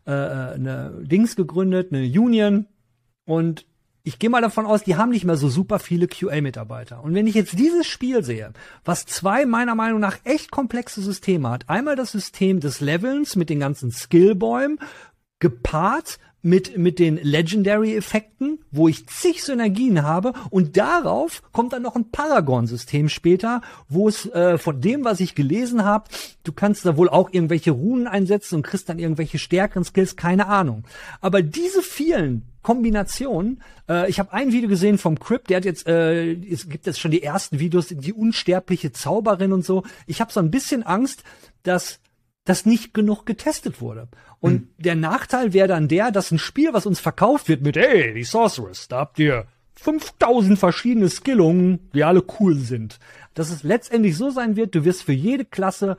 äh, 0.05 0.11
eine 0.11 1.01
Dings 1.01 1.35
gegründet, 1.35 1.91
eine 1.91 2.03
Union. 2.05 2.67
Und 3.25 3.65
ich 4.03 4.19
gehe 4.19 4.29
mal 4.29 4.41
davon 4.41 4.65
aus, 4.65 4.83
die 4.83 4.97
haben 4.97 5.11
nicht 5.11 5.23
mehr 5.23 5.37
so 5.37 5.47
super 5.47 5.79
viele 5.79 6.07
QA-Mitarbeiter. 6.07 7.01
Und 7.01 7.15
wenn 7.15 7.25
ich 7.25 7.35
jetzt 7.35 7.57
dieses 7.57 7.87
Spiel 7.87 8.23
sehe, 8.23 8.51
was 8.83 9.05
zwei 9.05 9.45
meiner 9.45 9.75
Meinung 9.75 10.01
nach 10.01 10.17
echt 10.25 10.51
komplexe 10.51 11.01
Systeme 11.01 11.49
hat, 11.49 11.69
einmal 11.69 11.95
das 11.95 12.11
System 12.11 12.59
des 12.59 12.81
Levelns 12.81 13.37
mit 13.37 13.49
den 13.49 13.61
ganzen 13.61 13.91
Skillbäumen, 13.91 14.79
gepaart 15.39 16.19
mit, 16.43 16.77
mit 16.77 16.99
den 16.99 17.17
Legendary-Effekten, 17.17 18.59
wo 18.69 18.87
ich 18.87 19.07
zig 19.07 19.43
Synergien 19.43 20.03
habe 20.03 20.33
und 20.51 20.77
darauf 20.77 21.41
kommt 21.51 21.73
dann 21.73 21.81
noch 21.81 21.95
ein 21.95 22.11
Paragon-System 22.11 23.09
später, 23.09 23.61
wo 23.89 24.07
es 24.07 24.27
äh, 24.27 24.57
von 24.59 24.79
dem, 24.79 25.05
was 25.05 25.21
ich 25.21 25.33
gelesen 25.33 25.83
habe, 25.83 26.09
du 26.43 26.51
kannst 26.51 26.85
da 26.85 26.97
wohl 26.97 27.09
auch 27.09 27.31
irgendwelche 27.31 27.71
Runen 27.71 28.07
einsetzen 28.07 28.55
und 28.55 28.63
kriegst 28.63 28.89
dann 28.89 28.99
irgendwelche 28.99 29.39
stärkeren 29.39 29.85
Skills, 29.85 30.15
keine 30.17 30.47
Ahnung. 30.47 30.83
Aber 31.21 31.41
diese 31.41 31.81
vielen 31.81 32.43
Kombination. 32.63 33.61
Äh, 33.87 34.09
ich 34.09 34.19
habe 34.19 34.33
ein 34.33 34.51
Video 34.51 34.69
gesehen 34.69 34.97
vom 34.97 35.19
Crypt, 35.19 35.49
der 35.49 35.57
hat 35.57 35.65
jetzt, 35.65 35.85
äh, 35.85 36.31
es 36.31 36.69
gibt 36.69 36.87
jetzt 36.87 36.99
schon 36.99 37.11
die 37.11 37.21
ersten 37.21 37.59
Videos, 37.59 37.87
die 37.89 38.13
unsterbliche 38.13 38.93
Zauberin 38.93 39.51
und 39.51 39.65
so. 39.65 39.83
Ich 40.07 40.21
habe 40.21 40.31
so 40.31 40.39
ein 40.39 40.49
bisschen 40.49 40.81
Angst, 40.81 41.23
dass 41.63 41.99
das 42.45 42.65
nicht 42.65 42.93
genug 42.93 43.25
getestet 43.25 43.81
wurde. 43.81 44.07
Und 44.39 44.53
hm. 44.53 44.67
der 44.77 44.95
Nachteil 44.95 45.53
wäre 45.53 45.67
dann 45.67 45.87
der, 45.87 46.11
dass 46.11 46.31
ein 46.31 46.39
Spiel, 46.39 46.73
was 46.73 46.85
uns 46.85 46.99
verkauft 46.99 47.47
wird 47.47 47.61
mit, 47.61 47.77
hey, 47.77 48.13
die 48.13 48.23
Sorceress, 48.23 48.87
da 48.87 48.99
habt 48.99 49.19
ihr 49.19 49.47
5000 49.75 50.59
verschiedene 50.59 51.09
Skillungen, 51.09 51.89
die 51.93 52.03
alle 52.03 52.23
cool 52.39 52.55
sind. 52.55 52.99
Dass 53.33 53.49
es 53.49 53.63
letztendlich 53.63 54.17
so 54.17 54.29
sein 54.29 54.55
wird, 54.55 54.75
du 54.75 54.85
wirst 54.85 55.03
für 55.03 55.13
jede 55.13 55.45
Klasse 55.45 55.97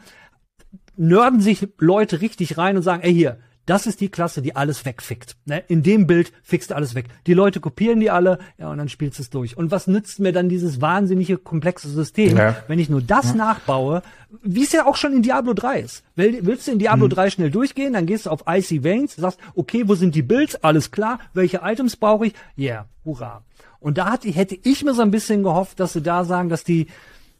nörden 0.97 1.41
sich 1.41 1.69
Leute 1.79 2.21
richtig 2.21 2.57
rein 2.57 2.77
und 2.77 2.83
sagen, 2.83 3.03
ey 3.03 3.13
hier, 3.13 3.39
das 3.67 3.87
ist 3.87 4.01
die 4.01 4.09
Klasse, 4.09 4.43
die 4.43 4.57
alles 4.57 4.85
wegfickt. 4.85 5.37
Ne? 5.47 5.63
In 5.69 5.83
dem 5.83 6.07
Bild 6.07 6.33
fixt 6.43 6.73
alles 6.73 6.95
weg. 6.95 7.07
Die 7.27 7.35
Leute 7.35 7.61
kopieren 7.61 8.01
die 8.01 8.11
alle, 8.11 8.39
ja, 8.59 8.71
und 8.71 8.79
dann 8.79 8.89
spielst 8.89 9.19
du 9.19 9.23
es 9.23 9.31
durch. 9.31 9.57
Und 9.57 9.71
was 9.71 9.87
nützt 9.87 10.21
mir 10.21 10.33
dann 10.33 10.49
dieses 10.49 10.81
wahnsinnige 10.81 11.39
komplexe 11.39 11.89
System, 11.89 12.37
ja. 12.37 12.57
wenn 12.69 12.79
ich 12.79 12.91
nur 12.91 13.01
das 13.01 13.31
ja. 13.31 13.37
nachbaue, 13.37 14.03
wie 14.43 14.65
es 14.65 14.73
ja 14.73 14.87
auch 14.87 14.97
schon 14.97 15.13
in 15.13 15.23
Diablo 15.23 15.55
3 15.55 15.81
ist. 15.81 16.05
Willst 16.17 16.67
du 16.67 16.73
in 16.73 16.79
Diablo 16.79 17.07
mhm. 17.07 17.11
3 17.11 17.31
schnell 17.31 17.51
durchgehen, 17.51 17.95
dann 17.95 18.07
gehst 18.07 18.27
du 18.27 18.31
auf 18.31 18.45
Icy 18.47 18.85
Veins, 18.85 19.17
sagst, 19.17 19.39
okay, 19.55 19.85
wo 19.87 19.95
sind 19.95 20.15
die 20.15 20.23
Builds? 20.23 20.57
Alles 20.57 20.91
klar. 20.91 21.19
Welche 21.33 21.61
Items 21.63 21.97
brauche 21.97 22.27
ich? 22.27 22.35
Yeah, 22.59 22.87
hurra. 23.05 23.45
Und 23.81 23.99
da 23.99 24.11
hatte, 24.11 24.29
hätte 24.29 24.59
ich 24.63 24.85
mir 24.85 24.95
so 24.95 25.03
ein 25.03 25.11
bisschen 25.11 25.43
gehofft, 25.43 25.81
dass 25.81 25.93
sie 25.93 26.03
da 26.03 26.25
sagen, 26.25 26.49
dass 26.49 26.65
die 26.65 26.87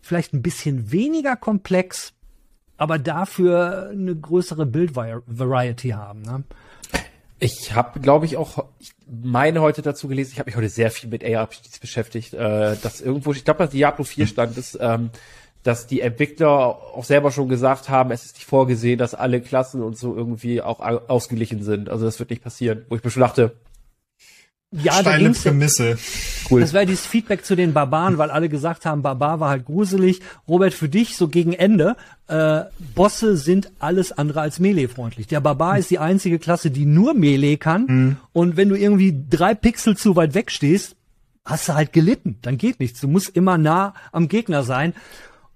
vielleicht 0.01 0.35
ein 0.35 0.43
bisschen 0.43 0.93
weniger 0.93 1.37
komplex 1.37 2.14
aber 2.77 2.99
dafür 2.99 3.91
eine 3.91 4.15
größere 4.15 4.67
Bildvariety 4.67 5.91
haben. 5.91 6.23
Ne? 6.23 6.45
Ich 7.39 7.75
habe, 7.75 8.01
glaube 8.01 8.27
ich, 8.27 8.37
auch, 8.37 8.65
ich 8.79 8.93
meine 9.07 9.61
heute 9.61 9.83
dazu 9.83 10.09
gelesen, 10.09 10.33
ich 10.33 10.39
habe 10.39 10.49
mich 10.49 10.57
heute 10.57 10.69
sehr 10.69 10.91
viel 10.91 11.11
mit 11.11 11.25
ARPGs 11.25 11.79
beschäftigt, 11.79 12.35
äh, 12.35 12.77
dass 12.77 13.01
irgendwo, 13.01 13.33
ich 13.33 13.45
glaube, 13.45 13.59
dass 13.65 13.71
Diablo 13.71 14.05
4 14.05 14.27
stand 14.27 14.57
ist, 14.57 14.79
ähm, 14.81 15.11
dass 15.63 15.87
die 15.87 16.01
Entwickler 16.01 16.51
auch 16.51 17.05
selber 17.05 17.31
schon 17.31 17.49
gesagt 17.49 17.89
haben, 17.89 18.11
es 18.11 18.25
ist 18.25 18.37
nicht 18.37 18.47
vorgesehen, 18.47 18.99
dass 18.99 19.15
alle 19.15 19.41
Klassen 19.41 19.83
und 19.83 19.97
so 19.97 20.15
irgendwie 20.15 20.61
auch 20.61 20.81
ausgeglichen 20.81 21.63
sind. 21.63 21.89
Also 21.89 22.05
das 22.05 22.19
wird 22.19 22.31
nicht 22.31 22.43
passieren. 22.43 22.85
Wo 22.89 22.97
ich 22.97 23.05
mir 23.05 23.11
schon 23.11 23.23
dachte, 23.23 23.53
ja, 24.83 25.03
da 25.03 25.17
ging's, 25.17 25.43
Prämisse. 25.43 25.99
Cool. 26.51 26.61
Das 26.61 26.75
war 26.75 26.85
dieses 26.85 27.07
Feedback 27.07 27.45
zu 27.45 27.55
den 27.55 27.73
Barbaren, 27.73 28.19
weil 28.19 28.31
alle 28.31 28.49
gesagt 28.49 28.87
haben, 28.87 29.03
Barbar 29.03 29.41
war 29.41 29.51
halt 29.51 29.67
gruselig. 29.67 30.21
Robert, 30.49 30.75
für 30.75 30.89
dich 30.89 31.17
so 31.17 31.29
gegen 31.29 31.53
Ende, 31.53 31.97
äh, 32.27 32.63
Bosse 32.95 33.37
sind 33.37 33.71
alles 33.79 34.13
andere 34.13 34.41
als 34.41 34.59
Melee-freundlich. 34.59 35.27
Der 35.27 35.41
Barbar 35.41 35.79
ist 35.79 35.91
die 35.91 35.99
einzige 35.99 36.39
Klasse, 36.39 36.71
die 36.71 36.87
nur 36.87 37.15
Melee 37.15 37.57
kann. 37.57 37.87
Mhm. 37.87 38.17
Und 38.33 38.57
wenn 38.57 38.69
du 38.69 38.77
irgendwie 38.77 39.25
drei 39.31 39.55
Pixel 39.55 39.97
zu 39.97 40.17
weit 40.17 40.35
weg 40.35 40.51
stehst, 40.51 40.97
hast 41.45 41.69
du 41.69 41.75
halt 41.75 41.93
gelitten. 41.93 42.39
Dann 42.43 42.59
geht 42.59 42.81
nichts. 42.81 43.01
Du 43.01 43.09
musst 43.09 43.29
immer 43.31 43.59
nah 43.59 43.95
am 44.13 44.29
Gegner 44.29 44.63
sein. 44.63 44.95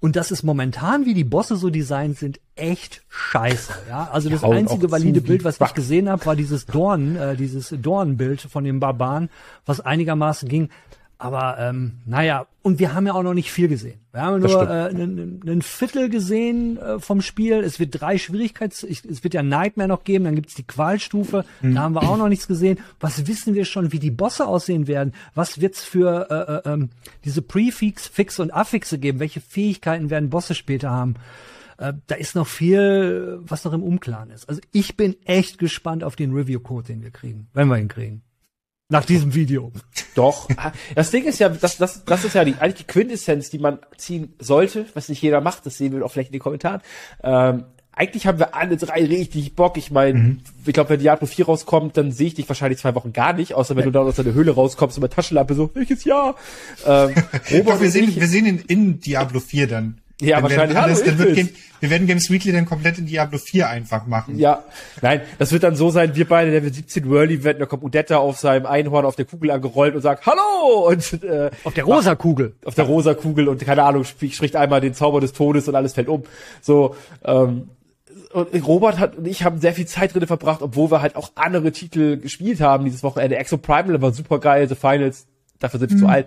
Und 0.01 0.15
das 0.15 0.31
ist 0.31 0.45
momentan, 0.45 1.07
wie 1.07 1.15
die 1.15 1.25
Bosse 1.25 1.57
so 1.57 1.71
designt 1.71 2.19
sind, 2.19 2.39
echt 2.55 3.03
scheiße. 3.09 3.73
Ja, 3.89 4.09
also 4.13 4.31
das 4.31 4.45
einzige 4.45 4.93
valide 4.93 5.21
Bild, 5.21 5.43
was 5.43 5.61
ich 5.61 5.75
gesehen 5.75 6.09
habe, 6.09 6.25
war 6.25 6.37
dieses 6.37 6.67
Dorn, 6.67 7.17
äh, 7.17 7.37
dieses 7.37 7.75
Dornbild 7.77 8.41
von 8.41 8.63
dem 8.63 8.79
Barbaren, 8.79 9.29
was 9.67 9.81
einigermaßen 9.81 10.49
ging. 10.49 10.69
Aber 11.21 11.57
ähm, 11.59 11.99
naja, 12.07 12.47
und 12.63 12.79
wir 12.79 12.95
haben 12.95 13.05
ja 13.07 13.15
auch 13.15 13.25
noch 13.25 13.35
nicht 13.35 13.51
viel 13.51 13.67
gesehen. 13.67 13.99
Wir 14.13 14.23
haben 14.23 14.41
Das 14.41 14.53
nur 14.53 14.71
äh, 14.71 14.85
einen 14.91 15.63
Viertel 15.63 16.09
gesehen 16.11 16.77
äh, 16.77 17.01
vom 17.01 17.23
Spiel. 17.23 17.55
Es 17.65 17.81
wird 17.81 18.01
drei 18.01 18.19
Schwierigkeits, 18.19 18.85
ich, 18.85 19.05
es 19.05 19.25
wird 19.25 19.35
ja 19.35 19.43
Nightmare 19.43 19.89
noch 19.89 20.05
geben, 20.05 20.27
dann 20.27 20.37
gibt's 20.37 20.55
die 20.55 20.63
Qualstufe, 20.67 21.45
Mhm. 21.61 21.75
da 21.75 21.81
haben 21.83 21.95
wir 21.95 22.03
auch 22.09 22.17
noch 22.17 22.29
nichts 22.29 22.47
gesehen. 22.47 22.79
Was 23.01 23.27
wissen 23.27 23.55
wir 23.55 23.65
schon, 23.65 23.91
wie 23.91 23.99
die 23.99 24.13
Bosse 24.13 24.47
aussehen 24.47 24.87
werden? 24.87 25.13
Was 25.35 25.61
wird's 25.61 25.83
für 25.83 26.29
äh, 26.65 26.69
äh, 26.69 26.73
ähm, 26.73 26.91
diese 27.25 27.43
Prefix, 27.43 28.07
Fix 28.07 28.39
und 28.39 28.53
Affixe 28.55 28.99
geben? 28.99 29.19
Welche 29.19 29.41
Fähigkeiten 29.41 30.11
werden 30.11 30.31
Bosse 30.31 30.55
später 30.55 30.91
haben? 30.91 31.15
Äh, 31.79 31.95
da 32.07 32.15
ist 32.15 32.37
noch 32.37 32.47
viel, 32.47 33.41
was 33.43 33.65
noch 33.65 33.73
im 33.73 33.83
Unklaren 33.83 34.31
ist. 34.31 34.49
Also 34.49 34.61
ich 34.71 34.97
bin 34.97 35.17
echt 35.25 35.59
gespannt 35.59 36.05
auf 36.05 36.15
den 36.15 36.33
Review-Code, 36.33 36.87
den 36.87 37.03
wir 37.03 37.11
kriegen, 37.11 37.49
wenn 37.55 37.67
wir 37.67 37.79
ihn 37.79 37.89
kriegen. 37.89 38.23
Nach 38.91 39.05
diesem 39.05 39.35
Video. 39.35 39.71
Doch. 40.15 40.49
Das 40.95 41.11
Ding 41.11 41.25
ist 41.25 41.39
ja, 41.41 41.51
das, 41.51 41.77
das, 41.77 42.05
das 42.07 42.25
ist 42.25 42.35
ja 42.35 42.43
die, 42.45 42.55
eigentlich 42.59 42.87
die 42.87 42.93
Quintessenz, 42.93 43.51
die 43.51 43.59
man 43.59 43.79
ziehen 43.99 44.33
sollte, 44.39 44.87
was 44.95 45.11
nicht 45.11 45.21
jeder 45.21 45.43
macht, 45.43 45.67
das 45.67 45.77
sehen 45.77 45.93
wir 45.93 46.05
auch 46.07 46.11
vielleicht 46.11 46.31
in 46.31 46.33
den 46.33 46.41
Kommentaren. 46.41 46.81
Ähm, 47.23 47.65
eigentlich 47.93 48.27
haben 48.27 48.39
wir 48.39 48.55
alle 48.55 48.79
drei 48.79 49.05
richtig 49.05 49.55
Bock. 49.57 49.77
Ich 49.77 49.91
meine, 49.91 50.39
ich 50.65 50.73
glaube, 50.73 50.91
wenn 50.91 51.01
Diablo 51.01 51.27
4 51.27 51.45
rauskommt, 51.47 51.97
dann 51.99 52.13
sehe 52.13 52.29
ich 52.29 52.35
dich 52.35 52.49
wahrscheinlich 52.49 52.79
zwei 52.79 52.95
Wochen 52.95 53.13
gar 53.13 53.35
nicht, 53.35 53.55
außer 53.55 53.77
wenn 53.77 53.85
du 53.85 53.91
da 53.91 54.01
aus 54.01 54.17
deiner 54.17 54.33
Höhle 54.33 54.53
rauskommst 54.53 54.97
und 54.97 55.03
mit 55.03 55.13
Taschenlampe 55.13 55.55
so, 55.55 55.71
welches 55.75 56.05
Jahr? 56.05 56.37
Ähm, 56.87 57.13
Doch, 57.33 57.51
Robert 57.53 57.81
wir 57.81 57.87
und 57.87 57.91
sehen, 57.93 58.09
ich- 58.09 58.19
wir 58.21 58.29
sehen 58.29 58.47
ihn 58.47 58.59
in 58.69 59.01
Diablo 59.01 59.41
4 59.41 59.67
dann. 59.67 60.01
Ja, 60.21 60.37
Dann 60.37 60.45
wahrscheinlich. 60.45 60.75
Werden 60.75 60.85
alles, 60.85 61.01
Hallo, 61.03 61.11
dann 61.11 61.19
wird 61.19 61.35
Game, 61.37 61.49
wir 61.81 61.91
werden 61.91 62.07
Games 62.09 62.29
Weekly 62.29 62.51
dann 62.53 62.67
komplett 62.67 62.99
in 62.99 63.07
Diablo 63.07 63.39
4 63.39 63.69
einfach 63.69 64.07
machen. 64.07 64.37
Ja, 64.37 64.65
nein, 65.01 65.21
das 65.39 65.53
wird 65.53 65.63
dann 65.63 65.77
so 65.77 65.91
sein, 65.91 66.17
wir 66.17 66.27
beide 66.27 66.51
Level 66.51 66.73
17 66.75 67.09
World 67.09 67.31
Event, 67.31 67.61
da 67.61 67.67
kommt 67.67 67.85
Udetta 67.85 68.17
auf 68.17 68.37
seinem 68.39 68.67
Einhorn 68.67 69.05
auf 69.05 69.15
der 69.15 69.27
Kugel 69.27 69.53
angerollt 69.53 69.95
und 69.95 70.01
sagt 70.03 70.27
Hallo 70.27 70.89
und 70.89 71.23
äh, 71.23 71.51
Auf 71.63 71.75
der 71.75 71.85
rosa 71.85 72.17
Kugel. 72.17 72.57
auf 72.65 72.75
der 72.75 72.85
rosa 72.87 73.15
Kugel 73.15 73.47
und 73.49 73.65
keine 73.65 73.85
Ahnung, 73.85 74.03
sp- 74.03 74.33
spricht 74.33 74.57
einmal 74.57 74.81
den 74.81 74.93
Zauber 74.95 75.21
des 75.21 75.33
Todes 75.35 75.69
und 75.69 75.77
alles 75.77 75.93
fällt 75.93 76.09
um. 76.09 76.25
So, 76.61 76.97
ähm, 77.25 77.69
und 78.33 78.67
Robert 78.67 78.99
hat 78.99 79.17
und 79.17 79.27
ich 79.29 79.45
haben 79.45 79.61
sehr 79.61 79.73
viel 79.73 79.87
Zeit 79.87 80.15
drin 80.15 80.27
verbracht, 80.27 80.63
obwohl 80.63 80.91
wir 80.91 81.01
halt 81.01 81.15
auch 81.15 81.31
andere 81.37 81.71
Titel 81.71 82.17
gespielt 82.19 82.61
haben 82.61 82.85
dieses 82.85 83.05
Wochenende. 83.05 83.37
Exo 83.37 83.57
Primal 83.57 84.03
war 84.03 84.13
super 84.13 84.41
geil, 84.41 84.69
The 84.69 84.75
Finals, 84.75 85.27
dafür 85.61 85.79
sind 85.79 85.93
wir 85.93 85.99
zu 85.99 86.07
alt. 86.09 86.27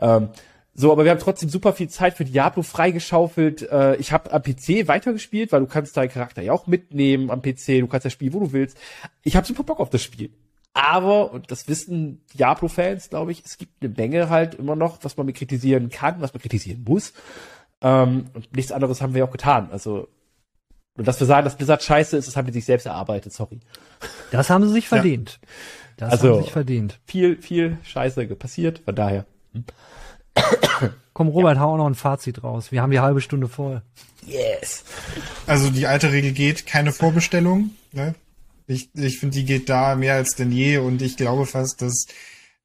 Ähm, 0.00 0.28
so, 0.74 0.90
aber 0.90 1.04
wir 1.04 1.10
haben 1.10 1.20
trotzdem 1.20 1.50
super 1.50 1.74
viel 1.74 1.88
Zeit 1.90 2.16
für 2.16 2.24
Diablo 2.24 2.62
freigeschaufelt. 2.62 3.62
Äh, 3.70 3.96
ich 3.96 4.12
habe 4.12 4.32
am 4.32 4.42
PC 4.42 4.88
weitergespielt, 4.88 5.52
weil 5.52 5.60
du 5.60 5.66
kannst 5.66 5.96
deinen 5.96 6.08
Charakter 6.08 6.40
ja 6.40 6.52
auch 6.52 6.66
mitnehmen 6.66 7.30
am 7.30 7.42
PC. 7.42 7.80
Du 7.80 7.86
kannst 7.88 8.04
ja 8.04 8.10
spielen, 8.10 8.32
wo 8.32 8.40
du 8.40 8.52
willst. 8.52 8.78
Ich 9.22 9.36
habe 9.36 9.46
super 9.46 9.64
Bock 9.64 9.80
auf 9.80 9.90
das 9.90 10.02
Spiel. 10.02 10.30
Aber, 10.74 11.32
und 11.32 11.50
das 11.50 11.68
wissen 11.68 12.22
Diablo-Fans, 12.32 13.10
glaube 13.10 13.32
ich, 13.32 13.42
es 13.44 13.58
gibt 13.58 13.82
eine 13.82 13.92
Menge 13.94 14.30
halt 14.30 14.54
immer 14.54 14.74
noch, 14.74 14.98
was 15.02 15.18
man 15.18 15.26
mit 15.26 15.36
kritisieren 15.36 15.90
kann, 15.90 16.22
was 16.22 16.32
man 16.32 16.40
kritisieren 16.40 16.84
muss. 16.88 17.12
Ähm, 17.82 18.26
und 18.32 18.56
nichts 18.56 18.72
anderes 18.72 19.02
haben 19.02 19.12
wir 19.14 19.24
auch 19.24 19.30
getan. 19.30 19.68
Also, 19.70 20.08
und 20.96 21.06
dass 21.06 21.20
wir 21.20 21.26
sagen, 21.26 21.44
dass 21.44 21.56
Blizzard 21.56 21.82
scheiße 21.82 22.16
ist, 22.16 22.28
das 22.28 22.36
haben 22.36 22.46
die 22.46 22.52
sich 22.54 22.64
selbst 22.64 22.86
erarbeitet, 22.86 23.34
sorry. 23.34 23.60
Das 24.30 24.48
haben 24.48 24.64
sie 24.66 24.72
sich 24.72 24.88
verdient. 24.88 25.38
Das 25.98 26.12
Also- 26.12 26.28
haben 26.28 26.34
sie 26.36 26.42
sich 26.44 26.52
verdient. 26.52 26.98
Viel, 27.04 27.36
viel 27.42 27.76
Scheiße 27.82 28.24
passiert, 28.36 28.78
von 28.78 28.94
daher. 28.94 29.26
Komm, 31.12 31.28
Robert, 31.28 31.58
hau 31.58 31.74
auch 31.74 31.76
noch 31.76 31.86
ein 31.86 31.94
Fazit 31.94 32.42
raus. 32.42 32.72
Wir 32.72 32.82
haben 32.82 32.90
die 32.90 33.00
halbe 33.00 33.20
Stunde 33.20 33.48
voll. 33.48 33.82
Yes. 34.26 34.84
Also 35.46 35.70
die 35.70 35.86
alte 35.86 36.12
Regel 36.12 36.32
geht, 36.32 36.66
keine 36.66 36.92
Vorbestellung. 36.92 37.70
Ne? 37.92 38.14
Ich, 38.66 38.88
ich 38.94 39.18
finde, 39.18 39.36
die 39.36 39.44
geht 39.44 39.68
da 39.68 39.94
mehr 39.96 40.14
als 40.14 40.36
denn 40.36 40.52
je 40.52 40.78
und 40.78 41.02
ich 41.02 41.16
glaube 41.16 41.44
fast, 41.46 41.82
dass 41.82 42.06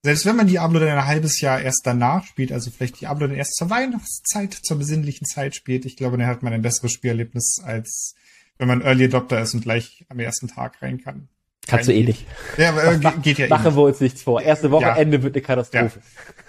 selbst 0.03 0.25
wenn 0.25 0.35
man 0.35 0.47
Diablo 0.47 0.79
dann 0.79 0.89
ein 0.89 1.05
halbes 1.07 1.41
Jahr 1.41 1.59
erst 1.59 1.81
danach 1.83 2.23
spielt, 2.25 2.51
also 2.51 2.69
vielleicht 2.71 3.01
Diablo 3.01 3.27
dann 3.27 3.35
erst 3.35 3.55
zur 3.55 3.69
Weihnachtszeit, 3.69 4.53
zur 4.53 4.77
besinnlichen 4.77 5.25
Zeit 5.25 5.55
spielt, 5.55 5.85
ich 5.85 5.97
glaube, 5.97 6.17
dann 6.17 6.27
hat 6.27 6.43
man 6.43 6.53
ein 6.53 6.61
besseres 6.61 6.93
Spielerlebnis, 6.93 7.59
als 7.65 8.13
wenn 8.59 8.67
man 8.67 8.81
Early 8.81 9.05
Adopter 9.05 9.41
ist 9.41 9.53
und 9.55 9.61
gleich 9.61 10.05
am 10.09 10.19
ersten 10.19 10.47
Tag 10.47 10.81
rein 10.81 11.01
kann. 11.03 11.27
Kannst 11.67 11.89
du 11.89 11.93
eh 11.93 12.03
nicht. 12.03 12.25
Ja, 12.57 12.69
aber 12.69 12.93
äh, 12.93 12.97
ge- 12.99 13.11
geht 13.21 13.39
ja 13.39 13.45
eh 13.47 13.49
Machen 13.49 13.65
nicht. 13.65 13.75
wir 13.75 13.83
uns 13.83 13.99
nichts 13.99 14.21
vor. 14.21 14.41
Erste 14.41 14.71
Woche, 14.71 14.83
Ja. 14.83 14.95
Ende 14.95 15.21
wird 15.23 15.35
eine 15.35 15.41
Katastrophe. 15.41 15.99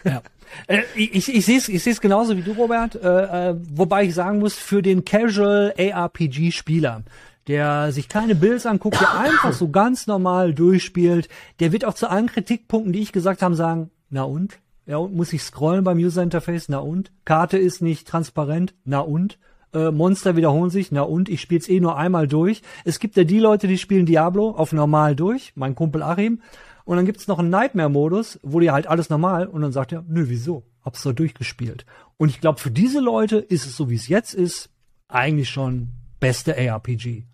Ja. 0.05 0.23
Äh, 0.67 0.83
ich 0.95 1.15
ich, 1.15 1.35
ich 1.35 1.45
sehe 1.45 1.59
es 1.59 1.69
ich 1.69 1.83
seh's 1.83 2.01
genauso 2.01 2.37
wie 2.37 2.43
du, 2.43 2.53
Robert. 2.53 2.95
Äh, 2.95 3.51
äh, 3.51 3.55
wobei 3.71 4.05
ich 4.05 4.15
sagen 4.15 4.39
muss, 4.39 4.55
für 4.55 4.83
den 4.83 5.05
Casual 5.05 5.75
ARPG-Spieler, 5.79 7.03
der 7.47 7.93
sich 7.93 8.09
keine 8.09 8.35
Builds 8.35 8.67
anguckt, 8.67 9.01
der 9.01 9.19
einfach 9.19 9.53
so 9.53 9.71
ganz 9.71 10.07
normal 10.07 10.55
durchspielt, 10.55 11.29
der 11.61 11.73
wird 11.73 11.85
auch 11.85 11.95
zu 11.95 12.11
allen 12.11 12.27
Kritikpunkten, 12.27 12.93
die 12.93 13.01
ich 13.01 13.13
gesagt 13.13 13.43
habe, 13.43 13.55
sagen, 13.55 13.91
na 14.11 14.23
und? 14.23 14.59
Ja, 14.87 14.97
und 14.97 15.15
muss 15.15 15.33
ich 15.35 15.43
scrollen 15.43 15.85
beim 15.85 15.99
User 15.99 16.23
Interface? 16.23 16.69
Na 16.69 16.79
und? 16.79 17.13
Karte 17.27 17.59
ist 17.59 17.83
nicht 17.83 18.09
transparent? 18.09 18.75
Na 18.85 19.01
und? 19.01 19.39
Äh, 19.75 19.91
Monster 19.91 20.35
wiederholen 20.35 20.71
sich, 20.71 20.91
na 20.93 21.03
und, 21.03 21.29
ich 21.29 21.43
spiel's 21.43 21.69
eh 21.69 21.81
nur 21.81 21.99
einmal 21.99 22.27
durch. 22.27 22.63
Es 22.85 22.99
gibt 22.99 23.17
ja 23.17 23.25
die 23.25 23.39
Leute, 23.39 23.67
die 23.69 23.77
spielen 23.77 24.07
Diablo 24.07 24.51
auf 24.51 24.73
normal 24.73 25.15
durch, 25.15 25.53
mein 25.57 25.75
Kumpel 25.75 26.03
Achim. 26.03 26.41
Und 26.89 26.97
dann 26.97 27.05
gibt's 27.05 27.29
noch 27.29 27.39
einen 27.39 27.51
Nightmare-Modus, 27.51 28.41
wo 28.43 28.61
die 28.61 28.71
halt 28.71 28.87
alles 28.87 29.11
normal 29.11 29.47
und 29.47 29.61
dann 29.61 29.73
sagt 29.73 29.93
er, 29.93 30.07
nö, 30.09 30.25
wieso? 30.29 30.63
Hab's 30.83 31.03
doch 31.03 31.13
durchgespielt. 31.13 31.85
Und 32.17 32.31
ich 32.31 32.41
glaube, 32.41 32.59
für 32.61 32.71
diese 32.71 33.01
Leute 33.01 33.37
ist 33.37 33.67
es 33.67 33.77
so, 33.77 33.91
wie 33.91 33.95
es 33.95 34.09
jetzt 34.09 34.33
ist, 34.33 34.71
eigentlich 35.07 35.51
schon 35.51 35.91
beste 36.19 36.57
ARPG. 36.57 37.25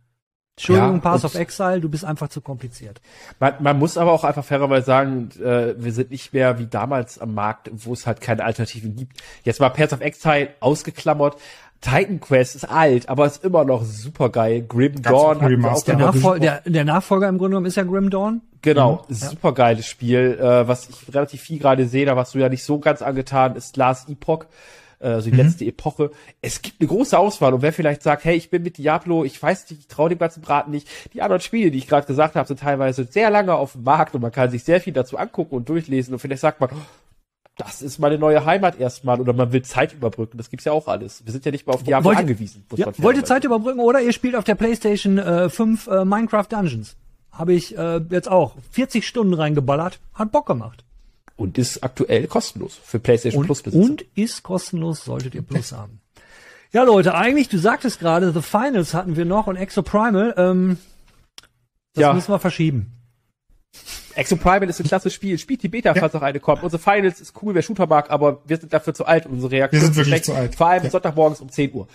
Entschuldigung, 0.56 0.94
Ja, 0.96 1.00
Pass 1.00 1.24
of 1.24 1.36
Exile, 1.36 1.80
du 1.80 1.88
bist 1.88 2.04
einfach 2.04 2.28
zu 2.30 2.40
kompliziert. 2.40 3.00
Man, 3.38 3.54
man 3.60 3.78
muss 3.78 3.96
aber 3.96 4.10
auch 4.10 4.24
einfach 4.24 4.44
fairerweise 4.44 4.86
sagen, 4.86 5.28
äh, 5.40 5.74
wir 5.76 5.92
sind 5.92 6.10
nicht 6.10 6.32
mehr 6.32 6.58
wie 6.58 6.66
damals 6.66 7.20
am 7.20 7.34
Markt, 7.34 7.70
wo 7.72 7.92
es 7.92 8.08
halt 8.08 8.20
keine 8.20 8.44
Alternativen 8.44 8.96
gibt. 8.96 9.20
Jetzt 9.44 9.60
mal 9.60 9.68
Path 9.68 9.92
of 9.92 10.00
Exile 10.00 10.50
ausgeklammert. 10.58 11.36
Titan 11.84 12.18
Quest 12.18 12.56
ist 12.56 12.64
alt, 12.64 13.08
aber 13.10 13.26
ist 13.26 13.44
immer 13.44 13.64
noch 13.64 13.84
super 13.84 14.30
geil. 14.30 14.64
Grim 14.66 14.94
auch 15.06 15.34
Dawn. 15.34 15.84
Der, 15.86 15.96
Nachfol 15.96 16.40
der, 16.40 16.62
der 16.64 16.84
Nachfolger 16.84 17.28
im 17.28 17.36
Grunde 17.36 17.50
genommen 17.50 17.66
ist 17.66 17.76
ja 17.76 17.82
Grim 17.82 18.08
Dawn. 18.08 18.40
Genau, 18.62 19.04
super 19.10 19.52
geiles 19.52 19.86
Spiel, 19.86 20.38
äh, 20.40 20.66
was 20.66 20.88
ich 20.88 21.14
relativ 21.14 21.42
viel 21.42 21.58
gerade 21.58 21.86
sehe, 21.86 22.06
da 22.06 22.16
warst 22.16 22.34
du 22.34 22.38
ja 22.38 22.48
nicht 22.48 22.64
so 22.64 22.78
ganz 22.78 23.02
angetan, 23.02 23.56
ist 23.56 23.76
Last 23.76 24.08
Epoch, 24.08 24.46
äh, 25.00 25.08
also 25.08 25.28
die 25.28 25.36
letzte 25.36 25.66
Epoche. 25.66 26.10
Es 26.40 26.62
gibt 26.62 26.80
eine 26.80 26.88
große 26.88 27.18
Auswahl 27.18 27.52
und 27.52 27.60
wer 27.60 27.74
vielleicht 27.74 28.02
sagt, 28.02 28.24
hey, 28.24 28.36
ich 28.36 28.48
bin 28.48 28.62
mit 28.62 28.78
Diablo, 28.78 29.22
ich 29.22 29.40
weiß 29.42 29.68
nicht, 29.68 29.80
ich 29.80 29.88
traue 29.88 30.08
dem 30.08 30.18
ganzen 30.18 30.40
Braten 30.40 30.70
nicht. 30.70 30.88
Die 31.12 31.20
anderen 31.20 31.42
Spiele, 31.42 31.70
die 31.70 31.76
ich 31.76 31.86
gerade 31.86 32.06
gesagt 32.06 32.36
habe, 32.36 32.48
sind 32.48 32.60
teilweise 32.60 33.04
sehr 33.04 33.28
lange 33.28 33.52
auf 33.52 33.72
dem 33.72 33.82
Markt 33.82 34.14
und 34.14 34.22
man 34.22 34.32
kann 34.32 34.48
sich 34.48 34.64
sehr 34.64 34.80
viel 34.80 34.94
dazu 34.94 35.18
angucken 35.18 35.54
und 35.54 35.68
durchlesen 35.68 36.14
und 36.14 36.20
vielleicht 36.20 36.40
sagt 36.40 36.60
man, 36.60 36.70
oh, 36.72 37.03
das 37.56 37.82
ist 37.82 37.98
meine 37.98 38.18
neue 38.18 38.44
Heimat 38.44 38.78
erstmal 38.80 39.20
oder 39.20 39.32
man 39.32 39.52
will 39.52 39.62
Zeit 39.62 39.92
überbrücken, 39.92 40.38
das 40.38 40.50
gibt's 40.50 40.64
ja 40.64 40.72
auch 40.72 40.88
alles. 40.88 41.24
Wir 41.24 41.32
sind 41.32 41.44
ja 41.44 41.52
nicht 41.52 41.66
mal 41.66 41.74
auf 41.74 41.86
Wollt 41.86 42.04
ihr- 42.04 42.18
angewiesen. 42.18 42.64
Ja, 42.74 42.86
wollt 42.98 43.16
ihr 43.16 43.24
Zeit 43.24 43.44
überbrücken 43.44 43.78
oder 43.80 44.00
ihr 44.00 44.12
spielt 44.12 44.34
auf 44.36 44.44
der 44.44 44.54
PlayStation 44.56 45.18
äh, 45.18 45.48
5 45.48 45.86
äh, 45.86 46.04
Minecraft 46.04 46.46
Dungeons. 46.48 46.96
Habe 47.30 47.52
ich 47.52 47.76
äh, 47.76 48.00
jetzt 48.10 48.30
auch 48.30 48.56
40 48.72 49.06
Stunden 49.06 49.34
reingeballert, 49.34 50.00
hat 50.14 50.32
Bock 50.32 50.46
gemacht. 50.46 50.84
Und 51.36 51.58
ist 51.58 51.82
aktuell 51.82 52.26
kostenlos 52.28 52.78
für 52.82 53.00
PlayStation 53.00 53.40
Und, 53.40 53.46
Plus 53.46 53.62
Besitzer. 53.62 53.84
und 53.84 54.04
ist 54.14 54.42
kostenlos, 54.44 55.04
solltet 55.04 55.34
ihr 55.34 55.42
Plus 55.42 55.72
haben. 55.72 56.00
Ja, 56.72 56.82
Leute, 56.84 57.14
eigentlich, 57.14 57.48
du 57.48 57.58
sagtest 57.58 57.98
gerade, 58.00 58.32
The 58.32 58.40
Finals 58.42 58.94
hatten 58.94 59.16
wir 59.16 59.24
noch 59.24 59.46
und 59.48 59.56
Exo 59.56 59.82
Primal, 59.82 60.34
ähm, 60.36 60.78
das 61.94 62.02
Ja. 62.02 62.12
müssen 62.12 62.30
wir 62.32 62.38
verschieben. 62.40 62.92
Exo 64.16 64.36
Primal 64.36 64.68
ist 64.68 64.80
ein 64.80 64.86
klasse 64.86 65.10
Spiel. 65.10 65.38
Spielt 65.38 65.62
die 65.62 65.68
Beta, 65.68 65.94
falls 65.94 66.12
noch 66.14 66.22
eine 66.22 66.40
kommt. 66.40 66.62
Unsere 66.62 66.80
Finals 66.82 67.20
ist 67.20 67.34
cool, 67.42 67.54
wer 67.54 67.62
Shooter 67.62 67.86
mag, 67.86 68.10
aber 68.10 68.40
wir 68.46 68.56
sind 68.56 68.72
dafür 68.72 68.94
zu 68.94 69.04
alt 69.06 69.26
und 69.26 69.32
unsere 69.32 69.52
Reaktion 69.52 69.80
Wir 69.80 69.86
sind 69.86 69.96
wirklich 69.96 70.08
schlecht. 70.08 70.24
zu 70.26 70.34
alt. 70.34 70.54
Vor 70.54 70.68
allem 70.68 70.84
Ja. 70.84 70.90
Sonntagmorgens 70.90 71.40
um 71.40 71.48
10 71.50 71.72
Uhr. 71.74 71.88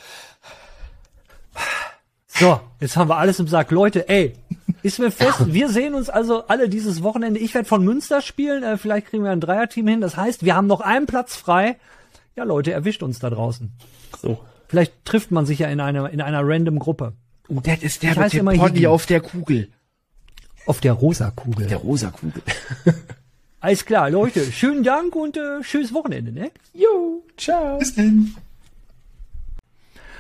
So, 2.28 2.60
jetzt 2.80 2.96
haben 2.96 3.10
wir 3.10 3.18
alles 3.18 3.40
im 3.40 3.48
Sack. 3.48 3.72
Leute, 3.72 4.08
ey, 4.08 4.34
ist 4.82 5.00
mir 5.00 5.12
fest, 5.12 5.40
wir 5.54 5.70
sehen 5.70 5.94
uns 5.94 6.10
also 6.10 6.46
alle 6.48 6.70
dieses 6.70 7.04
Wochenende. 7.04 7.40
Ich 7.40 7.54
werde 7.54 7.68
von 7.68 7.84
Münster 7.84 8.22
spielen, 8.22 8.64
äh, 8.64 8.78
vielleicht 8.78 9.08
kriegen 9.08 9.24
wir 9.24 9.32
ein 9.32 9.42
Dreierteam 9.42 9.88
hin. 9.88 10.02
Das 10.02 10.16
heißt, 10.16 10.46
wir 10.46 10.56
haben 10.56 10.68
noch 10.68 10.82
einen 10.82 11.06
Platz 11.06 11.36
frei. 11.36 11.78
Ja, 12.36 12.44
Leute, 12.46 12.72
erwischt 12.72 13.04
uns 13.04 13.20
da 13.20 13.30
draußen. 13.30 13.72
So. 14.22 14.40
Vielleicht 14.68 15.04
trifft 15.04 15.32
man 15.32 15.46
sich 15.46 15.60
ja 15.60 15.68
in 15.68 15.80
einer, 15.82 16.10
in 16.12 16.22
einer 16.22 16.42
random 16.44 16.80
Gruppe. 16.80 17.14
Oh, 17.50 17.60
das 17.62 17.80
ist 17.82 18.04
der 18.04 18.12
Ich 18.12 18.18
heiß 18.20 18.34
immer 18.36 18.52
Higi. 18.52 18.88
auf 18.88 19.06
der 19.08 19.20
Kugel. 19.20 19.70
Auf 20.66 20.82
der 20.82 20.94
rosa 20.94 21.32
Kugel. 21.32 21.68
Der 21.68 21.78
rosa 21.78 22.12
Kugel. 22.12 22.42
Alles 23.62 23.86
klar, 23.86 24.10
Leute, 24.10 24.44
schönen 24.52 24.84
Dank 24.84 25.16
und 25.16 25.36
äh, 25.36 25.64
schönes 25.64 25.94
Wochenende, 25.94 26.32
ne? 26.32 26.52
Jo, 26.74 27.24
ciao. 27.38 27.78
Bis 27.78 27.94
denn. 27.94 28.34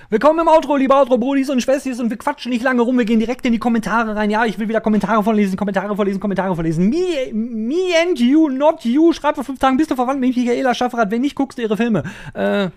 Willkommen 0.10 0.40
im 0.40 0.48
Outro, 0.48 0.76
liebe 0.76 0.96
Outro-Brudis 0.96 1.52
und 1.52 1.62
Schwestis 1.62 2.00
und 2.00 2.10
wir 2.10 2.18
quatschen 2.18 2.50
nicht 2.50 2.64
lange 2.64 2.82
rum, 2.82 2.98
wir 2.98 3.06
gehen 3.06 3.20
direkt 3.20 3.46
in 3.46 3.54
die 3.54 3.60
Kommentare 3.60 4.16
rein. 4.16 4.32
Ja, 4.32 4.44
ich 4.44 4.58
will 4.58 4.68
wieder 4.68 4.82
Kommentare 4.82 5.24
vorlesen, 5.24 5.56
Kommentare 5.56 5.96
vorlesen, 5.96 6.20
Kommentare 6.20 6.56
vorlesen. 6.56 6.90
Me, 6.90 7.32
me 7.32 7.94
and 8.02 8.20
you, 8.20 8.50
not 8.50 8.84
you. 8.84 9.14
Schreibt 9.14 9.36
vor 9.36 9.44
fünf 9.44 9.60
Tagen, 9.60 9.78
bist 9.78 9.92
du 9.92 9.96
verwandt 9.96 10.20
mit 10.20 10.36
Michaela 10.36 10.74
Schaffrath? 10.74 11.12
Wenn 11.12 11.22
nicht, 11.22 11.36
guckst 11.36 11.60
du 11.60 11.62
ihre 11.62 11.78
Filme. 11.78 12.04
Äh, 12.34 12.72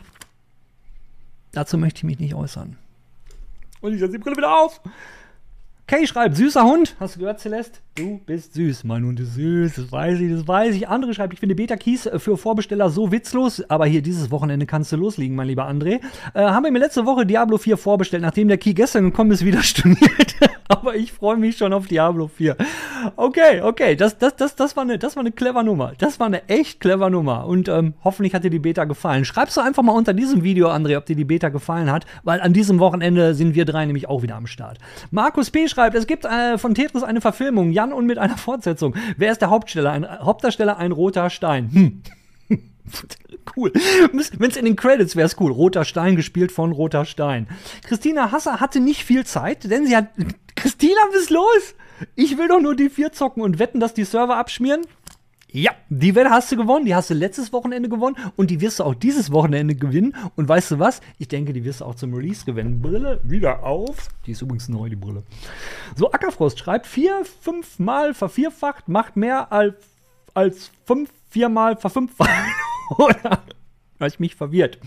dazu 1.53 1.79
möchte 1.79 2.01
ich 2.01 2.05
mich 2.05 2.21
nicht 2.21 2.35
äußern. 2.35 2.77
Und 3.81 3.95
ich 3.95 3.99
setze 3.99 4.13
die 4.13 4.19
Brille 4.19 4.37
wieder 4.37 4.57
auf. 4.57 4.81
Kay 5.93 6.07
schreibt, 6.07 6.39
süßer 6.39 6.65
Hund. 6.65 6.97
Hast 6.99 7.17
du 7.17 7.21
gehört, 7.21 7.41
Celeste? 7.41 7.81
Du 7.97 8.19
bist 8.25 8.55
süß. 8.55 8.85
Mein 8.85 9.05
Hund 9.05 9.21
ist 9.21 9.35
süß, 9.35 9.75
das 9.75 9.93
weiß 9.93 10.21
ich, 10.21 10.33
das 10.33 10.49
weiß 10.49 10.75
ich. 10.75 10.89
Andere 10.89 11.13
schreibt, 11.13 11.35
ich 11.35 11.41
finde 11.41 11.55
Beta-Keys 11.55 12.07
äh, 12.07 12.19
für 12.19 12.39
Vorbesteller 12.39 12.89
so 12.89 13.13
witzlos, 13.13 13.63
aber 13.69 13.85
hier 13.85 14.01
dieses 14.01 14.31
Wochenende 14.31 14.65
kannst 14.65 14.91
du 14.93 14.97
loslegen, 14.97 15.37
mein 15.37 15.49
lieber 15.49 15.69
André. 15.69 16.01
Äh, 16.33 16.41
haben 16.41 16.65
wir 16.65 16.71
mir 16.73 16.79
letzte 16.79 17.05
Woche 17.05 17.27
Diablo 17.27 17.59
4 17.59 17.77
vorbestellt, 17.77 18.23
nachdem 18.23 18.49
der 18.49 18.57
Key 18.57 18.73
gestern 18.73 19.05
gekommen 19.05 19.33
ist, 19.33 19.45
wieder 19.45 19.63
storniert. 19.63 20.35
aber 20.69 20.97
ich 20.97 21.13
freue 21.13 21.37
mich 21.37 21.57
schon 21.57 21.73
auf 21.73 21.87
Diablo 21.87 22.29
4. 22.29 22.57
Okay, 23.17 23.61
okay, 23.63 23.97
das, 23.97 24.19
das, 24.19 24.37
das, 24.37 24.55
das, 24.55 24.77
war 24.77 24.83
eine, 24.85 24.99
das 24.99 25.17
war 25.17 25.23
eine 25.23 25.33
clever 25.33 25.63
Nummer. 25.63 25.93
Das 25.99 26.21
war 26.21 26.27
eine 26.27 26.49
echt 26.49 26.81
clever 26.81 27.11
Nummer. 27.11 27.47
Und 27.47 27.69
ähm, 27.69 27.95
hoffentlich 28.05 28.35
hat 28.35 28.45
dir 28.45 28.51
die 28.51 28.59
Beta 28.59 28.85
gefallen. 28.85 29.25
Schreibst 29.25 29.57
du 29.57 29.61
einfach 29.61 29.83
mal 29.83 29.93
unter 29.93 30.13
diesem 30.13 30.43
Video, 30.43 30.69
André, 30.71 30.97
ob 30.97 31.07
dir 31.07 31.17
die 31.17 31.25
Beta 31.25 31.49
gefallen 31.49 31.91
hat, 31.91 32.07
weil 32.23 32.41
an 32.41 32.53
diesem 32.53 32.79
Wochenende 32.79 33.35
sind 33.35 33.55
wir 33.55 33.65
drei 33.65 33.87
nämlich 33.87 34.09
auch 34.09 34.23
wieder 34.23 34.37
am 34.37 34.47
Start. 34.47 34.79
Markus 35.11 35.51
P. 35.51 35.69
schreibt, 35.69 35.97
es 35.97 36.07
gibt 36.07 36.25
äh, 36.25 36.59
von 36.59 36.75
Tetris 36.75 37.03
eine 37.03 37.21
Verfilmung. 37.21 37.73
Jan 37.73 37.93
und 37.93 38.07
mit 38.07 38.19
einer 38.19 38.37
Fortsetzung. 38.37 38.95
Wer 39.17 39.33
ist 39.33 39.41
der 39.41 39.51
Hauptsteller? 39.51 39.93
Ein, 39.93 40.09
Hauptdarsteller 40.09 40.77
ein 40.77 40.93
roter 40.93 41.31
Stein. 41.31 41.71
Hm. 41.73 42.03
cool. 43.57 43.73
Wenn 44.13 44.51
es 44.51 44.57
in 44.57 44.65
den 44.65 44.77
Credits 44.77 45.17
wäre 45.17 45.27
es 45.27 45.39
cool. 45.41 45.53
Roter 45.53 45.85
Stein 45.85 46.17
gespielt 46.17 46.53
von 46.53 46.73
Roter 46.73 47.05
Stein. 47.05 47.49
Christina 47.85 48.33
Hasser 48.33 48.61
hatte 48.61 48.81
nicht 48.81 49.05
viel 49.05 49.25
Zeit, 49.25 49.71
denn 49.71 49.87
sie 49.87 49.97
hat. 49.97 50.09
Christina, 50.63 51.01
was 51.09 51.23
ist 51.23 51.31
los? 51.31 51.75
Ich 52.15 52.39
will 52.39 52.47
doch 52.47 52.61
nur 52.61 52.77
die 52.77 52.89
vier 52.89 53.11
zocken 53.11 53.43
und 53.43 53.59
wetten, 53.59 53.81
dass 53.81 53.95
die 53.95 54.05
Server 54.05 54.37
abschmieren. 54.37 54.83
Ja, 55.51 55.73
die 55.89 56.15
Wette 56.15 56.31
hast 56.31 56.53
du 56.53 56.57
gewonnen, 56.57 56.85
die 56.85 56.95
hast 56.95 57.11
du 57.11 57.15
letztes 57.15 57.53
Wochenende 57.53 57.89
gewonnen 57.89 58.17
und 58.37 58.49
die 58.49 58.61
wirst 58.61 58.79
du 58.79 58.85
auch 58.85 58.95
dieses 58.95 59.33
Wochenende 59.33 59.75
gewinnen. 59.75 60.15
Und 60.37 60.49
weißt 60.49 60.71
du 60.71 60.79
was? 60.79 61.01
Ich 61.19 61.27
denke, 61.27 61.53
die 61.53 61.65
wirst 61.65 61.81
du 61.81 61.85
auch 61.85 61.97
zum 61.97 62.15
Release 62.15 62.45
gewinnen. 62.45 62.81
Brille 62.81 63.21
wieder 63.25 63.65
auf. 63.65 64.09
Die 64.25 64.31
ist 64.31 64.43
übrigens 64.43 64.69
neu, 64.69 64.89
die 64.89 64.95
Brille. 64.95 65.25
So, 65.97 66.13
Ackerfrost 66.13 66.61
schreibt 66.61 66.87
vier, 66.87 67.25
fünf 67.25 67.81
Mal 67.81 68.15
vervierfacht, 68.15 68.89
macht 68.89 69.17
mehr 69.17 69.51
als, 69.51 69.75
als 70.33 70.71
fünf, 70.87 71.11
viermal 71.29 71.77
verfünffacht. 71.77 72.31
Oder? 72.99 73.43
Weil 74.03 74.11
ich 74.11 74.21
mich 74.21 74.35
verwirrt. 74.35 74.79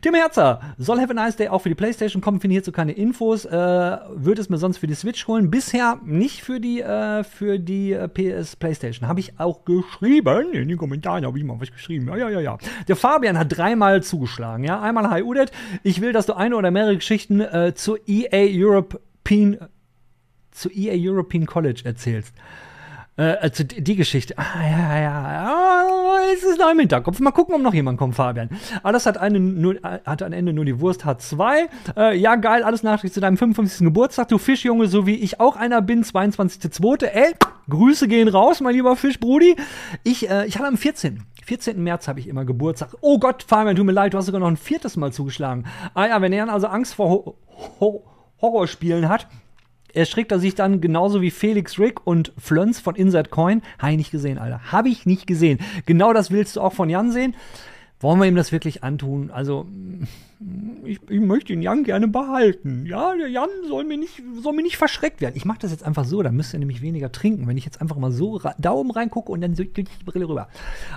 Tim 0.00 0.14
Herzer 0.14 0.60
soll 0.78 1.00
Have 1.00 1.10
a 1.10 1.14
Nice 1.14 1.36
Day 1.36 1.48
auch 1.48 1.58
für 1.58 1.68
die 1.68 1.74
PlayStation 1.74 2.22
kommen, 2.22 2.40
finde 2.40 2.54
hierzu 2.54 2.72
keine 2.72 2.92
Infos. 2.92 3.44
Äh, 3.44 3.50
Würde 3.50 4.40
es 4.40 4.48
mir 4.48 4.56
sonst 4.56 4.78
für 4.78 4.86
die 4.86 4.94
Switch 4.94 5.26
holen. 5.26 5.50
Bisher 5.50 6.00
nicht 6.04 6.42
für 6.42 6.60
die, 6.60 6.80
äh, 6.80 7.24
für 7.24 7.58
die 7.58 7.92
äh, 7.92 8.08
PS 8.08 8.56
PlayStation. 8.56 9.08
Habe 9.08 9.20
ich 9.20 9.38
auch 9.38 9.64
geschrieben. 9.64 10.52
In 10.52 10.68
den 10.68 10.78
Kommentaren 10.78 11.26
habe 11.26 11.38
ich 11.38 11.44
mal 11.44 11.60
was 11.60 11.70
geschrieben. 11.70 12.08
Ja, 12.08 12.16
ja, 12.16 12.30
ja, 12.30 12.40
ja. 12.40 12.58
Der 12.88 12.96
Fabian 12.96 13.38
hat 13.38 13.54
dreimal 13.56 14.02
zugeschlagen. 14.02 14.64
Ja, 14.64 14.80
einmal 14.80 15.10
Hi 15.10 15.22
Udet. 15.22 15.50
Ich 15.82 16.00
will, 16.00 16.12
dass 16.12 16.26
du 16.26 16.34
eine 16.34 16.56
oder 16.56 16.70
mehrere 16.70 16.94
Geschichten 16.94 17.40
äh, 17.40 17.74
zur 17.74 17.98
EA 18.06 18.46
European, 18.48 19.58
zu 20.50 20.70
EA 20.70 20.94
European 20.96 21.46
College 21.46 21.82
erzählst. 21.84 22.34
Äh, 23.20 23.36
also 23.40 23.64
die, 23.64 23.96
Geschichte. 23.96 24.34
Ah, 24.38 24.62
ja, 24.62 25.00
ja. 25.00 25.86
Oh, 25.86 26.16
es 26.34 26.42
ist 26.42 26.58
noch 26.58 26.70
im 26.70 26.78
Hinterkopf. 26.78 27.20
Mal 27.20 27.32
gucken, 27.32 27.54
ob 27.54 27.60
noch 27.60 27.74
jemand 27.74 27.98
kommt, 27.98 28.14
Fabian. 28.14 28.48
Aber 28.82 28.92
das 28.92 29.04
hat, 29.04 29.18
eine, 29.18 29.38
nur, 29.38 29.76
hat 29.82 30.22
am 30.22 30.32
Ende 30.32 30.54
nur 30.54 30.64
die 30.64 30.80
Wurst, 30.80 31.04
hat 31.04 31.20
zwei. 31.20 31.68
Äh, 31.96 32.16
ja, 32.16 32.36
geil, 32.36 32.62
alles 32.62 32.82
Nachricht 32.82 33.12
zu 33.12 33.20
deinem 33.20 33.36
55. 33.36 33.84
Geburtstag. 33.84 34.28
Du 34.28 34.38
Fischjunge, 34.38 34.86
so 34.86 35.06
wie 35.06 35.16
ich 35.16 35.38
auch 35.38 35.56
einer 35.56 35.82
bin, 35.82 36.02
22.2. 36.02 37.04
Ey, 37.04 37.34
Grüße 37.68 38.08
gehen 38.08 38.28
raus, 38.28 38.62
mein 38.62 38.74
lieber 38.74 38.96
Fischbrudi. 38.96 39.54
Ich, 40.02 40.30
äh, 40.30 40.46
ich 40.46 40.56
hatte 40.56 40.68
am 40.68 40.78
14. 40.78 41.22
14. 41.44 41.82
März 41.82 42.08
habe 42.08 42.20
ich 42.20 42.26
immer 42.28 42.46
Geburtstag. 42.46 42.96
Oh 43.02 43.18
Gott, 43.18 43.42
Fabian, 43.42 43.76
tut 43.76 43.84
mir 43.84 43.92
leid, 43.92 44.14
du 44.14 44.18
hast 44.18 44.26
sogar 44.26 44.40
noch 44.40 44.48
ein 44.48 44.56
viertes 44.56 44.96
Mal 44.96 45.12
zugeschlagen. 45.12 45.66
Ah 45.92 46.06
ja, 46.06 46.22
wenn 46.22 46.32
er 46.32 46.48
also 46.48 46.68
Angst 46.68 46.94
vor 46.94 47.10
Ho 47.10 47.36
Ho 47.80 48.02
Horrorspielen 48.40 49.10
hat, 49.10 49.26
erschrickt 49.94 50.32
er 50.32 50.38
sich 50.38 50.54
dann 50.54 50.80
genauso 50.80 51.20
wie 51.20 51.30
Felix 51.30 51.78
Rick 51.78 52.06
und 52.06 52.32
Flönz 52.38 52.80
von 52.80 52.94
Inside 52.94 53.30
Coin. 53.30 53.62
Habe 53.78 53.92
ich 53.92 53.98
nicht 53.98 54.10
gesehen, 54.10 54.38
Alter. 54.38 54.72
Habe 54.72 54.88
ich 54.88 55.06
nicht 55.06 55.26
gesehen. 55.26 55.58
Genau 55.86 56.12
das 56.12 56.30
willst 56.30 56.56
du 56.56 56.60
auch 56.60 56.72
von 56.72 56.90
Jan 56.90 57.12
sehen. 57.12 57.34
Wollen 58.00 58.18
wir 58.18 58.26
ihm 58.26 58.34
das 58.34 58.50
wirklich 58.50 58.82
antun? 58.82 59.30
Also, 59.30 59.66
ich, 60.84 61.00
ich 61.06 61.20
möchte 61.20 61.52
den 61.52 61.60
Jan 61.60 61.84
gerne 61.84 62.08
behalten. 62.08 62.86
Ja, 62.86 63.14
der 63.14 63.28
Jan 63.28 63.50
soll 63.68 63.84
mir 63.84 63.98
nicht, 63.98 64.22
soll 64.40 64.54
mir 64.54 64.62
nicht 64.62 64.78
verschreckt 64.78 65.20
werden. 65.20 65.34
Ich 65.36 65.44
mache 65.44 65.58
das 65.60 65.70
jetzt 65.70 65.84
einfach 65.84 66.06
so, 66.06 66.22
dann 66.22 66.34
müsst 66.34 66.54
ihr 66.54 66.58
nämlich 66.58 66.80
weniger 66.80 67.12
trinken, 67.12 67.46
wenn 67.46 67.58
ich 67.58 67.66
jetzt 67.66 67.82
einfach 67.82 67.96
mal 67.96 68.10
so 68.10 68.40
Daumen 68.58 68.90
reingucke 68.90 69.30
und 69.30 69.42
dann 69.42 69.54
so 69.54 69.64
die 69.64 69.84
Brille 70.06 70.26
rüber. 70.26 70.48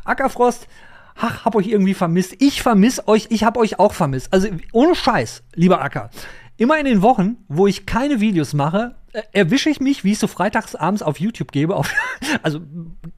Ackerfrost, 0.06 0.70
ach, 1.18 1.44
hab 1.44 1.56
euch 1.56 1.68
irgendwie 1.68 1.94
vermisst. 1.94 2.38
Ich 2.40 2.62
vermiss 2.62 3.06
euch, 3.06 3.28
ich 3.32 3.44
hab 3.44 3.58
euch 3.58 3.80
auch 3.80 3.92
vermisst. 3.92 4.32
Also, 4.32 4.48
ohne 4.72 4.96
Scheiß, 4.96 5.44
lieber 5.56 5.82
Acker. 5.82 6.10
Immer 6.58 6.78
in 6.78 6.86
den 6.86 7.02
Wochen, 7.02 7.38
wo 7.48 7.66
ich 7.68 7.86
keine 7.86 8.20
Videos 8.20 8.54
mache, 8.54 8.96
erwische 9.32 9.70
ich 9.70 9.80
mich, 9.80 10.04
wie 10.04 10.12
ich 10.12 10.20
so 10.20 10.28
freitags 10.28 10.76
abends 10.76 11.02
auf 11.02 11.20
YouTube 11.20 11.52
gebe. 11.52 11.76
Auf, 11.76 11.94
also 12.44 12.60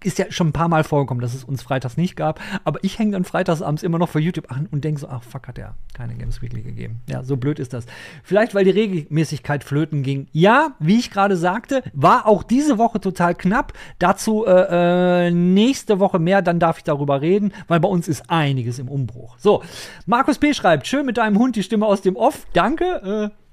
ist 0.03 0.19
ja 0.19 0.25
schon 0.29 0.49
ein 0.49 0.53
paar 0.53 0.67
Mal 0.67 0.83
vorgekommen, 0.83 1.21
dass 1.21 1.33
es 1.33 1.43
uns 1.43 1.61
freitags 1.61 1.97
nicht 1.97 2.15
gab. 2.15 2.39
Aber 2.63 2.79
ich 2.83 2.99
hänge 2.99 3.11
dann 3.11 3.23
freitags 3.23 3.61
abends 3.61 3.83
immer 3.83 3.97
noch 3.97 4.09
vor 4.09 4.21
YouTube 4.21 4.51
an 4.51 4.67
und 4.71 4.83
denke 4.83 5.01
so, 5.01 5.07
ach 5.07 5.23
fuck, 5.23 5.47
hat 5.47 5.57
er 5.57 5.75
keine 5.93 6.15
Games 6.15 6.41
Weekly 6.41 6.61
gegeben. 6.61 7.01
Ja, 7.09 7.23
so 7.23 7.37
blöd 7.37 7.59
ist 7.59 7.73
das. 7.73 7.85
Vielleicht, 8.23 8.53
weil 8.53 8.65
die 8.65 8.71
Regelmäßigkeit 8.71 9.63
flöten 9.63 10.03
ging. 10.03 10.27
Ja, 10.31 10.75
wie 10.79 10.99
ich 10.99 11.11
gerade 11.11 11.37
sagte, 11.37 11.83
war 11.93 12.27
auch 12.27 12.43
diese 12.43 12.77
Woche 12.77 12.99
total 12.99 13.35
knapp. 13.35 13.73
Dazu 13.99 14.45
äh, 14.45 15.27
äh, 15.27 15.31
nächste 15.31 15.99
Woche 15.99 16.19
mehr, 16.19 16.41
dann 16.41 16.59
darf 16.59 16.77
ich 16.77 16.83
darüber 16.83 17.21
reden, 17.21 17.53
weil 17.67 17.79
bei 17.79 17.89
uns 17.89 18.07
ist 18.07 18.29
einiges 18.29 18.79
im 18.79 18.89
Umbruch. 18.89 19.37
So, 19.39 19.63
Markus 20.05 20.37
P. 20.37 20.53
schreibt, 20.53 20.87
schön 20.87 21.05
mit 21.05 21.17
deinem 21.17 21.37
Hund 21.37 21.55
die 21.55 21.63
Stimme 21.63 21.85
aus 21.85 22.01
dem 22.01 22.15
Off. 22.15 22.45
Danke. 22.53 23.31
Äh, 23.31 23.44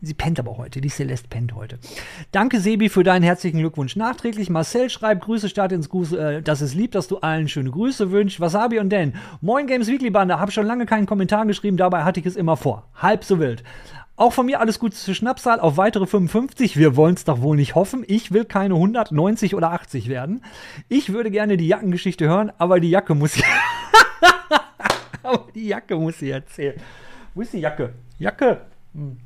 Sie 0.00 0.14
pennt 0.14 0.38
aber 0.38 0.58
heute, 0.58 0.80
die 0.80 0.88
Celeste 0.88 1.26
pennt 1.28 1.52
heute. 1.56 1.80
Danke, 2.30 2.60
Sebi, 2.60 2.88
für 2.88 3.02
deinen 3.02 3.24
herzlichen 3.24 3.58
Glückwunsch 3.58 3.96
nachträglich. 3.96 4.48
Marcel 4.48 4.90
schreibt, 4.90 5.24
Grüße, 5.24 5.48
Start 5.48 5.72
ins 5.72 5.88
Gruß, 5.88 6.12
äh, 6.12 6.42
das 6.42 6.60
ist 6.60 6.74
lieb, 6.74 6.92
dass 6.92 7.08
du 7.08 7.18
allen 7.18 7.48
schöne 7.48 7.72
Grüße 7.72 8.12
wünschst. 8.12 8.38
Wasabi 8.38 8.78
und 8.78 8.90
Dan. 8.90 9.14
Moin 9.40 9.66
Games 9.66 9.88
Weekly 9.88 10.10
Bande, 10.10 10.38
hab 10.38 10.52
schon 10.52 10.66
lange 10.66 10.86
keinen 10.86 11.06
Kommentar 11.06 11.46
geschrieben, 11.46 11.76
dabei 11.76 12.04
hatte 12.04 12.20
ich 12.20 12.26
es 12.26 12.36
immer 12.36 12.56
vor. 12.56 12.88
Halb 12.94 13.24
so 13.24 13.40
wild. 13.40 13.64
Auch 14.14 14.32
von 14.32 14.46
mir 14.46 14.60
alles 14.60 14.78
Gute 14.78 14.94
zur 14.94 15.14
Schnapszahl 15.14 15.58
auf 15.58 15.76
weitere 15.76 16.06
55. 16.06 16.76
Wir 16.76 16.94
wollen 16.94 17.16
es 17.16 17.24
doch 17.24 17.42
wohl 17.42 17.56
nicht 17.56 17.74
hoffen. 17.74 18.04
Ich 18.06 18.30
will 18.30 18.44
keine 18.44 18.74
190 18.74 19.56
oder 19.56 19.72
80 19.72 20.08
werden. 20.08 20.42
Ich 20.88 21.12
würde 21.12 21.32
gerne 21.32 21.56
die 21.56 21.66
Jackengeschichte 21.66 22.28
hören, 22.28 22.52
aber 22.56 22.78
die 22.78 22.90
Jacke 22.90 23.16
muss 23.16 23.36
aber 25.24 25.44
die 25.54 25.66
Jacke 25.66 25.96
muss 25.96 26.20
sie 26.20 26.30
erzählen. 26.30 26.80
Wo 27.34 27.42
ist 27.42 27.52
die 27.52 27.58
Jacke? 27.58 27.94
Jacke. 28.18 28.60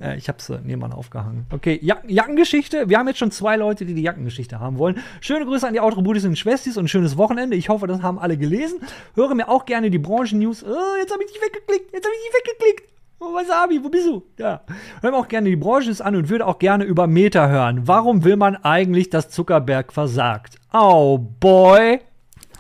Äh, 0.00 0.16
ich 0.16 0.28
habe 0.28 0.40
sie 0.40 0.58
nebenan 0.60 0.92
aufgehangen. 0.92 1.46
Okay, 1.50 1.78
Jack 1.82 2.02
Jackengeschichte. 2.06 2.88
Wir 2.88 2.98
haben 2.98 3.08
jetzt 3.08 3.18
schon 3.18 3.30
zwei 3.30 3.56
Leute, 3.56 3.84
die 3.84 3.94
die 3.94 4.02
Jackengeschichte 4.02 4.60
haben 4.60 4.78
wollen. 4.78 4.98
Schöne 5.20 5.44
Grüße 5.44 5.66
an 5.66 5.72
die 5.72 5.80
Autobudis 5.80 6.24
und 6.24 6.36
Schwestis 6.36 6.76
und 6.76 6.84
ein 6.84 6.88
schönes 6.88 7.16
Wochenende. 7.16 7.56
Ich 7.56 7.68
hoffe, 7.68 7.86
das 7.86 8.02
haben 8.02 8.18
alle 8.18 8.36
gelesen. 8.36 8.80
Höre 9.14 9.34
mir 9.34 9.48
auch 9.48 9.64
gerne 9.64 9.90
die 9.90 9.98
Branchen-News. 9.98 10.64
Oh, 10.64 10.96
jetzt 11.00 11.12
habe 11.12 11.22
ich 11.24 11.32
dich 11.32 11.40
weggeklickt. 11.40 11.92
Jetzt 11.92 12.04
habe 12.04 12.14
ich 12.14 12.30
dich 12.30 12.40
weggeklickt. 12.40 12.90
Oh, 13.22 13.34
Wasabi, 13.34 13.84
wo 13.84 13.90
bist 13.90 14.06
du? 14.06 14.22
Ja. 14.38 14.62
Hör 15.02 15.10
mir 15.10 15.18
auch 15.18 15.28
gerne 15.28 15.50
die 15.50 15.56
Branchen 15.56 15.94
an 16.00 16.16
und 16.16 16.30
würde 16.30 16.46
auch 16.46 16.58
gerne 16.58 16.84
über 16.84 17.06
Meta 17.06 17.48
hören. 17.48 17.86
Warum 17.86 18.24
will 18.24 18.36
man 18.36 18.56
eigentlich, 18.56 19.10
dass 19.10 19.28
Zuckerberg 19.28 19.92
versagt? 19.92 20.56
Oh, 20.72 21.18
boy. 21.18 22.00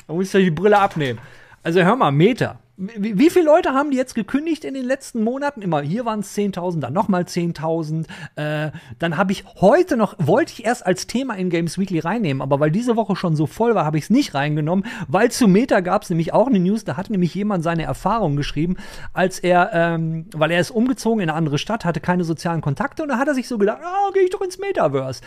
Da 0.06 0.12
muss 0.12 0.34
ich 0.34 0.44
die 0.44 0.50
Brille 0.50 0.78
abnehmen. 0.78 1.18
Also 1.62 1.80
hör 1.80 1.96
mal, 1.96 2.10
Meta. 2.10 2.58
Wie, 2.82 3.18
wie, 3.18 3.28
viele 3.28 3.44
Leute 3.44 3.74
haben 3.74 3.90
die 3.90 3.98
jetzt 3.98 4.14
gekündigt 4.14 4.64
in 4.64 4.72
den 4.72 4.86
letzten 4.86 5.22
Monaten? 5.22 5.60
Immer 5.60 5.82
hier 5.82 6.06
waren 6.06 6.20
es 6.20 6.34
10.000, 6.34 6.80
dann 6.80 6.94
nochmal 6.94 7.24
10.000. 7.24 8.06
Äh, 8.36 8.70
dann 8.98 9.18
habe 9.18 9.32
ich 9.32 9.44
heute 9.60 9.98
noch, 9.98 10.14
wollte 10.16 10.54
ich 10.54 10.64
erst 10.64 10.86
als 10.86 11.06
Thema 11.06 11.34
in 11.34 11.50
Games 11.50 11.78
Weekly 11.78 11.98
reinnehmen, 11.98 12.40
aber 12.40 12.58
weil 12.58 12.70
diese 12.70 12.96
Woche 12.96 13.16
schon 13.16 13.36
so 13.36 13.46
voll 13.46 13.74
war, 13.74 13.84
habe 13.84 13.98
ich 13.98 14.04
es 14.04 14.10
nicht 14.10 14.32
reingenommen, 14.32 14.86
weil 15.08 15.30
zu 15.30 15.46
Meta 15.46 15.80
gab 15.80 16.04
es 16.04 16.08
nämlich 16.08 16.32
auch 16.32 16.46
eine 16.46 16.58
News, 16.58 16.86
da 16.86 16.96
hat 16.96 17.10
nämlich 17.10 17.34
jemand 17.34 17.64
seine 17.64 17.82
Erfahrungen 17.82 18.38
geschrieben, 18.38 18.78
als 19.12 19.38
er, 19.40 19.72
ähm, 19.74 20.24
weil 20.34 20.50
er 20.50 20.60
ist 20.60 20.70
umgezogen 20.70 21.20
in 21.20 21.28
eine 21.28 21.36
andere 21.36 21.58
Stadt, 21.58 21.84
hatte 21.84 22.00
keine 22.00 22.24
sozialen 22.24 22.62
Kontakte 22.62 23.02
und 23.02 23.10
da 23.10 23.18
hat 23.18 23.28
er 23.28 23.34
sich 23.34 23.46
so 23.46 23.58
gedacht, 23.58 23.80
ah, 23.84 24.10
gehe 24.14 24.22
ich 24.22 24.30
doch 24.30 24.40
ins 24.40 24.58
Metaverse. 24.58 25.20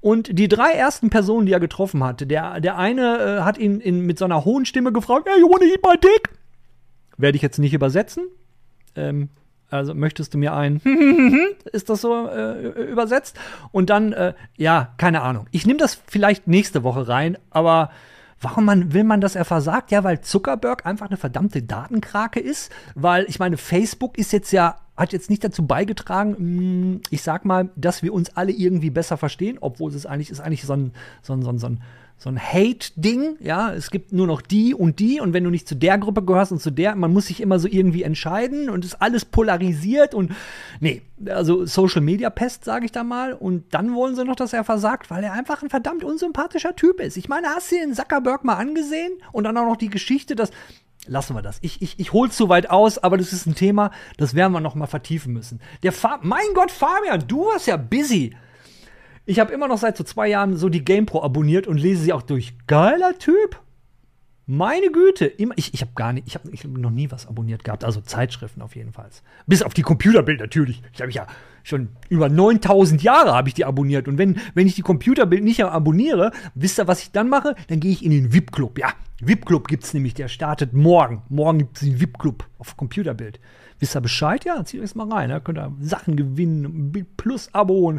Und 0.00 0.36
die 0.36 0.48
drei 0.48 0.72
ersten 0.72 1.10
Personen, 1.10 1.46
die 1.46 1.52
er 1.52 1.60
getroffen 1.60 2.02
hatte, 2.02 2.26
der, 2.26 2.60
der 2.60 2.76
eine 2.76 3.18
äh, 3.18 3.42
hat 3.42 3.58
ihn 3.58 3.78
in, 3.78 4.00
mit 4.00 4.18
so 4.18 4.24
einer 4.24 4.44
hohen 4.44 4.66
Stimme 4.66 4.90
gefragt, 4.90 5.28
hey, 5.30 5.40
you 5.40 5.48
wanna 5.48 5.66
eat 5.66 5.84
my 5.84 5.96
dick? 5.96 6.32
Werde 7.16 7.36
ich 7.36 7.42
jetzt 7.42 7.58
nicht 7.58 7.74
übersetzen. 7.74 8.28
Ähm, 8.94 9.28
also 9.70 9.94
möchtest 9.94 10.32
du 10.34 10.38
mir 10.38 10.54
ein, 10.54 10.80
ist 11.72 11.90
das 11.90 12.00
so 12.00 12.28
äh, 12.28 12.90
übersetzt? 12.90 13.38
Und 13.72 13.90
dann, 13.90 14.12
äh, 14.12 14.34
ja, 14.56 14.94
keine 14.96 15.22
Ahnung. 15.22 15.46
Ich 15.50 15.66
nehme 15.66 15.78
das 15.78 16.00
vielleicht 16.06 16.46
nächste 16.46 16.84
Woche 16.84 17.08
rein, 17.08 17.36
aber 17.50 17.90
warum 18.40 18.64
man, 18.64 18.92
will 18.92 19.04
man, 19.04 19.20
dass 19.20 19.34
er 19.34 19.44
versagt? 19.44 19.90
Ja, 19.90 20.04
weil 20.04 20.20
Zuckerberg 20.20 20.86
einfach 20.86 21.06
eine 21.06 21.16
verdammte 21.16 21.62
Datenkrake 21.62 22.38
ist. 22.38 22.70
Weil, 22.94 23.24
ich 23.28 23.38
meine, 23.38 23.56
Facebook 23.56 24.18
ist 24.18 24.32
jetzt 24.32 24.52
ja, 24.52 24.76
hat 24.96 25.12
jetzt 25.12 25.30
nicht 25.30 25.42
dazu 25.42 25.66
beigetragen, 25.66 26.36
hm, 26.36 27.00
ich 27.10 27.22
sag 27.22 27.44
mal, 27.44 27.70
dass 27.76 28.02
wir 28.02 28.12
uns 28.12 28.36
alle 28.36 28.52
irgendwie 28.52 28.90
besser 28.90 29.16
verstehen, 29.16 29.58
obwohl 29.60 29.92
es 29.92 30.06
eigentlich 30.06 30.30
ist 30.30 30.40
eigentlich 30.40 30.64
so 30.64 30.74
ein, 30.74 30.92
so 31.22 31.32
ein, 31.32 31.42
so 31.42 31.50
ein, 31.50 31.58
so 31.58 31.66
ein 31.66 31.82
so 32.18 32.30
ein 32.30 32.40
Hate-Ding, 32.40 33.36
ja, 33.40 33.72
es 33.74 33.90
gibt 33.90 34.12
nur 34.12 34.26
noch 34.26 34.40
die 34.40 34.74
und 34.74 34.98
die 35.00 35.20
und 35.20 35.34
wenn 35.34 35.44
du 35.44 35.50
nicht 35.50 35.68
zu 35.68 35.74
der 35.74 35.98
Gruppe 35.98 36.22
gehörst 36.22 36.50
und 36.50 36.62
zu 36.62 36.70
der, 36.70 36.96
man 36.96 37.12
muss 37.12 37.26
sich 37.26 37.42
immer 37.42 37.58
so 37.58 37.68
irgendwie 37.68 38.04
entscheiden 38.04 38.70
und 38.70 38.86
ist 38.86 39.02
alles 39.02 39.26
polarisiert 39.26 40.14
und 40.14 40.32
nee, 40.80 41.02
also 41.26 41.66
Social 41.66 42.00
Media 42.00 42.30
Pest, 42.30 42.64
sage 42.64 42.86
ich 42.86 42.92
da 42.92 43.04
mal 43.04 43.34
und 43.34 43.74
dann 43.74 43.94
wollen 43.94 44.16
sie 44.16 44.24
noch, 44.24 44.36
dass 44.36 44.54
er 44.54 44.64
versagt, 44.64 45.10
weil 45.10 45.24
er 45.24 45.34
einfach 45.34 45.62
ein 45.62 45.68
verdammt 45.68 46.04
unsympathischer 46.04 46.74
Typ 46.74 47.00
ist. 47.00 47.18
Ich 47.18 47.28
meine, 47.28 47.48
hast 47.48 47.70
du 47.70 47.76
den 47.76 47.94
Zuckerberg 47.94 48.44
mal 48.44 48.56
angesehen 48.56 49.12
und 49.32 49.44
dann 49.44 49.56
auch 49.58 49.66
noch 49.66 49.76
die 49.76 49.90
Geschichte, 49.90 50.34
dass 50.34 50.50
lassen 51.08 51.36
wir 51.36 51.42
das. 51.42 51.58
Ich, 51.60 51.82
ich, 51.82 52.00
ich 52.00 52.12
hole 52.12 52.30
zu 52.30 52.48
weit 52.48 52.70
aus, 52.70 52.98
aber 52.98 53.16
das 53.16 53.32
ist 53.32 53.46
ein 53.46 53.54
Thema, 53.54 53.90
das 54.16 54.34
werden 54.34 54.52
wir 54.52 54.60
noch 54.60 54.74
mal 54.74 54.86
vertiefen 54.86 55.32
müssen. 55.32 55.60
Der 55.82 55.92
Fa 55.92 56.18
mein 56.22 56.46
Gott, 56.54 56.70
Fabian, 56.70 57.28
du 57.28 57.44
warst 57.44 57.66
ja 57.66 57.76
busy. 57.76 58.34
Ich 59.28 59.40
habe 59.40 59.52
immer 59.52 59.66
noch 59.66 59.78
seit 59.78 59.96
so 59.96 60.04
zwei 60.04 60.28
Jahren 60.28 60.56
so 60.56 60.68
die 60.68 60.84
GamePro 60.84 61.20
abonniert 61.20 61.66
und 61.66 61.78
lese 61.78 62.02
sie 62.02 62.12
auch 62.12 62.22
durch. 62.22 62.54
Geiler 62.68 63.18
Typ. 63.18 63.60
Meine 64.48 64.92
Güte, 64.92 65.26
immer, 65.26 65.54
ich, 65.58 65.74
ich 65.74 65.80
habe 65.80 65.90
gar 65.96 66.12
nicht, 66.12 66.28
ich 66.28 66.36
habe 66.36 66.48
hab 66.48 66.64
noch 66.66 66.92
nie 66.92 67.10
was 67.10 67.26
abonniert 67.26 67.64
gehabt, 67.64 67.82
also 67.82 68.00
Zeitschriften 68.00 68.62
auf 68.62 68.76
jeden 68.76 68.92
Fall. 68.92 69.08
Bis 69.48 69.62
auf 69.62 69.74
die 69.74 69.82
Computerbild 69.82 70.38
natürlich. 70.38 70.80
Ich 70.92 71.02
habe 71.02 71.10
ja 71.10 71.26
schon 71.64 71.88
über 72.08 72.28
9000 72.28 73.02
Jahre 73.02 73.34
habe 73.34 73.48
ich 73.48 73.54
die 73.54 73.64
abonniert 73.64 74.06
und 74.06 74.18
wenn, 74.18 74.38
wenn 74.54 74.68
ich 74.68 74.76
die 74.76 74.82
Computerbild 74.82 75.42
nicht 75.42 75.64
abonniere, 75.64 76.30
wisst 76.54 76.78
ihr, 76.78 76.86
was 76.86 77.02
ich 77.02 77.10
dann 77.10 77.28
mache? 77.28 77.56
Dann 77.66 77.80
gehe 77.80 77.90
ich 77.90 78.04
in 78.04 78.12
den 78.12 78.32
VIP-Club. 78.32 78.78
Ja, 78.78 78.90
VIP-Club 79.18 79.66
gibt 79.66 79.82
es 79.82 79.92
nämlich, 79.92 80.14
der 80.14 80.28
startet 80.28 80.72
morgen. 80.72 81.22
Morgen 81.28 81.58
gibt 81.58 81.78
es 81.78 81.82
den 81.82 82.00
VIP-Club 82.00 82.46
auf 82.60 82.76
Computerbild. 82.76 83.40
Wisst 83.80 83.96
ihr 83.96 84.00
Bescheid? 84.00 84.44
Ja, 84.44 84.64
zieht 84.64 84.80
euch 84.80 84.94
mal 84.94 85.12
rein. 85.12 85.30
Da 85.30 85.40
könnt 85.40 85.58
ihr 85.58 85.72
Sachen 85.80 86.14
gewinnen, 86.14 87.04
Plus 87.16 87.52
Abo 87.52 87.98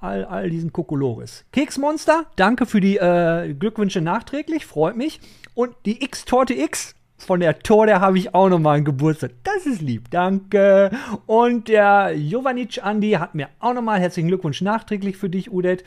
all, 0.00 0.24
all 0.24 0.50
diesen 0.50 0.72
Kokolores. 0.72 1.44
Keksmonster, 1.52 2.26
danke 2.36 2.66
für 2.66 2.80
die 2.80 2.96
äh, 2.96 3.54
Glückwünsche 3.54 4.00
nachträglich, 4.00 4.66
freut 4.66 4.96
mich. 4.96 5.20
Und 5.54 5.74
die 5.86 6.04
X-Torte 6.04 6.54
X 6.54 6.94
von 7.18 7.40
der 7.40 7.58
Torte 7.58 8.00
habe 8.00 8.16
ich 8.16 8.34
auch 8.34 8.48
nochmal 8.48 8.76
einen 8.76 8.84
Geburtstag. 8.84 9.32
Das 9.42 9.66
ist 9.66 9.82
lieb, 9.82 10.10
danke. 10.10 10.90
Und 11.26 11.68
der 11.68 12.14
Jovanic 12.16 12.84
Andi 12.84 13.12
hat 13.12 13.34
mir 13.34 13.48
auch 13.58 13.74
nochmal 13.74 13.98
herzlichen 13.98 14.28
Glückwunsch 14.28 14.62
nachträglich 14.62 15.16
für 15.16 15.28
dich, 15.28 15.52
Udet. 15.52 15.84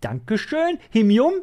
Dankeschön. 0.00 0.78
Himium, 0.90 1.34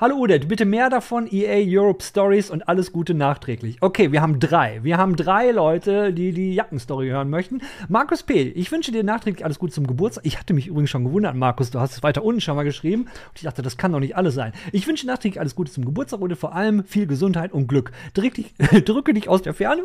Hallo 0.00 0.16
Udet, 0.16 0.48
bitte 0.48 0.64
mehr 0.64 0.88
davon, 0.88 1.28
EA 1.30 1.62
Europe 1.62 2.02
Stories 2.02 2.48
und 2.48 2.66
alles 2.66 2.90
Gute 2.90 3.12
nachträglich. 3.12 3.76
Okay, 3.82 4.12
wir 4.12 4.22
haben 4.22 4.40
drei. 4.40 4.82
Wir 4.82 4.96
haben 4.96 5.14
drei 5.14 5.50
Leute, 5.50 6.14
die 6.14 6.32
die 6.32 6.54
Jackenstory 6.54 7.08
hören 7.08 7.28
möchten. 7.28 7.60
Markus 7.86 8.22
P., 8.22 8.44
ich 8.44 8.72
wünsche 8.72 8.92
dir 8.92 9.04
nachträglich 9.04 9.44
alles 9.44 9.58
Gute 9.58 9.74
zum 9.74 9.86
Geburtstag. 9.86 10.24
Ich 10.24 10.38
hatte 10.38 10.54
mich 10.54 10.68
übrigens 10.68 10.88
schon 10.88 11.04
gewundert, 11.04 11.34
Markus, 11.34 11.70
du 11.70 11.80
hast 11.80 11.92
es 11.92 12.02
weiter 12.02 12.24
unten 12.24 12.40
schon 12.40 12.56
mal 12.56 12.62
geschrieben. 12.62 13.02
Und 13.02 13.36
ich 13.36 13.42
dachte, 13.42 13.60
das 13.60 13.76
kann 13.76 13.92
doch 13.92 14.00
nicht 14.00 14.16
alles 14.16 14.32
sein. 14.34 14.54
Ich 14.72 14.86
wünsche 14.86 15.06
nachträglich 15.06 15.38
alles 15.38 15.54
Gute 15.54 15.70
zum 15.70 15.84
Geburtstag 15.84 16.22
und 16.22 16.34
vor 16.34 16.54
allem 16.54 16.82
viel 16.84 17.06
Gesundheit 17.06 17.52
und 17.52 17.66
Glück. 17.66 17.92
Drück 18.14 18.32
dich, 18.32 18.54
drücke 18.86 19.12
dich 19.12 19.28
aus 19.28 19.42
der 19.42 19.52
Ferne 19.52 19.82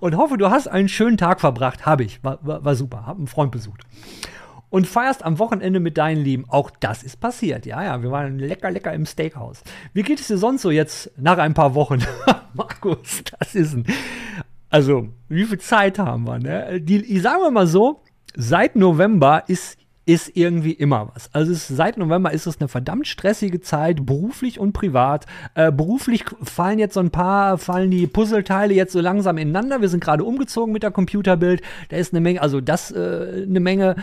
und 0.00 0.18
hoffe, 0.18 0.36
du 0.36 0.50
hast 0.50 0.66
einen 0.66 0.90
schönen 0.90 1.16
Tag 1.16 1.40
verbracht. 1.40 1.86
Habe 1.86 2.04
ich. 2.04 2.22
War, 2.22 2.40
war, 2.42 2.62
war 2.62 2.74
super. 2.74 3.06
Hab 3.06 3.16
einen 3.16 3.26
Freund 3.26 3.52
besucht 3.52 3.86
und 4.70 4.86
feierst 4.86 5.24
am 5.24 5.38
Wochenende 5.38 5.80
mit 5.80 5.98
deinen 5.98 6.22
Lieben. 6.22 6.44
Auch 6.48 6.70
das 6.70 7.02
ist 7.02 7.20
passiert. 7.20 7.66
Ja, 7.66 7.82
ja, 7.82 8.02
wir 8.02 8.10
waren 8.10 8.38
lecker, 8.38 8.70
lecker 8.70 8.92
im 8.92 9.06
Steakhouse. 9.06 9.62
Wie 9.92 10.02
geht 10.02 10.20
es 10.20 10.28
dir 10.28 10.38
sonst 10.38 10.62
so 10.62 10.70
jetzt 10.70 11.10
nach 11.16 11.38
ein 11.38 11.54
paar 11.54 11.74
Wochen? 11.74 12.00
Markus, 12.54 13.22
das 13.38 13.54
ist 13.54 13.74
ein. 13.74 13.86
Also, 14.70 15.08
wie 15.28 15.44
viel 15.44 15.58
Zeit 15.58 15.98
haben 15.98 16.24
wir, 16.24 16.38
ne? 16.38 16.80
Die, 16.80 17.02
ich 17.04 17.22
sage 17.22 17.50
mal 17.50 17.66
so, 17.66 18.02
seit 18.36 18.76
November 18.76 19.44
ist 19.46 19.78
ist 20.08 20.34
irgendwie 20.36 20.72
immer 20.72 21.10
was. 21.14 21.28
Also 21.34 21.52
es, 21.52 21.68
seit 21.68 21.98
November 21.98 22.32
ist 22.32 22.46
es 22.46 22.58
eine 22.60 22.68
verdammt 22.68 23.06
stressige 23.06 23.60
Zeit, 23.60 24.06
beruflich 24.06 24.58
und 24.58 24.72
privat. 24.72 25.26
Äh, 25.54 25.70
beruflich 25.70 26.24
fallen 26.42 26.78
jetzt 26.78 26.94
so 26.94 27.00
ein 27.00 27.10
paar, 27.10 27.58
fallen 27.58 27.90
die 27.90 28.06
Puzzleteile 28.06 28.72
jetzt 28.72 28.94
so 28.94 29.02
langsam 29.02 29.36
ineinander. 29.36 29.82
Wir 29.82 29.90
sind 29.90 30.02
gerade 30.02 30.24
umgezogen 30.24 30.72
mit 30.72 30.82
der 30.82 30.92
Computerbild. 30.92 31.60
Da 31.90 31.98
ist 31.98 32.14
eine 32.14 32.22
Menge, 32.22 32.40
also 32.40 32.62
das 32.62 32.90
äh, 32.90 33.44
eine 33.46 33.60
Menge, 33.60 33.96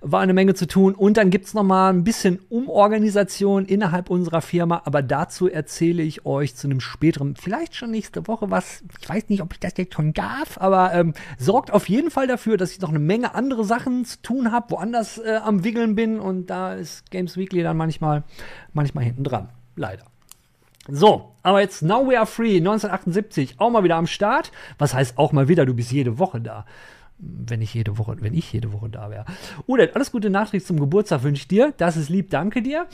war 0.00 0.20
eine 0.20 0.32
Menge 0.34 0.54
zu 0.54 0.66
tun. 0.66 0.96
Und 0.96 1.16
dann 1.16 1.30
gibt's 1.30 1.54
noch 1.54 1.62
mal 1.62 1.90
ein 1.90 2.02
bisschen 2.02 2.40
Umorganisation 2.48 3.64
innerhalb 3.64 4.10
unserer 4.10 4.40
Firma. 4.40 4.82
Aber 4.84 5.00
dazu 5.00 5.48
erzähle 5.48 6.02
ich 6.02 6.26
euch 6.26 6.56
zu 6.56 6.66
einem 6.66 6.80
späteren, 6.80 7.36
vielleicht 7.36 7.76
schon 7.76 7.92
nächste 7.92 8.26
Woche 8.26 8.50
was. 8.50 8.82
Ich 9.00 9.08
weiß 9.08 9.28
nicht, 9.28 9.42
ob 9.42 9.52
ich 9.52 9.60
das 9.60 9.74
jetzt 9.76 9.94
schon 9.94 10.12
darf, 10.12 10.58
aber 10.58 10.92
ähm, 10.92 11.14
sorgt 11.38 11.72
auf 11.72 11.88
jeden 11.88 12.10
Fall 12.10 12.26
dafür, 12.26 12.56
dass 12.56 12.72
ich 12.72 12.80
noch 12.80 12.88
eine 12.88 12.98
Menge 12.98 13.36
andere 13.36 13.64
Sachen 13.64 14.04
zu 14.04 14.20
tun 14.22 14.50
habe, 14.50 14.70
woanders 14.70 15.18
äh, 15.18 15.36
am 15.36 15.51
Wickeln 15.64 15.94
bin 15.94 16.18
und 16.18 16.46
da 16.46 16.74
ist 16.74 17.10
Games 17.10 17.36
Weekly 17.36 17.62
dann 17.62 17.76
manchmal, 17.76 18.24
manchmal 18.72 19.04
hinten 19.04 19.24
dran. 19.24 19.48
Leider. 19.76 20.04
So, 20.88 21.32
aber 21.42 21.60
jetzt 21.60 21.82
Now 21.82 22.08
We 22.08 22.18
Are 22.18 22.26
Free 22.26 22.56
1978 22.56 23.54
auch 23.58 23.70
mal 23.70 23.84
wieder 23.84 23.96
am 23.96 24.06
Start. 24.06 24.50
Was 24.78 24.94
heißt 24.94 25.16
auch 25.16 25.32
mal 25.32 25.48
wieder, 25.48 25.64
du 25.64 25.74
bist 25.74 25.92
jede 25.92 26.18
Woche 26.18 26.40
da. 26.40 26.66
Wenn 27.18 27.62
ich 27.62 27.72
jede 27.72 27.98
Woche, 27.98 28.16
wenn 28.18 28.34
ich 28.34 28.52
jede 28.52 28.72
Woche 28.72 28.88
da 28.88 29.08
wäre. 29.08 29.24
Udet, 29.68 29.94
alles 29.94 30.10
Gute 30.10 30.28
Nachträge 30.28 30.64
zum 30.64 30.80
Geburtstag 30.80 31.22
wünsche 31.22 31.42
ich 31.42 31.48
dir. 31.48 31.72
Das 31.76 31.96
ist 31.96 32.08
lieb, 32.08 32.30
danke 32.30 32.62
dir. 32.62 32.88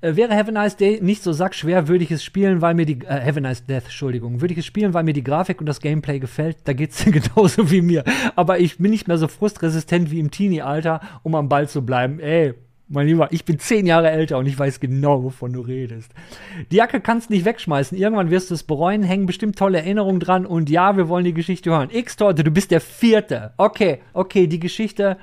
Äh, 0.00 0.14
wäre 0.14 0.36
Have 0.36 0.48
a 0.48 0.52
Nice 0.52 0.76
Day 0.76 1.00
nicht 1.02 1.22
so 1.22 1.32
sackschwer, 1.32 1.88
würde 1.88 2.04
ich 2.04 2.10
es 2.10 2.22
spielen, 2.22 2.60
weil 2.60 2.74
mir 2.74 2.86
die, 2.86 3.00
äh, 3.04 3.20
Have 3.24 3.40
Nice 3.40 3.66
Death, 3.66 3.84
Entschuldigung, 3.84 4.40
würde 4.40 4.52
ich 4.52 4.58
es 4.58 4.66
spielen, 4.66 4.94
weil 4.94 5.02
mir 5.02 5.12
die 5.12 5.24
Grafik 5.24 5.58
und 5.60 5.66
das 5.66 5.80
Gameplay 5.80 6.20
gefällt, 6.20 6.58
da 6.64 6.72
geht 6.72 6.92
es 6.92 7.04
genauso 7.34 7.70
wie 7.70 7.82
mir. 7.82 8.04
Aber 8.36 8.60
ich 8.60 8.78
bin 8.78 8.92
nicht 8.92 9.08
mehr 9.08 9.18
so 9.18 9.26
frustresistent 9.26 10.10
wie 10.10 10.20
im 10.20 10.30
Teenie-Alter, 10.30 11.00
um 11.24 11.34
am 11.34 11.48
Ball 11.48 11.68
zu 11.68 11.84
bleiben. 11.84 12.20
Ey, 12.20 12.54
mein 12.86 13.06
Lieber, 13.06 13.28
ich 13.32 13.44
bin 13.44 13.58
zehn 13.58 13.86
Jahre 13.86 14.10
älter 14.10 14.38
und 14.38 14.46
ich 14.46 14.58
weiß 14.58 14.80
genau, 14.80 15.22
wovon 15.22 15.52
du 15.52 15.60
redest. 15.60 16.12
Die 16.70 16.76
Jacke 16.76 17.00
kannst 17.00 17.28
nicht 17.28 17.44
wegschmeißen. 17.44 17.98
Irgendwann 17.98 18.30
wirst 18.30 18.50
du 18.50 18.54
es 18.54 18.62
bereuen, 18.62 19.02
hängen 19.02 19.26
bestimmt 19.26 19.58
tolle 19.58 19.78
Erinnerungen 19.78 20.20
dran. 20.20 20.46
Und 20.46 20.70
ja, 20.70 20.96
wir 20.96 21.08
wollen 21.08 21.24
die 21.24 21.34
Geschichte 21.34 21.70
hören. 21.70 21.90
X-Torte, 21.90 22.44
du 22.44 22.50
bist 22.50 22.70
der 22.70 22.80
Vierte. 22.80 23.52
Okay, 23.58 23.98
okay, 24.14 24.46
die 24.46 24.60
Geschichte 24.60 25.18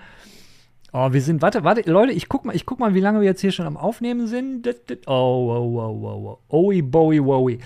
Oh, 0.97 1.11
wir 1.11 1.21
sind, 1.21 1.41
warte, 1.41 1.65
warte, 1.65 1.81
Leute, 1.91 2.13
ich 2.13 2.29
guck 2.29 2.45
mal, 2.45 2.55
ich 2.55 2.65
guck 2.65 2.79
mal, 2.79 2.93
wie 2.93 3.01
lange 3.01 3.19
wir 3.19 3.25
jetzt 3.25 3.41
hier 3.41 3.51
schon 3.51 3.67
am 3.67 3.75
Aufnehmen 3.75 4.27
sind. 4.27 4.65
Oh, 5.07 5.11
oh, 5.11 5.77
oh, 5.77 6.07
oh, 6.07 6.39
oh, 6.49 6.67
Owie, 6.67 6.81
Bowie, 6.81 7.21
Wowie. 7.21 7.59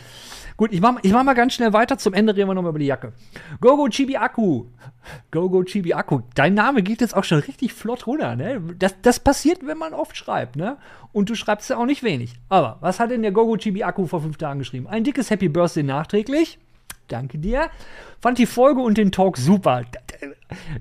Gut, 0.57 0.73
ich 0.73 0.81
mach, 0.81 0.97
ich 1.03 1.13
mach 1.13 1.23
mal 1.23 1.35
ganz 1.35 1.53
schnell 1.53 1.71
weiter. 1.71 1.99
Zum 1.99 2.15
Ende 2.15 2.35
reden 2.35 2.49
wir 2.49 2.55
nochmal 2.55 2.71
über 2.71 2.79
die 2.79 2.87
Jacke. 2.87 3.13
Gogo 3.61 3.87
Chibi 3.87 4.17
Akku. 4.17 4.65
Gogo 5.29 5.63
Chibi 5.63 5.93
Akku. 5.93 6.21
Dein 6.33 6.55
Name 6.55 6.81
geht 6.81 7.01
jetzt 7.01 7.15
auch 7.15 7.23
schon 7.23 7.37
richtig 7.37 7.71
flott 7.71 8.07
runter, 8.07 8.35
ne? 8.35 8.63
Das, 8.79 8.95
das 9.03 9.19
passiert, 9.19 9.59
wenn 9.63 9.77
man 9.77 9.93
oft 9.93 10.17
schreibt, 10.17 10.55
ne? 10.55 10.77
Und 11.13 11.29
du 11.29 11.35
schreibst 11.35 11.69
ja 11.69 11.77
auch 11.77 11.85
nicht 11.85 12.01
wenig. 12.01 12.33
Aber, 12.49 12.77
was 12.81 12.99
hat 12.99 13.11
denn 13.11 13.21
der 13.21 13.31
Gogo 13.31 13.57
Chibi 13.57 13.83
Akku 13.83 14.07
vor 14.07 14.21
fünf 14.21 14.37
Tagen 14.37 14.57
geschrieben? 14.57 14.87
Ein 14.87 15.03
dickes 15.03 15.29
Happy 15.29 15.49
Birthday 15.49 15.83
nachträglich. 15.83 16.57
Danke 17.09 17.37
dir. 17.37 17.69
Fand 18.21 18.37
die 18.37 18.45
Folge 18.45 18.81
und 18.81 18.97
den 18.97 19.11
Talk 19.11 19.37
super. 19.37 19.83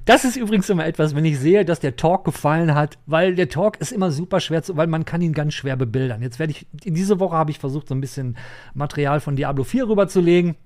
Das 0.05 0.25
ist 0.25 0.37
übrigens 0.37 0.69
immer 0.71 0.87
etwas, 0.87 1.15
wenn 1.15 1.25
ich 1.25 1.39
sehe, 1.39 1.65
dass 1.65 1.81
der 1.81 1.97
Talk 1.97 2.25
gefallen 2.25 2.75
hat, 2.75 2.99
weil 3.07 3.35
der 3.35 3.49
Talk 3.49 3.79
ist 3.81 3.93
immer 3.93 4.11
super 4.11 4.41
schwer 4.41 4.63
zu, 4.63 4.77
weil 4.77 4.87
man 4.87 5.05
kann 5.05 5.21
ihn 5.21 5.33
ganz 5.33 5.55
schwer 5.55 5.77
bebildern. 5.77 6.23
Jetzt 6.23 6.39
werde 6.39 6.53
ich, 6.53 6.67
in 6.85 6.95
dieser 6.95 7.21
Woche 7.21 7.37
habe 7.37 7.51
ich 7.51 7.59
versucht, 7.59 7.89
so 7.89 7.95
ein 7.95 8.01
bisschen 8.01 8.37
Material 8.75 9.21
von 9.21 9.37
Diablo 9.37 9.65
4 9.65 9.89
rüberzulegen. 9.89 10.57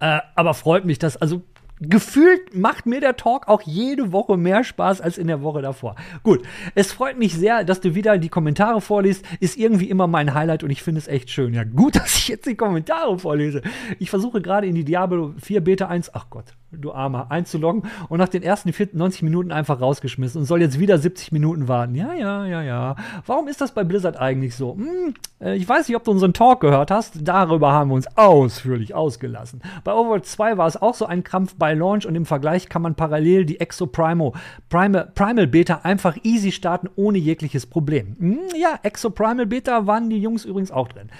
Äh, 0.00 0.20
aber 0.34 0.54
freut 0.54 0.84
mich, 0.84 0.98
dass, 0.98 1.16
also 1.16 1.42
gefühlt 1.80 2.54
macht 2.54 2.86
mir 2.86 3.00
der 3.00 3.16
Talk 3.16 3.48
auch 3.48 3.62
jede 3.62 4.12
Woche 4.12 4.36
mehr 4.36 4.64
Spaß 4.64 5.00
als 5.00 5.18
in 5.18 5.26
der 5.26 5.42
Woche 5.42 5.62
davor. 5.62 5.96
Gut, 6.22 6.42
es 6.74 6.92
freut 6.92 7.18
mich 7.18 7.34
sehr, 7.34 7.64
dass 7.64 7.80
du 7.80 7.94
wieder 7.94 8.18
die 8.18 8.28
Kommentare 8.28 8.80
vorliest. 8.80 9.24
Ist 9.40 9.56
irgendwie 9.56 9.90
immer 9.90 10.06
mein 10.06 10.34
Highlight 10.34 10.64
und 10.64 10.70
ich 10.70 10.82
finde 10.82 10.98
es 10.98 11.08
echt 11.08 11.30
schön. 11.30 11.54
Ja, 11.54 11.64
gut, 11.64 11.96
dass 11.96 12.16
ich 12.16 12.28
jetzt 12.28 12.46
die 12.46 12.56
Kommentare 12.56 13.18
vorlese. 13.18 13.62
Ich 13.98 14.10
versuche 14.10 14.40
gerade 14.40 14.66
in 14.66 14.74
die 14.74 14.84
Diablo 14.84 15.34
4 15.38 15.62
Beta 15.62 15.86
1, 15.86 16.14
ach 16.14 16.26
Gott, 16.30 16.54
du 16.70 16.92
Armer, 16.92 17.30
einzuloggen 17.30 17.82
und 18.08 18.18
nach 18.18 18.28
den 18.28 18.42
ersten 18.42 18.72
90 18.92 19.22
Minuten 19.22 19.52
einfach 19.52 19.80
rausgeschmissen 19.80 20.40
und 20.40 20.46
soll 20.46 20.60
jetzt 20.60 20.78
wieder 20.78 20.98
70 20.98 21.32
Minuten 21.32 21.68
warten. 21.68 21.94
Ja, 21.94 22.14
ja, 22.14 22.46
ja, 22.46 22.62
ja. 22.62 22.96
Warum 23.26 23.48
ist 23.48 23.60
das 23.60 23.72
bei 23.72 23.84
Blizzard 23.84 24.18
eigentlich 24.18 24.54
so? 24.54 24.74
Hm, 24.74 25.14
äh, 25.40 25.56
ich 25.56 25.68
weiß 25.68 25.88
nicht, 25.88 25.96
ob 25.96 26.04
du 26.04 26.10
unseren 26.10 26.34
Talk 26.34 26.60
gehört 26.60 26.90
hast. 26.90 27.26
Darüber 27.26 27.72
haben 27.72 27.90
wir 27.90 27.94
uns 27.94 28.16
ausführlich 28.16 28.94
ausgelassen. 28.94 29.62
Bei 29.84 29.94
Overwatch 29.94 30.28
2 30.28 30.58
war 30.58 30.66
es 30.66 30.80
auch 30.80 30.94
so 30.94 31.06
ein 31.06 31.24
Krampf 31.24 31.54
bei 31.56 31.67
Launch 31.74 32.06
und 32.06 32.14
im 32.14 32.26
Vergleich 32.26 32.68
kann 32.68 32.82
man 32.82 32.94
parallel 32.94 33.44
die 33.44 33.60
Exo 33.60 33.86
Primo, 33.86 34.34
Primal, 34.68 35.10
Primal 35.14 35.46
Beta 35.46 35.80
einfach 35.82 36.16
easy 36.22 36.52
starten 36.52 36.88
ohne 36.96 37.18
jegliches 37.18 37.66
Problem. 37.66 38.16
Hm, 38.18 38.38
ja, 38.56 38.78
Exo 38.82 39.10
Primal 39.10 39.46
Beta 39.46 39.86
waren 39.86 40.10
die 40.10 40.18
Jungs 40.18 40.44
übrigens 40.44 40.70
auch 40.70 40.88
drin. 40.88 41.10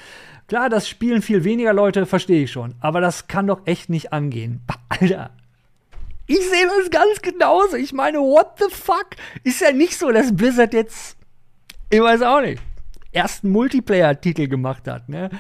Klar, 0.49 0.71
das 0.71 0.89
spielen 0.89 1.21
viel 1.21 1.45
weniger 1.45 1.75
Leute, 1.75 2.07
verstehe 2.07 2.45
ich 2.45 2.53
schon. 2.53 2.75
Aber 2.81 3.01
das 3.01 3.29
kann 3.29 3.47
doch 3.47 3.67
echt 3.67 3.91
nicht 3.91 4.13
angehen. 4.13 4.63
Alter, 4.89 5.31
ich 6.27 6.41
sehe 6.41 6.67
das 6.67 6.91
ganz 6.91 7.23
genauso. 7.23 7.77
Ich 7.77 7.93
meine, 7.93 8.19
what 8.19 8.59
the 8.59 8.67
fuck? 8.71 9.09
Ist 9.45 9.61
ja 9.61 9.73
nicht 9.73 9.99
so, 9.99 10.11
dass 10.11 10.35
Blizzard 10.35 10.75
jetzt, 10.75 11.17
ich 11.91 12.01
weiß 12.01 12.23
auch 12.23 12.41
nicht, 12.41 12.63
ersten 13.13 13.51
Multiplayer-Titel 13.51 14.49
gemacht 14.49 14.87
hat, 14.89 15.09
ne? 15.09 15.31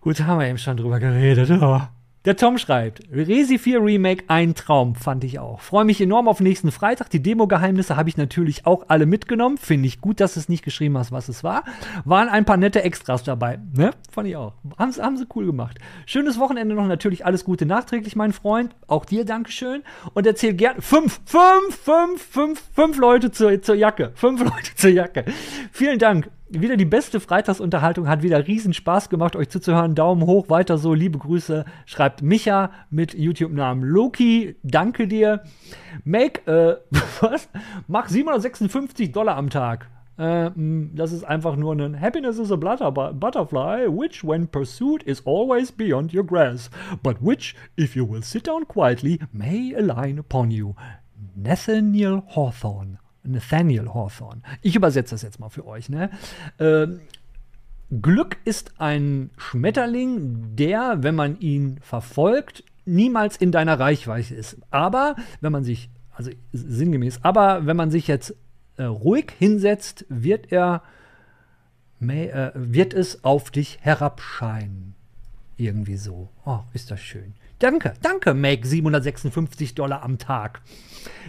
Gut, 0.00 0.20
haben 0.20 0.40
wir 0.40 0.48
eben 0.48 0.58
schon 0.58 0.78
drüber 0.78 0.98
geredet. 0.98 1.50
Oh. 1.50 1.80
Der 2.26 2.36
Tom 2.36 2.58
schreibt, 2.58 3.00
Resi 3.10 3.58
4 3.58 3.82
Remake, 3.82 4.24
ein 4.28 4.54
Traum, 4.54 4.94
fand 4.94 5.24
ich 5.24 5.38
auch. 5.38 5.62
Freue 5.62 5.86
mich 5.86 6.02
enorm 6.02 6.28
auf 6.28 6.40
nächsten 6.40 6.70
Freitag. 6.70 7.08
Die 7.08 7.22
Demo-Geheimnisse 7.22 7.96
habe 7.96 8.10
ich 8.10 8.18
natürlich 8.18 8.66
auch 8.66 8.84
alle 8.88 9.06
mitgenommen. 9.06 9.56
Finde 9.56 9.88
ich 9.88 10.02
gut, 10.02 10.20
dass 10.20 10.34
du 10.34 10.40
es 10.40 10.50
nicht 10.50 10.62
geschrieben 10.62 10.98
hast, 10.98 11.12
was 11.12 11.30
es 11.30 11.42
war. 11.42 11.64
Waren 12.04 12.28
ein 12.28 12.44
paar 12.44 12.58
nette 12.58 12.82
Extras 12.82 13.22
dabei. 13.22 13.58
Ne? 13.74 13.92
Fand 14.10 14.28
ich 14.28 14.36
auch. 14.36 14.52
Haben, 14.76 14.92
haben 14.98 15.16
sie 15.16 15.24
cool 15.34 15.46
gemacht. 15.46 15.78
Schönes 16.04 16.38
Wochenende 16.38 16.74
noch. 16.74 16.86
Natürlich 16.86 17.24
alles 17.24 17.42
Gute 17.42 17.64
nachträglich, 17.64 18.16
mein 18.16 18.34
Freund. 18.34 18.76
Auch 18.86 19.06
dir 19.06 19.24
Dankeschön. 19.24 19.82
Und 20.12 20.26
erzähl 20.26 20.52
gerne. 20.52 20.82
Fünf, 20.82 21.22
fünf, 21.24 21.74
fünf, 21.74 22.22
fünf, 22.22 22.62
fünf 22.74 22.98
Leute 22.98 23.30
zur, 23.30 23.62
zur 23.62 23.76
Jacke. 23.76 24.12
Fünf 24.14 24.40
Leute 24.44 24.74
zur 24.76 24.90
Jacke. 24.90 25.24
Vielen 25.72 25.98
Dank 25.98 26.28
wieder 26.50 26.76
die 26.76 26.84
beste 26.84 27.20
Freitagsunterhaltung, 27.20 28.08
hat 28.08 28.22
wieder 28.22 28.46
riesen 28.46 28.72
Spaß 28.72 29.08
gemacht, 29.08 29.36
euch 29.36 29.48
zuzuhören. 29.48 29.94
Daumen 29.94 30.26
hoch, 30.26 30.48
weiter 30.48 30.78
so, 30.78 30.94
liebe 30.94 31.18
Grüße, 31.18 31.64
schreibt 31.86 32.22
Micha 32.22 32.70
mit 32.90 33.14
YouTube-Namen 33.14 33.82
Loki, 33.84 34.56
danke 34.62 35.06
dir. 35.06 35.42
Make, 36.04 36.46
äh, 36.46 36.76
was? 37.20 37.48
Mach 37.86 38.08
756 38.08 39.12
Dollar 39.12 39.36
am 39.36 39.50
Tag. 39.50 39.88
Äh, 40.20 40.50
das 40.94 41.12
ist 41.12 41.24
einfach 41.24 41.56
nur 41.56 41.74
ein 41.74 41.98
Happiness 41.98 42.38
is 42.38 42.52
a 42.52 42.56
butterfly, 42.56 43.86
which 43.88 44.22
when 44.22 44.46
pursued 44.46 45.02
is 45.04 45.26
always 45.26 45.72
beyond 45.72 46.12
your 46.12 46.24
grasp, 46.24 46.72
but 47.02 47.16
which, 47.20 47.54
if 47.76 47.96
you 47.96 48.06
will 48.06 48.22
sit 48.22 48.46
down 48.46 48.66
quietly, 48.68 49.18
may 49.32 49.74
align 49.74 50.18
upon 50.18 50.50
you. 50.50 50.74
Nathaniel 51.34 52.22
Hawthorne. 52.34 52.99
Nathaniel 53.22 53.92
Hawthorne. 53.92 54.42
Ich 54.62 54.76
übersetze 54.76 55.14
das 55.14 55.22
jetzt 55.22 55.40
mal 55.40 55.48
für 55.48 55.66
euch. 55.66 55.88
Ne? 55.88 56.10
Ähm, 56.58 57.00
Glück 57.90 58.36
ist 58.44 58.74
ein 58.78 59.30
Schmetterling, 59.36 60.54
der, 60.56 61.02
wenn 61.02 61.14
man 61.16 61.40
ihn 61.40 61.78
verfolgt, 61.80 62.64
niemals 62.84 63.36
in 63.36 63.52
deiner 63.52 63.80
Reichweite 63.80 64.34
ist. 64.34 64.58
Aber 64.70 65.16
wenn 65.40 65.52
man 65.52 65.64
sich, 65.64 65.90
also 66.12 66.30
sinngemäß, 66.52 67.20
aber 67.22 67.66
wenn 67.66 67.76
man 67.76 67.90
sich 67.90 68.06
jetzt 68.06 68.34
äh, 68.76 68.84
ruhig 68.84 69.32
hinsetzt, 69.38 70.06
wird 70.08 70.52
er, 70.52 70.82
äh, 72.00 72.50
wird 72.54 72.94
es 72.94 73.24
auf 73.24 73.50
dich 73.50 73.78
herabscheinen. 73.80 74.94
Irgendwie 75.56 75.96
so. 75.96 76.30
Oh, 76.46 76.60
ist 76.72 76.90
das 76.90 77.00
schön. 77.00 77.34
Danke, 77.58 77.92
danke, 78.00 78.32
Make 78.32 78.66
756 78.66 79.74
Dollar 79.74 80.02
am 80.02 80.16
Tag. 80.16 80.62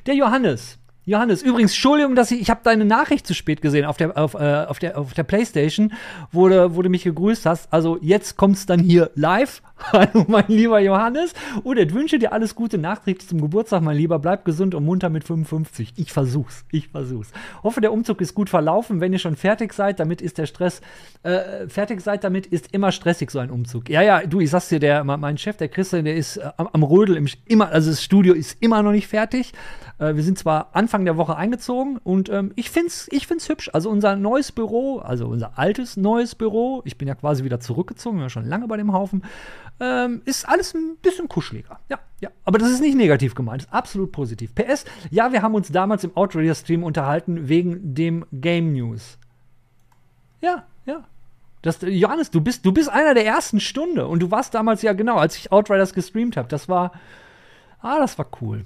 Der 0.05 0.15
Johannes 0.15 0.77
Johannes, 1.03 1.41
übrigens, 1.41 1.71
Entschuldigung, 1.71 2.13
dass 2.13 2.29
ich, 2.29 2.41
ich 2.41 2.49
habe 2.51 2.61
deine 2.63 2.85
Nachricht 2.85 3.25
zu 3.25 3.33
spät 3.33 3.61
gesehen 3.63 3.85
auf 3.85 3.97
der, 3.97 4.15
auf, 4.15 4.35
äh, 4.35 4.65
auf 4.67 4.77
der, 4.77 4.99
auf 4.99 5.15
der 5.15 5.23
Playstation, 5.23 5.93
wo 6.31 6.47
du, 6.47 6.75
wo 6.75 6.83
du 6.83 6.89
mich 6.89 7.03
gegrüßt 7.03 7.47
hast. 7.47 7.73
Also 7.73 7.97
jetzt 8.01 8.37
kommt's 8.37 8.67
dann 8.67 8.79
hier 8.79 9.09
live. 9.15 9.63
Hallo, 9.91 10.25
mein 10.27 10.45
lieber 10.47 10.79
Johannes. 10.79 11.33
Und 11.63 11.79
ich 11.79 11.91
wünsche 11.91 12.19
dir 12.19 12.33
alles 12.33 12.53
Gute 12.53 12.77
nachträglich 12.77 13.27
zum 13.27 13.41
Geburtstag, 13.41 13.81
mein 13.81 13.97
Lieber. 13.97 14.19
Bleib 14.19 14.45
gesund 14.45 14.75
und 14.75 14.85
munter 14.85 15.09
mit 15.09 15.23
55. 15.23 15.93
Ich 15.95 16.13
versuch's, 16.13 16.65
ich 16.71 16.89
versuch's. 16.89 17.31
Hoffe, 17.63 17.81
der 17.81 17.91
Umzug 17.91 18.21
ist 18.21 18.35
gut 18.35 18.49
verlaufen. 18.49 19.01
Wenn 19.01 19.11
ihr 19.11 19.17
schon 19.17 19.35
fertig 19.35 19.73
seid, 19.73 19.99
damit 19.99 20.21
ist 20.21 20.37
der 20.37 20.45
Stress, 20.45 20.81
äh, 21.23 21.67
fertig 21.67 22.01
seid 22.01 22.23
damit, 22.23 22.45
ist 22.45 22.73
immer 22.73 22.91
stressig 22.91 23.31
so 23.31 23.39
ein 23.39 23.49
Umzug. 23.49 23.89
Ja, 23.89 24.03
ja, 24.03 24.21
du, 24.25 24.39
ich 24.39 24.51
sag's 24.51 24.69
dir, 24.69 24.79
der, 24.79 25.03
mein 25.03 25.39
Chef, 25.39 25.57
der 25.57 25.69
Christian, 25.69 26.05
der 26.05 26.15
ist 26.15 26.37
äh, 26.37 26.51
am, 26.57 26.69
am 26.71 26.83
Rödel, 26.83 27.17
im, 27.17 27.27
immer, 27.47 27.69
also 27.69 27.89
das 27.89 28.03
Studio 28.03 28.35
ist 28.35 28.61
immer 28.61 28.83
noch 28.83 28.91
nicht 28.91 29.07
fertig. 29.07 29.51
Äh, 29.97 30.15
wir 30.15 30.23
sind 30.23 30.37
zwar 30.37 30.69
Anfang 30.73 30.90
der 31.05 31.17
Woche 31.17 31.35
eingezogen 31.35 31.97
und 31.97 32.29
ähm, 32.29 32.51
ich 32.55 32.69
finde 32.69 32.87
es 32.87 33.07
ich 33.11 33.27
find's 33.27 33.49
hübsch. 33.49 33.69
Also 33.73 33.89
unser 33.89 34.15
neues 34.15 34.51
Büro, 34.51 34.99
also 34.99 35.27
unser 35.27 35.57
altes 35.57 35.97
neues 35.97 36.35
Büro, 36.35 36.81
ich 36.85 36.97
bin 36.97 37.07
ja 37.07 37.15
quasi 37.15 37.43
wieder 37.43 37.59
zurückgezogen, 37.59 38.17
wir 38.17 38.23
waren 38.23 38.29
schon 38.29 38.45
lange 38.45 38.67
bei 38.67 38.77
dem 38.77 38.93
Haufen, 38.93 39.23
ähm, 39.79 40.21
ist 40.25 40.47
alles 40.47 40.73
ein 40.73 40.97
bisschen 41.01 41.27
kuscheliger. 41.27 41.79
Ja, 41.89 41.99
ja. 42.19 42.29
Aber 42.45 42.59
das 42.59 42.69
ist 42.69 42.81
nicht 42.81 42.95
negativ 42.95 43.33
gemeint, 43.33 43.63
ist 43.63 43.73
absolut 43.73 44.11
positiv. 44.11 44.53
PS, 44.53 44.85
ja, 45.09 45.31
wir 45.31 45.41
haben 45.41 45.55
uns 45.55 45.71
damals 45.71 46.03
im 46.03 46.15
Outrager-Stream 46.15 46.83
unterhalten 46.83 47.49
wegen 47.49 47.95
dem 47.95 48.25
Game 48.31 48.73
News. 48.73 49.17
Ja, 50.41 50.65
ja. 50.85 51.03
Das, 51.61 51.79
Johannes, 51.81 52.31
du 52.31 52.41
bist, 52.41 52.65
du 52.65 52.71
bist 52.71 52.89
einer 52.89 53.13
der 53.13 53.25
ersten 53.25 53.59
Stunde 53.59 54.07
und 54.07 54.19
du 54.19 54.31
warst 54.31 54.53
damals 54.53 54.81
ja 54.81 54.93
genau, 54.93 55.17
als 55.17 55.37
ich 55.37 55.51
Outriders 55.51 55.93
gestreamt 55.93 56.37
habe. 56.37 56.47
Das 56.47 56.67
war, 56.69 56.91
ah, 57.81 57.99
das 57.99 58.17
war 58.17 58.27
cool. 58.41 58.65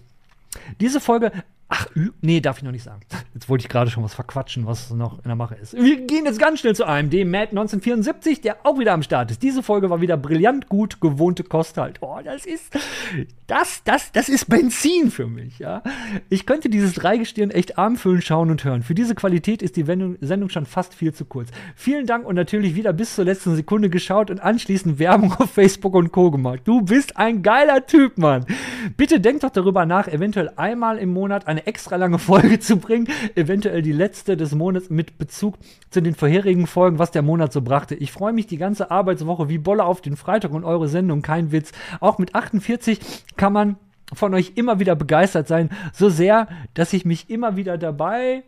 Diese 0.80 1.02
Folge 1.02 1.32
Ach, 1.68 1.88
nee, 2.22 2.40
darf 2.42 2.58
ich 2.58 2.64
noch 2.64 2.72
nicht 2.72 2.84
sagen. 2.84 3.02
Jetzt 3.36 3.50
wollte 3.50 3.64
ich 3.64 3.70
gerade 3.70 3.92
schon 3.92 4.02
was 4.02 4.14
verquatschen, 4.14 4.66
was 4.66 4.92
noch 4.92 5.18
in 5.18 5.26
der 5.26 5.36
Mache 5.36 5.56
ist. 5.56 5.74
Wir 5.74 6.00
gehen 6.00 6.24
jetzt 6.24 6.40
ganz 6.40 6.62
schnell 6.62 6.74
zu 6.74 6.86
AMD 6.86 7.14
Matt 7.26 7.50
1974, 7.50 8.40
der 8.40 8.66
auch 8.66 8.80
wieder 8.80 8.94
am 8.94 9.04
Start 9.04 9.30
ist. 9.30 9.44
Diese 9.44 9.62
Folge 9.62 9.90
war 9.90 10.00
wieder 10.00 10.16
brillant 10.16 10.70
gut, 10.70 11.02
gewohnte 11.02 11.44
Kost 11.44 11.76
halt. 11.76 11.98
Oh, 12.00 12.18
das 12.24 12.46
ist, 12.46 12.74
das, 13.48 13.84
das, 13.84 14.14
das 14.14 14.30
ist 14.30 14.48
Benzin 14.50 15.12
für 15.12 15.28
mich, 15.28 15.60
ja. 15.60 15.84
Ich 16.30 16.46
könnte 16.46 16.70
dieses 16.70 16.94
Dreigestirn 16.94 17.52
echt 17.52 17.78
armfüllen, 17.78 18.22
schauen 18.22 18.52
und 18.52 18.64
hören. 18.64 18.84
Für 18.84 18.96
diese 18.96 19.16
Qualität 19.16 19.62
ist 19.62 19.76
die 19.76 19.84
Sendung 19.84 20.48
schon 20.48 20.66
fast 20.66 20.94
viel 20.94 21.14
zu 21.14 21.26
kurz. 21.26 21.50
Vielen 21.76 22.08
Dank 22.08 22.26
und 22.26 22.36
natürlich 22.36 22.76
wieder 22.76 22.94
bis 22.94 23.16
zur 23.16 23.26
letzten 23.26 23.54
Sekunde 23.58 23.90
geschaut 23.90 24.32
und 24.32 24.40
anschließend 24.40 24.98
Werbung 24.98 25.34
auf 25.34 25.52
Facebook 25.52 25.96
und 25.96 26.14
Co. 26.14 26.32
gemacht. 26.32 26.62
Du 26.64 26.84
bist 26.84 27.18
ein 27.18 27.44
geiler 27.44 27.86
Typ, 27.86 28.18
Mann. 28.18 28.46
Bitte 28.96 29.20
denk 29.20 29.42
doch 29.42 29.50
darüber 29.50 29.86
nach, 29.86 30.08
eventuell 30.08 30.52
einmal 30.56 31.00
im 31.00 31.10
Monat 31.10 31.48
eine 31.48 31.68
extra 31.68 31.98
lange 31.98 32.18
Folge 32.18 32.60
zu 32.60 32.78
bringen. 32.78 33.10
Eventuell 33.36 33.82
die 33.82 33.92
letzte 33.92 34.38
des 34.38 34.54
Monats 34.54 34.90
mit 34.90 35.18
Bezug 35.18 35.56
zu 35.90 36.02
den 36.02 36.16
vorherigen 36.16 36.68
Folgen, 36.68 37.00
was 37.00 37.12
der 37.12 37.22
Monat 37.22 37.52
so 37.52 37.62
brachte. 37.62 37.96
Ich 37.96 38.12
freue 38.12 38.34
mich 38.34 38.48
die 38.48 38.58
ganze 38.58 38.92
Arbeitswoche 38.92 39.50
wie 39.50 39.58
Bolle 39.58 39.84
auf 39.84 40.02
den 40.02 40.18
Freitag 40.18 40.52
und 40.52 40.64
eure 40.64 40.88
Sendung. 40.88 41.22
Kein 41.22 41.52
Witz. 41.52 41.72
Auch 42.00 42.18
mit 42.18 42.36
48 42.36 43.00
kann 43.38 43.54
man 43.54 43.78
von 44.14 44.34
euch 44.34 44.54
immer 44.56 44.80
wieder 44.80 44.96
begeistert 44.96 45.48
sein. 45.48 45.70
So 45.94 46.10
sehr, 46.10 46.48
dass 46.74 46.94
ich 46.94 47.06
mich 47.06 47.30
immer 47.30 47.56
wieder 47.56 47.78
dabei 47.78 48.44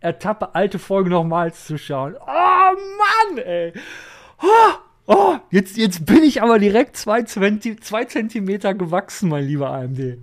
ertappe, 0.00 0.54
alte 0.54 0.78
Folgen 0.78 1.10
nochmals 1.10 1.66
zu 1.66 1.78
schauen. 1.78 2.16
Oh 2.20 2.26
Mann, 2.26 3.38
ey. 3.38 3.72
Oh. 4.42 4.74
Oh, 5.06 5.36
jetzt, 5.50 5.76
jetzt 5.76 6.06
bin 6.06 6.22
ich 6.22 6.42
aber 6.42 6.60
direkt 6.60 6.96
zwei, 6.96 7.24
Zentimeter 7.24 8.72
gewachsen, 8.72 9.28
mein 9.28 9.44
lieber 9.44 9.70
AMD. 9.70 10.18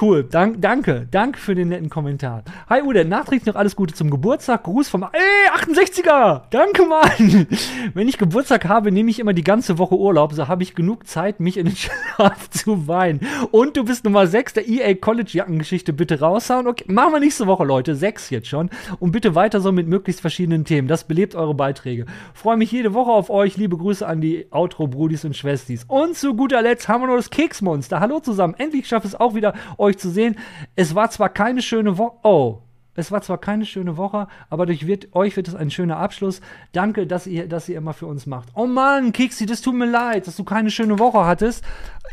Cool, 0.00 0.22
Dank, 0.22 0.62
danke, 0.62 1.08
danke 1.10 1.40
für 1.40 1.56
den 1.56 1.70
netten 1.70 1.90
Kommentar. 1.90 2.44
Hi 2.68 2.82
Ude, 2.82 3.04
nachträglich 3.04 3.46
noch 3.46 3.56
alles 3.56 3.74
Gute 3.74 3.94
zum 3.94 4.10
Geburtstag. 4.10 4.62
Gruß 4.62 4.88
vom 4.88 5.02
ey, 5.02 5.10
68er. 5.52 6.42
Danke, 6.50 6.86
Mann. 6.86 7.48
Wenn 7.94 8.06
ich 8.06 8.16
Geburtstag 8.16 8.66
habe, 8.66 8.92
nehme 8.92 9.10
ich 9.10 9.18
immer 9.18 9.32
die 9.32 9.42
ganze 9.42 9.76
Woche 9.76 9.96
Urlaub, 9.96 10.34
so 10.34 10.46
habe 10.46 10.62
ich 10.62 10.76
genug 10.76 11.08
Zeit, 11.08 11.40
mich 11.40 11.56
in 11.56 11.66
den 11.66 11.74
Schlaf 11.76 12.48
zu 12.50 12.86
weinen. 12.86 13.26
Und 13.50 13.76
du 13.76 13.82
bist 13.82 14.04
Nummer 14.04 14.28
6 14.28 14.52
der 14.52 14.68
EA 14.68 14.94
College 14.94 15.30
Jackengeschichte 15.32 15.92
bitte 15.92 16.20
raushauen. 16.20 16.68
Okay, 16.68 16.84
machen 16.86 17.14
wir 17.14 17.18
nächste 17.18 17.48
Woche, 17.48 17.64
Leute. 17.64 17.96
Sechs 17.96 18.30
jetzt 18.30 18.46
schon. 18.46 18.70
Und 19.00 19.10
bitte 19.10 19.34
weiter 19.34 19.60
so 19.60 19.72
mit 19.72 19.88
möglichst 19.88 20.20
verschiedenen 20.20 20.64
Themen. 20.64 20.86
Das 20.86 21.08
belebt 21.08 21.34
eure 21.34 21.54
Beiträge. 21.54 22.06
Freue 22.34 22.56
mich 22.56 22.70
jede 22.70 22.94
Woche 22.94 23.10
auf 23.10 23.30
euch. 23.30 23.56
Liebe 23.56 23.76
Grüße 23.76 24.06
an 24.06 24.20
die 24.20 24.46
Outro-Brudis 24.52 25.24
und 25.24 25.36
Schwestis. 25.36 25.84
Und 25.88 26.14
zu 26.16 26.36
guter 26.36 26.62
Letzt 26.62 26.86
haben 26.86 27.02
wir 27.02 27.08
noch 27.08 27.16
das 27.16 27.30
Keksmonster. 27.30 27.98
Hallo 27.98 28.20
zusammen. 28.20 28.54
Endlich 28.58 28.86
schaffe 28.86 29.08
es 29.08 29.18
auch 29.18 29.34
wieder, 29.34 29.54
euch 29.76 29.87
euch 29.88 29.98
zu 29.98 30.10
sehen. 30.10 30.36
Es 30.76 30.94
war 30.94 31.10
zwar 31.10 31.28
keine 31.28 31.62
schöne 31.62 31.98
Woche. 31.98 32.16
Oh. 32.22 32.58
Es 32.94 33.12
war 33.12 33.22
zwar 33.22 33.38
keine 33.38 33.64
schöne 33.64 33.96
Woche, 33.96 34.26
aber 34.50 34.66
durch 34.66 34.88
wird, 34.88 35.14
euch 35.14 35.36
wird 35.36 35.46
es 35.46 35.54
ein 35.54 35.70
schöner 35.70 35.98
Abschluss. 35.98 36.40
Danke, 36.72 37.06
dass 37.06 37.28
ihr, 37.28 37.48
dass 37.48 37.68
ihr 37.68 37.78
immer 37.78 37.92
für 37.92 38.06
uns 38.06 38.26
macht. 38.26 38.48
Oh 38.54 38.66
Mann, 38.66 39.12
Kiksi, 39.12 39.46
das 39.46 39.60
tut 39.60 39.74
mir 39.74 39.88
leid, 39.88 40.26
dass 40.26 40.34
du 40.34 40.42
keine 40.42 40.68
schöne 40.72 40.98
Woche 40.98 41.24
hattest. 41.24 41.62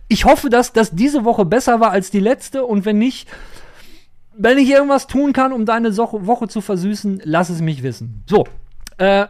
Ich 0.10 0.26
hoffe, 0.26 0.52
dass, 0.52 0.73
dass 0.73 0.91
diese 0.91 1.26
Woche 1.26 1.43
besser 1.43 1.80
war 1.80 1.89
als 1.89 2.11
die 2.11 2.19
letzte 2.19 2.65
und 2.65 2.85
wenn 2.85 2.99
nicht, 2.99 3.27
wenn 4.38 4.60
ich 4.60 4.69
irgendwas 4.69 5.07
tun 5.07 5.34
kann, 5.34 5.53
um 5.53 5.65
deine 5.65 5.97
Woche 5.97 6.47
zu 6.47 6.61
versüßen, 6.61 7.19
lass 7.23 7.49
es 7.49 7.61
mich 7.61 7.81
wissen. 7.81 8.23
So, 8.27 8.45
äh, 8.99 9.26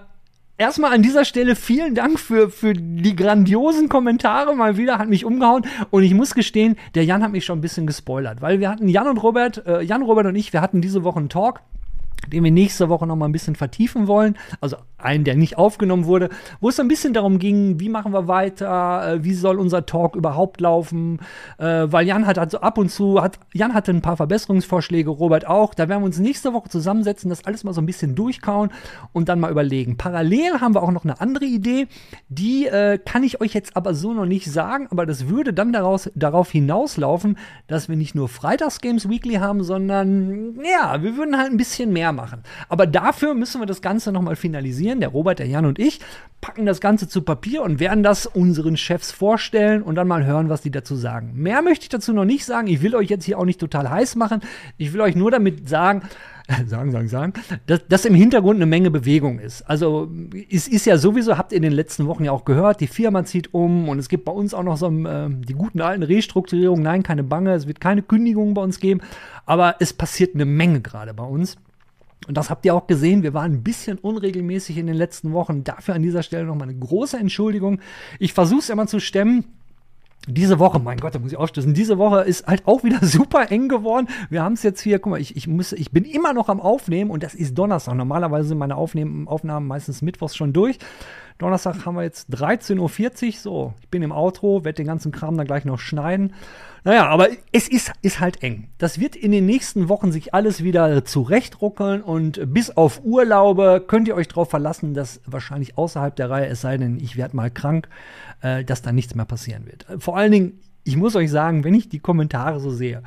Erstmal 0.57 0.93
an 0.93 1.01
dieser 1.01 1.25
Stelle 1.25 1.53
vielen 1.55 1.95
Dank 1.95 2.17
für, 2.17 2.49
für 2.49 2.71
die 2.73 3.15
grandiosen 3.15 3.89
Kommentare. 3.89 4.55
Mal 4.55 4.77
wieder 4.77 4.97
hat 4.97 5.09
mich 5.09 5.25
umgehauen. 5.25 5.65
Und 5.91 6.03
ich 6.03 6.13
muss 6.13 6.33
gestehen, 6.33 6.77
der 6.95 7.03
Jan 7.03 7.23
hat 7.23 7.31
mich 7.33 7.43
schon 7.43 7.59
ein 7.59 7.61
bisschen 7.61 7.85
gespoilert, 7.85 8.41
weil 8.41 8.61
wir 8.61 8.69
hatten 8.69 8.87
Jan 8.87 9.07
und 9.07 9.17
Robert, 9.17 9.65
äh, 9.67 9.81
Jan, 9.81 10.01
Robert 10.01 10.27
und 10.27 10.35
ich, 10.35 10.53
wir 10.53 10.61
hatten 10.61 10.79
diese 10.79 11.03
Woche 11.03 11.19
einen 11.19 11.29
Talk 11.29 11.61
den 12.31 12.43
wir 12.43 12.51
nächste 12.51 12.89
Woche 12.89 13.05
noch 13.05 13.15
mal 13.15 13.25
ein 13.25 13.31
bisschen 13.31 13.55
vertiefen 13.55 14.07
wollen. 14.07 14.35
Also 14.61 14.77
einen, 15.05 15.23
der 15.23 15.35
nicht 15.35 15.57
aufgenommen 15.57 16.05
wurde, 16.05 16.29
wo 16.59 16.69
es 16.69 16.79
ein 16.79 16.87
bisschen 16.87 17.13
darum 17.13 17.39
ging, 17.39 17.79
wie 17.79 17.89
machen 17.89 18.11
wir 18.11 18.27
weiter, 18.27 19.13
äh, 19.13 19.23
wie 19.23 19.33
soll 19.33 19.59
unser 19.59 19.85
Talk 19.85 20.15
überhaupt 20.15 20.59
laufen, 20.59 21.19
äh, 21.57 21.85
weil 21.87 22.07
Jan 22.07 22.27
hat 22.27 22.37
also 22.37 22.59
ab 22.59 22.77
und 22.77 22.89
zu, 22.89 23.21
hat, 23.21 23.39
Jan 23.53 23.73
hatte 23.73 23.91
ein 23.91 24.01
paar 24.01 24.17
Verbesserungsvorschläge, 24.17 25.09
Robert 25.09 25.47
auch. 25.47 25.73
Da 25.73 25.87
werden 25.87 26.01
wir 26.01 26.05
uns 26.05 26.19
nächste 26.19 26.53
Woche 26.53 26.69
zusammensetzen, 26.69 27.29
das 27.29 27.45
alles 27.45 27.63
mal 27.63 27.73
so 27.73 27.81
ein 27.81 27.85
bisschen 27.85 28.15
durchkauen 28.15 28.71
und 29.13 29.29
dann 29.29 29.39
mal 29.39 29.51
überlegen. 29.51 29.97
Parallel 29.97 30.59
haben 30.59 30.75
wir 30.75 30.83
auch 30.83 30.91
noch 30.91 31.03
eine 31.03 31.21
andere 31.21 31.45
Idee, 31.45 31.87
die 32.27 32.67
äh, 32.67 32.97
kann 32.97 33.23
ich 33.23 33.41
euch 33.41 33.53
jetzt 33.53 33.77
aber 33.77 33.93
so 33.93 34.13
noch 34.13 34.25
nicht 34.25 34.51
sagen, 34.51 34.87
aber 34.91 35.05
das 35.05 35.27
würde 35.27 35.53
dann 35.53 35.71
daraus, 35.71 36.09
darauf 36.15 36.51
hinauslaufen, 36.51 37.37
dass 37.67 37.89
wir 37.89 37.95
nicht 37.95 38.15
nur 38.15 38.29
Freitags 38.29 38.81
Games 38.81 39.09
Weekly 39.09 39.35
haben, 39.35 39.63
sondern 39.63 40.55
ja, 40.63 41.01
wir 41.01 41.17
würden 41.17 41.37
halt 41.37 41.51
ein 41.51 41.57
bisschen 41.57 41.93
mehr 41.93 42.11
machen. 42.11 42.43
Aber 42.69 42.87
dafür 42.87 43.33
müssen 43.33 43.61
wir 43.61 43.65
das 43.65 43.81
Ganze 43.81 44.11
nochmal 44.11 44.35
finalisieren. 44.35 44.94
Der 44.99 45.09
Robert, 45.09 45.39
der 45.39 45.47
Jan 45.47 45.65
und 45.65 45.79
ich 45.79 45.99
packen 46.45 46.67
das 46.67 46.79
Ganze 46.79 47.07
zu 47.07 47.23
Papier 47.23 47.63
und 47.63 47.79
werden 47.79 48.03
das 48.03 48.27
unseren 48.27 48.77
Chefs 48.77 49.11
vorstellen 49.11 49.81
und 49.81 49.95
dann 49.95 50.07
mal 50.07 50.25
hören, 50.25 50.47
was 50.47 50.61
die 50.61 50.69
dazu 50.69 50.95
sagen. 50.95 51.31
Mehr 51.33 51.63
möchte 51.63 51.83
ich 51.83 51.89
dazu 51.89 52.13
noch 52.13 52.25
nicht 52.25 52.45
sagen. 52.45 52.67
Ich 52.67 52.83
will 52.83 52.95
euch 52.95 53.09
jetzt 53.09 53.25
hier 53.25 53.39
auch 53.39 53.45
nicht 53.45 53.59
total 53.59 53.89
heiß 53.89 54.15
machen. 54.15 54.41
Ich 54.77 54.93
will 54.93 55.01
euch 55.01 55.15
nur 55.15 55.31
damit 55.31 55.67
sagen, 55.67 56.03
sagen, 56.67 56.91
sagen, 56.91 57.07
sagen, 57.07 57.33
dass, 57.65 57.87
dass 57.87 58.05
im 58.05 58.13
Hintergrund 58.13 58.57
eine 58.57 58.67
Menge 58.67 58.91
Bewegung 58.91 59.39
ist. 59.39 59.63
Also 59.63 60.11
es 60.51 60.67
ist 60.67 60.85
ja 60.85 60.99
sowieso, 60.99 61.37
habt 61.37 61.51
ihr 61.51 61.57
in 61.57 61.63
den 61.63 61.73
letzten 61.73 62.05
Wochen 62.05 62.25
ja 62.25 62.31
auch 62.31 62.45
gehört, 62.45 62.79
die 62.79 62.87
Firma 62.87 63.25
zieht 63.25 63.53
um 63.53 63.89
und 63.89 63.97
es 63.97 64.07
gibt 64.07 64.25
bei 64.25 64.31
uns 64.31 64.53
auch 64.53 64.61
noch 64.61 64.77
so 64.77 64.87
äh, 64.87 65.29
die 65.29 65.53
guten 65.53 65.81
alten 65.81 66.03
Restrukturierungen. 66.03 66.83
Nein, 66.83 67.01
keine 67.01 67.23
Bange, 67.23 67.53
es 67.53 67.65
wird 67.65 67.81
keine 67.81 68.03
Kündigungen 68.03 68.53
bei 68.53 68.61
uns 68.61 68.79
geben, 68.79 69.01
aber 69.47 69.77
es 69.79 69.93
passiert 69.93 70.35
eine 70.35 70.45
Menge 70.45 70.81
gerade 70.81 71.15
bei 71.15 71.23
uns. 71.23 71.57
Und 72.27 72.37
das 72.37 72.49
habt 72.49 72.65
ihr 72.65 72.73
auch 72.73 72.87
gesehen. 72.87 73.23
Wir 73.23 73.33
waren 73.33 73.53
ein 73.53 73.63
bisschen 73.63 73.97
unregelmäßig 73.99 74.77
in 74.77 74.87
den 74.87 74.95
letzten 74.95 75.33
Wochen. 75.33 75.63
Dafür 75.63 75.95
an 75.95 76.01
dieser 76.01 76.23
Stelle 76.23 76.45
nochmal 76.45 76.69
eine 76.69 76.77
große 76.77 77.17
Entschuldigung. 77.17 77.79
Ich 78.19 78.33
versuche 78.33 78.59
es 78.59 78.69
immer 78.69 78.87
zu 78.87 78.99
stemmen. 78.99 79.45
Diese 80.27 80.57
Woche, 80.57 80.79
mein 80.79 80.97
Gott, 80.97 81.13
da 81.13 81.19
muss 81.19 81.31
ich 81.31 81.37
aufstößen. 81.37 81.75
Diese 81.75 81.99
Woche 81.99 82.21
ist 82.21 82.47
halt 82.47 82.65
auch 82.65 82.83
wieder 82.83 82.99
super 83.05 83.51
eng 83.51 83.69
geworden. 83.69 84.07
Wir 84.29 84.41
haben 84.41 84.53
es 84.53 84.63
jetzt 84.63 84.81
hier, 84.81 84.97
guck 84.97 85.11
mal, 85.11 85.21
ich, 85.21 85.35
ich, 85.35 85.47
muss, 85.47 85.71
ich 85.71 85.91
bin 85.91 86.03
immer 86.03 86.33
noch 86.33 86.49
am 86.49 86.59
Aufnehmen 86.59 87.11
und 87.11 87.21
das 87.21 87.35
ist 87.35 87.55
Donnerstag. 87.55 87.95
Normalerweise 87.95 88.47
sind 88.47 88.57
meine 88.57 88.75
Aufnahmen 88.75 89.67
meistens 89.67 90.01
mittwochs 90.01 90.35
schon 90.35 90.51
durch. 90.51 90.79
Donnerstag 91.37 91.85
haben 91.85 91.95
wir 91.95 92.03
jetzt 92.03 92.29
13.40 92.33 92.77
Uhr. 92.79 93.33
So, 93.33 93.73
ich 93.81 93.89
bin 93.89 94.01
im 94.01 94.11
Outro, 94.11 94.63
werde 94.63 94.77
den 94.77 94.87
ganzen 94.87 95.11
Kram 95.11 95.37
dann 95.37 95.47
gleich 95.47 95.65
noch 95.65 95.79
schneiden. 95.79 96.33
Naja, 96.85 97.07
aber 97.07 97.29
es 97.51 97.67
ist, 97.67 97.91
ist 98.03 98.19
halt 98.19 98.43
eng. 98.43 98.69
Das 98.77 98.99
wird 98.99 99.15
in 99.15 99.31
den 99.31 99.45
nächsten 99.45 99.89
Wochen 99.89 100.11
sich 100.11 100.33
alles 100.33 100.63
wieder 100.63 101.03
zurechtruckeln 101.03 102.01
und 102.01 102.53
bis 102.53 102.69
auf 102.77 103.01
Urlaube 103.03 103.83
könnt 103.85 104.07
ihr 104.07 104.15
euch 104.15 104.27
darauf 104.27 104.49
verlassen, 104.49 104.93
dass 104.93 105.19
wahrscheinlich 105.25 105.77
außerhalb 105.77 106.15
der 106.15 106.29
Reihe, 106.29 106.47
es 106.47 106.61
sei 106.61 106.77
denn, 106.77 106.99
ich 106.99 107.17
werde 107.17 107.35
mal 107.35 107.49
krank, 107.49 107.89
äh, 108.41 108.63
dass 108.63 108.81
da 108.81 108.91
nichts 108.91 109.15
mehr 109.15 109.25
passieren 109.25 109.65
wird. 109.65 109.85
Vor 109.97 110.15
allen 110.15 110.31
Dingen, 110.31 110.59
ich 110.83 110.95
muss 110.95 111.15
euch 111.15 111.31
sagen, 111.31 111.63
wenn 111.63 111.73
ich 111.73 111.89
die 111.89 111.99
Kommentare 111.99 112.59
so 112.59 112.69
sehe 112.69 113.01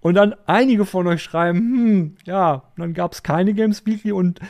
und 0.00 0.14
dann 0.14 0.34
einige 0.46 0.86
von 0.86 1.06
euch 1.06 1.22
schreiben, 1.22 1.58
hm, 1.58 2.16
ja, 2.24 2.62
dann 2.76 2.94
gab 2.94 3.12
es 3.12 3.22
keine 3.22 3.54
Games 3.54 3.84
Weekly 3.86 4.12
und 4.12 4.40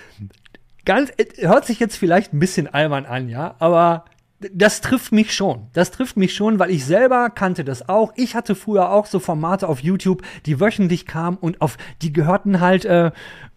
ganz, 0.84 1.12
hört 1.38 1.66
sich 1.66 1.80
jetzt 1.80 1.96
vielleicht 1.96 2.32
ein 2.32 2.38
bisschen 2.38 2.66
albern 2.66 3.06
an, 3.06 3.28
ja, 3.28 3.54
aber 3.58 4.04
das 4.52 4.80
trifft 4.80 5.12
mich 5.12 5.32
schon. 5.32 5.68
Das 5.72 5.90
trifft 5.90 6.16
mich 6.16 6.34
schon, 6.34 6.58
weil 6.58 6.70
ich 6.70 6.84
selber 6.84 7.30
kannte 7.30 7.64
das 7.64 7.88
auch. 7.88 8.12
Ich 8.16 8.34
hatte 8.34 8.54
früher 8.54 8.90
auch 8.90 9.06
so 9.06 9.18
Formate 9.18 9.68
auf 9.68 9.80
YouTube, 9.80 10.22
die 10.46 10.60
wöchentlich 10.60 11.06
kamen 11.06 11.38
und 11.38 11.60
auf 11.60 11.78
die 12.02 12.12
gehörten 12.12 12.60
halt, 12.60 12.84
äh, 12.84 13.12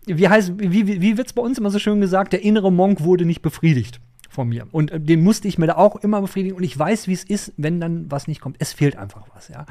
wie 0.05 0.29
heißt, 0.29 0.53
wie, 0.57 0.87
wie, 0.87 1.01
wie 1.01 1.17
wird's 1.17 1.33
bei 1.33 1.41
uns 1.41 1.57
immer 1.57 1.69
so 1.69 1.79
schön 1.79 1.99
gesagt, 1.99 2.33
der 2.33 2.43
innere 2.43 2.71
Monk 2.71 3.01
wurde 3.01 3.25
nicht 3.25 3.41
befriedigt 3.41 3.99
von 4.29 4.47
mir. 4.47 4.67
Und 4.71 4.91
äh, 4.91 4.99
den 4.99 5.23
musste 5.23 5.47
ich 5.47 5.57
mir 5.57 5.67
da 5.67 5.75
auch 5.75 5.97
immer 5.97 6.21
befriedigen. 6.21 6.55
Und 6.55 6.63
ich 6.63 6.77
weiß, 6.77 7.07
wie 7.07 7.13
es 7.13 7.23
ist, 7.23 7.53
wenn 7.57 7.81
dann 7.81 8.09
was 8.09 8.27
nicht 8.27 8.39
kommt. 8.39 8.57
Es 8.59 8.71
fehlt 8.71 8.95
einfach 8.95 9.23
was, 9.33 9.49
ja. 9.49 9.65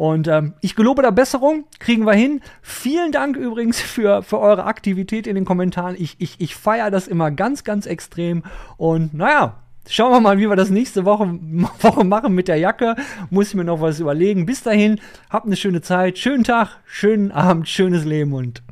Und 0.00 0.28
ähm, 0.28 0.54
ich 0.62 0.76
gelobe 0.76 1.02
da 1.02 1.10
Besserung, 1.10 1.64
kriegen 1.78 2.06
wir 2.06 2.14
hin. 2.14 2.40
Vielen 2.62 3.12
Dank 3.12 3.36
übrigens 3.36 3.82
für, 3.82 4.22
für 4.22 4.38
eure 4.38 4.64
Aktivität 4.64 5.26
in 5.26 5.34
den 5.34 5.44
Kommentaren. 5.44 5.94
Ich, 5.98 6.16
ich, 6.16 6.36
ich 6.38 6.54
feiere 6.54 6.90
das 6.90 7.06
immer 7.06 7.30
ganz, 7.30 7.64
ganz 7.64 7.84
extrem. 7.84 8.42
Und 8.78 9.12
naja, 9.12 9.56
Schauen 9.88 10.12
wir 10.12 10.20
mal, 10.20 10.38
wie 10.38 10.48
wir 10.48 10.56
das 10.56 10.70
nächste 10.70 11.04
Woche, 11.04 11.24
Woche 11.80 12.04
machen 12.04 12.34
mit 12.34 12.48
der 12.48 12.56
Jacke. 12.56 12.96
Muss 13.28 13.48
ich 13.48 13.54
mir 13.54 13.64
noch 13.64 13.82
was 13.82 14.00
überlegen. 14.00 14.46
Bis 14.46 14.62
dahin, 14.62 15.00
habt 15.28 15.44
eine 15.44 15.56
schöne 15.56 15.82
Zeit, 15.82 16.16
schönen 16.16 16.44
Tag, 16.44 16.78
schönen 16.86 17.30
Abend, 17.30 17.68
schönes 17.68 18.06
Leben 18.06 18.32
und 18.32 18.62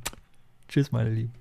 tschüss, 0.68 0.92
meine 0.92 1.10
Lieben. 1.10 1.32